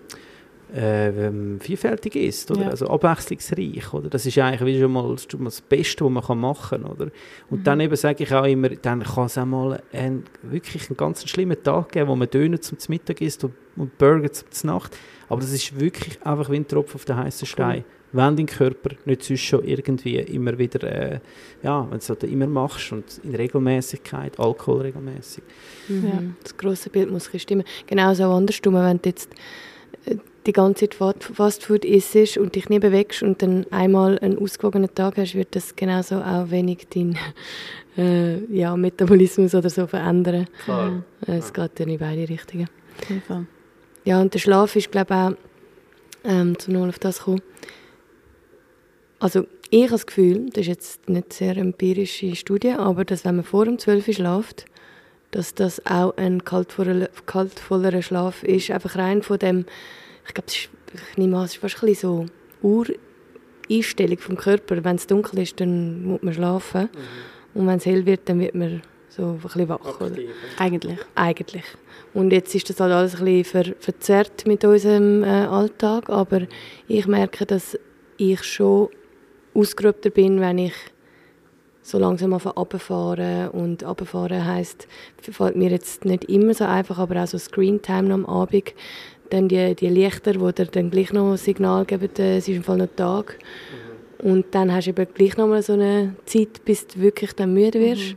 äh, 0.74 1.26
ähm, 1.26 1.58
vielfältig 1.60 2.16
ist, 2.16 2.50
oder? 2.50 2.62
Ja. 2.62 2.68
also 2.68 2.86
abwechslungsreich. 2.86 3.92
Oder? 3.92 4.08
Das 4.08 4.26
ist 4.26 4.38
eigentlich 4.38 4.64
wie 4.64 4.80
schon 4.80 4.92
mal, 4.92 5.10
das 5.12 5.22
ist 5.22 5.32
schon 5.32 5.40
mal 5.40 5.46
das 5.46 5.60
Beste, 5.60 6.04
was 6.04 6.10
man 6.10 6.22
kann 6.22 6.38
machen 6.38 6.82
kann. 6.82 6.92
Oder? 6.92 7.10
Und 7.50 7.66
dann 7.66 7.80
eben 7.80 7.96
sage 7.96 8.24
ich 8.24 8.32
auch 8.32 8.44
immer, 8.44 8.68
dann 8.70 9.02
kann 9.02 9.26
es 9.26 9.38
auch 9.38 9.46
mal 9.46 9.82
einen, 9.92 10.24
wirklich 10.42 10.88
einen 10.88 10.96
ganz 10.96 11.28
schlimmen 11.28 11.62
Tag 11.62 11.92
geben, 11.92 12.08
wo 12.08 12.16
man 12.16 12.30
Döner 12.30 12.60
zum 12.60 12.78
Mittag 12.88 13.20
isst 13.20 13.44
und, 13.44 13.54
und 13.76 13.96
Burger 13.98 14.30
zum 14.32 14.70
Nacht. 14.70 14.96
Aber 15.28 15.40
das 15.40 15.52
ist 15.52 15.78
wirklich 15.78 16.20
einfach 16.22 16.50
wie 16.50 16.56
ein 16.56 16.66
Tropfen 16.66 16.96
auf 16.96 17.04
den 17.04 17.16
heißen 17.16 17.46
Stein. 17.46 17.84
Wenn 18.12 18.36
dein 18.36 18.46
Körper 18.46 18.96
nicht 19.04 19.22
sonst 19.22 19.42
schon 19.42 19.64
irgendwie 19.64 20.16
immer 20.16 20.58
wieder, 20.58 20.82
äh, 20.82 21.20
ja, 21.62 21.82
wenn 21.82 21.90
du 21.90 21.96
es 21.98 22.08
halt 22.08 22.24
immer 22.24 22.48
machst 22.48 22.90
und 22.90 23.20
in 23.22 23.36
Regelmäßigkeit, 23.36 24.40
Alkohol 24.40 24.80
regelmäßig. 24.80 25.44
Mhm. 25.86 26.06
Ja. 26.06 26.22
Das 26.42 26.56
grosse 26.56 26.90
Bild 26.90 27.10
muss 27.12 27.30
stimmen. 27.36 27.62
Genauso 27.86 28.24
andersrum, 28.24 28.74
wenn 28.74 29.00
du 29.00 29.08
jetzt 29.08 29.30
äh, 30.06 30.16
die 30.46 30.52
ganze 30.52 30.88
Zeit 30.88 30.94
Fa- 30.94 31.14
Fastfood 31.34 31.84
isst 31.84 32.38
und 32.38 32.54
dich 32.54 32.68
nie 32.68 32.78
bewegst 32.78 33.22
und 33.22 33.42
dann 33.42 33.66
einmal 33.70 34.18
einen 34.20 34.38
ausgewogenen 34.38 34.94
Tag 34.94 35.16
hast, 35.18 35.34
wird 35.34 35.54
das 35.54 35.76
genauso 35.76 36.16
auch 36.16 36.50
wenig 36.50 36.88
deinen 36.88 37.18
äh, 37.98 38.38
ja, 38.46 38.76
Metabolismus 38.76 39.54
oder 39.54 39.68
so 39.70 39.86
verändern. 39.86 40.46
Klar. 40.64 41.02
Äh, 41.26 41.36
Es 41.38 41.52
geht 41.52 41.72
dann 41.78 41.88
in 41.88 41.98
beide 41.98 42.28
Richtungen. 42.28 42.68
Fall. 43.26 43.46
Ja, 44.04 44.20
und 44.20 44.32
der 44.32 44.38
Schlaf 44.38 44.76
ist, 44.76 44.90
glaube 44.90 45.12
ich, 45.14 45.16
auch, 46.26 46.30
ähm, 46.30 46.58
zum 46.58 46.72
nochmal 46.74 46.88
auf 46.90 46.98
das 46.98 47.16
zu 47.18 47.24
kommen. 47.24 47.42
Also, 49.18 49.46
ich 49.70 49.82
habe 49.82 49.92
das 49.92 50.06
Gefühl, 50.06 50.46
das 50.50 50.62
ist 50.62 50.66
jetzt 50.68 51.08
nicht 51.08 51.32
sehr 51.32 51.56
empirische 51.56 52.34
Studie, 52.34 52.72
aber 52.72 53.04
dass, 53.04 53.24
wenn 53.24 53.36
man 53.36 53.44
vor 53.44 53.66
dem 53.66 53.78
12 53.78 54.08
Uhr 54.08 54.14
schläft, 54.14 54.64
dass 55.30 55.54
das 55.54 55.84
auch 55.86 56.16
ein 56.16 56.44
kaltvollerer, 56.44 57.08
kaltvollerer 57.26 58.02
Schlaf 58.02 58.42
ist. 58.42 58.70
Einfach 58.70 58.96
rein 58.96 59.22
von 59.22 59.38
dem, 59.38 59.64
ich 60.30 60.34
glaube, 60.34 60.48
es 60.48 60.56
ist, 60.56 60.68
ich 61.12 61.18
nehme 61.18 61.36
an, 61.36 61.44
es 61.44 61.52
ist 61.52 61.60
fast 61.60 61.82
ein 61.82 61.94
so 61.94 62.26
Ureinstellung 62.62 64.18
vom 64.18 64.36
Körper. 64.36 64.82
Wenn 64.84 64.96
es 64.96 65.06
dunkel 65.06 65.40
ist, 65.40 65.60
dann 65.60 66.04
muss 66.04 66.22
man 66.22 66.34
schlafen. 66.34 66.88
Und 67.54 67.66
wenn 67.66 67.78
es 67.78 67.86
hell 67.86 68.06
wird, 68.06 68.28
dann 68.28 68.38
wird 68.38 68.54
man 68.54 68.82
so 69.08 69.32
ein 69.32 69.38
bisschen 69.38 69.68
wach. 69.68 70.00
Oder? 70.00 70.16
Eigentlich. 70.56 70.98
Eigentlich. 71.16 71.64
Und 72.14 72.32
jetzt 72.32 72.54
ist 72.54 72.70
das 72.70 72.78
halt 72.80 72.92
alles 72.92 73.16
ein 73.16 73.24
bisschen 73.24 73.44
ver 73.64 73.74
verzerrt 73.80 74.46
mit 74.46 74.64
unserem 74.64 75.24
äh, 75.24 75.26
Alltag, 75.26 76.08
aber 76.10 76.42
ich 76.86 77.06
merke, 77.06 77.44
dass 77.44 77.78
ich 78.16 78.42
schon 78.44 78.88
ausgerübter 79.54 80.10
bin, 80.10 80.40
wenn 80.40 80.58
ich 80.58 80.74
so 81.82 81.98
langsam 81.98 82.32
auf 82.34 82.46
runterfahren 82.46 83.48
und 83.48 83.82
runterfahren 83.84 84.44
heisst, 84.44 84.86
fällt 85.20 85.56
mir 85.56 85.70
jetzt 85.70 86.04
nicht 86.04 86.24
immer 86.24 86.54
so 86.54 86.64
einfach, 86.64 86.98
aber 86.98 87.22
auch 87.22 87.26
so 87.26 87.38
Screentime 87.38 88.12
am 88.12 88.26
Abend, 88.26 88.74
dann 89.30 89.48
die, 89.48 89.74
die 89.74 89.88
Lichter, 89.88 90.32
die 90.32 90.52
dir 90.52 90.66
dann 90.66 90.90
gleich 90.90 91.12
noch 91.12 91.30
ein 91.32 91.36
Signal 91.36 91.84
geben, 91.84 92.10
äh, 92.18 92.36
es 92.36 92.48
ist 92.48 92.56
im 92.56 92.62
Fall 92.62 92.78
noch 92.78 92.88
Tag. 92.94 93.38
Und 94.18 94.46
dann 94.50 94.72
hast 94.72 94.86
du 94.86 94.90
eben 94.90 95.06
gleich 95.14 95.36
noch 95.36 95.46
mal 95.46 95.62
so 95.62 95.72
eine 95.72 96.14
Zeit, 96.26 96.64
bis 96.64 96.86
du 96.86 97.00
wirklich 97.00 97.32
dann 97.32 97.54
müde 97.54 97.80
wirst. 97.80 98.16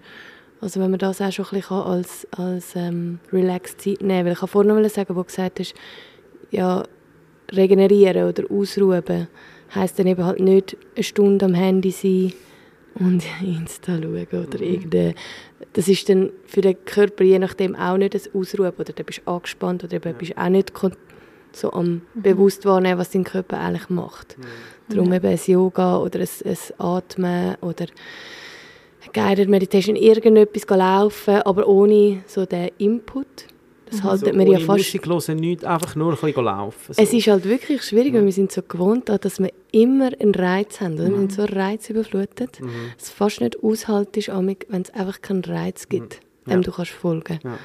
Also 0.60 0.80
wenn 0.80 0.92
man 0.92 1.00
das 1.00 1.22
auch 1.22 1.32
schon 1.32 1.46
ein 1.46 1.60
bisschen 1.60 1.78
als, 1.78 2.28
als 2.32 2.76
ähm, 2.76 3.20
relaxed 3.32 3.82
Zeit 3.82 4.02
nehmen 4.02 4.26
Weil 4.26 4.34
ich 4.34 4.42
habe 4.42 4.48
vorhin 4.48 4.82
noch 4.82 4.90
sagen, 4.90 5.16
wo 5.16 5.22
du 5.22 5.26
gesagt 5.26 5.60
hast, 5.60 5.74
ja, 6.52 6.84
regenerieren 7.52 8.28
oder 8.28 8.44
ausruhen 8.50 9.28
heisst 9.74 10.00
dann 10.00 10.08
eben 10.08 10.24
halt 10.24 10.40
nicht 10.40 10.78
eine 10.96 11.04
Stunde 11.04 11.46
am 11.46 11.54
Handy 11.54 11.92
sein 11.92 12.34
und 12.96 13.24
Insta 13.42 13.98
schauen 13.98 14.28
oder 14.32 14.62
irgendeine... 14.62 15.16
Das 15.74 15.88
ist 15.88 16.08
dann 16.10 16.32
für 16.46 16.62
den 16.62 16.84
Körper 16.86 17.24
je 17.24 17.40
nachdem 17.40 17.76
auch 17.76 17.98
nicht 17.98 18.16
ein 18.16 18.40
Ausruhen 18.40 18.74
oder 18.78 18.94
dann 18.94 19.06
bist 19.06 19.22
du 19.26 19.32
angespannt 19.32 19.84
oder 19.84 19.94
eben 19.94 20.14
bist 20.18 20.38
auch 20.38 20.50
nicht 20.50 20.72
so 21.52 21.72
am 21.72 22.02
bewusst 22.14 22.66
wahrnehmen, 22.66 23.00
was 23.00 23.12
dein 23.12 23.24
Körper 23.24 23.60
eigentlich 23.60 23.90
macht. 23.90 24.38
Darum 24.90 25.14
eben 25.14 25.26
ein 25.26 25.40
Yoga 25.46 25.98
oder 25.98 26.20
ein, 26.20 26.28
ein 26.46 26.58
Atmen 26.80 27.56
oder 27.62 27.86
Guided 29.14 29.50
Meditation, 29.50 29.96
irgendetwas 29.96 30.66
laufen, 30.70 31.42
aber 31.44 31.68
ohne 31.68 32.24
so 32.28 32.46
den 32.46 32.70
Input. 32.78 33.48
Das 33.94 34.04
haltet 34.04 34.28
Also 34.30 34.38
man 34.38 34.48
ja 34.48 34.60
fast... 34.60 34.68
Musik 34.80 35.06
hören, 35.08 35.38
nichts, 35.40 35.64
einfach 35.64 35.96
nur 35.96 36.12
ein 36.14 36.18
bisschen 36.20 36.44
laufen. 36.46 36.94
So. 36.94 37.02
Es 37.02 37.14
ist 37.14 37.28
halt 37.28 37.46
wirklich 37.46 37.82
schwierig, 37.84 38.14
weil 38.14 38.26
wir 38.26 38.32
sind 38.32 38.52
so 38.52 38.62
gewohnt, 38.62 39.10
dass 39.10 39.40
wir 39.40 39.52
immer 39.72 40.12
einen 40.20 40.34
Reiz 40.36 40.82
haben. 40.82 40.96
Oder? 40.96 41.10
Wir 41.10 41.18
sind 41.18 41.34
so 41.34 41.46
reizüberflutet, 41.46 42.60
Mhm. 42.62 42.70
dass 42.96 43.04
es 43.08 43.10
fast 43.10 43.42
nicht 43.42 43.62
aushaltest, 43.64 44.28
wenn 44.30 44.82
es 44.82 44.90
einfach 44.94 45.22
keinen 45.22 45.44
Reiz 45.44 45.88
gibt, 45.90 46.20
Ja. 46.48 46.54
dem 46.54 46.62
du 46.64 46.72
kannst 46.72 46.92
folgen 46.92 47.40
ja. 47.44 47.58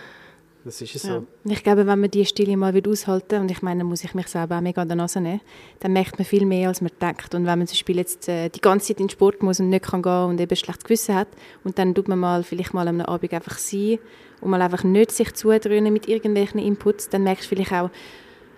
Das 0.68 0.82
ist 0.82 0.98
so. 0.98 1.08
Ja. 1.08 1.22
Ich 1.44 1.62
glaube, 1.64 1.86
wenn 1.86 1.98
man 1.98 2.10
die 2.10 2.26
Stille 2.26 2.54
mal 2.58 2.74
wieder 2.74 2.90
aushalten 2.90 3.40
und 3.40 3.50
ich 3.50 3.62
meine, 3.62 3.84
muss 3.84 4.04
ich 4.04 4.12
mich 4.12 4.26
selber 4.28 4.58
auch 4.58 4.60
mega 4.60 4.82
an 4.82 4.88
der 4.88 4.98
Nase 4.98 5.18
nehmen, 5.18 5.40
dann 5.80 5.94
merkt 5.94 6.18
man 6.18 6.26
viel 6.26 6.44
mehr, 6.44 6.68
als 6.68 6.82
man 6.82 6.90
denkt. 7.00 7.34
Und 7.34 7.46
wenn 7.46 7.58
man 7.58 7.66
zum 7.66 7.72
Beispiel 7.74 7.96
jetzt 7.96 8.28
äh, 8.28 8.50
die 8.50 8.60
ganze 8.60 8.88
Zeit 8.88 9.00
in 9.00 9.06
den 9.06 9.10
Sport 9.10 9.42
muss 9.42 9.60
und 9.60 9.70
nicht 9.70 9.86
kann 9.86 10.02
gehen 10.02 10.24
und 10.26 10.38
eben 10.38 10.54
schlechtes 10.56 10.84
Gewissen 10.84 11.14
hat 11.14 11.28
und 11.64 11.78
dann 11.78 11.94
tut 11.94 12.06
man 12.06 12.18
mal 12.18 12.42
vielleicht 12.42 12.74
mal 12.74 12.86
am 12.86 13.00
Abend 13.00 13.32
einfach 13.32 13.56
sein 13.56 13.98
und 14.42 14.50
mal 14.50 14.60
einfach 14.60 14.84
nicht 14.84 15.10
sich 15.10 15.32
zudröhnen 15.32 15.90
mit 15.90 16.06
irgendwelchen 16.06 16.60
Inputs, 16.60 17.08
dann 17.08 17.22
merkst 17.22 17.44
du 17.44 17.48
vielleicht 17.56 17.72
auch, 17.72 17.88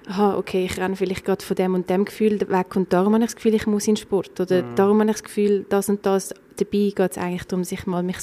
aha, 0.08 0.36
okay, 0.36 0.64
ich 0.64 0.76
renne 0.80 0.96
vielleicht 0.96 1.24
gerade 1.24 1.44
von 1.44 1.54
dem 1.54 1.74
und 1.74 1.88
dem 1.88 2.04
Gefühl 2.06 2.40
weg 2.40 2.74
und 2.74 2.92
darum 2.92 3.14
habe 3.14 3.22
ich 3.22 3.28
das 3.30 3.36
Gefühl, 3.36 3.54
ich 3.54 3.68
muss 3.68 3.86
in 3.86 3.94
den 3.94 4.00
Sport. 4.02 4.40
Oder 4.40 4.64
Mhm. 4.64 4.74
darum 4.74 4.98
habe 5.00 5.10
ich 5.10 5.14
das 5.16 5.22
Gefühl, 5.22 5.64
das 5.68 5.88
und 5.88 6.04
das. 6.04 6.30
Dabei 6.56 6.92
geht 6.94 6.98
es 7.12 7.18
eigentlich 7.18 7.44
darum, 7.44 7.62
sich 7.62 7.86
mal 7.86 8.02
mich 8.02 8.16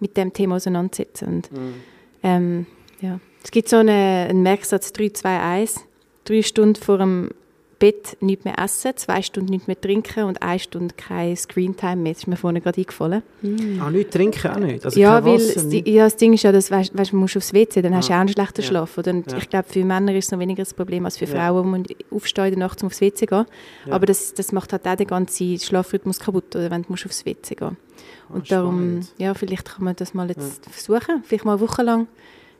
mit 0.00 0.16
dem 0.16 0.32
Thema 0.32 0.56
auseinandersetzen. 0.56 1.28
Und, 1.28 1.52
Mhm. 1.52 1.74
ähm, 2.22 2.66
ja. 3.04 3.20
Es 3.42 3.50
gibt 3.50 3.68
so 3.68 3.76
eine, 3.76 4.26
einen 4.30 4.42
Merksatz 4.42 4.92
3, 4.92 5.10
2, 5.10 5.40
1. 5.40 5.80
Drei 6.24 6.42
Stunden 6.42 6.76
vor 6.76 6.96
dem 6.98 7.30
Bett 7.78 8.16
nichts 8.20 8.44
mehr 8.46 8.58
essen, 8.58 8.92
zwei 8.96 9.20
Stunden 9.20 9.50
nichts 9.50 9.66
mehr 9.66 9.78
trinken 9.78 10.24
und 10.24 10.40
eine 10.42 10.58
Stunde 10.60 10.94
kein 10.96 11.36
Screentime 11.36 11.96
mehr. 11.96 12.12
Das 12.14 12.22
ist 12.22 12.26
mir 12.28 12.36
vorhin 12.36 12.62
gerade 12.62 12.78
eingefallen. 12.80 13.22
Ah, 13.80 13.90
nicht 13.90 14.10
trinken 14.12 14.50
auch 14.50 14.58
nicht? 14.58 14.84
Also 14.86 14.98
ja, 14.98 15.22
weil 15.22 15.34
Wasser, 15.34 15.54
das, 15.54 15.64
nicht? 15.64 15.86
ja, 15.88 16.04
das 16.04 16.16
Ding 16.16 16.32
ist 16.32 16.44
ja, 16.44 16.52
dass, 16.52 16.70
weißt, 16.70 16.96
weißt, 16.96 17.12
du 17.12 17.16
musst 17.16 17.36
aufs 17.36 17.52
WC, 17.52 17.82
dann 17.82 17.94
hast 17.94 18.08
du 18.08 18.12
Ah. 18.12 18.16
auch 18.16 18.20
einen 18.20 18.28
schlechten 18.30 18.62
Ja. 18.62 18.66
Schlaf. 18.68 18.96
Oder? 18.96 19.12
Ja. 19.14 19.36
ich 19.36 19.50
glaube, 19.50 19.68
für 19.68 19.84
Männer 19.84 20.14
ist 20.14 20.26
es 20.26 20.30
noch 20.30 20.38
weniger 20.38 20.62
das 20.62 20.72
Problem 20.72 21.04
als 21.04 21.18
für 21.18 21.26
Ja. 21.26 21.32
Frauen, 21.34 21.82
die 21.82 21.96
aufstehen 22.10 22.44
in 22.46 22.50
der 22.52 22.60
Nacht, 22.60 22.80
um 22.82 22.86
aufs 22.86 23.00
WC 23.02 23.14
zu 23.16 23.26
gehen. 23.26 23.44
Ja. 23.86 23.92
Aber 23.92 24.06
das, 24.06 24.32
das 24.32 24.52
macht 24.52 24.72
halt 24.72 24.86
auch 24.86 24.94
den 24.96 25.06
ganzen 25.08 25.58
Schlafrhythmus 25.58 26.20
kaputt, 26.20 26.54
oder, 26.56 26.70
wenn 26.70 26.82
du 26.84 26.90
musst 26.90 27.04
aufs 27.04 27.26
WC 27.26 27.54
gehen 27.56 27.76
Und 28.30 28.42
Ah, 28.52 28.54
darum, 28.54 29.00
ja, 29.18 29.34
vielleicht 29.34 29.66
kann 29.74 29.84
man 29.84 29.96
das 29.96 30.14
mal 30.14 30.28
jetzt 30.28 30.64
versuchen, 30.70 31.22
vielleicht 31.24 31.44
mal 31.44 31.52
eine 31.58 31.60
Woche 31.60 31.82
lang, 31.82 32.06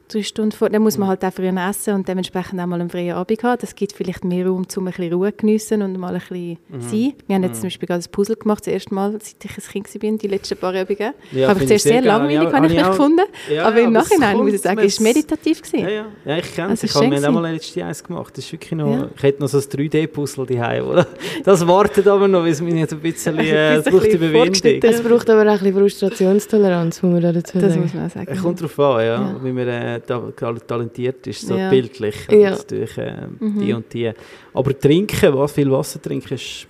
drei 0.09 0.23
Stunden 0.23 0.53
vor. 0.53 0.69
Dann 0.71 0.83
muss 0.83 0.99
man 0.99 1.09
halt 1.09 1.25
auch 1.25 1.33
früher 1.33 1.53
essen 1.69 1.95
und 1.95 2.09
dementsprechend 2.09 2.61
auch 2.61 2.67
mal 2.67 2.81
einen 2.81 2.91
freien 2.91 3.15
Abend 3.15 3.43
haben. 3.43 3.59
Das 3.61 3.75
gibt 3.75 3.93
vielleicht 3.93 4.25
mehr 4.25 4.47
Raum, 4.47 4.67
um 4.77 4.83
ein 4.87 4.93
bisschen 4.93 5.13
Ruhe 5.13 5.31
zu 5.31 5.37
geniessen 5.39 5.83
und 5.83 5.99
mal 5.99 6.15
ein 6.15 6.21
bisschen 6.21 6.59
Mhm. 6.69 6.81
sein. 6.81 7.13
Wir 7.27 7.37
haben 7.37 7.43
jetzt 7.45 7.57
zum 7.61 7.65
Beispiel 7.65 7.87
gerade 7.89 8.05
ein 8.05 8.11
Puzzle 8.11 8.37
gemacht, 8.37 8.67
das 8.67 8.73
erste 8.73 8.95
Mal, 8.95 9.13
seit 9.13 9.45
ich 9.45 9.51
ein 9.77 9.85
Kind 9.85 10.03
war, 10.03 10.19
die 10.19 10.27
letzten 10.29 10.57
paar 10.59 10.73
Übungen. 10.81 11.13
Ja, 11.33 11.49
habe 11.49 11.59
ich 11.59 11.63
ich 11.65 11.69
zuerst 11.69 11.85
sehr 11.85 11.93
sehr 11.95 12.03
langweilig, 12.03 12.39
Habe 12.39 12.57
habe 12.57 12.67
ich 12.67 12.73
ich 12.73 12.79
vielleicht 12.79 12.91
gefunden. 12.97 13.21
Ja, 13.53 13.65
aber 13.67 13.81
im 13.81 13.87
aber 13.89 13.99
es 14.01 14.11
Nachhinein 14.11 14.37
muss 14.37 14.53
ich 14.53 14.61
sagen, 14.61 14.77
war 14.79 15.03
meditativ. 15.03 15.59
Ja, 15.59 15.71
Gewesen. 15.81 15.89
ja. 15.95 16.05
ja 16.33 16.39
ich 16.39 16.55
kenne 16.55 16.73
es. 16.73 16.83
Also, 16.83 16.85
Ich 16.85 16.91
es 16.91 16.97
habe 16.97 17.15
ist 17.15 17.21
mir 17.23 17.29
auch 17.29 17.33
mal 17.33 17.53
letztes 17.53 17.83
eins 17.83 18.05
gemacht. 18.05 18.37
Das 18.37 18.45
ist 18.45 18.53
wirklich 18.53 18.73
noch, 18.73 18.91
Ja. 18.91 19.09
Ich 19.17 19.23
hätte 19.23 19.41
noch 19.43 19.49
so 19.49 19.59
ein 19.59 19.65
3D-Puzzle 19.65 20.47
daheim, 20.47 20.87
oder? 20.87 21.07
Das 21.45 21.67
wartet 21.67 22.07
aber 22.09 22.29
noch, 22.29 22.43
weil 22.43 22.51
es 22.51 22.61
mir 22.61 22.75
jetzt 22.77 22.93
ein 22.93 23.01
bisschen, 23.01 23.39
äh, 23.39 23.77
es 23.77 23.87
Ein 23.87 23.93
braucht 23.93 24.05
bisschen 24.05 24.23
Überwindung. 24.23 24.91
Es 24.91 25.03
braucht 25.03 25.31
aber 25.31 25.43
auch 25.43 25.47
ein 25.63 25.73
bisschen 25.73 25.75
Frustrationstoleranz, 25.75 27.03
muss 27.03 27.13
man 27.13 27.23
da 27.23 27.33
dazu 27.33 27.59
Das 27.59 27.71
sagen. 27.73 27.83
muss 27.83 27.95
man 27.95 28.07
auch 28.07 28.11
sagen. 28.11 28.27
Es 28.31 28.43
kommt 28.43 28.61
darauf 28.61 28.79
an, 28.79 29.01
ja, 29.01 29.05
Ja. 29.15 29.37
wie 29.43 29.53
man 29.53 29.69
äh, 29.69 30.01
talentiert 30.07 31.27
ist, 31.27 31.47
so 31.47 31.57
Ja. 31.57 31.71
bildlich. 31.71 32.15
Ja. 32.31 32.51
Natürlich 32.51 32.99
äh, 32.99 33.27
Mhm. 33.41 33.59
die 33.61 33.73
und 33.73 33.93
die. 33.93 34.13
Aber 34.53 34.79
trinken, 34.79 35.35
was 35.35 35.53
viel 35.53 35.71
Wasser 35.71 36.01
trinken, 36.01 36.35
ist 36.35 36.67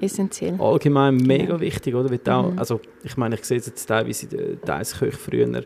Essentiell. 0.00 0.54
allgemein 0.60 1.16
mega 1.16 1.54
Ja. 1.54 1.60
wichtig, 1.60 1.94
oder? 1.94 2.10
Weil 2.10 2.20
auch, 2.32 2.52
Mhm. 2.52 2.58
also, 2.58 2.80
ich 3.02 3.16
meine, 3.16 3.34
ich 3.36 3.44
sehe 3.44 3.58
es 3.58 3.66
jetzt 3.66 3.86
teilweise 3.86 4.26
in 4.26 4.30
den 4.36 4.60
Teilsköche 4.62 5.16
früher, 5.16 5.62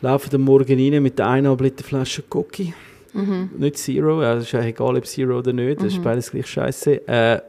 laufen 0.00 0.34
am 0.34 0.42
Morgen 0.42 0.78
rein 0.92 1.02
mit 1.02 1.18
der 1.18 1.26
eineinhalb 1.28 1.60
Liter 1.60 1.84
Flasche 1.84 2.22
Cocky. 2.28 2.72
Mhm. 3.12 3.50
Nicht 3.58 3.76
Zero, 3.78 4.20
also 4.20 4.38
es 4.40 4.44
ist 4.46 4.52
ja 4.52 4.62
egal, 4.62 4.96
ob 4.96 5.04
Zero 5.06 5.38
oder 5.38 5.52
nicht, 5.52 5.78
das 5.80 5.88
ist 5.88 5.98
Mhm. 5.98 6.02
beides 6.04 6.30
gleich 6.30 6.46
scheiße. 6.46 7.08
Äh, 7.08 7.40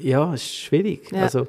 ja, 0.00 0.34
es 0.34 0.42
ist 0.42 0.56
schwierig. 0.56 1.12
Also, 1.12 1.46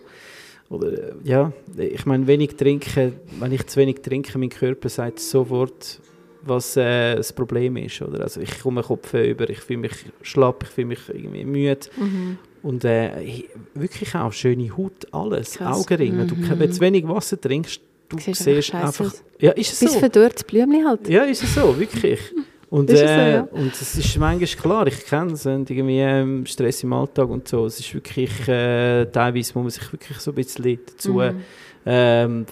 oder, 0.70 0.92
äh, 0.94 1.14
ja, 1.24 1.52
ich 1.76 2.06
meine, 2.06 2.28
wenig 2.28 2.56
trinken, 2.56 3.14
wenn 3.40 3.52
ich 3.52 3.66
zu 3.66 3.80
wenig 3.80 4.02
trinke, 4.02 4.38
mein 4.38 4.50
Körper 4.50 4.88
sagt 4.88 5.20
sofort, 5.20 6.00
was 6.46 6.76
äh, 6.78 7.16
das 7.16 7.34
Problem 7.34 7.78
ist. 7.78 8.02
Oder? 8.02 8.22
Also 8.22 8.42
ich 8.42 8.60
komme 8.62 8.84
Kopf 8.84 9.14
über, 9.14 9.50
ich 9.50 9.60
fühle 9.60 9.80
mich 9.80 9.94
schlapp, 10.22 10.64
ich 10.64 10.70
fühle 10.70 10.88
mich 10.88 11.00
irgendwie 11.10 11.46
müde. 11.46 11.80
Mhm. 11.98 12.38
Und 12.62 12.86
äh, 12.86 13.22
ich- 13.22 13.50
wirklich 13.74 14.14
auch 14.16 14.32
schöne 14.34 14.70
Haut, 14.78 15.08
alles, 15.12 15.56
Krass. 15.56 15.78
Augenringe. 15.80 16.20
Wenn 16.20 16.28
du 16.28 16.36
Mhm. 16.36 16.44
ke- 16.44 16.60
wenn 16.60 16.70
du 16.70 16.74
zu 16.76 16.82
wenig 16.82 17.08
Wasser 17.08 17.40
trinkst, 17.40 17.82
du 18.10 18.18
Siehst 18.20 18.44
siehst, 18.44 18.74
einfach 18.76 19.06
aus. 19.06 19.24
Ja, 19.40 19.52
ist 19.52 19.74
es 19.74 19.80
Bis 19.80 19.94
so? 19.94 20.00
verdorrtes 20.00 20.44
Blümchen 20.44 20.86
halt. 20.88 21.08
Ja, 21.10 21.24
ist 21.24 21.44
es 21.44 21.54
so, 21.56 21.78
wirklich. 21.80 22.20
Und, 22.70 22.90
Ist 22.90 23.02
es 23.02 23.08
so, 23.12 23.16
äh, 23.18 23.34
ja. 23.34 23.42
und 23.52 23.72
es 23.72 23.96
ist 24.00 24.18
manchmal 24.18 24.48
klar, 24.48 24.88
ich 24.88 25.06
kenne 25.06 25.34
es, 25.34 25.46
irgendwie 25.46 26.00
ähm, 26.00 26.44
Stress 26.48 26.82
im 26.82 26.92
Alltag 26.94 27.30
und 27.30 27.48
so. 27.48 27.68
Es 27.68 27.80
ist 27.80 27.94
wirklich, 27.94 28.32
äh, 28.48 29.06
teilweise 29.06 29.52
muss 29.54 29.64
man 29.64 29.70
sich 29.70 29.94
wirklich 29.94 30.18
so 30.18 30.32
ein 30.32 30.36
bisschen 30.36 30.80
dazu 30.84 31.14
Mhm. 31.14 31.42
Ähm, 31.86 32.46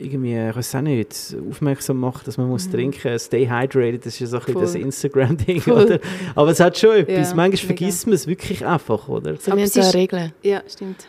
irgendwie, 0.00 0.36
ich 0.48 0.56
weiß 0.56 0.74
auch 0.76 0.80
nicht, 0.80 1.36
aufmerksam 1.48 1.98
machen, 1.98 2.22
dass 2.24 2.36
man 2.36 2.48
muss 2.48 2.66
Mhm. 2.66 2.72
trinken 2.72 3.18
Stay 3.18 3.46
hydrated, 3.48 4.04
das 4.06 4.14
ist 4.14 4.20
ja 4.20 4.26
so 4.26 4.36
ein 4.38 4.44
bisschen 4.44 4.60
das. 4.60 4.74
Instagram-Ding, 4.74 5.62
oder? 5.72 6.00
Aber 6.34 6.50
es 6.50 6.60
hat 6.60 6.76
schon 6.78 6.96
etwas, 6.96 7.30
Ja, 7.30 7.36
manchmal 7.36 7.66
vergisst 7.66 8.06
man 8.06 8.14
es 8.14 8.26
wirklich 8.26 8.66
einfach, 8.66 9.08
oder? 9.08 9.30
Also 9.30 9.52
Aber 9.52 9.60
wir 9.60 9.66
haben 9.66 9.72
da 9.74 9.80
eine 9.82 9.94
Regel. 9.94 10.32
Ja, 10.42 10.62
stimmt. 10.68 11.06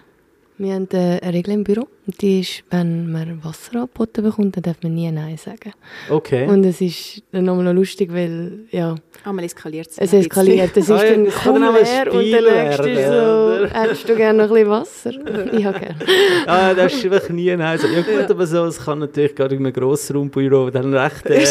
Wir 0.59 0.73
haben 0.75 0.87
eine 0.91 1.33
Regel 1.33 1.53
im 1.55 1.63
Büro. 1.63 1.87
Und 2.05 2.21
die 2.21 2.41
ist, 2.41 2.63
wenn 2.69 3.11
man 3.11 3.43
Wasser 3.45 3.75
angeboten 3.75 4.23
bekommt, 4.23 4.57
dann 4.57 4.63
darf 4.63 4.75
man 4.83 4.93
nie 4.93 5.09
Nein 5.09 5.37
sagen. 5.37 5.71
Okay. 6.09 6.47
Und 6.47 6.65
es 6.65 6.81
ist 6.81 7.23
dann 7.31 7.45
nochmal 7.45 7.63
noch 7.63 7.73
lustig, 7.73 8.11
weil 8.13 8.65
ja, 8.71 8.95
Einmal 9.23 9.45
eskaliert 9.45 9.87
es. 9.89 9.97
es 9.97 10.11
eskaliert. 10.11 10.75
Es 10.75 10.89
ist 10.89 10.91
Ah, 10.91 11.03
ja, 11.05 11.11
dann 11.13 11.63
ein 11.63 11.85
her 11.85 12.11
und 12.13 12.19
Spiel 12.19 12.31
der 12.31 12.65
nächste 12.65 12.89
ist 12.89 13.07
so, 13.07 13.79
hättest 13.79 14.09
du 14.09 14.15
gerne 14.17 14.37
noch 14.47 14.53
ein 14.53 14.63
bisschen 14.65 14.69
Wasser? 14.69 15.59
ja, 15.59 15.71
gerne. 15.71 15.95
Ah, 16.45 16.73
das 16.73 16.93
ist 16.93 17.05
einfach 17.05 17.29
nie 17.29 17.55
nein. 17.55 17.79
Ja 17.81 18.01
gut, 18.01 18.29
aber 18.29 18.47
so, 18.47 18.65
es 18.65 18.83
kann 18.83 18.99
natürlich 18.99 19.33
gerade 19.33 19.55
in 19.55 19.65
einem 19.65 19.73
Grossraumbüro 19.73 20.69
dann 20.71 20.93
recht... 20.93 21.25
Äh, 21.27 21.45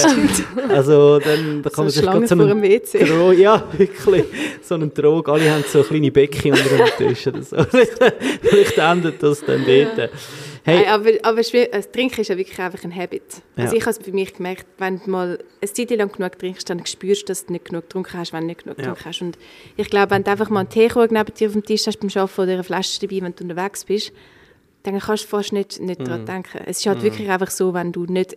also 0.69 1.19
dann 1.19 1.63
da 1.63 1.71
kann 1.71 1.89
So 1.89 2.03
man 2.05 2.27
sich 2.27 2.29
so 2.29 2.35
einen 2.45 2.63
WC. 2.63 3.05
Trog... 3.07 3.39
Ja, 3.39 3.65
wirklich. 3.77 4.25
So 4.61 4.75
einen 4.75 4.93
Trog. 4.93 5.29
Alle 5.31 5.51
haben 5.51 5.65
so 5.67 5.83
kleine 5.83 6.11
Becken 6.11 6.53
unter 6.53 6.69
dem 6.69 7.09
Tisch 7.09 7.27
oder 7.27 7.43
so. 7.43 7.57
Vielleicht 8.43 8.77
endet 8.77 9.23
das 9.23 9.43
dann 9.45 9.65
dort. 9.65 10.11
Hey, 10.65 10.79
Hey, 10.85 10.87
aber, 10.87 11.11
aber 11.23 11.41
das 11.43 11.91
Trinken 11.91 12.21
ist 12.21 12.29
ja 12.29 12.37
wirklich 12.37 12.59
einfach 12.61 12.85
ein 12.85 12.95
Habit. 12.95 13.23
Also 13.57 13.75
Ja. 13.75 13.79
ich 13.79 13.85
habe 13.87 13.91
es 13.91 13.99
für 13.99 14.13
mich 14.13 14.33
gemerkt, 14.35 14.67
wenn 14.79 15.01
du 15.03 15.11
mal 15.11 15.39
eine 15.61 15.73
Zeit 15.73 15.91
lang 15.91 16.13
genug 16.13 16.39
trinkst, 16.39 16.71
dann 16.71 16.87
spürst 16.87 17.23
du, 17.23 17.27
dass 17.27 17.47
du 17.47 17.53
nicht 17.53 17.65
genug 17.65 17.83
getrunken 17.85 18.17
hast, 18.19 18.33
wenn 18.33 18.43
du 18.43 18.47
nicht 18.47 18.63
genug 18.65 18.79
Ja. 18.79 18.83
getrunken 18.85 19.05
hast. 19.05 19.23
Und 19.23 19.39
ich 19.77 19.91
glaube, 19.91 20.13
wenn 20.13 20.23
du 20.23 20.31
einfach 20.31 20.51
mal 20.51 20.61
einen 20.61 20.69
Teekrug 20.69 21.11
neben 21.11 21.35
dir 21.35 21.49
auf 21.49 21.53
dem 21.55 21.65
Tisch 21.65 21.87
hast 21.87 21.99
beim 21.99 22.11
Arbeiten 22.15 22.41
oder 22.43 22.53
eine 22.53 22.65
Flasche 22.65 23.01
dabei, 23.01 23.23
wenn 23.23 23.35
du 23.35 23.43
unterwegs 23.45 23.85
bist, 23.85 24.13
dann 24.85 24.99
kannst 25.01 25.25
du 25.25 25.29
fast 25.29 25.53
nicht, 25.53 25.81
nicht 25.81 26.01
Mhm. 26.01 26.05
daran 26.05 26.27
denken. 26.27 26.61
Es 26.67 26.79
ist 26.79 26.87
halt 26.87 27.03
wirklich 27.03 27.29
einfach 27.29 27.51
so, 27.51 27.75
wenn 27.75 27.91
du 27.93 28.05
nicht 28.05 28.37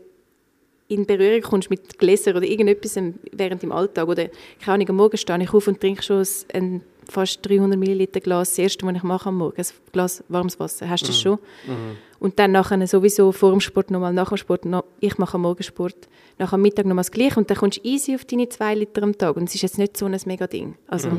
in 0.88 1.05
Berührung 1.05 1.41
kommst 1.41 1.69
mit 1.71 1.97
Gläsern 1.97 2.38
oder 2.38 2.45
irgendetwas 2.45 2.99
während 3.32 3.63
dem 3.63 3.71
Alltag 3.71 4.07
oder 4.07 4.30
keine 4.63 4.73
Ahnung, 4.76 4.89
am 4.89 4.95
Morgen 4.97 5.17
stehe 5.17 5.41
ich 5.41 5.51
auf 5.53 5.67
und 5.67 5.82
trinke 5.82 6.03
schon 6.03 6.23
ein 6.53 6.82
fast 7.10 7.39
300 7.47 7.78
Milliliter 7.80 8.20
Glas, 8.20 8.49
das 8.51 8.60
erste, 8.60 8.86
was 8.86 8.95
ich 8.95 9.03
mache 9.03 9.30
am 9.30 9.38
Morgen, 9.38 9.58
ein 9.62 9.66
Glas 9.91 10.24
warmes 10.30 10.60
Wasser. 10.60 10.89
Hast 10.89 11.03
du 11.03 11.08
das 11.08 11.20
schon? 11.22 11.38
Und 12.20 12.39
dann 12.39 12.51
nachher 12.53 12.86
sowieso 12.88 13.32
vor 13.32 13.51
dem 13.51 13.60
Sport 13.60 13.91
nochmal, 13.91 14.14
nach 14.14 14.30
dem 14.30 14.38
Sport 14.38 14.66
noch, 14.66 14.86
ich 14.99 15.18
mache 15.18 15.36
am 15.36 15.41
Morgen 15.41 15.64
Sport, 15.64 15.95
nach 16.39 16.53
am 16.53 16.62
Mittag 16.62 16.86
nochmal 16.86 17.03
das 17.03 17.12
Gleiche 17.12 17.38
und 17.39 17.49
dann 17.49 17.58
kommst 17.58 17.78
du 17.84 17.88
easy 17.88 18.16
auf 18.16 18.26
deine 18.26 18.49
zwei 18.49 18.74
Liter 18.76 19.03
am 19.03 19.18
Tag 19.18 19.36
und 19.38 19.43
es 19.49 19.56
ist 19.56 19.62
jetzt 19.62 19.78
nicht 19.78 19.95
so 19.97 20.06
ein 20.06 20.18
mega 20.26 20.47
Ding. 20.47 20.76
Also 20.88 21.10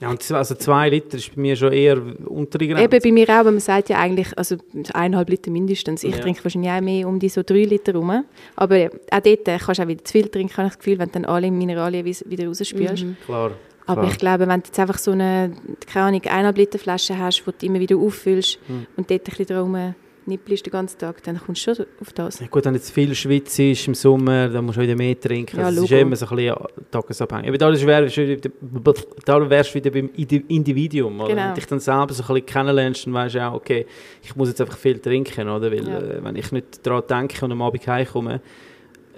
ja, 0.00 0.10
und 0.10 0.22
zwei- 0.22 0.36
also 0.38 0.54
zwei 0.56 0.90
Liter 0.90 1.16
ist 1.16 1.34
bei 1.34 1.40
mir 1.40 1.56
schon 1.56 1.72
eher 1.72 2.00
unter 2.26 2.58
die 2.58 2.66
Grenze. 2.68 2.84
eben 2.84 3.00
bei 3.02 3.12
mir 3.12 3.28
auch, 3.30 3.40
aber 3.40 3.52
man 3.52 3.60
sagt 3.60 3.88
ja 3.88 3.98
eigentlich, 3.98 4.36
also 4.36 4.56
eineinhalb 4.92 5.30
Liter 5.30 5.50
mindestens. 5.50 6.02
Ich 6.04 6.16
Ja. 6.16 6.20
trinke 6.20 6.44
wahrscheinlich 6.44 6.70
auch 6.72 6.80
mehr 6.80 7.08
um 7.08 7.18
die 7.18 7.28
so 7.28 7.42
drei 7.42 7.64
Liter 7.64 7.94
rum. 7.94 8.24
Aber 8.56 8.76
auch 9.10 9.20
dort 9.20 9.48
äh, 9.48 9.58
kannst 9.58 9.78
du 9.78 9.82
auch 9.84 9.88
wieder 9.88 10.04
zu 10.04 10.12
viel 10.12 10.28
trinken, 10.28 10.56
habe 10.56 10.66
ich 10.66 10.72
das 10.74 10.78
Gefühl, 10.78 10.98
wenn 10.98 11.06
du 11.08 11.12
dann 11.12 11.24
alle 11.24 11.50
Mineralien 11.50 12.04
wie- 12.04 12.16
wieder 12.26 12.46
rausspülst. 12.48 13.06
Klar. 13.24 13.52
Aber 13.86 14.00
klar. 14.02 14.12
ich 14.12 14.18
glaube, 14.18 14.48
wenn 14.48 14.60
du 14.60 14.66
jetzt 14.66 14.78
einfach 14.78 14.98
so 14.98 15.10
eine, 15.10 15.52
keine 15.92 16.06
Ahnung, 16.06 16.22
eineinhalb 16.24 16.56
Liter 16.56 16.78
Flasche 16.78 17.18
hast, 17.18 17.42
die 17.46 17.50
du 17.58 17.66
immer 17.66 17.80
wieder 17.80 17.96
auffüllst 17.96 18.58
Hm. 18.66 18.86
und 18.96 19.10
dort 19.10 19.20
ein 19.22 19.24
bisschen 19.36 19.46
drum 19.46 19.94
nippelst 20.26 20.64
den 20.64 20.70
ganzen 20.70 20.98
Tag, 20.98 21.22
dann 21.24 21.38
kommst 21.38 21.66
du 21.66 21.74
schon 21.74 21.84
auf 22.00 22.10
das. 22.14 22.40
Ja, 22.40 22.46
gut, 22.46 22.64
wenn 22.64 22.72
jetzt 22.72 22.90
viel 22.90 23.14
Schweiz 23.14 23.58
ist 23.58 23.86
im 23.86 23.92
Sommer, 23.94 24.48
dann 24.48 24.64
musst 24.64 24.78
du 24.78 24.82
wieder 24.82 24.96
mehr 24.96 25.20
trinken. 25.20 25.58
Ja, 25.60 25.66
also 25.66 25.84
es 25.84 25.90
ist 25.90 26.00
immer 26.00 26.16
so 26.16 26.24
ein 26.24 26.36
bisschen 26.36 26.46
ja, 26.46 26.66
tagesabhängig. 26.90 27.48
Aber 27.48 27.58
da 27.58 29.50
wärst 29.50 29.70
du 29.70 29.74
wieder, 29.74 29.90
beim 29.90 30.08
Indi- 30.16 30.44
Individuum. 30.48 31.20
Oder? 31.20 31.28
Genau. 31.28 31.42
Wenn 31.42 31.48
du 31.50 31.54
dich 31.56 31.66
dann 31.66 31.80
selber 31.80 32.14
so 32.14 32.22
ein 32.22 32.26
bisschen 32.28 32.46
kennenlernst, 32.46 33.04
dann 33.06 33.12
weißt 33.12 33.34
du 33.34 33.46
auch, 33.46 33.52
okay, 33.54 33.84
ich 34.22 34.34
muss 34.34 34.48
jetzt 34.48 34.62
einfach 34.62 34.78
viel 34.78 34.98
trinken. 34.98 35.46
Oder? 35.48 35.70
Weil 35.70 35.86
Ja. 35.86 35.98
äh, 35.98 36.24
wenn 36.24 36.36
ich 36.36 36.50
nicht 36.52 36.86
daran 36.86 37.02
denke 37.08 37.44
und 37.44 37.52
am 37.52 37.60
Abend 37.60 37.86
heimkomme, 37.86 38.36
äh, 38.36 38.38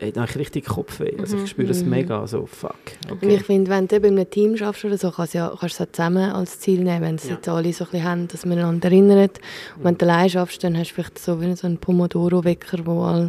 dann 0.00 0.22
habe 0.22 0.30
ich 0.30 0.36
richtig 0.38 0.66
Kopfweh. 0.66 1.14
Also 1.18 1.36
ich 1.38 1.50
spüre 1.50 1.68
das 1.68 1.82
Mhm. 1.82 1.90
mega. 1.90 2.26
So, 2.26 2.46
fuck. 2.46 2.74
Und 3.10 3.22
Okay. 3.22 3.36
ich 3.36 3.42
finde, 3.44 3.70
wenn 3.70 3.88
du 3.88 3.96
eben 3.96 4.06
in 4.06 4.18
einem 4.18 4.30
Team 4.30 4.56
schaffst 4.56 4.84
oder 4.84 4.98
so, 4.98 5.10
kannst 5.10 5.34
du 5.34 5.38
ja, 5.38 5.52
kannst 5.58 5.78
du 5.80 5.84
es 5.84 5.92
zusammen 5.92 6.30
als 6.30 6.60
Ziel 6.60 6.80
nehmen, 6.82 7.02
wenn 7.02 7.14
es 7.16 7.24
Ja. 7.24 7.34
jetzt 7.36 7.48
alle 7.48 7.72
so 7.72 7.84
ein 7.84 7.90
bisschen 7.90 8.04
haben, 8.08 8.28
dass 8.28 8.44
man 8.46 8.58
einander 8.58 8.88
erinnert. 8.88 9.38
Und 9.76 9.84
wenn 9.84 9.98
du 9.98 10.06
allein 10.06 10.30
schaffst, 10.30 10.62
dann 10.64 10.76
hast 10.76 10.90
du 10.90 10.94
vielleicht 10.94 11.18
so 11.18 11.40
wie 11.40 11.54
so 11.56 11.66
einen 11.66 11.78
Pomodoro-Wecker, 11.78 12.84
wo 12.86 13.02
alle 13.02 13.28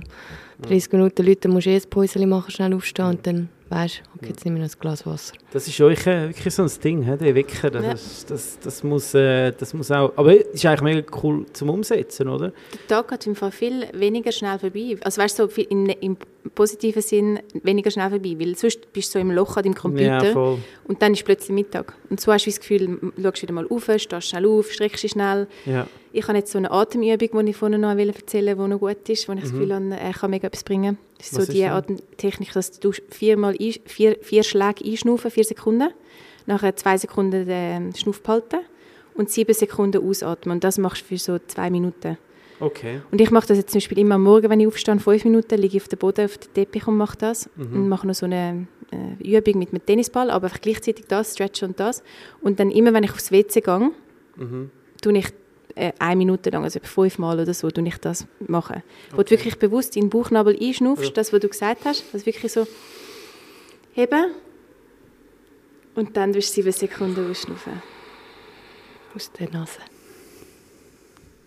30 0.61 0.91
Minuten 0.93 1.23
Leute, 1.25 1.47
musst 1.49 1.67
du 1.67 1.69
eh 1.71 1.75
ein 1.75 1.89
Päuschen 1.89 2.27
machen, 2.29 2.51
schnell 2.51 2.73
aufstehen 2.73 3.05
und 3.05 3.27
dann 3.27 3.49
weißt 3.69 3.97
du, 3.97 4.01
okay, 4.17 4.29
jetzt 4.29 4.45
nehme 4.45 4.57
ich 4.59 4.63
noch 4.65 4.71
ein 4.75 4.79
Glas 4.79 5.05
Wasser. 5.05 5.33
Das 5.51 5.67
ist 5.67 5.79
euch 5.81 6.07
äh, 6.07 6.29
wirklich 6.29 6.53
so 6.55 6.63
ein 6.63 6.71
Ding, 6.81 7.05
der 7.05 7.35
Wecker. 7.35 7.69
Das, 7.69 7.83
Ja. 7.83 7.91
ist- 7.91 8.31
das, 8.31 8.57
das, 8.63 8.81
muss, 8.83 9.13
äh, 9.13 9.51
das 9.51 9.73
muss 9.73 9.91
auch. 9.91 10.13
Aber 10.15 10.33
es 10.33 10.47
ist 10.53 10.65
eigentlich 10.65 10.81
mega 10.81 11.07
cool 11.21 11.45
zum 11.51 11.69
Umsetzen, 11.69 12.29
oder? 12.29 12.53
Der 12.89 12.97
Tag 12.97 13.09
geht 13.09 13.27
im 13.27 13.35
Fall 13.35 13.51
viel 13.51 13.85
weniger 13.93 14.31
schnell 14.31 14.57
vorbei. 14.57 14.95
Also 15.03 15.21
weißt 15.21 15.37
du, 15.39 15.49
so 15.49 15.61
im, 15.63 15.87
im 15.99 16.17
positiven 16.49 17.01
Sinn 17.01 17.39
weniger 17.63 17.91
schnell 17.91 18.09
vorbei, 18.09 18.35
weil 18.39 18.55
sonst 18.55 18.91
bist 18.93 19.09
du 19.09 19.13
so 19.13 19.19
im 19.19 19.31
Loch 19.31 19.57
an 19.57 19.63
deinem 19.63 19.75
Computer 19.75 20.31
Ja, 20.33 20.57
und 20.87 21.01
dann 21.01 21.13
ist 21.13 21.23
plötzlich 21.25 21.49
Mittag. 21.51 21.93
Und 22.09 22.19
so 22.21 22.31
hast 22.31 22.45
du 22.45 22.49
das 22.49 22.59
Gefühl, 22.59 22.83
m- 22.83 23.13
schaust 23.21 23.41
wieder 23.41 23.53
mal 23.53 23.67
auf, 23.67 23.83
stehst 23.97 24.23
schnell 24.29 24.45
auf, 24.45 24.71
streckst 24.71 25.03
dich 25.03 25.11
schnell. 25.11 25.47
Ja. 25.65 25.87
Ich 26.13 26.27
habe 26.27 26.37
jetzt 26.37 26.51
so 26.51 26.57
eine 26.57 26.71
Atemübung, 26.71 27.45
die 27.45 27.51
ich 27.51 27.57
vorhin 27.57 27.81
noch 27.81 27.95
erzählen 27.95 28.57
wollte, 28.57 28.63
die 28.63 28.73
noch 28.73 28.79
gut 28.79 29.09
ist, 29.09 29.27
wo 29.27 29.33
ich 29.33 29.41
das 29.41 29.51
Mhm. 29.51 29.55
Gefühl 29.59 29.73
habe, 29.75 29.95
er 29.99 30.13
kann 30.13 30.29
mega 30.31 30.47
etwas 30.47 30.63
bringen. 30.63 30.97
Das 31.17 31.27
ist 31.31 31.37
Was 31.37 31.45
so 31.47 31.51
die 31.53 31.61
das? 31.61 31.71
Atemtechnik, 31.71 32.53
dass 32.53 32.79
du 32.79 32.91
viermal 33.09 33.55
ein, 33.59 33.73
vier, 33.85 34.17
vier 34.21 34.43
Schläge 34.43 34.85
einschnaufen, 34.85 35.31
vier 35.31 35.43
Sekunden. 35.43 35.89
nachher 36.45 36.75
zwei 36.77 36.97
Sekunden 36.97 37.45
den 37.45 37.93
Schnuff 37.93 38.21
behalten 38.23 38.59
und 39.15 39.29
sieben 39.29 39.53
Sekunden 39.53 40.01
ausatmen. 40.07 40.55
Und 40.55 40.63
das 40.63 40.77
machst 40.77 41.01
du 41.01 41.05
für 41.07 41.17
so 41.17 41.37
zwei 41.45 41.69
Minuten. 41.69 42.17
Okay. 42.59 43.01
Und 43.11 43.21
ich 43.21 43.29
mache 43.31 43.47
das 43.47 43.57
jetzt 43.57 43.71
zum 43.71 43.77
Beispiel 43.77 43.99
immer 43.99 44.15
am 44.15 44.23
Morgen, 44.23 44.49
wenn 44.49 44.59
ich 44.59 44.67
aufstehe, 44.67 44.99
fünf 44.99 45.23
Minuten, 45.25 45.57
liege 45.59 45.77
ich 45.77 45.83
auf 45.83 45.87
dem 45.87 45.99
Boden, 45.99 46.25
auf 46.25 46.37
dem 46.37 46.53
Teppich 46.53 46.87
und 46.87 46.97
mache 46.97 47.17
das. 47.17 47.49
Und 47.57 47.87
mache 47.87 48.07
noch 48.07 48.15
so 48.15 48.25
eine 48.25 48.67
äh, 48.91 49.37
Übung 49.37 49.59
mit 49.59 49.69
einem 49.69 49.85
Tennisball, 49.85 50.29
aber 50.31 50.45
einfach 50.45 50.61
gleichzeitig 50.61 51.05
das, 51.07 51.33
Stretch 51.33 51.63
und 51.63 51.79
das. 51.79 52.03
Und 52.41 52.59
dann 52.59 52.71
immer, 52.71 52.93
wenn 52.93 53.03
ich 53.03 53.11
aufs 53.11 53.31
WC 53.31 53.61
gehe, 53.61 53.91
tue 55.01 55.17
ich 55.17 55.27
äh, 55.75 55.91
eine 55.99 56.15
Minute 56.15 56.49
lang, 56.49 56.63
also 56.63 56.79
fünfmal 56.81 57.39
oder 57.39 57.53
so, 57.53 57.69
tue 57.69 57.87
ich 57.87 57.97
das 57.97 58.27
machen. 58.47 58.81
Wo 59.11 59.21
du 59.21 59.29
wirklich 59.29 59.57
bewusst 59.59 59.95
in 59.95 60.03
den 60.05 60.09
Bauchnabel 60.09 60.57
einschnaufst, 60.59 61.15
das, 61.15 61.31
was 61.31 61.39
du 61.39 61.49
gesagt 61.49 61.85
hast, 61.85 62.03
also 62.13 62.25
wirklich 62.25 62.51
so 62.51 62.65
heben 63.93 64.31
und 65.95 66.15
dann 66.17 66.33
durch 66.33 66.49
sieben 66.49 66.71
Sekunden 66.71 67.29
ausschnaufen. 67.29 67.81
Aus 69.15 69.31
der 69.31 69.49
Nase. 69.49 69.79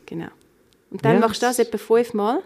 Genau. 0.07 0.29
Und 0.91 1.05
dann 1.05 1.15
Ja, 1.15 1.21
machst 1.21 1.41
du 1.43 1.47
das 1.47 1.57
das- 1.57 1.67
etwa 1.67 1.79
fünfmal. 1.79 2.41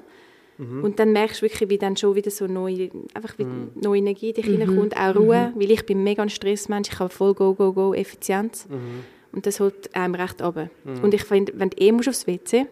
Mhm. 0.59 0.85
Und 0.85 0.99
dann 1.01 1.13
merkst 1.13 1.41
du 1.43 1.47
wirklich, 1.47 1.69
wie 1.69 1.79
dann 1.79 1.97
schon 1.97 2.15
wieder 2.15 2.31
so 2.31 2.47
neue, 2.47 2.89
einfach 3.13 3.37
wie 3.39 3.47
neue 3.75 3.99
Energie 3.99 4.33
dich 4.33 4.47
reinkommt, 4.49 4.97
auch 4.97 5.17
Ruhe, 5.17 5.53
weil 5.57 5.71
ich 5.71 5.85
bin 5.85 6.05
mega 6.05 6.23
ein 6.23 6.29
Stressmensch, 6.31 6.91
ich 6.93 6.99
habe 7.01 7.11
voll 7.11 7.35
go, 7.35 7.55
go, 7.55 7.73
go, 7.73 7.93
Effizienz. 7.93 8.69
Mhm. 8.69 9.03
Und 9.33 9.47
das 9.47 9.59
holt 9.59 9.93
einem 9.97 10.15
recht 10.15 10.41
runter. 10.41 10.71
Und 11.03 11.13
ich 11.13 11.25
finde, 11.25 11.53
wenn 11.57 11.71
du 11.71 11.77
eh 11.79 11.91
musst 11.91 12.09
aufs 12.09 12.27
WC 12.27 12.67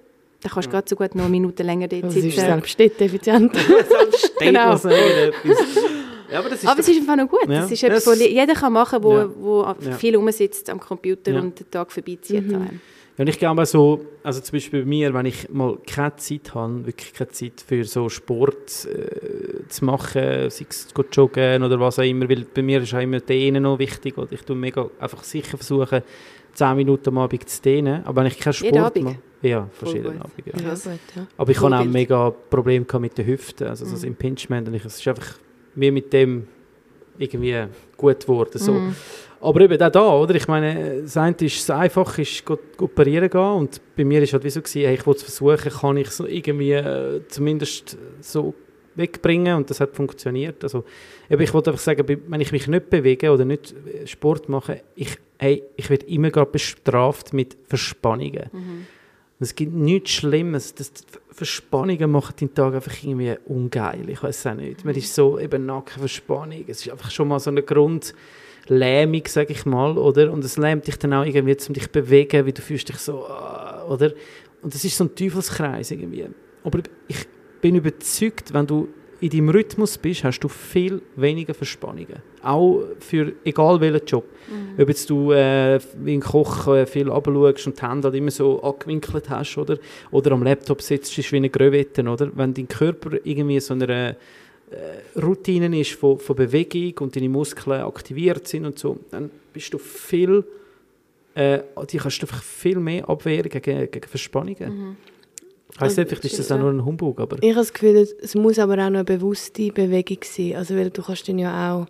dann 0.45 0.51
kannst 0.51 0.67
du 0.67 0.73
gerade 0.73 0.89
so 0.89 0.97
gut 0.97 1.15
noch 1.15 1.23
eine 1.25 1.31
Minute 1.31 1.63
länger 1.63 1.87
dort 1.87 2.03
Das 2.03 2.17
ist 2.17 2.23
sitzen. 2.23 2.41
selbst 2.41 2.79
dort 2.81 3.01
effizient. 3.01 3.53
Genau. 4.41 4.77
Ja, 6.31 6.39
aber 6.39 6.49
das 6.51 6.63
ist 6.63 6.69
Aber 6.69 6.81
es 6.81 6.89
ist 6.89 6.99
einfach 7.01 7.17
noch 7.17 7.29
gut. 7.29 7.49
Ja. 7.49 7.61
Das 7.61 7.71
ist 7.71 7.83
etwas, 7.83 8.05
Das- 8.05 8.19
jeder 8.19 8.55
kann 8.55 8.73
machen 8.73 9.01
kann, 9.01 9.05
wo, 9.05 9.13
Ja. 9.19 9.31
wo 9.39 9.63
Ja. 9.81 9.93
viel 9.97 10.17
rumsitzt 10.17 10.69
am 10.71 10.81
Computer 10.81 11.33
Ja. 11.33 11.41
und 11.41 11.59
den 11.61 11.71
Tag 11.71 11.93
vorbeizieht. 11.93 12.51
Ja, 12.51 12.59
und 13.23 13.29
ich 13.29 13.39
glaube 13.39 13.65
so, 13.67 14.05
also 14.25 14.41
zum 14.41 14.57
Beispiel 14.57 14.81
bei 14.81 14.89
mir, 14.89 15.15
wenn 15.15 15.27
ich 15.27 15.49
mal 15.49 15.79
keine 15.87 16.17
Zeit 16.17 16.55
habe, 16.55 16.85
wirklich 16.85 17.15
keine 17.15 17.31
Zeit 17.31 17.65
für 17.65 17.85
so 17.85 18.09
Sport 18.09 18.85
äh, 18.87 19.69
zu 19.69 19.85
machen, 19.85 20.51
sei 20.51 20.67
es 20.69 20.89
zu 20.89 21.05
joggen 21.13 21.63
oder 21.63 21.79
was 21.79 22.01
auch 22.01 22.03
immer, 22.03 22.29
weil 22.29 22.45
bei 22.53 22.63
mir 22.63 22.83
ist 22.83 22.93
auch 22.95 23.01
immer 23.01 23.21
Dehnen 23.21 23.63
noch 23.63 23.79
wichtig 23.79 24.19
und 24.19 24.33
ich 24.33 24.43
tue 24.43 24.57
mega 24.57 24.91
einfach 24.99 25.23
sicher 25.23 25.57
versuchen, 25.57 26.03
10 26.55 26.77
Minuten 26.77 27.11
am 27.11 27.19
Abend 27.19 27.49
zu 27.49 27.63
dehnen, 27.63 28.05
aber 28.05 28.23
wenn 28.23 28.27
ich 28.27 28.41
keinen 28.41 28.55
Sport 28.55 29.01
mache, 29.01 29.19
ja, 29.41 29.69
verschiedene. 29.73 30.21
Abende, 30.21 30.51
ja. 30.53 30.59
ja, 30.59 30.69
Krass. 30.69 30.83
gut, 30.83 30.99
ja. 31.15 31.27
Aber 31.37 31.51
ich 31.53 31.61
habe 31.61 31.79
auch 31.79 31.85
mega 31.85 32.31
Probleme 32.31 32.85
mit 32.99 33.19
den 33.19 33.27
Hüften, 33.27 33.69
also 33.69 33.85
so 33.85 33.93
das 33.93 34.03
Impingement. 34.03 34.67
Und 34.67 34.75
ich, 34.75 34.85
es 34.85 34.99
ist 34.99 35.07
einfach 35.07 35.39
mir 35.77 35.93
mit 35.93 36.13
dem 36.13 36.49
irgendwie 37.19 37.67
gut 37.97 38.21
geworden. 38.21 38.59
So. 38.59 38.73
Mhm. 38.73 38.95
Aber 39.43 39.61
eben 39.61 39.83
auch 39.83 39.91
da, 39.91 40.15
oder? 40.15 40.35
Ich 40.37 40.47
meine, 40.47 41.03
das 41.03 41.17
eine 41.17 41.35
ist, 41.41 41.69
das 41.69 41.77
Einfache 41.77 42.23
ist, 42.23 42.45
go 42.45 42.57
operieren 42.79 43.29
gehen. 43.29 43.41
Und 43.41 43.81
bei 43.97 44.05
mir 44.05 44.23
ist 44.23 44.33
halt 44.33 44.45
wie 44.45 44.51
so 44.51 44.61
gewesen, 44.63 44.83
hey, 44.83 44.95
ich 44.95 45.05
wollte 45.05 45.27
es 45.27 45.35
versuchen, 45.35 45.81
kann 45.81 45.97
ich 45.97 46.11
so 46.11 46.27
irgendwie 46.27 46.73
äh, 46.73 47.21
zumindest 47.29 47.99
so 48.21 48.55
wegbringen 48.95 49.57
und 49.57 49.69
das 49.69 49.81
hat 49.81 49.97
funktioniert. 49.97 50.63
Also, 50.63 50.85
eben, 51.29 51.43
ich 51.43 51.53
wollte 51.53 51.71
einfach 51.71 51.83
sagen, 51.83 52.07
wenn 52.29 52.41
ich 52.41 52.53
mich 52.53 52.69
nicht 52.69 52.89
bewege 52.89 53.33
oder 53.33 53.45
nicht 53.45 53.75
äh, 53.87 54.07
Sport 54.07 54.49
mache, 54.49 54.83
ich, 54.95 55.17
hey, 55.39 55.65
ich 55.77 55.91
werde 55.91 56.07
immer 56.07 56.31
gerade 56.31 56.51
bestraft 56.51 57.33
mit 57.33 57.57
Verspannungen. 57.67 58.49
Mhm. 58.53 58.87
Es 59.41 59.57
gibt 59.57 59.73
nichts 59.73 60.11
Schlimmes. 60.13 60.73
Das, 60.77 60.93
Verspannungen 61.31 62.11
machen 62.13 62.37
den 62.39 62.55
Tag 62.55 62.75
einfach 62.75 62.95
irgendwie 63.03 63.35
ungeil. 63.47 64.09
Ich 64.09 64.23
weiß 64.23 64.47
auch 64.47 64.55
nicht. 64.55 64.85
Man 64.85 64.95
ist 64.95 65.13
so 65.13 65.39
eben 65.41 65.67
Nackenverspannung. 65.67 66.65
Es 66.69 66.87
ist 66.87 66.93
einfach 66.93 67.11
schon 67.11 67.27
mal 67.27 67.41
so 67.41 67.51
eine 67.51 67.63
Grundlähmung, 68.67 69.23
sage 69.27 69.53
ich 69.53 69.67
mal, 69.67 69.99
oder? 69.99 70.33
Und 70.33 70.45
es 70.45 70.57
lähmt 70.57 70.87
dich 70.87 70.97
dann 70.97 71.13
auch 71.15 71.25
irgendwie, 71.25 71.57
um 71.69 71.75
dich 71.75 71.85
zu 71.85 71.91
bewegen, 71.91 72.47
wie 72.47 72.53
du 72.53 72.63
fühlst 72.63 72.89
dich 72.89 72.97
so, 72.97 73.25
ah, 73.27 73.85
oder? 73.89 74.13
Und 74.63 74.75
das 74.75 74.85
ist 74.85 74.97
so 74.97 75.05
ein 75.05 75.15
Teufelskreis 75.15 75.91
irgendwie. 75.91 76.27
Aber 76.65 76.81
ich 77.09 77.27
bin 77.61 77.77
überzeugt, 77.77 78.53
wenn 78.53 78.67
du 78.67 78.89
in 79.21 79.31
deinem 79.31 79.51
Rhythmus 79.51 79.99
bist, 79.99 80.25
hast 80.25 80.41
du 80.41 80.49
viel 80.49 81.01
weniger 81.15 81.55
Verspannungen. 81.55 82.23
Auch 82.43 82.83
für 82.99 83.33
egal 83.45 83.81
welchen 83.81 84.05
Job. 84.05 84.25
Ob 84.77 84.89
jetzt 84.89 85.09
du 85.09 85.31
äh, 85.31 85.79
wie 86.03 86.15
ein 86.15 86.21
Koch 86.21 86.67
äh, 86.67 86.87
viel 86.87 87.09
runterschaust 87.09 87.69
und 87.69 87.81
die 87.81 87.87
Hände 87.87 88.09
halt 88.09 88.17
immer 88.17 88.33
so 88.33 88.61
angewinkelt 88.63 89.31
hast, 89.31 89.57
oder? 89.59 89.79
Oder 90.11 90.33
am 90.33 90.43
Laptop 90.43 90.83
sitzt, 90.83 91.17
ist 91.17 91.31
wie 91.31 91.37
eine 91.37 91.51
Gröwette, 91.51 92.03
oder? 92.03 92.33
Wenn 92.35 92.53
dein 92.53 92.67
Körper 92.67 93.11
irgendwie 93.23 93.61
so 93.61 93.75
eine 93.75 94.17
äh, 94.73 95.21
Routine 95.21 95.79
ist 95.79 95.93
von, 95.93 96.19
von 96.19 96.37
Bewegung 96.37 96.95
und 97.01 97.17
deine 97.17 97.29
Muskeln 97.29 97.83
aktiviert 97.83 98.49
sind 98.49 98.67
und 98.67 98.79
so, 98.79 98.99
dann 99.11 99.31
bist 99.53 99.73
du 99.75 99.79
viel, 99.79 100.45
äh, 101.35 101.61
die 101.91 101.99
kannst 101.99 102.23
du 102.23 102.27
einfach 102.27 102.43
viel 102.43 102.79
mehr 102.79 103.09
abwehren 103.09 103.51
gegen, 103.51 103.91
gegen 103.91 104.09
Verspannungen. 104.09 104.97
Ich 105.75 105.81
weiss 105.81 105.97
nicht, 105.97 106.09
vielleicht 106.09 106.25
ist 106.25 106.39
das 106.39 106.53
auch 106.53 106.59
nur 106.59 106.71
ein 106.71 106.85
Humbug, 106.85 107.19
aber... 107.19 107.37
Ich 107.41 107.51
habe 107.51 107.61
das 107.61 107.73
Gefühl, 107.73 107.97
es 107.97 108.35
muss 108.35 108.59
aber 108.59 108.75
auch 108.75 108.91
noch 108.91 108.99
eine 108.99 109.05
bewusste 109.05 109.73
Bewegung 109.73 110.19
sein. 110.23 110.57
Also, 110.57 110.77
weil 110.77 110.91
du 110.91 111.03
kannst 111.03 111.29
dann 111.29 111.39
ja 111.39 111.73
auch 111.73 111.87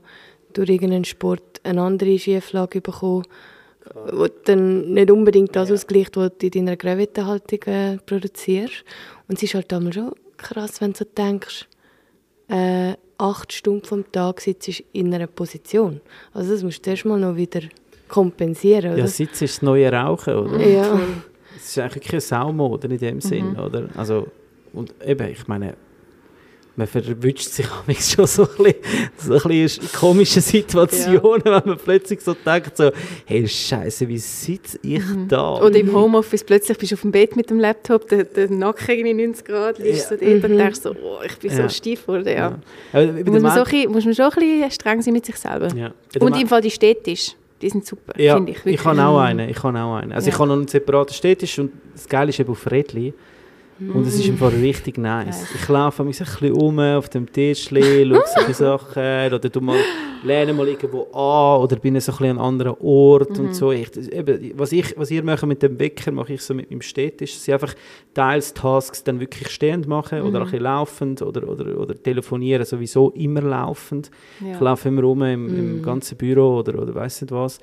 durch 0.53 0.69
irgendeinen 0.69 1.05
Sport 1.05 1.61
eine 1.65 1.83
andere 1.83 2.17
Schieflage 2.17 2.81
bekommen, 2.81 3.25
wo 4.13 4.29
dann 4.45 4.93
nicht 4.93 5.11
unbedingt 5.11 5.57
das 5.57 5.73
ausgleicht, 5.73 6.17
was 6.17 6.31
du 6.39 6.47
in 6.47 6.53
deiner 6.53 6.77
Gravithaltung 6.77 7.63
äh, 7.65 7.97
produzierst. 8.07 8.85
Und 9.29 9.39
es 9.39 9.43
ist 9.43 9.55
halt 9.55 9.73
einmal 9.73 9.93
schon 9.93 10.13
krass, 10.37 10.81
wenn 10.81 10.93
du 10.93 10.99
so 10.99 11.05
denkst, 11.05 11.67
äh, 12.53 12.95
acht 13.19 13.53
Stunden 13.53 13.85
vom 13.85 14.13
Tag 14.13 14.41
sitzt 14.41 14.69
du 14.69 14.73
in 14.93 15.13
einer 15.15 15.27
Position. 15.27 16.01
Also 16.33 16.53
das 16.53 16.63
musst 16.63 16.85
du 16.85 16.91
erst 16.91 17.05
mal 17.05 17.19
noch 17.19 17.37
wieder 17.37 17.61
kompensieren, 18.09 18.93
oder? 18.93 18.99
Ja, 18.99 19.07
Sitz 19.07 19.41
ist 19.43 19.57
das 19.57 19.63
neue 19.63 19.91
Rauchen, 19.91 20.35
oder? 20.35 20.67
ja. 20.67 21.01
Es 21.57 21.69
ist 21.69 21.79
eigentlich 21.79 22.05
keine 22.05 22.21
Saumode 22.21 22.89
in 22.89 22.99
dem 22.99 23.21
Sinn, 23.21 23.57
oder? 23.57 23.89
Also, 23.97 24.27
und 24.73 24.93
eben, 25.05 25.29
ich 25.31 25.47
meine, 25.47 25.75
man 26.77 26.87
verwünscht 26.87 27.49
sich 27.51 27.67
manchmal 27.87 27.97
schon 27.97 28.27
so 28.27 28.43
ein 28.43 28.49
bisschen, 28.65 28.75
so 29.19 29.35
ein 29.35 29.41
bisschen 29.49 29.83
in 29.85 29.93
komischen 29.93 30.43
Situationen, 30.43 31.45
wenn 31.45 31.63
man 31.67 31.77
plötzlich 31.77 32.21
so 32.23 32.35
denkt, 32.35 32.77
so, 32.77 32.91
hey, 33.27 33.47
Scheiße, 33.47 34.09
wie 34.09 34.19
sitze 34.19 34.79
ich 34.83 35.03
da? 35.29 35.57
Oder 35.61 35.77
im 35.79 35.93
Homeoffice 35.95 36.43
plötzlich 36.45 36.79
bist 36.79 36.93
du 36.93 36.97
auf 36.97 37.03
dem 37.03 37.13
Bett 37.13 37.37
mit 37.37 37.51
dem 37.51 37.61
Laptop, 37.61 38.09
der, 38.09 38.25
der 38.25 38.51
Nacken 38.51 38.89
irgendwie 38.97 39.27
90 39.27 39.45
Grad, 39.45 39.79
liegst 39.79 40.09
so 40.09 40.17
dort 40.17 40.45
und 40.45 40.57
denkst 40.57 40.81
so, 40.81 40.91
oh, 40.93 41.19
ich 41.27 41.37
bin 41.39 41.51
Ja. 41.51 41.63
so 41.63 41.69
steif 41.69 42.07
geworden. 42.07 42.29
Ja. 42.29 42.59
Der 42.95 43.13
Muss, 43.13 43.43
man 43.43 43.53
so 43.55 43.59
ein 43.61 43.65
bisschen, 43.65 43.93
muss 43.93 44.05
man 44.05 44.15
schon 44.15 44.25
ein 44.25 44.31
bisschen 44.31 44.71
streng 44.71 45.03
sein 45.03 45.13
mit 45.15 45.27
sich 45.27 45.37
selber. 45.37 45.69
ja. 45.75 45.93
Und 46.21 46.41
im 46.41 46.49
Fall 46.49 46.61
die 46.63 46.71
städtisch, 46.71 47.33
die 47.61 47.69
sind 47.69 47.87
super, 47.87 48.19
ja, 48.19 48.35
finde 48.35 48.53
ich. 48.53 48.59
ich, 48.59 48.65
wirklich. 48.65 48.85
habe 48.85 49.03
auch 49.05 49.19
einen, 49.21 49.49
ich 49.49 49.63
habe 49.63 49.79
auch 49.79 49.97
einen. 49.97 50.13
Also 50.13 50.29
Ja. 50.29 50.33
ich 50.35 50.39
habe 50.39 50.49
noch 50.49 50.57
einen 50.57 50.69
separaten 50.69 51.15
Städtisch 51.15 51.59
und 51.59 51.71
das 51.95 52.09
Geile 52.09 52.31
ist 52.31 52.41
eben 52.41 52.51
auf 52.51 52.71
Redli. 52.71 53.13
Und 53.95 54.07
es 54.07 54.15
ist 54.15 54.27
im 54.27 54.37
Fall 54.37 54.51
richtig 54.51 54.99
nice. 54.99 55.47
Ich 55.55 55.69
laufe 55.69 56.05
mich 56.05 56.21
ein 56.21 56.27
bisschen 56.27 56.53
um 56.53 56.79
auf 56.79 57.09
dem 57.09 57.31
Tisch, 57.31 57.69
schaue 57.69 58.23
solche 58.35 58.55
Sachen 58.55 59.33
oder 59.33 59.49
du 59.49 59.61
mal, 59.61 59.79
lerne 60.23 60.53
mal 60.53 60.69
irgendwo 60.69 61.03
an 61.13 61.63
oder 61.63 61.77
bin 61.77 61.99
so 62.01 62.13
ein 62.13 62.19
bisschen 62.19 62.25
an 62.25 62.31
einem 62.31 62.39
anderen 62.41 62.77
Ort 62.81 63.39
und 63.39 63.55
so. 63.55 63.73
Ich, 63.73 63.97
eben, 63.97 64.53
was, 64.57 64.73
ich, 64.73 64.97
was 64.97 65.11
ihr 65.11 65.23
macht 65.25 65.47
mit 65.47 65.63
dem 65.63 65.79
Wecker, 65.79 66.13
mache 66.13 66.35
ich 66.35 66.43
so 66.43 66.55
mit 66.55 66.71
meinem 66.71 66.83
Städtisch. 66.83 67.35
Dass 67.35 67.49
ich 67.49 67.55
einfach 67.55 67.75
teils 68.15 68.55
Tasks 68.55 69.03
dann 69.05 69.21
wirklich 69.21 69.49
stehend 69.49 69.87
machen 69.87 70.23
oder 70.23 70.41
ein 70.41 70.45
bisschen 70.45 70.63
laufend 70.63 71.23
oder, 71.23 71.49
oder, 71.49 71.79
oder 71.79 72.01
telefonieren 72.01 72.65
sowieso 72.65 73.11
immer 73.11 73.43
laufend. 73.43 74.11
Ja. 74.41 74.55
Ich 74.55 74.61
laufe 74.61 74.89
immer 74.89 75.03
rum 75.03 75.23
im, 75.23 75.49
im 75.49 75.83
ganzen 75.83 76.17
Büro 76.17 76.59
oder, 76.59 76.81
oder 76.81 76.95
weiss 76.95 77.21
nicht 77.21 77.33
was. 77.33 77.59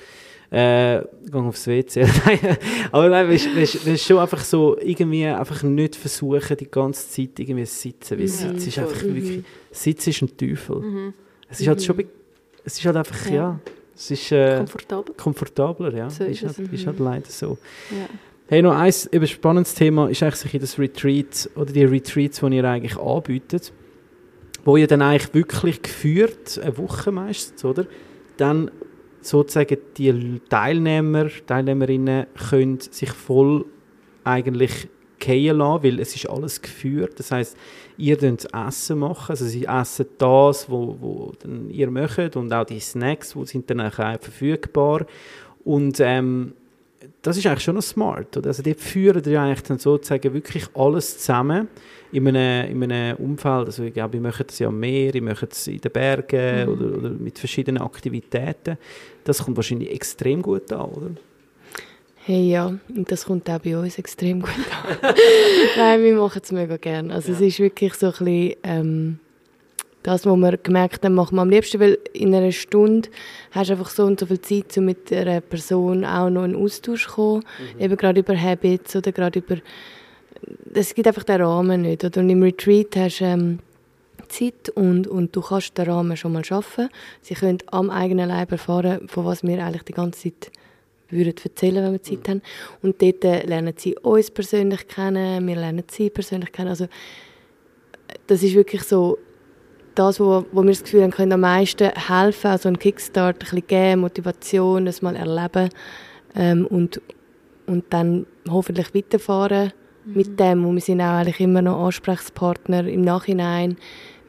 Äh, 0.52 1.02
gehe 1.32 1.42
aufs 1.42 1.68
WC. 1.68 2.06
Aber 2.92 3.08
nein, 3.10 3.30
weißt, 3.30 3.56
weißt, 3.56 3.86
weißt, 3.88 4.04
schon 4.06 4.18
einfach 4.18 4.44
so 4.44 4.78
irgendwie 4.80 5.26
einfach 5.26 5.62
nicht 5.62 5.96
versuchen, 5.96 6.58
die 6.58 6.70
ganze 6.72 7.08
Zeit 7.08 7.40
irgendwie 7.40 7.66
zu 7.66 7.76
sitzen. 7.76 8.18
Weil 8.20 8.28
Sitz 8.28 8.66
ist 8.68 8.80
einfach 8.80 9.04
wirklich, 9.04 9.44
Sitz 9.72 10.08
ist 10.08 10.22
ein 10.24 10.36
Teufel. 10.36 11.14
Es 11.50 11.60
ist 11.62 11.68
halt 11.68 11.84
schon, 11.84 11.98
be- 11.98 12.08
es 12.66 12.80
ist 12.80 12.86
halt 12.86 12.96
einfach, 12.98 13.26
ja, 13.28 13.34
Ja. 13.34 13.60
es 13.96 14.10
ist 14.10 14.32
äh, 14.32 14.58
Komfortabel. 14.58 15.16
komfortabler, 15.16 15.94
ja. 15.94 16.10
So 16.10 16.24
ist, 16.24 16.42
ist 16.42 16.58
halt, 16.58 16.68
es. 16.68 16.80
ist 16.80 16.88
halt 16.88 17.00
leider 17.00 17.30
so. 17.30 17.58
Ja. 17.92 18.08
Hey, 18.48 18.64
noch 18.64 18.74
ein 18.76 18.92
spannendes 19.28 19.76
Thema 19.76 20.10
ist 20.10 20.24
eigentlich 20.24 20.60
das 20.60 20.80
Retreat 20.80 21.48
oder 21.56 21.72
die 21.72 21.84
Retreats, 21.84 22.40
die 22.40 22.56
ihr 22.56 22.64
eigentlich 22.66 22.98
anbietet, 22.98 23.72
wo 24.66 24.78
ihr 24.78 24.88
dann 24.88 25.04
eigentlich 25.04 25.32
wirklich 25.36 25.84
geführt, 25.84 26.60
eine 26.64 26.76
Woche 26.80 27.12
meistens, 27.12 27.64
oder? 27.64 27.86
Dann 28.38 28.72
sozusagen 29.22 29.78
die 29.98 30.42
Teilnehmer, 30.50 31.28
Teilnehmerinnen 31.46 32.28
können 32.50 32.80
sich 32.80 33.12
voll 33.12 33.66
eigentlich 34.24 34.88
gehen 35.20 35.58
lassen, 35.58 35.84
weil 35.84 36.00
es 36.00 36.16
ist 36.16 36.30
alles 36.30 36.62
geführt. 36.62 37.20
Das 37.20 37.32
heißt, 37.32 37.58
ihr 37.98 38.18
könnt 38.18 38.48
Essen 38.54 39.00
machen, 39.00 39.32
also 39.32 39.46
sie 39.46 39.66
essen 39.66 40.06
das, 40.18 40.70
wo, 40.70 40.96
wo 41.00 41.34
dann 41.40 41.70
ihr 41.70 41.92
möchtet 41.92 42.36
und 42.36 42.54
auch 42.54 42.66
die 42.66 42.80
Snacks, 42.80 43.34
die 43.34 43.46
sind 43.46 43.70
dann 43.70 43.82
auch 43.82 43.94
verfügbar 43.94 45.06
und 45.66 46.00
ähm, 46.00 46.54
das 47.22 47.38
ist 47.38 47.46
eigentlich 47.46 47.64
schon 47.64 47.76
noch 47.76 47.82
smart. 47.82 48.36
Oder? 48.38 48.48
Also 48.48 48.64
dort 48.64 48.80
führen 48.80 49.22
die 49.22 49.38
eigentlich 49.38 49.64
dann 49.64 49.80
sozusagen 49.80 50.34
wirklich 50.34 50.66
alles 50.74 51.20
zusammen 51.20 51.68
in 52.12 52.28
einem, 52.28 52.82
in 52.84 52.92
einem 52.92 53.18
Umfeld. 53.18 53.68
Also 53.68 53.84
ich 53.84 53.94
glaube, 53.94 54.18
ich 54.18 54.24
mache 54.24 54.46
es 54.48 54.60
ja 54.60 54.68
am 54.68 54.80
Meer, 54.80 55.14
ich 55.14 55.22
mache 55.22 55.48
es 55.52 55.68
in 55.68 55.80
den 55.80 55.92
Bergen 55.92 56.66
Mhm. 56.66 56.74
oder, 56.74 56.98
oder 56.98 57.10
mit 57.12 57.38
verschiedenen 57.40 57.82
Aktivitäten. 57.82 58.78
Das 59.24 59.44
kommt 59.44 59.58
wahrscheinlich 59.58 59.92
extrem 59.92 60.42
gut 60.42 60.72
an, 60.72 60.90
oder? 60.90 61.12
Hey, 62.26 62.50
ja, 62.52 62.68
und 62.96 63.12
das 63.12 63.26
kommt 63.26 63.50
auch 63.50 63.60
bei 63.60 63.78
uns 63.78 63.98
extrem 63.98 64.42
gut 64.42 64.52
an. 64.52 64.98
Nein, 65.78 66.04
wir 66.04 66.16
machen 66.16 66.42
es 66.44 66.52
mega 66.52 66.78
gerne. 66.78 67.14
Also 67.14 67.32
es 67.32 67.42
ist 67.42 67.60
wirklich 67.60 67.94
so 67.96 68.08
ein 68.08 68.12
bisschen 68.12 68.56
ähm, 68.64 69.20
das, 70.04 70.26
was 70.26 70.38
wir 70.38 70.58
gemerkt 70.58 71.04
haben, 71.04 71.16
machen 71.16 71.36
wir 71.36 71.42
am 71.42 71.50
liebsten, 71.50 71.80
weil 71.80 71.98
in 72.14 72.34
einer 72.34 72.52
Stunde 72.52 73.10
hast 73.52 73.70
du 73.70 73.74
einfach 73.74 73.90
so 73.90 74.04
und 74.06 74.20
so 74.20 74.26
viel 74.26 74.42
Zeit, 74.42 74.78
um 74.78 74.86
mit 74.86 75.12
einer 75.12 75.42
Person 75.42 76.06
auch 76.06 76.30
noch 76.30 76.46
in 76.46 76.56
Austausch 76.56 77.08
zu 77.08 77.14
kommen, 77.14 77.44
eben 77.80 77.98
gerade 77.98 78.20
über 78.22 78.40
Habits 78.40 78.96
oder 78.96 79.12
gerade 79.12 79.40
über... 79.40 79.58
Es 80.74 80.94
gibt 80.94 81.08
einfach 81.08 81.24
den 81.24 81.42
Rahmen 81.42 81.82
nicht. 81.82 82.04
Oder? 82.04 82.22
Und 82.22 82.30
im 82.30 82.44
Retreat 82.44 82.96
hast 82.96 83.20
du 83.20 83.26
ähm, 83.26 83.60
Zeit 84.28 84.70
und, 84.70 85.08
und 85.08 85.36
du 85.36 85.42
kannst 85.42 85.78
den 85.78 85.90
Rahmen 85.90 86.16
schon 86.18 86.34
mal 86.34 86.46
schaffen. 86.46 86.90
Sie 87.22 87.34
können 87.34 87.60
am 87.68 87.90
eigenen 87.90 88.30
Leib 88.30 88.52
erfahren, 88.52 89.08
von 89.08 89.26
was 89.26 89.44
wir 89.44 89.64
eigentlich 89.64 89.84
die 89.84 89.94
ganze 89.94 90.24
Zeit 90.24 90.52
würden 91.10 91.34
erzählen, 91.44 91.84
wenn 91.84 91.94
wir 91.94 92.04
Zeit 92.04 92.28
haben. 92.30 92.42
Und 92.82 93.02
dort 93.02 93.24
äh, 93.26 93.46
lernen 93.46 93.74
sie 93.76 93.96
uns 93.98 94.30
persönlich 94.32 94.88
kennen, 94.88 95.48
wir 95.48 95.56
lernen 95.56 95.84
sie 95.90 96.10
persönlich 96.10 96.52
kennen. 96.52 96.70
Also 96.70 96.88
das 98.28 98.44
ist 98.44 98.56
wirklich 98.56 98.84
so 98.84 99.18
das, 99.96 100.20
wo, 100.20 100.46
wo 100.52 100.62
wir 100.62 100.70
das 100.70 100.84
Gefühl 100.84 101.04
haben, 101.04 101.12
können 101.12 101.34
am 101.34 101.42
meisten 101.42 101.90
helfen, 101.90 102.52
also 102.52 102.70
ein 102.70 102.80
Kickstart, 102.80 103.36
ein 103.36 103.40
bisschen 103.40 103.68
geben, 103.68 104.02
Motivation, 104.02 104.86
das 104.86 105.02
mal 105.02 105.16
erleben 105.16 105.70
ähm, 106.36 106.68
und, 106.68 107.02
und 107.66 107.86
dann 107.90 108.26
hoffentlich 108.50 108.94
weiterfahren 108.94 109.74
mit 110.14 110.40
dem. 110.40 110.66
Und 110.66 110.76
wir 110.76 110.82
sind 110.82 111.02
auch 111.02 111.20
eigentlich 111.20 111.40
immer 111.40 111.62
noch 111.62 111.86
Ansprechpartner 111.86 112.88
im 112.88 113.02
Nachhinein. 113.02 113.78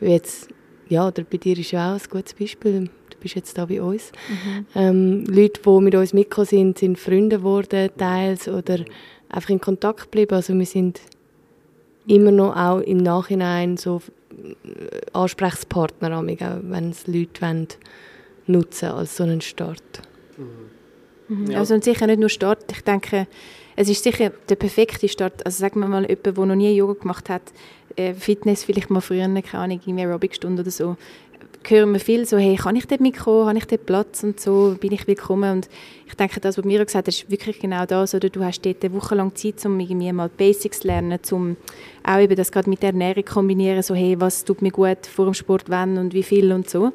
Jetzt, 0.00 0.48
ja, 0.88 1.06
oder 1.06 1.24
bei 1.24 1.38
dir 1.38 1.58
ist 1.58 1.72
ja 1.72 1.94
auch 1.94 2.00
ein 2.00 2.10
gutes 2.10 2.34
Beispiel. 2.34 2.90
Du 3.10 3.16
bist 3.20 3.34
jetzt 3.34 3.58
da 3.58 3.66
bei 3.66 3.82
uns. 3.82 4.12
Ähm, 4.74 5.24
Leute, 5.26 5.60
die 5.64 5.80
mit 5.80 5.94
uns 5.94 6.12
mitgekommen 6.12 6.46
sind, 6.46 6.78
sind 6.78 6.98
Freunde 6.98 7.36
geworden, 7.36 7.90
teils, 7.96 8.48
oder 8.48 8.84
einfach 9.28 9.50
in 9.50 9.60
Kontakt 9.60 10.04
geblieben. 10.04 10.34
Also 10.34 10.54
wir 10.54 10.66
sind 10.66 11.00
immer 12.06 12.30
noch 12.30 12.56
auch 12.56 12.80
im 12.80 12.98
Nachhinein 12.98 13.76
so 13.76 14.00
äh, 14.64 15.00
Ansprechpartner, 15.12 16.18
auch 16.18 16.24
wenn 16.24 16.90
es 16.90 17.06
Leute 17.06 17.42
wollen, 17.42 17.68
nutzen 18.46 18.88
als 18.88 19.16
so 19.16 19.24
einen 19.24 19.40
Start. 19.40 20.02
Mhm. 20.36 21.50
Ja. 21.50 21.58
Also 21.58 21.74
und 21.74 21.84
sicher 21.84 22.06
nicht 22.06 22.18
nur 22.18 22.28
Start. 22.28 22.64
Ich 22.72 22.82
denke, 22.82 23.26
es 23.80 23.88
ist 23.88 24.04
sicher 24.04 24.30
der 24.46 24.56
perfekte 24.56 25.08
Start. 25.08 25.44
Also 25.46 25.58
sagen 25.58 25.80
wir 25.80 25.88
mal, 25.88 26.02
jemand, 26.02 26.26
der 26.26 26.46
noch 26.46 26.54
nie 26.54 26.70
Yoga 26.76 27.00
gemacht 27.00 27.30
hat, 27.30 27.40
äh, 27.96 28.12
Fitness 28.12 28.64
vielleicht 28.64 28.90
mal 28.90 29.00
früher, 29.00 29.26
keine 29.26 29.54
Ahnung, 29.54 29.80
irgendwie 29.82 30.02
Aerobic-Stunde 30.02 30.60
oder 30.60 30.70
so, 30.70 30.98
hören 31.66 31.92
wir 31.92 32.00
viel 32.00 32.26
so, 32.26 32.36
hey, 32.36 32.56
kann 32.56 32.76
ich 32.76 32.86
dort 32.86 33.00
mitkommen, 33.00 33.46
habe 33.46 33.56
ich 33.56 33.64
dort 33.64 33.86
Platz 33.86 34.22
und 34.22 34.38
so, 34.38 34.76
bin 34.78 34.92
ich 34.92 35.06
willkommen 35.06 35.52
und 35.52 35.68
ich 36.06 36.14
denke, 36.14 36.40
das, 36.40 36.58
was 36.58 36.64
Mira 36.66 36.84
gesagt 36.84 37.06
hat, 37.06 37.14
ist 37.14 37.30
wirklich 37.30 37.58
genau 37.58 37.86
das, 37.86 38.14
oder 38.14 38.28
du 38.28 38.44
hast 38.44 38.60
dort 38.66 38.84
eine 38.84 38.92
Woche 38.92 39.14
lang 39.14 39.34
Zeit, 39.34 39.64
um 39.64 39.80
irgendwie 39.80 40.12
mal 40.12 40.28
Basics 40.28 40.80
zu 40.80 40.88
lernen, 40.88 41.18
um 41.30 41.56
auch 42.02 42.18
eben 42.18 42.36
das 42.36 42.52
gerade 42.52 42.68
mit 42.68 42.82
der 42.82 42.90
Ernährung 42.90 43.24
kombinieren, 43.24 43.82
so, 43.82 43.94
hey, 43.94 44.20
was 44.20 44.44
tut 44.44 44.60
mir 44.60 44.72
gut 44.72 45.06
vor 45.06 45.24
dem 45.24 45.34
Sport, 45.34 45.64
wann 45.68 45.96
und 45.96 46.12
wie 46.12 46.22
viel 46.22 46.52
und 46.52 46.68
so. 46.68 46.92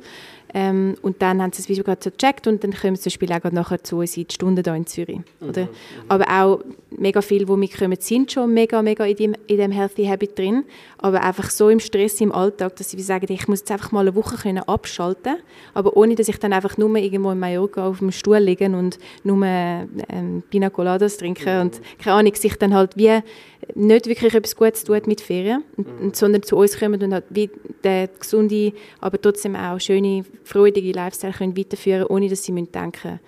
Ähm, 0.58 0.96
und 1.02 1.22
dann 1.22 1.42
haben 1.42 1.52
sie 1.52 1.62
es 1.62 1.68
wie 1.68 1.76
gerade 1.76 2.02
so 2.02 2.10
gecheckt 2.10 2.48
und 2.48 2.64
dann 2.64 2.72
kommen 2.72 2.96
sie 2.96 3.02
zum 3.02 3.10
Beispiel 3.10 3.34
auch 3.34 3.52
nachher 3.52 3.84
zu 3.84 3.98
uns 3.98 4.16
in 4.16 4.26
die 4.26 4.34
Stunde 4.34 4.62
hier 4.64 4.74
in 4.74 4.88
Zürich. 4.88 5.20
Oder? 5.42 5.68
Aber 6.08 6.26
auch 6.30 6.62
mega 6.98 7.22
viele, 7.22 7.46
die 7.46 7.52
mitkommen, 7.54 7.98
sind 8.00 8.32
schon 8.32 8.54
mega, 8.54 8.82
mega 8.82 9.06
in 9.06 9.16
dem, 9.16 9.36
in 9.48 9.58
dem 9.58 9.72
Healthy 9.72 10.06
Habit 10.06 10.38
drin, 10.38 10.66
aber 10.98 11.22
einfach 11.22 11.50
so 11.50 11.70
im 11.70 11.80
Stress 11.80 12.22
im 12.22 12.32
Alltag, 12.32 12.76
dass 12.76 12.92
sie 12.92 13.02
sagen, 13.02 13.32
ich 13.32 13.48
muss 13.48 13.60
jetzt 13.60 13.72
einfach 13.72 13.92
mal 13.92 14.02
eine 14.02 14.16
Woche 14.16 14.38
können 14.38 14.60
abschalten 14.60 15.38
aber 15.74 15.98
ohne, 15.98 16.16
dass 16.16 16.28
ich 16.28 16.38
dann 16.38 16.54
einfach 16.54 16.78
nur 16.78 16.96
irgendwo 16.96 17.32
in 17.32 17.40
Mallorca 17.40 17.88
auf 17.88 18.00
dem 18.00 18.12
Stuhl 18.12 18.38
liegen 18.38 18.76
und 18.76 18.98
nur 19.24 19.44
ähm, 19.46 20.44
Pina 20.50 20.70
Coladas 20.70 21.18
trinken 21.18 21.62
und 21.62 21.82
keine 22.02 22.16
Ahnung, 22.18 22.36
sich 22.36 22.56
dann 22.56 22.74
halt 22.74 22.96
wie 22.98 23.20
nicht 23.74 24.08
wirklich 24.08 24.34
etwas 24.34 24.56
Gutes 24.56 24.84
tut 24.84 25.08
mit 25.08 25.22
Ferien, 25.22 25.64
und, 25.78 26.16
sondern 26.16 26.44
zu 26.44 26.56
uns 26.56 26.80
kommen 26.80 27.02
und 27.02 27.14
halt 27.14 27.26
wie 27.30 27.50
den 27.84 28.10
gesunde, 28.20 28.74
aber 29.00 29.20
trotzdem 29.20 29.56
auch 29.56 29.80
schöne, 29.80 30.24
freudige 30.44 30.92
Lifestyle 30.92 31.34
können 31.34 31.58
weiterführen, 31.58 32.06
ohne 32.06 32.30
dass 32.30 32.44
sie 32.44 32.52
müssen 32.52 32.72
denken 32.72 33.20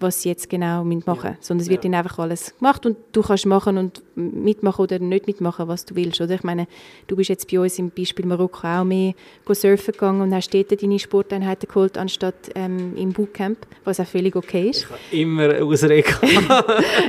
was 0.00 0.22
sie 0.22 0.28
jetzt 0.28 0.48
genau 0.48 0.84
machen 0.84 1.06
müssen. 1.06 1.36
Sondern 1.40 1.64
es 1.64 1.70
wird 1.70 1.84
ihnen 1.84 1.94
einfach 1.94 2.18
alles 2.18 2.56
gemacht 2.58 2.84
und 2.86 2.96
du 3.12 3.22
kannst 3.22 3.46
machen 3.46 3.78
und 3.78 4.02
mitmachen 4.14 4.82
oder 4.82 4.98
nicht 4.98 5.26
mitmachen, 5.26 5.68
was 5.68 5.84
du 5.84 5.94
willst. 5.94 6.20
Oder? 6.20 6.34
Ich 6.34 6.42
meine, 6.42 6.66
du 7.06 7.16
bist 7.16 7.28
jetzt 7.28 7.50
bei 7.50 7.60
uns 7.60 7.78
im 7.78 7.90
Beispiel 7.90 8.26
Marokko 8.26 8.66
auch 8.66 8.84
mehr 8.84 9.14
surfen 9.50 9.92
gegangen 9.92 10.20
und 10.20 10.34
hast 10.34 10.52
dort 10.52 10.82
deine 10.82 10.98
Sporteinheiten 10.98 11.68
geholt, 11.68 11.98
anstatt 11.98 12.34
ähm, 12.54 12.96
im 12.96 13.12
Bootcamp, 13.12 13.58
was 13.84 14.00
auch 14.00 14.06
völlig 14.06 14.36
okay 14.36 14.70
ist. 14.70 14.86
Immer 15.10 15.62
ausreden. 15.62 16.14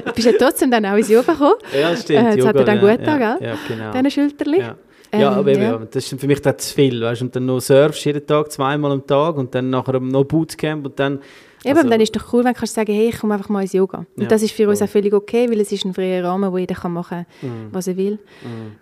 Du 0.06 0.12
bist 0.16 0.28
ja 0.28 0.34
trotzdem 0.38 0.72
dann 0.72 0.86
auch 0.86 0.96
ins 0.96 1.10
Yoga 1.10 1.34
gekommen, 1.34 1.56
ja, 1.74 1.96
stimmt. 1.96 2.20
Äh, 2.20 2.36
jetzt 2.36 2.48
hat 2.48 2.56
er 2.56 2.64
dann 2.64 2.76
ja, 2.76 2.82
gut 2.82 3.00
getan, 3.00 3.22
ja, 3.22 3.36
gell? 3.36 3.48
Ja, 3.48 3.58
genau. 3.68 3.92
deine 3.92 4.12
Schulterli. 4.12 4.60
Ja. 4.60 4.78
ja, 5.14 5.32
Ähm, 5.32 5.40
aber 5.40 5.52
eben, 5.52 5.62
ja. 5.62 5.72
ja. 5.72 5.88
das 5.90 6.12
ist 6.12 6.20
für 6.20 6.28
mich 6.28 6.42
dann 6.42 6.58
zu 6.58 6.74
viel, 6.74 7.02
weißt? 7.02 7.22
Und 7.22 7.36
dann 7.36 7.46
noch 7.46 7.60
surfst 7.60 8.06
jeden 8.06 8.26
Tag, 8.26 8.52
zweimal 8.52 8.92
am 8.92 9.06
Tag 9.06 9.38
und 9.38 9.54
dann 9.56 9.70
nachher 9.70 10.00
noch 10.00 10.24
Bootcamp 10.24 10.86
und 10.86 11.00
dann... 11.00 11.20
Eben, 11.68 11.78
also- 11.78 11.86
und 11.88 11.92
dann 11.92 12.02
ist 12.02 12.16
doch 12.16 12.34
cool, 12.34 12.44
wenn 12.44 12.54
du 12.54 12.60
kannst 12.60 12.74
sagen, 12.74 12.94
hey, 12.94 13.10
ich 13.10 13.20
komme 13.20 13.34
einfach 13.36 13.50
mal 13.50 13.62
ins 13.62 13.74
Yoga. 13.74 14.00
Und 14.16 14.24
Ja, 14.24 14.28
das 14.28 14.42
ist 14.44 14.52
für 14.52 14.68
uns 14.68 14.80
voll. 14.80 14.88
auch 14.88 14.92
völlig 14.92 15.14
okay, 15.14 15.50
weil 15.50 15.60
es 15.62 15.72
ist 15.72 15.86
ein 15.86 15.94
freier 15.94 16.24
Rahmen, 16.24 16.52
wo 16.52 16.58
jeder 16.58 16.76
kann 16.76 16.94
machen 16.94 17.26
kann, 17.42 17.50
Mhm. 17.50 17.68
was 17.72 17.88
er 17.88 17.98
will. 17.98 18.20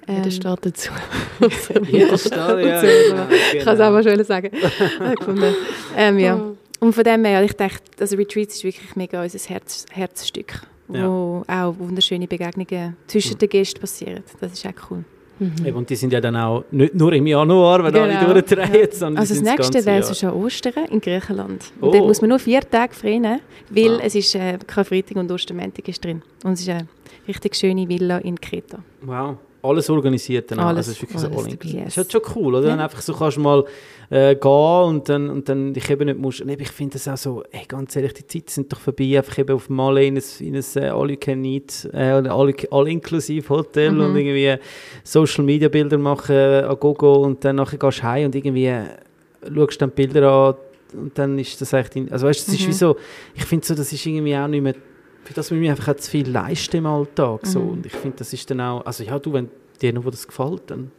Jeder 0.07 0.23
Ähm, 0.25 0.31
steht 0.31 0.59
dazu. 0.65 0.91
Jeder 1.91 2.17
steht, 2.17 2.31
ja, 2.33 2.59
ja, 2.59 2.81
genau. 2.81 3.25
Ich 3.53 3.63
kann 3.63 3.75
es 3.75 3.81
auch 3.81 3.91
mal 3.91 4.03
schön 4.03 4.23
sagen. 4.23 4.51
Habe 4.99 5.15
gefunden. 5.15 5.55
ähm, 5.97 6.19
ja. 6.19 6.39
Und 6.79 6.93
von 6.93 7.03
dem 7.03 7.25
her, 7.25 7.43
ich 7.43 7.53
denke, 7.53 7.75
also 7.99 8.15
Retreats 8.17 8.55
ist 8.55 8.63
wirklich 8.63 8.95
mega 8.95 9.21
unser 9.23 9.39
Herz, 9.49 9.85
Herzstück, 9.91 10.61
wo 10.87 11.43
auch 11.47 11.75
wunderschöne 11.79 12.27
Begegnungen 12.27 12.95
zwischen 13.07 13.37
den 13.37 13.49
Gästen 13.49 13.79
passieren. 13.79 14.23
Das 14.39 14.53
ist 14.53 14.65
auch 14.65 14.71
cool. 14.91 15.03
Eben, 15.39 15.75
Und 15.75 15.89
die 15.89 15.95
sind 15.95 16.13
ja 16.13 16.21
dann 16.21 16.35
auch 16.37 16.63
nicht 16.71 16.95
nur 16.95 17.11
im 17.13 17.27
Januar, 17.27 17.83
wenn 17.83 17.95
alle 17.95 18.13
Genau. 18.19 18.33
durchdrehen, 18.33 18.87
sondern 18.91 19.17
Also 19.21 19.33
das 19.33 19.43
nächste 19.43 19.85
wäre 19.85 20.03
so 20.03 20.13
schon 20.13 20.29
Ostern 20.31 20.85
in 20.89 21.01
Griechenland. 21.01 21.71
Oh. 21.81 21.91
Dort 21.91 22.05
muss 22.07 22.21
man 22.21 22.29
nur 22.29 22.39
vier 22.39 22.61
Tage 22.61 22.93
frei 22.93 23.17
nehmen, 23.19 23.39
weil 23.69 23.95
Wow. 23.95 24.01
es 24.03 24.15
ist 24.15 24.33
äh, 24.35 24.57
Karfreitag 24.65 25.17
und 25.17 25.31
Ostermäntig 25.31 25.87
ist 25.89 26.03
drin. 26.03 26.21
Und 26.43 26.53
es 26.53 26.61
ist 26.61 26.69
eine 26.69 26.87
richtig 27.27 27.55
schöne 27.55 27.87
Villa 27.89 28.19
in 28.19 28.39
Kreta. 28.39 28.79
Wow. 29.01 29.35
Alles 29.61 29.89
organisiert 29.89 30.51
dann. 30.51 30.59
Alles, 30.59 30.87
also 30.87 30.91
ist 30.91 31.01
wirklich 31.01 31.19
so 31.19 31.25
alles 31.27 31.37
all 31.37 31.43
dabei, 31.43 31.53
inclusive. 31.53 31.79
yes. 31.79 31.87
ist 31.87 31.97
halt 31.97 32.11
schon 32.11 32.21
cool, 32.35 32.55
oder? 32.55 32.67
Dann 32.67 32.77
Ja. 32.77 32.83
einfach 32.85 33.01
so 33.01 33.13
kannst 33.13 33.37
du 33.37 33.41
mal 33.41 33.65
äh, 34.09 34.35
gehen 34.35 34.49
und 34.49 35.09
dann, 35.09 35.29
und 35.29 35.49
dann 35.49 35.73
dich 35.73 35.89
eben 35.89 36.05
nicht 36.07 36.41
eben, 36.41 36.61
ich 36.61 36.71
finde 36.71 36.93
das 36.93 37.07
auch 37.07 37.17
so, 37.17 37.43
ey, 37.51 37.65
ganz 37.67 37.95
ehrlich, 37.95 38.13
die 38.13 38.27
Zeiten 38.27 38.49
sind 38.49 38.71
doch 38.71 38.79
vorbei, 38.79 39.17
einfach 39.17 39.37
eben 39.37 39.55
auf 39.55 39.69
Mal 39.69 39.97
in 39.99 40.17
ein, 40.17 40.23
in 40.39 40.55
ein 40.55 40.63
äh, 40.75 40.87
All-You-Can-Eat, 40.89 41.89
äh, 41.93 42.13
oder 42.19 42.31
All- 42.33 42.53
All-Inclusive 42.71 43.49
Hotel 43.49 43.91
Mhm. 43.91 44.01
und 44.01 44.15
irgendwie 44.15 44.55
Social-Media-Bilder 45.03 45.97
machen 45.97 46.35
äh, 46.35 46.63
an 46.67 46.77
Gogo 46.79 47.15
und 47.23 47.43
dann 47.43 47.57
nachher 47.57 47.77
gehst 47.77 47.99
du 47.99 48.03
heim 48.03 48.25
und 48.25 48.35
irgendwie 48.35 48.73
schaust 49.53 49.81
dann 49.81 49.91
Bilder 49.91 50.31
an 50.31 50.55
und 50.99 51.17
dann 51.17 51.37
ist 51.39 51.59
das 51.59 51.73
echt... 51.73 51.95
In, 51.95 52.11
also 52.11 52.27
weißt 52.27 52.47
du, 52.47 52.51
es 52.51 52.59
ist 52.59 52.65
Mhm. 52.65 52.69
wie 52.69 52.73
so... 52.73 52.95
Ich 53.35 53.45
finde 53.45 53.65
so, 53.65 53.75
das 53.75 53.91
ist 53.91 54.05
irgendwie 54.05 54.35
auch 54.37 54.47
nicht 54.47 54.61
mehr... 54.61 54.75
Für 55.23 55.33
das 55.33 55.49
wir 55.51 55.57
mir 55.57 55.71
einfach 55.71 55.93
auch 55.93 55.97
zu 55.97 56.11
viel 56.11 56.29
leisten 56.29 56.77
im 56.77 56.85
Alltag. 56.85 57.45
So. 57.47 57.59
Mhm. 57.59 57.69
Und 57.69 57.85
ich 57.85 57.91
finde, 57.93 58.17
das 58.17 58.31
ist 58.31 58.49
dann 58.49 58.61
auch... 58.61 58.85
Also 58.85 59.03
ja, 59.03 59.17
du, 59.19 59.33
wenn 59.33 59.49
dir 59.81 59.91
noch 59.91 60.05
das 60.05 60.27
gefällt, 60.27 60.61
dann... 60.67 60.91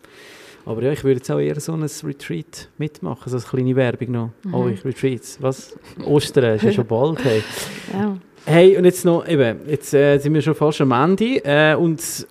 Aber 0.66 0.82
ja, 0.82 0.90
ich 0.90 1.04
würde 1.04 1.18
jetzt 1.18 1.30
auch 1.30 1.38
eher 1.38 1.58
so 1.60 1.72
ein 1.72 1.82
Retreat 2.04 2.68
mitmachen, 2.76 3.30
so 3.30 3.36
eine 3.36 3.46
kleine 3.46 3.76
Werbung 3.76 4.10
noch. 4.10 4.30
Mhm. 4.42 4.54
Oh, 4.54 4.66
ich 4.68 4.84
Retreats, 4.84 5.40
was? 5.40 5.78
Ostern 6.04 6.56
ist 6.56 6.64
ja 6.64 6.72
schon 6.72 6.86
bald, 6.86 7.24
hey. 7.24 7.42
Ja. 7.92 8.16
Hey, 8.44 8.76
und 8.76 8.84
jetzt 8.84 9.04
noch, 9.04 9.26
eben, 9.26 9.60
jetzt 9.68 9.94
äh, 9.94 10.18
sind 10.18 10.34
wir 10.34 10.42
schon 10.42 10.54
fast 10.54 10.80
am 10.80 10.92
Ende 10.92 11.44
äh, 11.44 11.74
und 11.74 12.26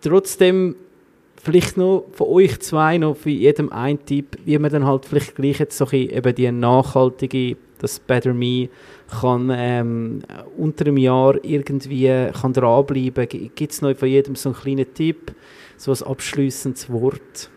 trotzdem 0.00 0.76
vielleicht 1.42 1.76
noch 1.76 2.06
von 2.12 2.28
euch 2.28 2.60
zwei 2.60 2.98
noch 2.98 3.16
für 3.16 3.30
jedem 3.30 3.72
ein 3.72 4.04
Tipp, 4.04 4.38
wie 4.44 4.58
man 4.58 4.70
dann 4.70 4.86
halt 4.86 5.04
vielleicht 5.04 5.34
gleich 5.34 5.58
jetzt 5.58 5.76
so 5.76 5.86
ein 5.86 6.10
eben 6.10 6.34
die 6.34 6.50
nachhaltige, 6.50 7.56
das 7.78 7.98
Better 7.98 8.34
Me 8.34 8.68
kann 9.20 9.52
ähm, 9.54 10.22
unter 10.56 10.86
einem 10.86 10.96
Jahr 10.96 11.36
irgendwie 11.44 12.30
kann 12.32 12.52
dranbleiben. 12.52 13.28
Gibt 13.54 13.72
es 13.72 13.82
noch 13.82 13.96
von 13.96 14.08
jedem 14.08 14.36
so 14.36 14.50
einen 14.50 14.58
kleinen 14.58 14.94
Tipp, 14.94 15.32
so 15.82 15.92
ein 15.92 16.10
abschließendes 16.10 16.90
Wort? 16.90 17.50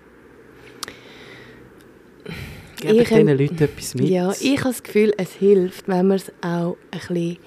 Gebt 2.78 2.94
Ich, 2.94 3.08
diesen 3.08 3.28
Leuten 3.28 3.64
etwas 3.64 3.96
mit. 3.96 4.10
Ja, 4.10 4.32
ich 4.32 4.60
habe 4.60 4.70
das 4.70 4.82
Gefühl, 4.82 5.14
es 5.18 5.34
hilft, 5.34 5.88
wenn 5.88 6.08
man 6.08 6.18
es 6.18 6.32
auch 6.42 6.76
ein 6.92 7.00
bisschen 7.00 7.38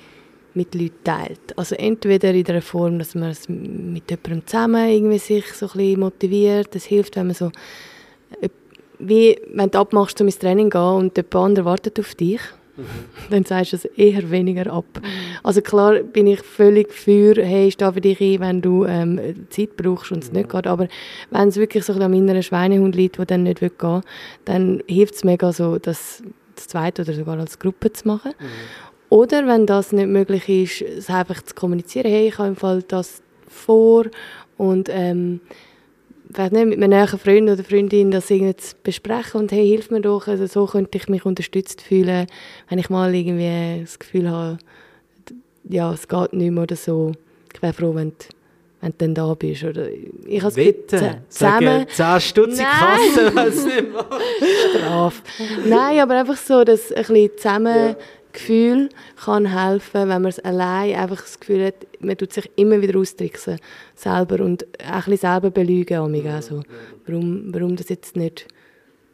mit 0.55 0.75
Leuten 0.75 1.05
teilt. 1.05 1.57
Also 1.57 1.75
entweder 1.75 2.33
in 2.33 2.45
der 2.45 2.63
Form, 2.63 2.99
dass 2.99 3.15
man 3.15 3.31
es 3.31 3.49
mit 3.49 4.09
jemandem 4.09 4.47
zusammen 4.47 4.89
irgendwie 4.89 5.19
sich 5.19 5.47
so 5.53 5.67
ein 5.67 5.73
bisschen 5.73 6.01
motiviert. 6.01 6.75
Es 6.77 6.85
hilft, 6.85 7.17
wenn 7.17 7.27
man 7.27 7.35
so, 7.35 7.51
äh, 8.41 8.49
wie 9.01 9.37
wenn 9.53 9.71
du 9.71 9.79
abmachst, 9.79 10.21
um 10.21 10.29
ins 10.29 10.39
Training 10.39 10.71
gehen 10.71 10.81
und 10.81 11.17
der 11.17 11.25
andere 11.35 11.65
wartet 11.65 11.99
auf 11.99 12.15
dich 12.15 12.41
dann 13.31 13.45
sagst 13.45 13.73
du 13.73 13.77
es 13.77 13.85
eher 13.85 14.31
weniger 14.31 14.73
ab. 14.73 14.87
Also 15.43 15.61
klar 15.61 16.03
bin 16.03 16.27
ich 16.27 16.41
völlig 16.41 16.93
für, 16.93 17.35
hey, 17.43 17.71
stehe 17.71 17.93
für 17.93 18.01
dich 18.01 18.21
ein, 18.21 18.41
wenn 18.41 18.63
du 18.63 18.85
ähm, 18.85 19.47
Zeit 19.51 19.77
brauchst 19.77 20.13
und 20.13 20.25
es 20.25 20.33
nicht 20.33 20.49
geht, 20.49 20.67
aber 20.67 20.89
wenn 21.31 21.49
es 21.49 21.57
wirklich 21.57 21.85
so 21.85 21.93
an 21.93 22.11
meiner 22.11 22.43
Schweinehund 22.43 22.95
liegt, 22.95 23.19
der 23.19 23.27
dann 23.27 23.43
nicht 23.45 23.61
gehen 23.61 23.73
will, 23.81 24.01
dann 24.45 24.83
hilft 24.87 25.15
es 25.15 25.25
mega 25.25 25.53
so, 25.53 25.79
das, 25.79 26.23
das 26.55 26.69
zweite 26.69 27.03
oder 27.03 27.15
sogar 27.15 27.39
als 27.39 27.59
Gruppe 27.59 27.93
zu 27.93 28.07
machen. 28.07 28.33
Oder 29.11 29.47
wenn 29.47 29.67
das 29.67 29.93
nicht 29.93 30.09
möglich 30.09 30.49
ist, 30.49 30.83
es 30.83 31.09
einfach 31.09 31.43
zu 31.43 31.55
kommunizieren, 31.55 32.11
hey, 32.11 32.29
ich 32.29 32.39
habe 32.39 32.49
im 32.49 32.57
Fall 32.57 32.83
das 32.83 33.23
vor 33.49 34.05
und 34.59 34.89
ähm, 34.91 35.41
vielleicht 36.33 36.53
nicht 36.53 36.67
mit 36.67 36.79
einem 36.79 36.91
näheren 36.91 37.19
Freund 37.19 37.49
oder 37.51 37.65
Freundin 37.65 38.11
das 38.11 38.31
irgendwie 38.31 38.55
besprechen 38.83 39.41
und 39.41 39.53
hey, 39.53 39.67
hilf 39.67 39.91
mir 39.91 40.01
doch, 40.01 40.27
also 40.29 40.47
so 40.47 40.67
könnte 40.67 40.99
ich 40.99 41.09
mich 41.09 41.25
unterstützt 41.25 41.81
fühlen, 41.81 42.27
wenn 42.69 42.79
ich 42.79 42.91
mal 42.91 43.15
irgendwie 43.15 43.81
das 43.83 43.99
Gefühl 43.99 44.31
habe, 44.31 44.59
ja, 45.69 45.93
es 45.93 46.09
geht 46.09 46.33
nicht 46.33 46.51
mehr 46.51 46.63
oder 46.63 46.77
so. 46.77 47.13
Ich 47.55 47.61
wäre 47.63 47.73
froh, 47.73 47.95
wenn 47.95 48.11
du, 48.11 48.15
wenn 48.81 48.91
du 48.93 48.97
dann 48.99 49.15
da 49.15 49.35
bist. 49.35 49.65
Oder 49.65 49.89
ich 50.27 50.43
habe 50.43 50.53
z- 50.55 50.91
zusammen... 51.29 51.87
Sagen 51.91 52.21
10 52.21 52.21
Stutz 52.21 52.59
in. 52.59 52.65
Kasse, 52.65 53.37
wenn 53.37 53.49
es 53.49 53.65
nicht. 53.65 53.85
Straf. 54.77 55.23
Nein, 55.67 55.99
aber 56.01 56.15
einfach 56.21 56.37
so, 56.37 56.65
dass 56.65 56.93
ein 56.93 57.03
bisschen 57.05 57.31
zusammen 57.37 57.97
Gefühl 58.39 58.89
kann 59.23 59.47
helfen, 59.47 60.09
wenn 60.09 60.23
man 60.23 60.27
es 60.27 60.39
allein 60.39 60.95
einfach 60.95 61.21
das 61.21 61.41
Gefühl 61.41 61.67
hat, 61.67 61.75
man 62.01 62.17
tut 62.17 62.33
sich 62.33 62.49
immer 62.57 62.81
wieder 62.81 62.99
austricksen 62.99 63.59
selber 63.95 64.45
und 64.45 64.65
auch 64.83 64.93
ein 64.93 64.97
bisschen 64.97 65.17
selber 65.17 65.51
belügen. 65.51 65.99
amig 65.99 66.27
auch 66.29 66.43
so. 66.43 66.63
Warum, 67.07 67.53
warum 67.53 67.75
das 67.77 67.89
jetzt 67.89 68.17
nicht 68.17 68.47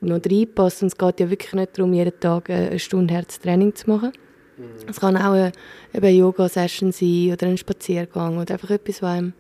noch 0.01 0.21
reinpasst. 0.25 0.83
Und 0.83 0.89
es 0.89 0.99
geht 0.99 1.21
ja 1.21 1.31
wirklich 1.31 1.53
nicht 1.55 1.79
darum, 1.79 1.93
jeden 1.95 2.19
Tag 2.21 2.51
eine 2.51 2.79
Stunde 2.79 3.15
Herztraining 3.15 3.75
zu 3.75 3.89
machen. 3.91 4.13
Es 4.87 5.01
kann 5.01 5.17
auch 5.17 5.33
eine, 5.33 5.53
eine 5.93 6.11
Yoga-Session 6.11 6.93
sein 6.93 7.33
oder 7.33 7.47
ein 7.47 7.59
Spaziergang 7.59 8.39
oder 8.39 8.55
einfach 8.55 8.71
etwas, 8.71 9.03
was 9.03 9.11
einem, 9.11 9.33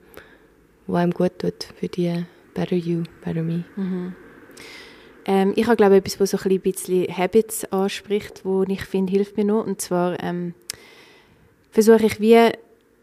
was 0.86 1.02
einem 1.02 1.12
gut 1.12 1.38
tut 1.38 1.68
für 1.78 1.88
die 1.88 2.24
Better 2.54 2.74
You, 2.76 3.04
Better 3.24 3.42
Me. 3.42 3.64
Ähm, 5.26 5.52
ich 5.56 5.66
habe 5.66 5.76
glaube 5.76 5.96
etwas, 5.96 6.20
was 6.20 6.30
so 6.30 6.38
ein 6.38 6.60
bisschen 6.60 7.06
Habits 7.08 7.64
anspricht, 7.72 8.44
wo 8.44 8.62
ich 8.64 8.84
finde, 8.84 9.12
hilft 9.12 9.36
mir 9.36 9.44
noch. 9.44 9.66
Und 9.66 9.80
zwar 9.80 10.22
ähm, 10.22 10.54
versuche 11.70 12.06
ich 12.06 12.20
wie 12.20 12.50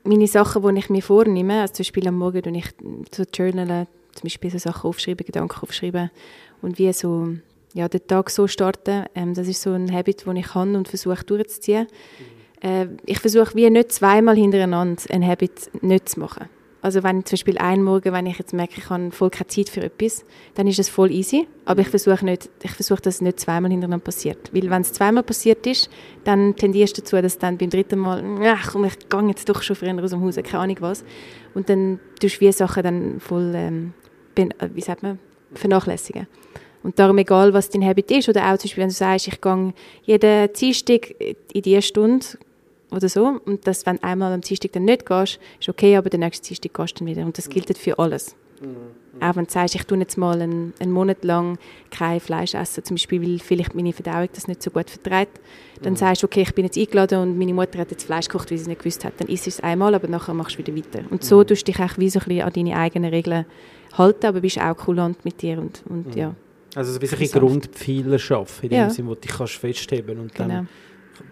meine 0.04 0.28
Sachen, 0.28 0.64
die 0.64 0.80
ich 0.80 0.90
mir 0.90 1.02
vornehme, 1.02 1.62
also 1.62 1.74
zum 1.74 1.84
Beispiel 1.84 2.08
am 2.08 2.18
Morgen 2.18 2.44
und 2.46 2.56
ich 2.56 2.70
so 3.12 3.24
journalen, 3.34 3.88
zum 4.14 4.24
Beispiel 4.24 4.52
so 4.52 4.58
Sachen 4.58 4.88
aufschreiben, 4.90 5.26
Gedanken 5.26 5.62
aufschreiben 5.62 6.12
und 6.62 6.78
wie 6.78 6.92
so 6.94 7.30
ja, 7.74 7.88
den 7.88 8.06
Tag 8.06 8.30
so 8.30 8.48
starten. 8.48 9.06
Ähm, 9.16 9.34
das 9.34 9.48
ist 9.48 9.62
so 9.62 9.72
ein 9.72 9.92
Habit, 9.92 10.26
den 10.26 10.36
ich 10.36 10.54
habe 10.54 10.76
und 10.76 10.88
versuche 10.88 11.24
durchzuziehen. 11.24 11.88
Äh, 12.62 12.88
ich 13.06 13.20
versuche 13.20 13.56
wie 13.56 13.70
nicht 13.70 13.92
zweimal 13.92 14.36
hintereinander 14.36 15.04
ein 15.10 15.26
Habit 15.26 15.70
nicht 15.82 16.10
zu 16.10 16.20
machen. 16.20 16.50
Also 16.82 17.04
wenn 17.04 17.24
zum 17.26 17.36
Beispiel 17.36 17.58
einen 17.60 17.84
Morgen, 17.84 18.12
wenn 18.12 18.26
ich 18.26 18.40
jetzt 18.40 18.54
merke, 18.54 18.74
ich 18.78 18.90
habe 18.90 19.12
voll 19.12 19.30
keine 19.30 19.48
Zeit 19.48 19.70
für 19.70 19.82
etwas, 19.82 20.26
dann 20.56 20.66
ist 20.66 20.80
das 20.80 20.90
voll 20.90 21.12
easy. 21.12 21.48
Aber 21.66 21.82
ich 21.82 21.90
versuche 21.90 22.26
nicht, 22.26 22.50
ich 22.64 22.72
versuche, 22.72 23.02
dass 23.02 23.16
es 23.16 23.22
nicht 23.22 23.40
zweimal 23.40 23.70
hintereinander 23.70 24.04
passiert. 24.04 24.52
Weil 24.52 24.70
wenn 24.70 24.82
es 24.82 24.92
zweimal 24.92 25.22
passiert 25.22 25.66
ist, 25.68 25.90
dann 26.24 26.56
tendierst 26.56 26.98
du 26.98 27.02
dazu, 27.02 27.22
dass 27.22 27.38
dann 27.38 27.58
beim 27.58 27.70
dritten 27.70 28.00
Mal, 28.00 28.24
ach 28.46 28.72
komm, 28.72 28.86
ich 28.86 28.98
gehe 29.10 29.28
jetzt 29.28 29.48
doch 29.48 29.62
schon 29.62 29.76
früher 29.76 29.96
aus 30.04 30.10
dem 30.10 30.22
Haus, 30.22 30.36
keine 30.36 30.60
Ahnung 30.60 30.78
was. 30.80 31.06
Und 31.54 31.70
dann 31.70 32.00
tust 32.20 32.38
du 32.38 32.42
wie 32.42 32.52
Sachen 32.52 32.84
dann 32.84 33.20
voll, 33.20 33.54
ähm, 33.56 33.94
äh, 34.36 34.48
wie 34.74 34.82
sagt 34.82 35.04
man, 35.04 35.20
vernachlässigen. 35.54 36.26
Und 36.84 36.98
darum, 36.98 37.20
egal 37.20 37.54
was 37.54 37.70
dein 37.70 37.86
Habit 37.86 38.10
ist, 38.10 38.28
oder 38.28 38.52
auch 38.52 38.58
zum 38.58 38.68
Beispiel, 38.68 38.82
wenn 38.82 38.90
du 38.90 38.96
sagst, 38.96 39.28
ich 39.28 39.40
gehe 39.40 39.74
jeden 40.04 40.54
Dienstag 40.54 41.14
in 41.20 41.62
diese 41.62 41.84
Stunde 41.84 42.26
oder 42.92 43.10
so, 43.10 43.40
und 43.46 43.66
dass, 43.68 43.86
wenn 43.86 43.98
du 43.98 44.04
einmal 44.04 44.34
am 44.34 44.42
Dienstag 44.42 44.74
dann 44.74 44.86
nicht 44.86 45.06
gehst, 45.06 45.40
ist 45.60 45.70
okay, 45.70 45.96
aber 45.96 46.10
den 46.10 46.20
nächsten 46.22 46.46
Dienstag 46.46 46.74
gehst 46.74 47.00
du 47.00 47.06
dann 47.06 47.08
wieder. 47.16 47.26
Und 47.26 47.38
das 47.38 47.50
gilt 47.50 47.76
für 47.78 47.98
alles. 47.98 48.36
Auch 49.20 49.36
wenn 49.36 49.46
du 49.46 49.52
sagst, 49.52 49.74
ich 49.74 49.84
tue 49.86 49.98
jetzt 49.98 50.18
mal 50.18 50.40
einen, 50.40 50.74
einen 50.80 50.92
Monat 50.92 51.24
lang 51.24 51.58
kein 51.90 52.20
Fleisch 52.20 52.54
essen, 52.54 52.84
zum 52.84 52.96
Beispiel, 52.96 53.22
weil 53.22 53.40
vielleicht 53.40 53.74
meine 53.74 53.92
Verdauung 53.92 54.30
das 54.34 54.48
nicht 54.48 54.62
so 54.62 54.70
gut 54.70 54.88
verträgt, 54.90 55.40
dann 55.82 55.96
sagst 55.96 56.22
du, 56.22 56.28
okay, 56.28 56.42
ich 56.44 56.54
bin 56.54 56.66
jetzt 56.66 56.78
eingeladen 56.78 57.20
und 57.22 57.40
meine 57.40 57.56
Mutter 57.56 57.80
hat 57.80 57.90
jetzt 57.90 58.04
Fleisch 58.04 58.28
gekocht, 58.28 58.52
weil 58.52 58.58
sie 58.60 58.64
es 58.64 58.68
nicht 58.68 58.80
gewusst 58.80 59.04
hat. 59.04 59.14
Dann 59.18 59.28
isst 59.30 59.48
du 59.48 59.50
es 59.50 59.60
einmal, 59.62 59.96
aber 59.96 60.08
nachher 60.08 60.36
machst 60.36 60.56
du 60.56 60.60
wieder 60.60 60.76
weiter. 60.76 61.04
Und 61.10 61.24
so 61.24 61.44
tust 61.44 61.68
du 61.68 61.72
dich 61.72 61.82
auch 61.82 61.98
wie 61.98 62.10
so 62.12 62.20
ein 62.20 62.26
bisschen 62.26 62.42
an 62.44 62.54
deine 62.54 62.76
eigenen 62.78 63.10
Regeln 63.12 63.46
halten, 63.94 64.26
aber 64.28 64.42
bist 64.42 64.60
auch 64.62 64.78
kulant 64.78 65.26
mit 65.26 65.42
dir 65.42 65.58
und, 65.58 65.82
und 65.90 66.16
ja. 66.16 66.36
Also 66.76 66.94
so 66.94 67.02
wie 67.02 67.06
ein 67.10 67.18
Sanft. 67.18 67.34
Grundpfeiler 67.34 68.20
schaffen, 68.20 68.70
in 68.70 68.76
Ja. 68.78 68.88
dem 68.88 68.92
Sinne, 68.92 69.10
wo 69.10 69.16
du 69.16 69.22
dich 69.22 69.32
kannst 69.32 69.54
festheben 69.56 70.20
und 70.20 70.40
dann 70.40 70.68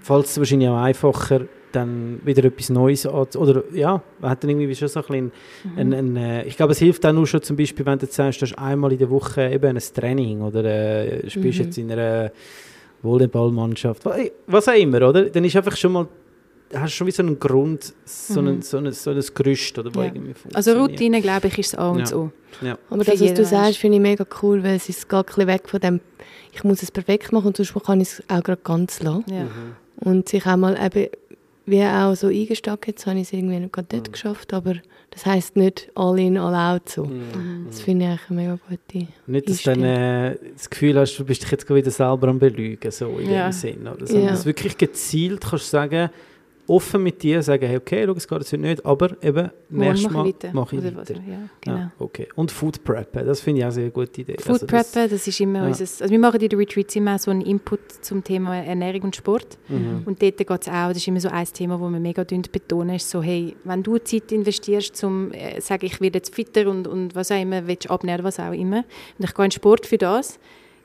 Fällt 0.01 0.25
es 0.25 0.37
wahrscheinlich 0.37 0.69
auch 0.69 0.77
einfacher, 0.81 1.41
dann 1.71 2.19
wieder 2.25 2.43
etwas 2.45 2.69
Neues 2.69 3.05
an, 3.05 3.27
oder 3.37 3.63
ja, 3.73 4.01
man 4.19 4.31
hat 4.31 4.43
dann 4.43 4.49
irgendwie 4.49 4.73
schon 4.75 4.87
so 4.87 5.01
ein 5.01 5.05
bisschen, 5.05 5.31
ein, 5.77 5.93
ein, 5.93 6.15
äh, 6.17 6.43
ich 6.45 6.57
glaube, 6.57 6.71
es 6.71 6.79
hilft 6.79 7.05
auch 7.05 7.13
nur 7.13 7.27
schon 7.27 7.41
zum 7.43 7.57
Beispiel, 7.57 7.85
wenn 7.85 7.99
du 7.99 8.05
jetzt 8.07 8.15
sagst, 8.15 8.41
du 8.41 8.45
hast 8.47 8.57
einmal 8.57 8.91
in 8.91 8.97
der 8.97 9.09
Woche 9.09 9.49
eben 9.51 9.77
ein 9.77 9.83
Training 9.93 10.41
oder 10.41 10.63
äh, 10.63 11.29
spielst 11.29 11.59
Mhm. 11.59 11.65
jetzt 11.65 11.77
in 11.77 11.91
einer 11.91 12.31
Volleyballmannschaft, 13.03 14.05
wa- 14.05 14.17
was 14.47 14.67
auch 14.67 14.73
immer, 14.73 15.07
oder? 15.07 15.29
Dann 15.29 15.43
ist 15.45 15.55
einfach 15.55 15.75
schon 15.77 15.91
mal, 15.93 16.07
hast 16.73 16.93
du 16.93 16.97
schon 16.97 17.07
wie 17.07 17.11
so 17.11 17.23
einen 17.23 17.39
Grund, 17.39 17.93
so, 18.05 18.39
einen, 18.39 18.61
so, 18.61 18.77
ein, 18.77 18.91
so 18.91 19.11
ein 19.11 19.23
Gerüst, 19.33 19.77
oder, 19.79 19.91
Ja. 19.95 20.05
irgendwie 20.05 20.33
Also 20.53 20.71
funktioniert. 20.71 20.91
Routine, 20.91 21.21
glaube 21.21 21.47
ich, 21.47 21.57
ist 21.59 21.73
das 21.73 21.79
A 21.79 21.89
und 21.91 21.99
Ja. 21.99 22.05
so. 22.05 22.31
Ja. 22.61 22.77
Aber 22.89 23.03
das, 23.03 23.21
was 23.21 23.33
du 23.33 23.45
sagst, 23.45 23.77
finde 23.77 23.97
ich 23.97 24.01
mega 24.01 24.25
cool, 24.41 24.63
weil 24.63 24.75
es 24.75 24.89
ist 24.89 25.07
geht 25.07 25.17
ein 25.17 25.25
bisschen 25.25 25.47
weg 25.47 25.69
von 25.69 25.79
dem, 25.79 25.99
ich 26.53 26.63
muss 26.63 26.81
es 26.83 26.91
perfekt 26.91 27.31
machen 27.31 27.47
und 27.47 27.57
sonst 27.57 27.73
kann 27.85 28.01
ich 28.01 28.07
es 28.09 28.23
auch 28.27 28.43
gerade 28.43 28.61
ganz 28.63 29.01
lassen. 29.01 29.23
Ja. 29.29 29.43
Mhm. 29.43 29.75
Und 29.97 30.29
sich 30.29 30.45
auch 30.45 30.55
mal 30.57 30.77
eben, 30.83 31.09
wie 31.65 31.83
auch 31.83 32.15
so 32.15 32.27
eingesteckt, 32.27 32.87
jetzt 32.87 33.05
habe 33.05 33.17
ich 33.19 33.23
es 33.27 33.33
irgendwie 33.33 33.59
noch 33.59 33.71
gerade 33.71 33.95
nicht 33.95 34.11
geschafft, 34.11 34.53
aber 34.53 34.75
das 35.11 35.25
heisst 35.25 35.55
nicht 35.55 35.89
all 35.95 36.17
in, 36.19 36.37
all 36.37 36.53
out 36.55 36.89
so. 36.89 37.05
Mhm. 37.05 37.65
Das 37.69 37.81
finde 37.81 38.05
ich 38.05 38.11
eigentlich 38.11 38.29
eine 38.29 38.41
mega 38.41 38.59
gute 38.69 39.07
Nicht, 39.27 39.49
dass 39.49 39.63
du 39.63 39.69
dann 39.71 39.83
äh, 39.83 40.35
das 40.53 40.69
Gefühl 40.69 40.97
hast, 40.97 41.17
du 41.17 41.25
bist 41.25 41.43
dich 41.43 41.51
jetzt 41.51 41.67
gerade 41.67 41.81
wieder 41.81 41.91
selber 41.91 42.27
am 42.27 42.39
Belügen, 42.39 42.91
so 42.91 43.17
in 43.19 43.29
Ja. 43.31 43.49
dem 43.49 43.51
Sinn. 43.51 43.87
Oder? 43.87 44.05
Sondern 44.07 44.25
Ja. 44.25 44.31
dass 44.31 44.41
du 44.41 44.45
wirklich 44.47 44.77
gezielt 44.77 45.41
kannst 45.41 45.65
du 45.65 45.69
sagen, 45.69 46.09
offen 46.69 47.03
mit 47.03 47.21
dir 47.23 47.41
sagen, 47.43 47.65
hey, 47.67 47.77
okay, 47.77 48.03
schau, 48.05 48.13
es 48.13 48.27
geht 48.27 48.37
jetzt 48.39 48.53
nicht, 48.53 48.85
aber 48.85 49.15
eben, 49.23 49.49
nächstes 49.69 50.03
mache 50.03 50.13
Mal 50.13 50.27
ich 50.27 50.35
weiter. 50.35 50.53
mache 50.53 50.75
ich 50.75 50.83
weiter. 50.95 51.13
Ja, 51.15 51.49
genau. 51.61 51.77
Ja, 51.77 51.91
okay. 51.99 52.27
Und 52.35 52.51
Food 52.51 52.83
Preppen, 52.83 53.25
das 53.25 53.41
finde 53.41 53.59
ich 53.59 53.63
auch 53.65 53.67
eine 53.67 53.73
sehr 53.73 53.89
gute 53.89 54.21
Idee. 54.21 54.35
Food 54.39 54.49
Also 54.49 54.65
das- 54.65 54.91
Preppen, 54.91 55.09
das 55.09 55.27
ist 55.27 55.39
immer 55.39 55.59
ja. 55.59 55.67
unser... 55.67 55.83
Also 55.83 56.09
wir 56.09 56.19
machen 56.19 56.39
in 56.41 56.49
den 56.49 56.59
Retreats 56.59 56.95
immer 56.95 57.17
so 57.19 57.31
einen 57.31 57.41
Input 57.41 57.79
zum 58.01 58.23
Thema 58.23 58.55
Ernährung 58.57 59.01
und 59.03 59.15
Sport. 59.15 59.57
Mhm. 59.67 60.03
Und 60.05 60.21
dort 60.21 60.37
geht 60.37 60.49
es 60.49 60.67
auch, 60.67 60.87
das 60.89 60.97
ist 60.97 61.07
immer 61.07 61.19
so 61.19 61.29
ein 61.29 61.45
Thema, 61.45 61.79
wo 61.79 61.89
wir 61.89 61.99
mega 61.99 62.23
betonen, 62.23 62.95
ist 62.95 63.09
so, 63.09 63.21
hey, 63.21 63.55
wenn 63.63 63.83
du 63.83 63.97
Zeit 63.97 64.31
investierst, 64.31 64.95
zum 64.95 65.31
äh, 65.31 65.59
sagen, 65.59 65.85
ich 65.85 65.99
werde 65.99 66.19
jetzt 66.19 66.33
fitter 66.33 66.69
und, 66.69 66.87
und 66.87 67.15
was 67.15 67.31
auch 67.31 67.41
immer, 67.41 67.65
willst 67.67 67.89
abnehmen, 67.89 68.23
was 68.23 68.39
auch 68.39 68.53
immer, 68.53 68.83
und 69.17 69.25
ich 69.25 69.33
gehe 69.33 69.45
in 69.45 69.51
Sport 69.51 69.85
für 69.85 69.97
das, 69.97 70.39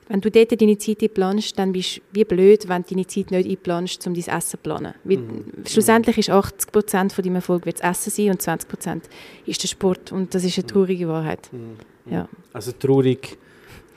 wenn 0.07 0.21
du 0.21 0.29
dort 0.29 0.61
deine 0.61 0.77
Zeit 0.77 1.01
einplanst, 1.01 1.57
dann 1.57 1.71
bist 1.71 1.97
du 1.97 2.01
wie 2.13 2.23
blöd, 2.25 2.67
wenn 2.69 2.83
du 2.83 2.89
deine 2.93 3.07
Zeit 3.07 3.31
nicht 3.31 3.49
einplanst, 3.49 4.05
um 4.05 4.13
dein 4.13 4.23
Essen 4.37 4.49
zu 4.51 4.57
planen. 4.57 4.93
Weil 5.03 5.19
schlussendlich 5.67 6.17
ist 6.19 6.29
80% 6.29 7.11
von 7.13 7.23
deinem 7.23 7.35
Erfolg 7.35 7.65
wird 7.65 7.79
das 7.83 8.07
Essen 8.07 8.11
sein 8.11 8.29
und 8.31 8.41
20% 8.41 9.01
ist 9.45 9.63
der 9.63 9.67
Sport. 9.67 10.11
Und 10.11 10.35
das 10.35 10.43
ist 10.43 10.57
eine 10.57 10.67
traurige 10.67 11.07
Wahrheit. 11.07 11.49
Ja. 12.09 12.27
Also 12.53 12.71
traurig. 12.73 13.37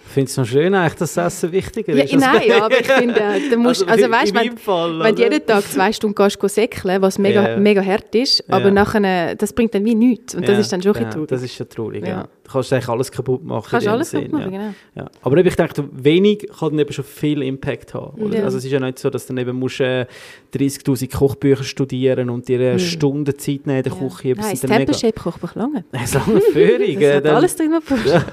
Ich 0.07 0.15
finde 0.15 0.31
es 0.31 0.37
noch 0.39 0.47
schön, 0.47 0.75
eigentlich, 0.75 0.95
dass 0.95 1.13
das 1.13 1.35
Essen 1.35 1.53
wichtiger 1.53 1.95
Ja, 1.95 2.05
ist. 2.05 2.15
als- 2.15 2.23
nein, 2.23 2.43
ja, 2.49 2.63
aber 2.65 2.81
ich 2.81 2.87
finde, 2.91 3.21
äh, 3.21 3.57
musst, 3.57 3.87
also, 3.87 4.07
in- 4.07 4.11
weißt, 4.11 4.35
wenn, 4.35 4.57
Fall, 4.57 4.99
wenn 5.01 5.15
du 5.15 5.23
jeden 5.23 5.45
Tag 5.45 5.63
zwei 5.65 5.93
Stunden 5.93 6.15
gehst, 6.15 6.41
gehst 6.41 6.55
säckeln, 6.55 7.03
was 7.03 7.19
mega, 7.19 7.43
Ja, 7.43 7.49
ja. 7.51 7.57
mega 7.59 7.83
hart 7.85 8.15
ist, 8.15 8.43
aber 8.51 8.67
Ja. 8.67 8.71
nachher, 8.71 9.35
das 9.35 9.53
bringt 9.53 9.75
dann 9.75 9.85
wie 9.85 9.95
nichts. 9.95 10.35
Und 10.35 10.49
das 10.49 10.55
Ja, 10.55 10.61
ist 10.61 10.73
dann 10.73 10.81
schon 10.81 10.93
ein 10.93 10.95
ja, 10.95 11.01
bisschen 11.09 11.13
traurig. 11.13 11.29
Das 11.29 11.43
ist 11.43 11.55
schon 11.55 11.69
traurig, 11.69 12.07
ja. 12.07 12.27
Ja. 12.49 12.53
Du 12.53 12.53
kannst 12.53 12.73
eigentlich 12.73 12.89
alles 12.89 13.13
kaputt 13.13 13.45
machen. 13.45 13.67
Kannst 13.71 13.87
in 13.87 13.91
dem 13.91 13.95
alles 13.95 14.11
Sinn, 14.11 14.21
kaputt 14.23 14.41
machen, 14.41 14.53
ja. 14.53 14.59
genau. 14.59 14.75
Ja. 14.95 15.11
Aber 15.23 15.37
eben, 15.37 15.49
ich 15.49 15.57
denke, 15.57 15.85
wenig 15.93 16.49
kann 16.59 16.71
dann 16.71 16.79
eben 16.79 16.93
schon 16.93 17.05
viel 17.05 17.43
Impact 17.43 17.95
haben. 17.95 18.33
Ja. 18.33 18.45
Also 18.45 18.59
es 18.59 18.65
ist 18.65 18.71
ja 18.71 18.81
nicht 18.81 18.99
so, 18.99 19.11
dass 19.11 19.27
du 19.27 19.35
dann 19.35 19.47
eben 19.47 19.59
musst, 19.59 19.81
äh, 19.81 20.07
30'000 20.55 21.15
Kochbücher 21.15 21.65
studieren 21.65 22.31
und 22.31 22.49
dir 22.49 22.59
eine 22.61 22.79
Stunde 22.79 23.37
Zeit 23.37 23.67
nehmen 23.67 23.79
in 23.79 23.83
der 23.83 23.93
Küche. 23.93 24.29
Nein, 24.29 24.51
das 24.51 24.61
dann 24.61 24.71
mega... 24.71 24.85
Temple-Shape-Kochbuch 24.93 25.55
lange. 25.55 25.85
Ist 26.03 26.15
lange 26.15 26.41
Führung. 26.41 26.95
Das 26.95 27.03
äh, 27.03 27.17
hat 27.17 27.25
dann- 27.25 27.37
alles 27.37 27.57
drin. 27.57 27.73
was 27.73 27.85
brauchst. 27.85 28.27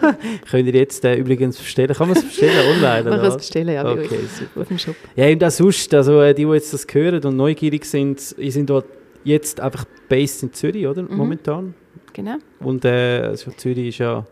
Könnt 0.51 0.67
ihr 0.67 0.73
jetzt 0.73 1.05
äh, 1.05 1.15
übrigens 1.15 1.57
bestellen? 1.57 1.93
Kann 1.93 2.07
man 2.07 2.17
es 2.17 2.23
bestellen 2.23 2.75
online? 2.75 3.03
Man 3.09 3.19
kann 3.19 3.27
es 3.27 3.37
bestellen, 3.37 3.73
ja, 3.73 3.85
Okay, 3.91 4.19
super. 4.37 4.61
Auf 4.61 4.67
dem 4.67 4.77
Shop. 4.77 4.95
Ja, 5.15 5.27
und 5.27 5.43
auch 5.43 5.51
sonst, 5.51 5.93
also 5.93 6.21
äh, 6.21 6.33
die, 6.33 6.45
die 6.45 6.51
jetzt 6.51 6.73
das 6.73 6.87
hören 6.91 7.23
und 7.23 7.35
neugierig 7.35 7.85
sind, 7.85 8.19
sind 8.19 8.69
dort 8.69 8.85
jetzt 9.23 9.59
einfach 9.59 9.85
based 10.07 10.43
in 10.43 10.53
Zürich, 10.53 10.87
oder? 10.87 11.03
Mhm. 11.03 11.17
Momentan. 11.17 11.73
Genau. 12.15 12.35
Und 12.61 12.85
äh, 12.85 13.21
also 13.25 13.51
Zürich 13.51 13.89
ist 13.89 13.97
ja 13.97 14.25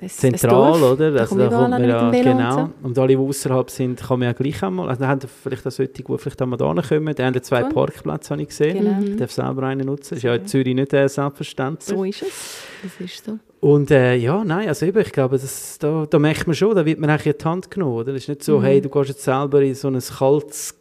Das, 0.00 0.16
zentral, 0.16 0.72
das 0.72 0.82
oder? 0.82 1.10
Da 1.12 1.20
Also, 1.20 1.36
da 1.36 1.48
kommt 1.48 1.62
an 1.62 1.70
man 1.70 1.84
ja, 1.88 2.10
genau. 2.10 2.62
und 2.62 2.72
Und 2.86 2.98
alle, 2.98 3.08
die 3.08 3.16
außerhalb 3.18 3.68
sind, 3.70 4.00
kann 4.00 4.18
man 4.18 4.26
ja 4.28 4.32
gleich 4.32 4.62
einmal, 4.62 4.88
also 4.88 5.00
da 5.02 5.08
haben 5.08 5.20
vielleicht 5.20 5.66
auch 5.66 5.70
solche, 5.70 5.92
die 5.92 6.04
vielleicht 6.16 6.40
einmal 6.40 6.56
da 6.58 6.74
kommen. 6.82 7.14
Die 7.14 7.22
haben 7.22 7.34
ja 7.34 7.42
zwei 7.42 7.64
Cool. 7.64 7.68
Parkplätze, 7.72 8.30
habe 8.30 8.42
ich 8.42 8.48
gesehen. 8.48 8.78
Genau. 8.78 9.00
Ich 9.12 9.16
darf 9.16 9.30
selber 9.30 9.62
einen 9.64 9.86
nutzen. 9.86 10.14
Ist 10.16 10.22
ja 10.22 10.34
in 10.34 10.46
Zürich 10.46 10.74
nicht 10.74 10.92
äh, 10.94 11.06
selbstverständlich. 11.08 11.86
So 11.96 12.04
ist 12.04 12.22
es. 12.22 12.62
Das 12.82 13.00
ist 13.06 13.24
so. 13.26 13.38
Und 13.60 13.90
äh, 13.92 14.16
ja, 14.16 14.42
nein, 14.42 14.66
also 14.66 14.86
eben, 14.86 14.98
ich 15.02 15.12
glaube, 15.12 15.38
das, 15.38 15.78
da, 15.78 16.04
da 16.10 16.18
merkt 16.18 16.46
man 16.48 16.56
schon, 16.56 16.74
da 16.74 16.84
wird 16.84 16.98
man 16.98 17.10
eigentlich 17.10 17.26
in 17.34 17.38
die 17.38 17.44
Hand 17.44 17.70
genommen, 17.70 17.92
oder? 17.94 18.12
Es 18.14 18.22
ist 18.22 18.28
nicht 18.28 18.42
so, 18.42 18.58
Mhm. 18.58 18.62
hey, 18.64 18.80
du 18.80 18.88
gehst 18.88 19.10
jetzt 19.10 19.22
selber 19.22 19.62
in 19.62 19.74
so 19.76 19.86
ein 19.88 20.00
kaltes 20.00 20.74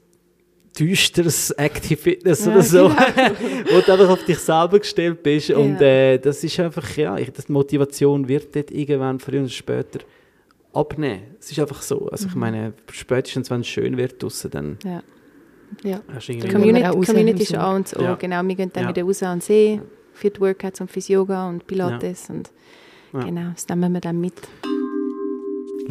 düsteres 0.80 1.52
Active 1.52 1.98
Fitness 2.00 2.46
Ja, 2.46 2.52
oder 2.54 2.62
so, 2.64 2.88
genau. 2.90 2.96
wo 3.72 3.82
du 3.82 3.92
einfach 3.92 4.10
auf 4.10 4.24
dich 4.26 4.40
selber 4.40 4.80
gestellt 4.80 5.22
bist. 5.24 5.50
Ja. 5.50 5.58
Und 5.58 5.82
äh, 5.82 6.18
das 6.18 6.44
ist 6.44 6.60
einfach, 6.60 6.96
ja, 6.98 7.18
ich, 7.18 7.32
das, 7.32 7.46
die 7.46 7.52
Motivation 7.52 8.28
wird 8.28 8.56
dort 8.56 8.72
irgendwann 8.72 9.20
früher 9.20 9.42
oder 9.42 9.50
später 9.50 10.00
abnehmen. 10.74 11.24
Es 11.40 11.52
ist 11.52 11.60
einfach 11.60 11.82
so. 11.82 12.08
Also 12.08 12.26
Mhm. 12.26 12.30
ich 12.30 12.36
meine, 12.36 12.74
spätestens 12.92 13.50
wenn 13.50 13.62
es 13.62 13.68
schön 13.68 13.98
wird 13.98 14.22
draussen, 14.24 14.52
dann 14.52 14.78
Ja. 14.84 15.04
Ja. 15.84 16.02
Die. 16.28 16.40
Community- 16.40 16.86
auch 16.86 17.06
Community 17.06 17.44
ist 17.44 17.50
Sommer. 17.50 17.64
A 17.64 17.76
und 17.76 17.92
Ja. 18.00 18.16
genau. 18.16 18.42
Wir 18.44 18.56
gehen 18.56 18.72
dann 18.74 18.84
Ja. 18.84 18.90
wieder 18.90 19.04
raus 19.04 19.24
an 19.24 19.38
den 19.40 19.42
See, 19.42 19.82
für 20.14 20.30
die 20.30 20.40
Workouts 20.40 20.82
und 20.82 20.92
fürs 20.92 21.08
Yoga 21.08 21.48
und 21.50 21.66
Pilates. 21.68 22.30
Und 22.30 22.50
genau, 23.14 23.52
das 23.56 23.68
nehmen 23.68 23.94
wir 23.94 24.02
dann 24.02 24.20
mit. 24.22 24.34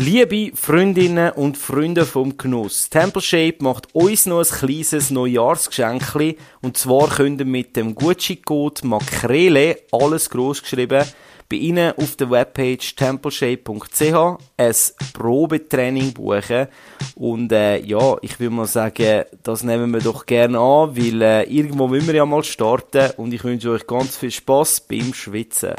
Liebe 0.02 0.52
Freundinnen 0.54 1.32
und 1.32 1.58
Freunde 1.58 2.06
vom 2.06 2.38
Genuss, 2.38 2.88
Temple 2.88 3.20
Shape 3.20 3.56
macht 3.58 3.94
uns 3.94 4.24
noch 4.24 4.38
ein 4.38 4.46
kleines 4.46 5.10
Neujahrsgeschenk. 5.10 6.36
Und 6.62 6.78
zwar 6.78 7.08
könnt 7.10 7.38
ihr 7.42 7.44
mit 7.44 7.76
dem 7.76 7.94
Gucci-Code 7.94 8.86
Makrele, 8.86 9.76
alles 9.92 10.30
groß 10.30 10.62
geschrieben, 10.62 11.04
bei 11.50 11.56
Ihnen 11.56 11.92
auf 11.98 12.16
der 12.16 12.30
Webpage 12.30 12.96
templeshape.ch 12.96 14.38
ein 14.56 14.74
Probetraining 15.12 16.14
buchen. 16.14 16.68
Und 17.16 17.52
äh, 17.52 17.76
ja, 17.84 18.16
ich 18.22 18.40
will 18.40 18.48
mal 18.48 18.66
sagen, 18.66 19.24
das 19.42 19.64
nehmen 19.64 19.92
wir 19.92 20.00
doch 20.00 20.24
gerne 20.24 20.58
an, 20.58 20.96
weil 20.96 21.20
äh, 21.20 21.42
irgendwo 21.42 21.88
müssen 21.88 22.06
wir 22.06 22.14
ja 22.14 22.24
mal 22.24 22.42
starten. 22.42 23.10
Und 23.18 23.34
ich 23.34 23.44
wünsche 23.44 23.70
euch 23.72 23.86
ganz 23.86 24.16
viel 24.16 24.30
Spaß 24.30 24.80
beim 24.80 25.12
Schwitzen. 25.12 25.74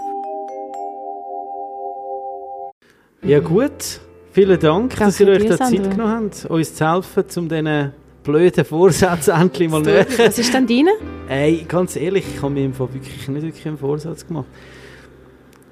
Ja 3.24 3.40
gut, 3.40 4.00
vielen 4.32 4.60
Dank, 4.60 4.96
dass 4.98 5.20
ihr 5.20 5.26
Danke 5.28 5.44
euch 5.44 5.50
da 5.50 5.58
Zeit 5.58 5.70
Sandra. 5.76 5.90
genommen 5.92 6.24
habt, 6.26 6.46
uns 6.46 6.76
zu 6.76 6.90
helfen, 6.94 7.24
um 7.38 7.50
diesen 7.50 7.92
blöden 8.24 8.66
Vorsätzen 8.66 9.34
endlich 9.42 9.70
mal 9.70 9.82
näher. 9.82 10.06
Was 10.18 10.38
ist 10.40 10.54
dann 10.54 10.68
deine? 10.68 10.92
Ey, 11.28 11.66
ganz 11.68 11.96
ehrlich, 11.96 12.26
ich 12.36 12.42
habe 12.42 12.54
mir 12.54 12.66
im 12.66 12.74
Fall 12.74 12.94
wirklich 12.94 13.28
nicht 13.28 13.44
wirklich 13.44 13.68
einen 13.68 13.78
Vorsatz 13.78 14.26
gemacht. 14.28 14.48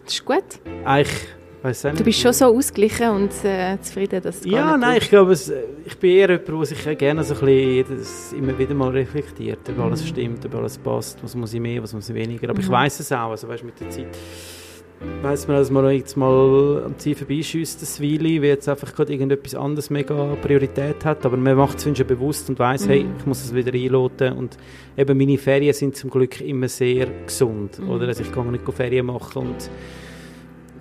Das 0.06 0.14
ist 0.16 0.26
gut. 0.26 0.44
Eigentlich, 0.86 1.16
weiß 1.62 1.86
auch 1.86 1.90
nicht. 1.92 2.00
Du 2.00 2.04
bist 2.04 2.20
schon 2.20 2.34
so 2.34 2.46
ausgeglichen 2.46 3.10
und 3.12 3.32
äh, 3.44 3.78
zufrieden, 3.82 4.22
dass 4.24 4.42
gar 4.42 4.52
Ja, 4.52 4.78
nein, 4.78 4.98
ich 5.00 5.10
glaube, 5.10 5.34
es, 5.34 5.52
ich 5.86 5.98
bin 6.00 6.12
eher 6.12 6.30
jemand, 6.32 6.48
der 6.48 6.66
sich 6.66 6.98
gerne 6.98 7.24
so 7.24 7.36
ein 7.36 7.40
bisschen 7.42 7.70
jedes, 7.70 8.34
immer 8.34 8.58
wieder 8.58 8.74
mal 8.74 8.90
reflektiert, 8.90 9.60
ob 9.70 9.80
alles 9.80 10.02
Mhm. 10.04 10.08
stimmt, 10.08 10.46
ob 10.48 10.56
alles 10.56 10.78
passt, 10.80 11.24
was 11.24 11.36
muss 11.36 11.54
ich 11.54 11.60
mehr, 11.60 11.84
was 11.84 11.94
muss 11.94 12.10
ich 12.10 12.16
weniger. 12.16 12.50
Aber 12.50 12.60
ich 12.60 12.68
Mhm. 12.68 12.72
weiß 12.74 13.00
es 13.02 13.12
auch, 13.12 13.30
also 13.32 13.48
weißt, 13.48 13.64
mit 13.64 13.80
der 13.80 13.90
Zeit 13.92 14.08
weiss 15.22 15.48
man, 15.48 15.58
dass 15.58 15.72
man 15.72 15.90
jetzt 15.94 16.18
mal 16.18 16.84
am 16.86 16.98
Ziel 16.98 17.16
vorbeischießt, 17.16 17.82
das 17.82 18.02
Weile, 18.02 18.42
weil 18.42 18.50
jetzt 18.50 18.68
einfach 18.68 18.94
gerade 18.94 19.12
irgendetwas 19.14 19.56
anderes 19.56 19.90
mega 19.90 20.36
Priorität 20.42 21.06
hat, 21.06 21.26
aber 21.26 21.38
man 21.38 21.56
macht 21.56 21.78
es 21.78 21.84
schon 21.84 22.08
bewusst 22.08 22.50
und 22.50 22.60
weiß, 22.60 22.86
Mhm. 22.86 22.90
hey, 22.90 23.06
ich 23.20 23.26
muss 23.26 23.44
es 23.44 23.54
wieder 23.54 23.74
einloten 23.74 24.34
und 24.34 24.58
eben 24.98 25.18
meine 25.18 25.38
Ferien 25.38 25.74
sind 25.74 25.96
zum 25.96 26.10
Glück 26.10 26.42
immer 26.42 26.68
sehr 26.68 27.08
gesund, 27.26 27.80
Mhm. 27.80 27.90
oder? 27.90 28.08
Also 28.08 28.24
ich 28.24 28.32
kann 28.32 28.52
nicht 28.52 28.64
Ferien 28.74 29.06
machen 29.06 29.48
und 29.48 29.70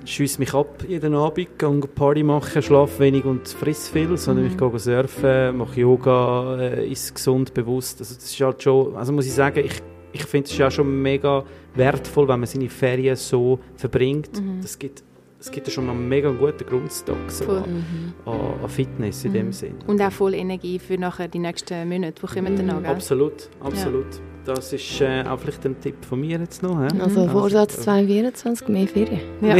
schiesse 0.04 0.38
mich 0.40 0.54
ab 0.54 0.84
jeden 0.88 1.14
Abend, 1.14 1.58
gehe 1.58 1.80
Party 1.94 2.22
machen, 2.22 2.62
schlafe 2.62 3.00
wenig 3.00 3.24
und 3.24 3.46
friss 3.46 3.88
viel, 3.88 4.16
sondern 4.16 4.46
Mhm. 4.46 4.50
ich 4.52 4.56
gehe 4.56 4.78
surfen, 4.78 5.58
mache 5.58 5.80
Yoga, 5.80 6.56
äh, 6.58 6.90
ist 6.90 7.14
gesund, 7.14 7.52
bewusst. 7.54 8.00
Also 8.00 8.14
das 8.14 8.24
ist 8.24 8.40
halt 8.40 8.62
schon, 8.62 8.96
also 8.96 9.12
muss 9.12 9.26
ich 9.26 9.34
sagen, 9.34 9.62
ich, 9.64 9.80
ich 10.18 10.24
finde 10.26 10.46
es 10.46 10.52
ist 10.52 10.58
ja 10.58 10.70
schon 10.70 11.02
mega 11.02 11.44
wertvoll, 11.74 12.26
wenn 12.28 12.40
man 12.40 12.46
seine 12.46 12.68
Ferien 12.68 13.16
so 13.16 13.58
verbringt. 13.76 14.40
Mhm. 14.40 14.60
Das 14.62 14.78
gibt 14.78 15.02
es 15.40 15.52
gibt 15.52 15.68
ja 15.68 15.72
schon 15.72 15.86
mal 15.86 15.92
einen 15.92 16.08
mega 16.08 16.30
guten 16.32 16.66
Grundstock 16.66 17.16
so 17.28 17.44
Voll. 17.44 17.58
an, 17.58 17.72
Mhm. 17.74 18.12
an, 18.32 18.40
an 18.64 18.68
Fitness 18.68 19.24
in 19.24 19.30
Mhm. 19.30 19.34
dem 19.34 19.52
Sinn. 19.52 19.74
Und 19.86 20.02
auch 20.02 20.10
voll 20.10 20.34
Energie 20.34 20.80
für 20.80 20.98
nachher 20.98 21.28
die 21.28 21.38
nächsten 21.38 21.88
Monate, 21.88 22.20
die 22.20 22.26
kommen 22.34 22.56
danach, 22.56 22.82
gell? 22.82 22.90
Absolut, 22.90 23.48
absolut. 23.60 24.06
Das 24.48 24.72
ist 24.72 25.00
äh, 25.02 25.22
auch 25.28 25.38
vielleicht 25.38 25.64
ein 25.66 25.78
Tipp 25.80 26.04
von 26.08 26.20
mir 26.20 26.38
jetzt 26.38 26.62
noch. 26.62 26.80
hä? 26.80 26.86
Also 27.02 27.20
Also, 27.20 27.28
Vorsatz 27.28 27.78
äh, 27.78 27.82
2024, 27.82 28.68
mehr 28.68 28.88
Ferien. 28.88 29.20
Ja. 29.42 29.56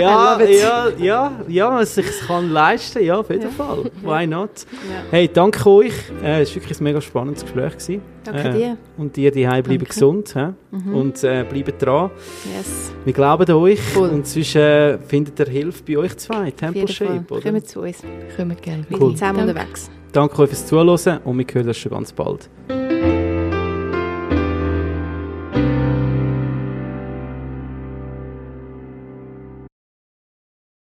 Ja, 0.00 0.40
ja, 0.42 0.88
ja, 0.98 1.32
ja, 1.46 1.70
man 1.70 1.86
sich 1.86 2.04
kann 2.26 2.50
leisten, 2.50 3.04
ja, 3.04 3.18
auf 3.20 3.30
jeden 3.30 3.44
Ja. 3.44 3.48
Fall. 3.50 3.84
Why 4.02 4.26
not? 4.26 4.50
Ja. 4.90 5.02
Hey, 5.12 5.30
danke 5.32 5.64
euch. 5.70 5.92
Äh, 6.20 6.42
es 6.42 6.48
war 6.50 6.56
wirklich 6.62 6.80
ein 6.80 6.82
mega 6.84 7.00
spannendes 7.00 7.44
Gespräch. 7.44 7.72
Gewesen. 7.74 8.02
Danke 8.24 8.48
Äh, 8.48 8.52
dir. 8.54 8.76
Und 8.96 9.16
ihr, 9.16 9.30
die 9.30 9.44
bleiben 9.44 9.62
Danke. 9.68 9.84
gesund? 9.84 10.34
Mhm. 10.72 10.94
und 10.96 11.22
äh, 11.22 11.44
bleiben 11.48 11.72
dran. 11.78 12.10
yes. 12.56 12.92
Wir 13.04 13.12
glauben 13.12 13.48
an 13.48 13.54
euch 13.56 13.80
Voll. 13.80 14.08
und 14.10 14.26
sonst 14.26 14.56
äh, 14.56 14.98
findet 14.98 15.38
ihr 15.38 15.46
Hilfe 15.46 15.82
bei 15.86 15.96
euch 15.98 16.16
zwei, 16.16 16.50
Fall. 16.50 16.88
Shape. 16.88 17.24
Oder? 17.30 17.42
Kommt 17.52 17.68
zu 17.68 17.82
uns. 17.82 18.02
Kommen 18.36 18.56
gerne. 18.60 18.84
Wir 18.88 19.00
Cool. 19.00 19.08
sind 19.10 19.18
zusammen 19.18 19.38
Danke. 19.46 19.52
unterwegs. 19.52 19.90
Danke 20.12 20.42
euch 20.42 20.48
fürs 20.48 20.66
Zuhören 20.66 21.20
und 21.24 21.38
wir 21.38 21.46
hören 21.52 21.68
uns 21.68 21.76
schon 21.76 21.92
ganz 21.92 22.12
bald. 22.12 22.50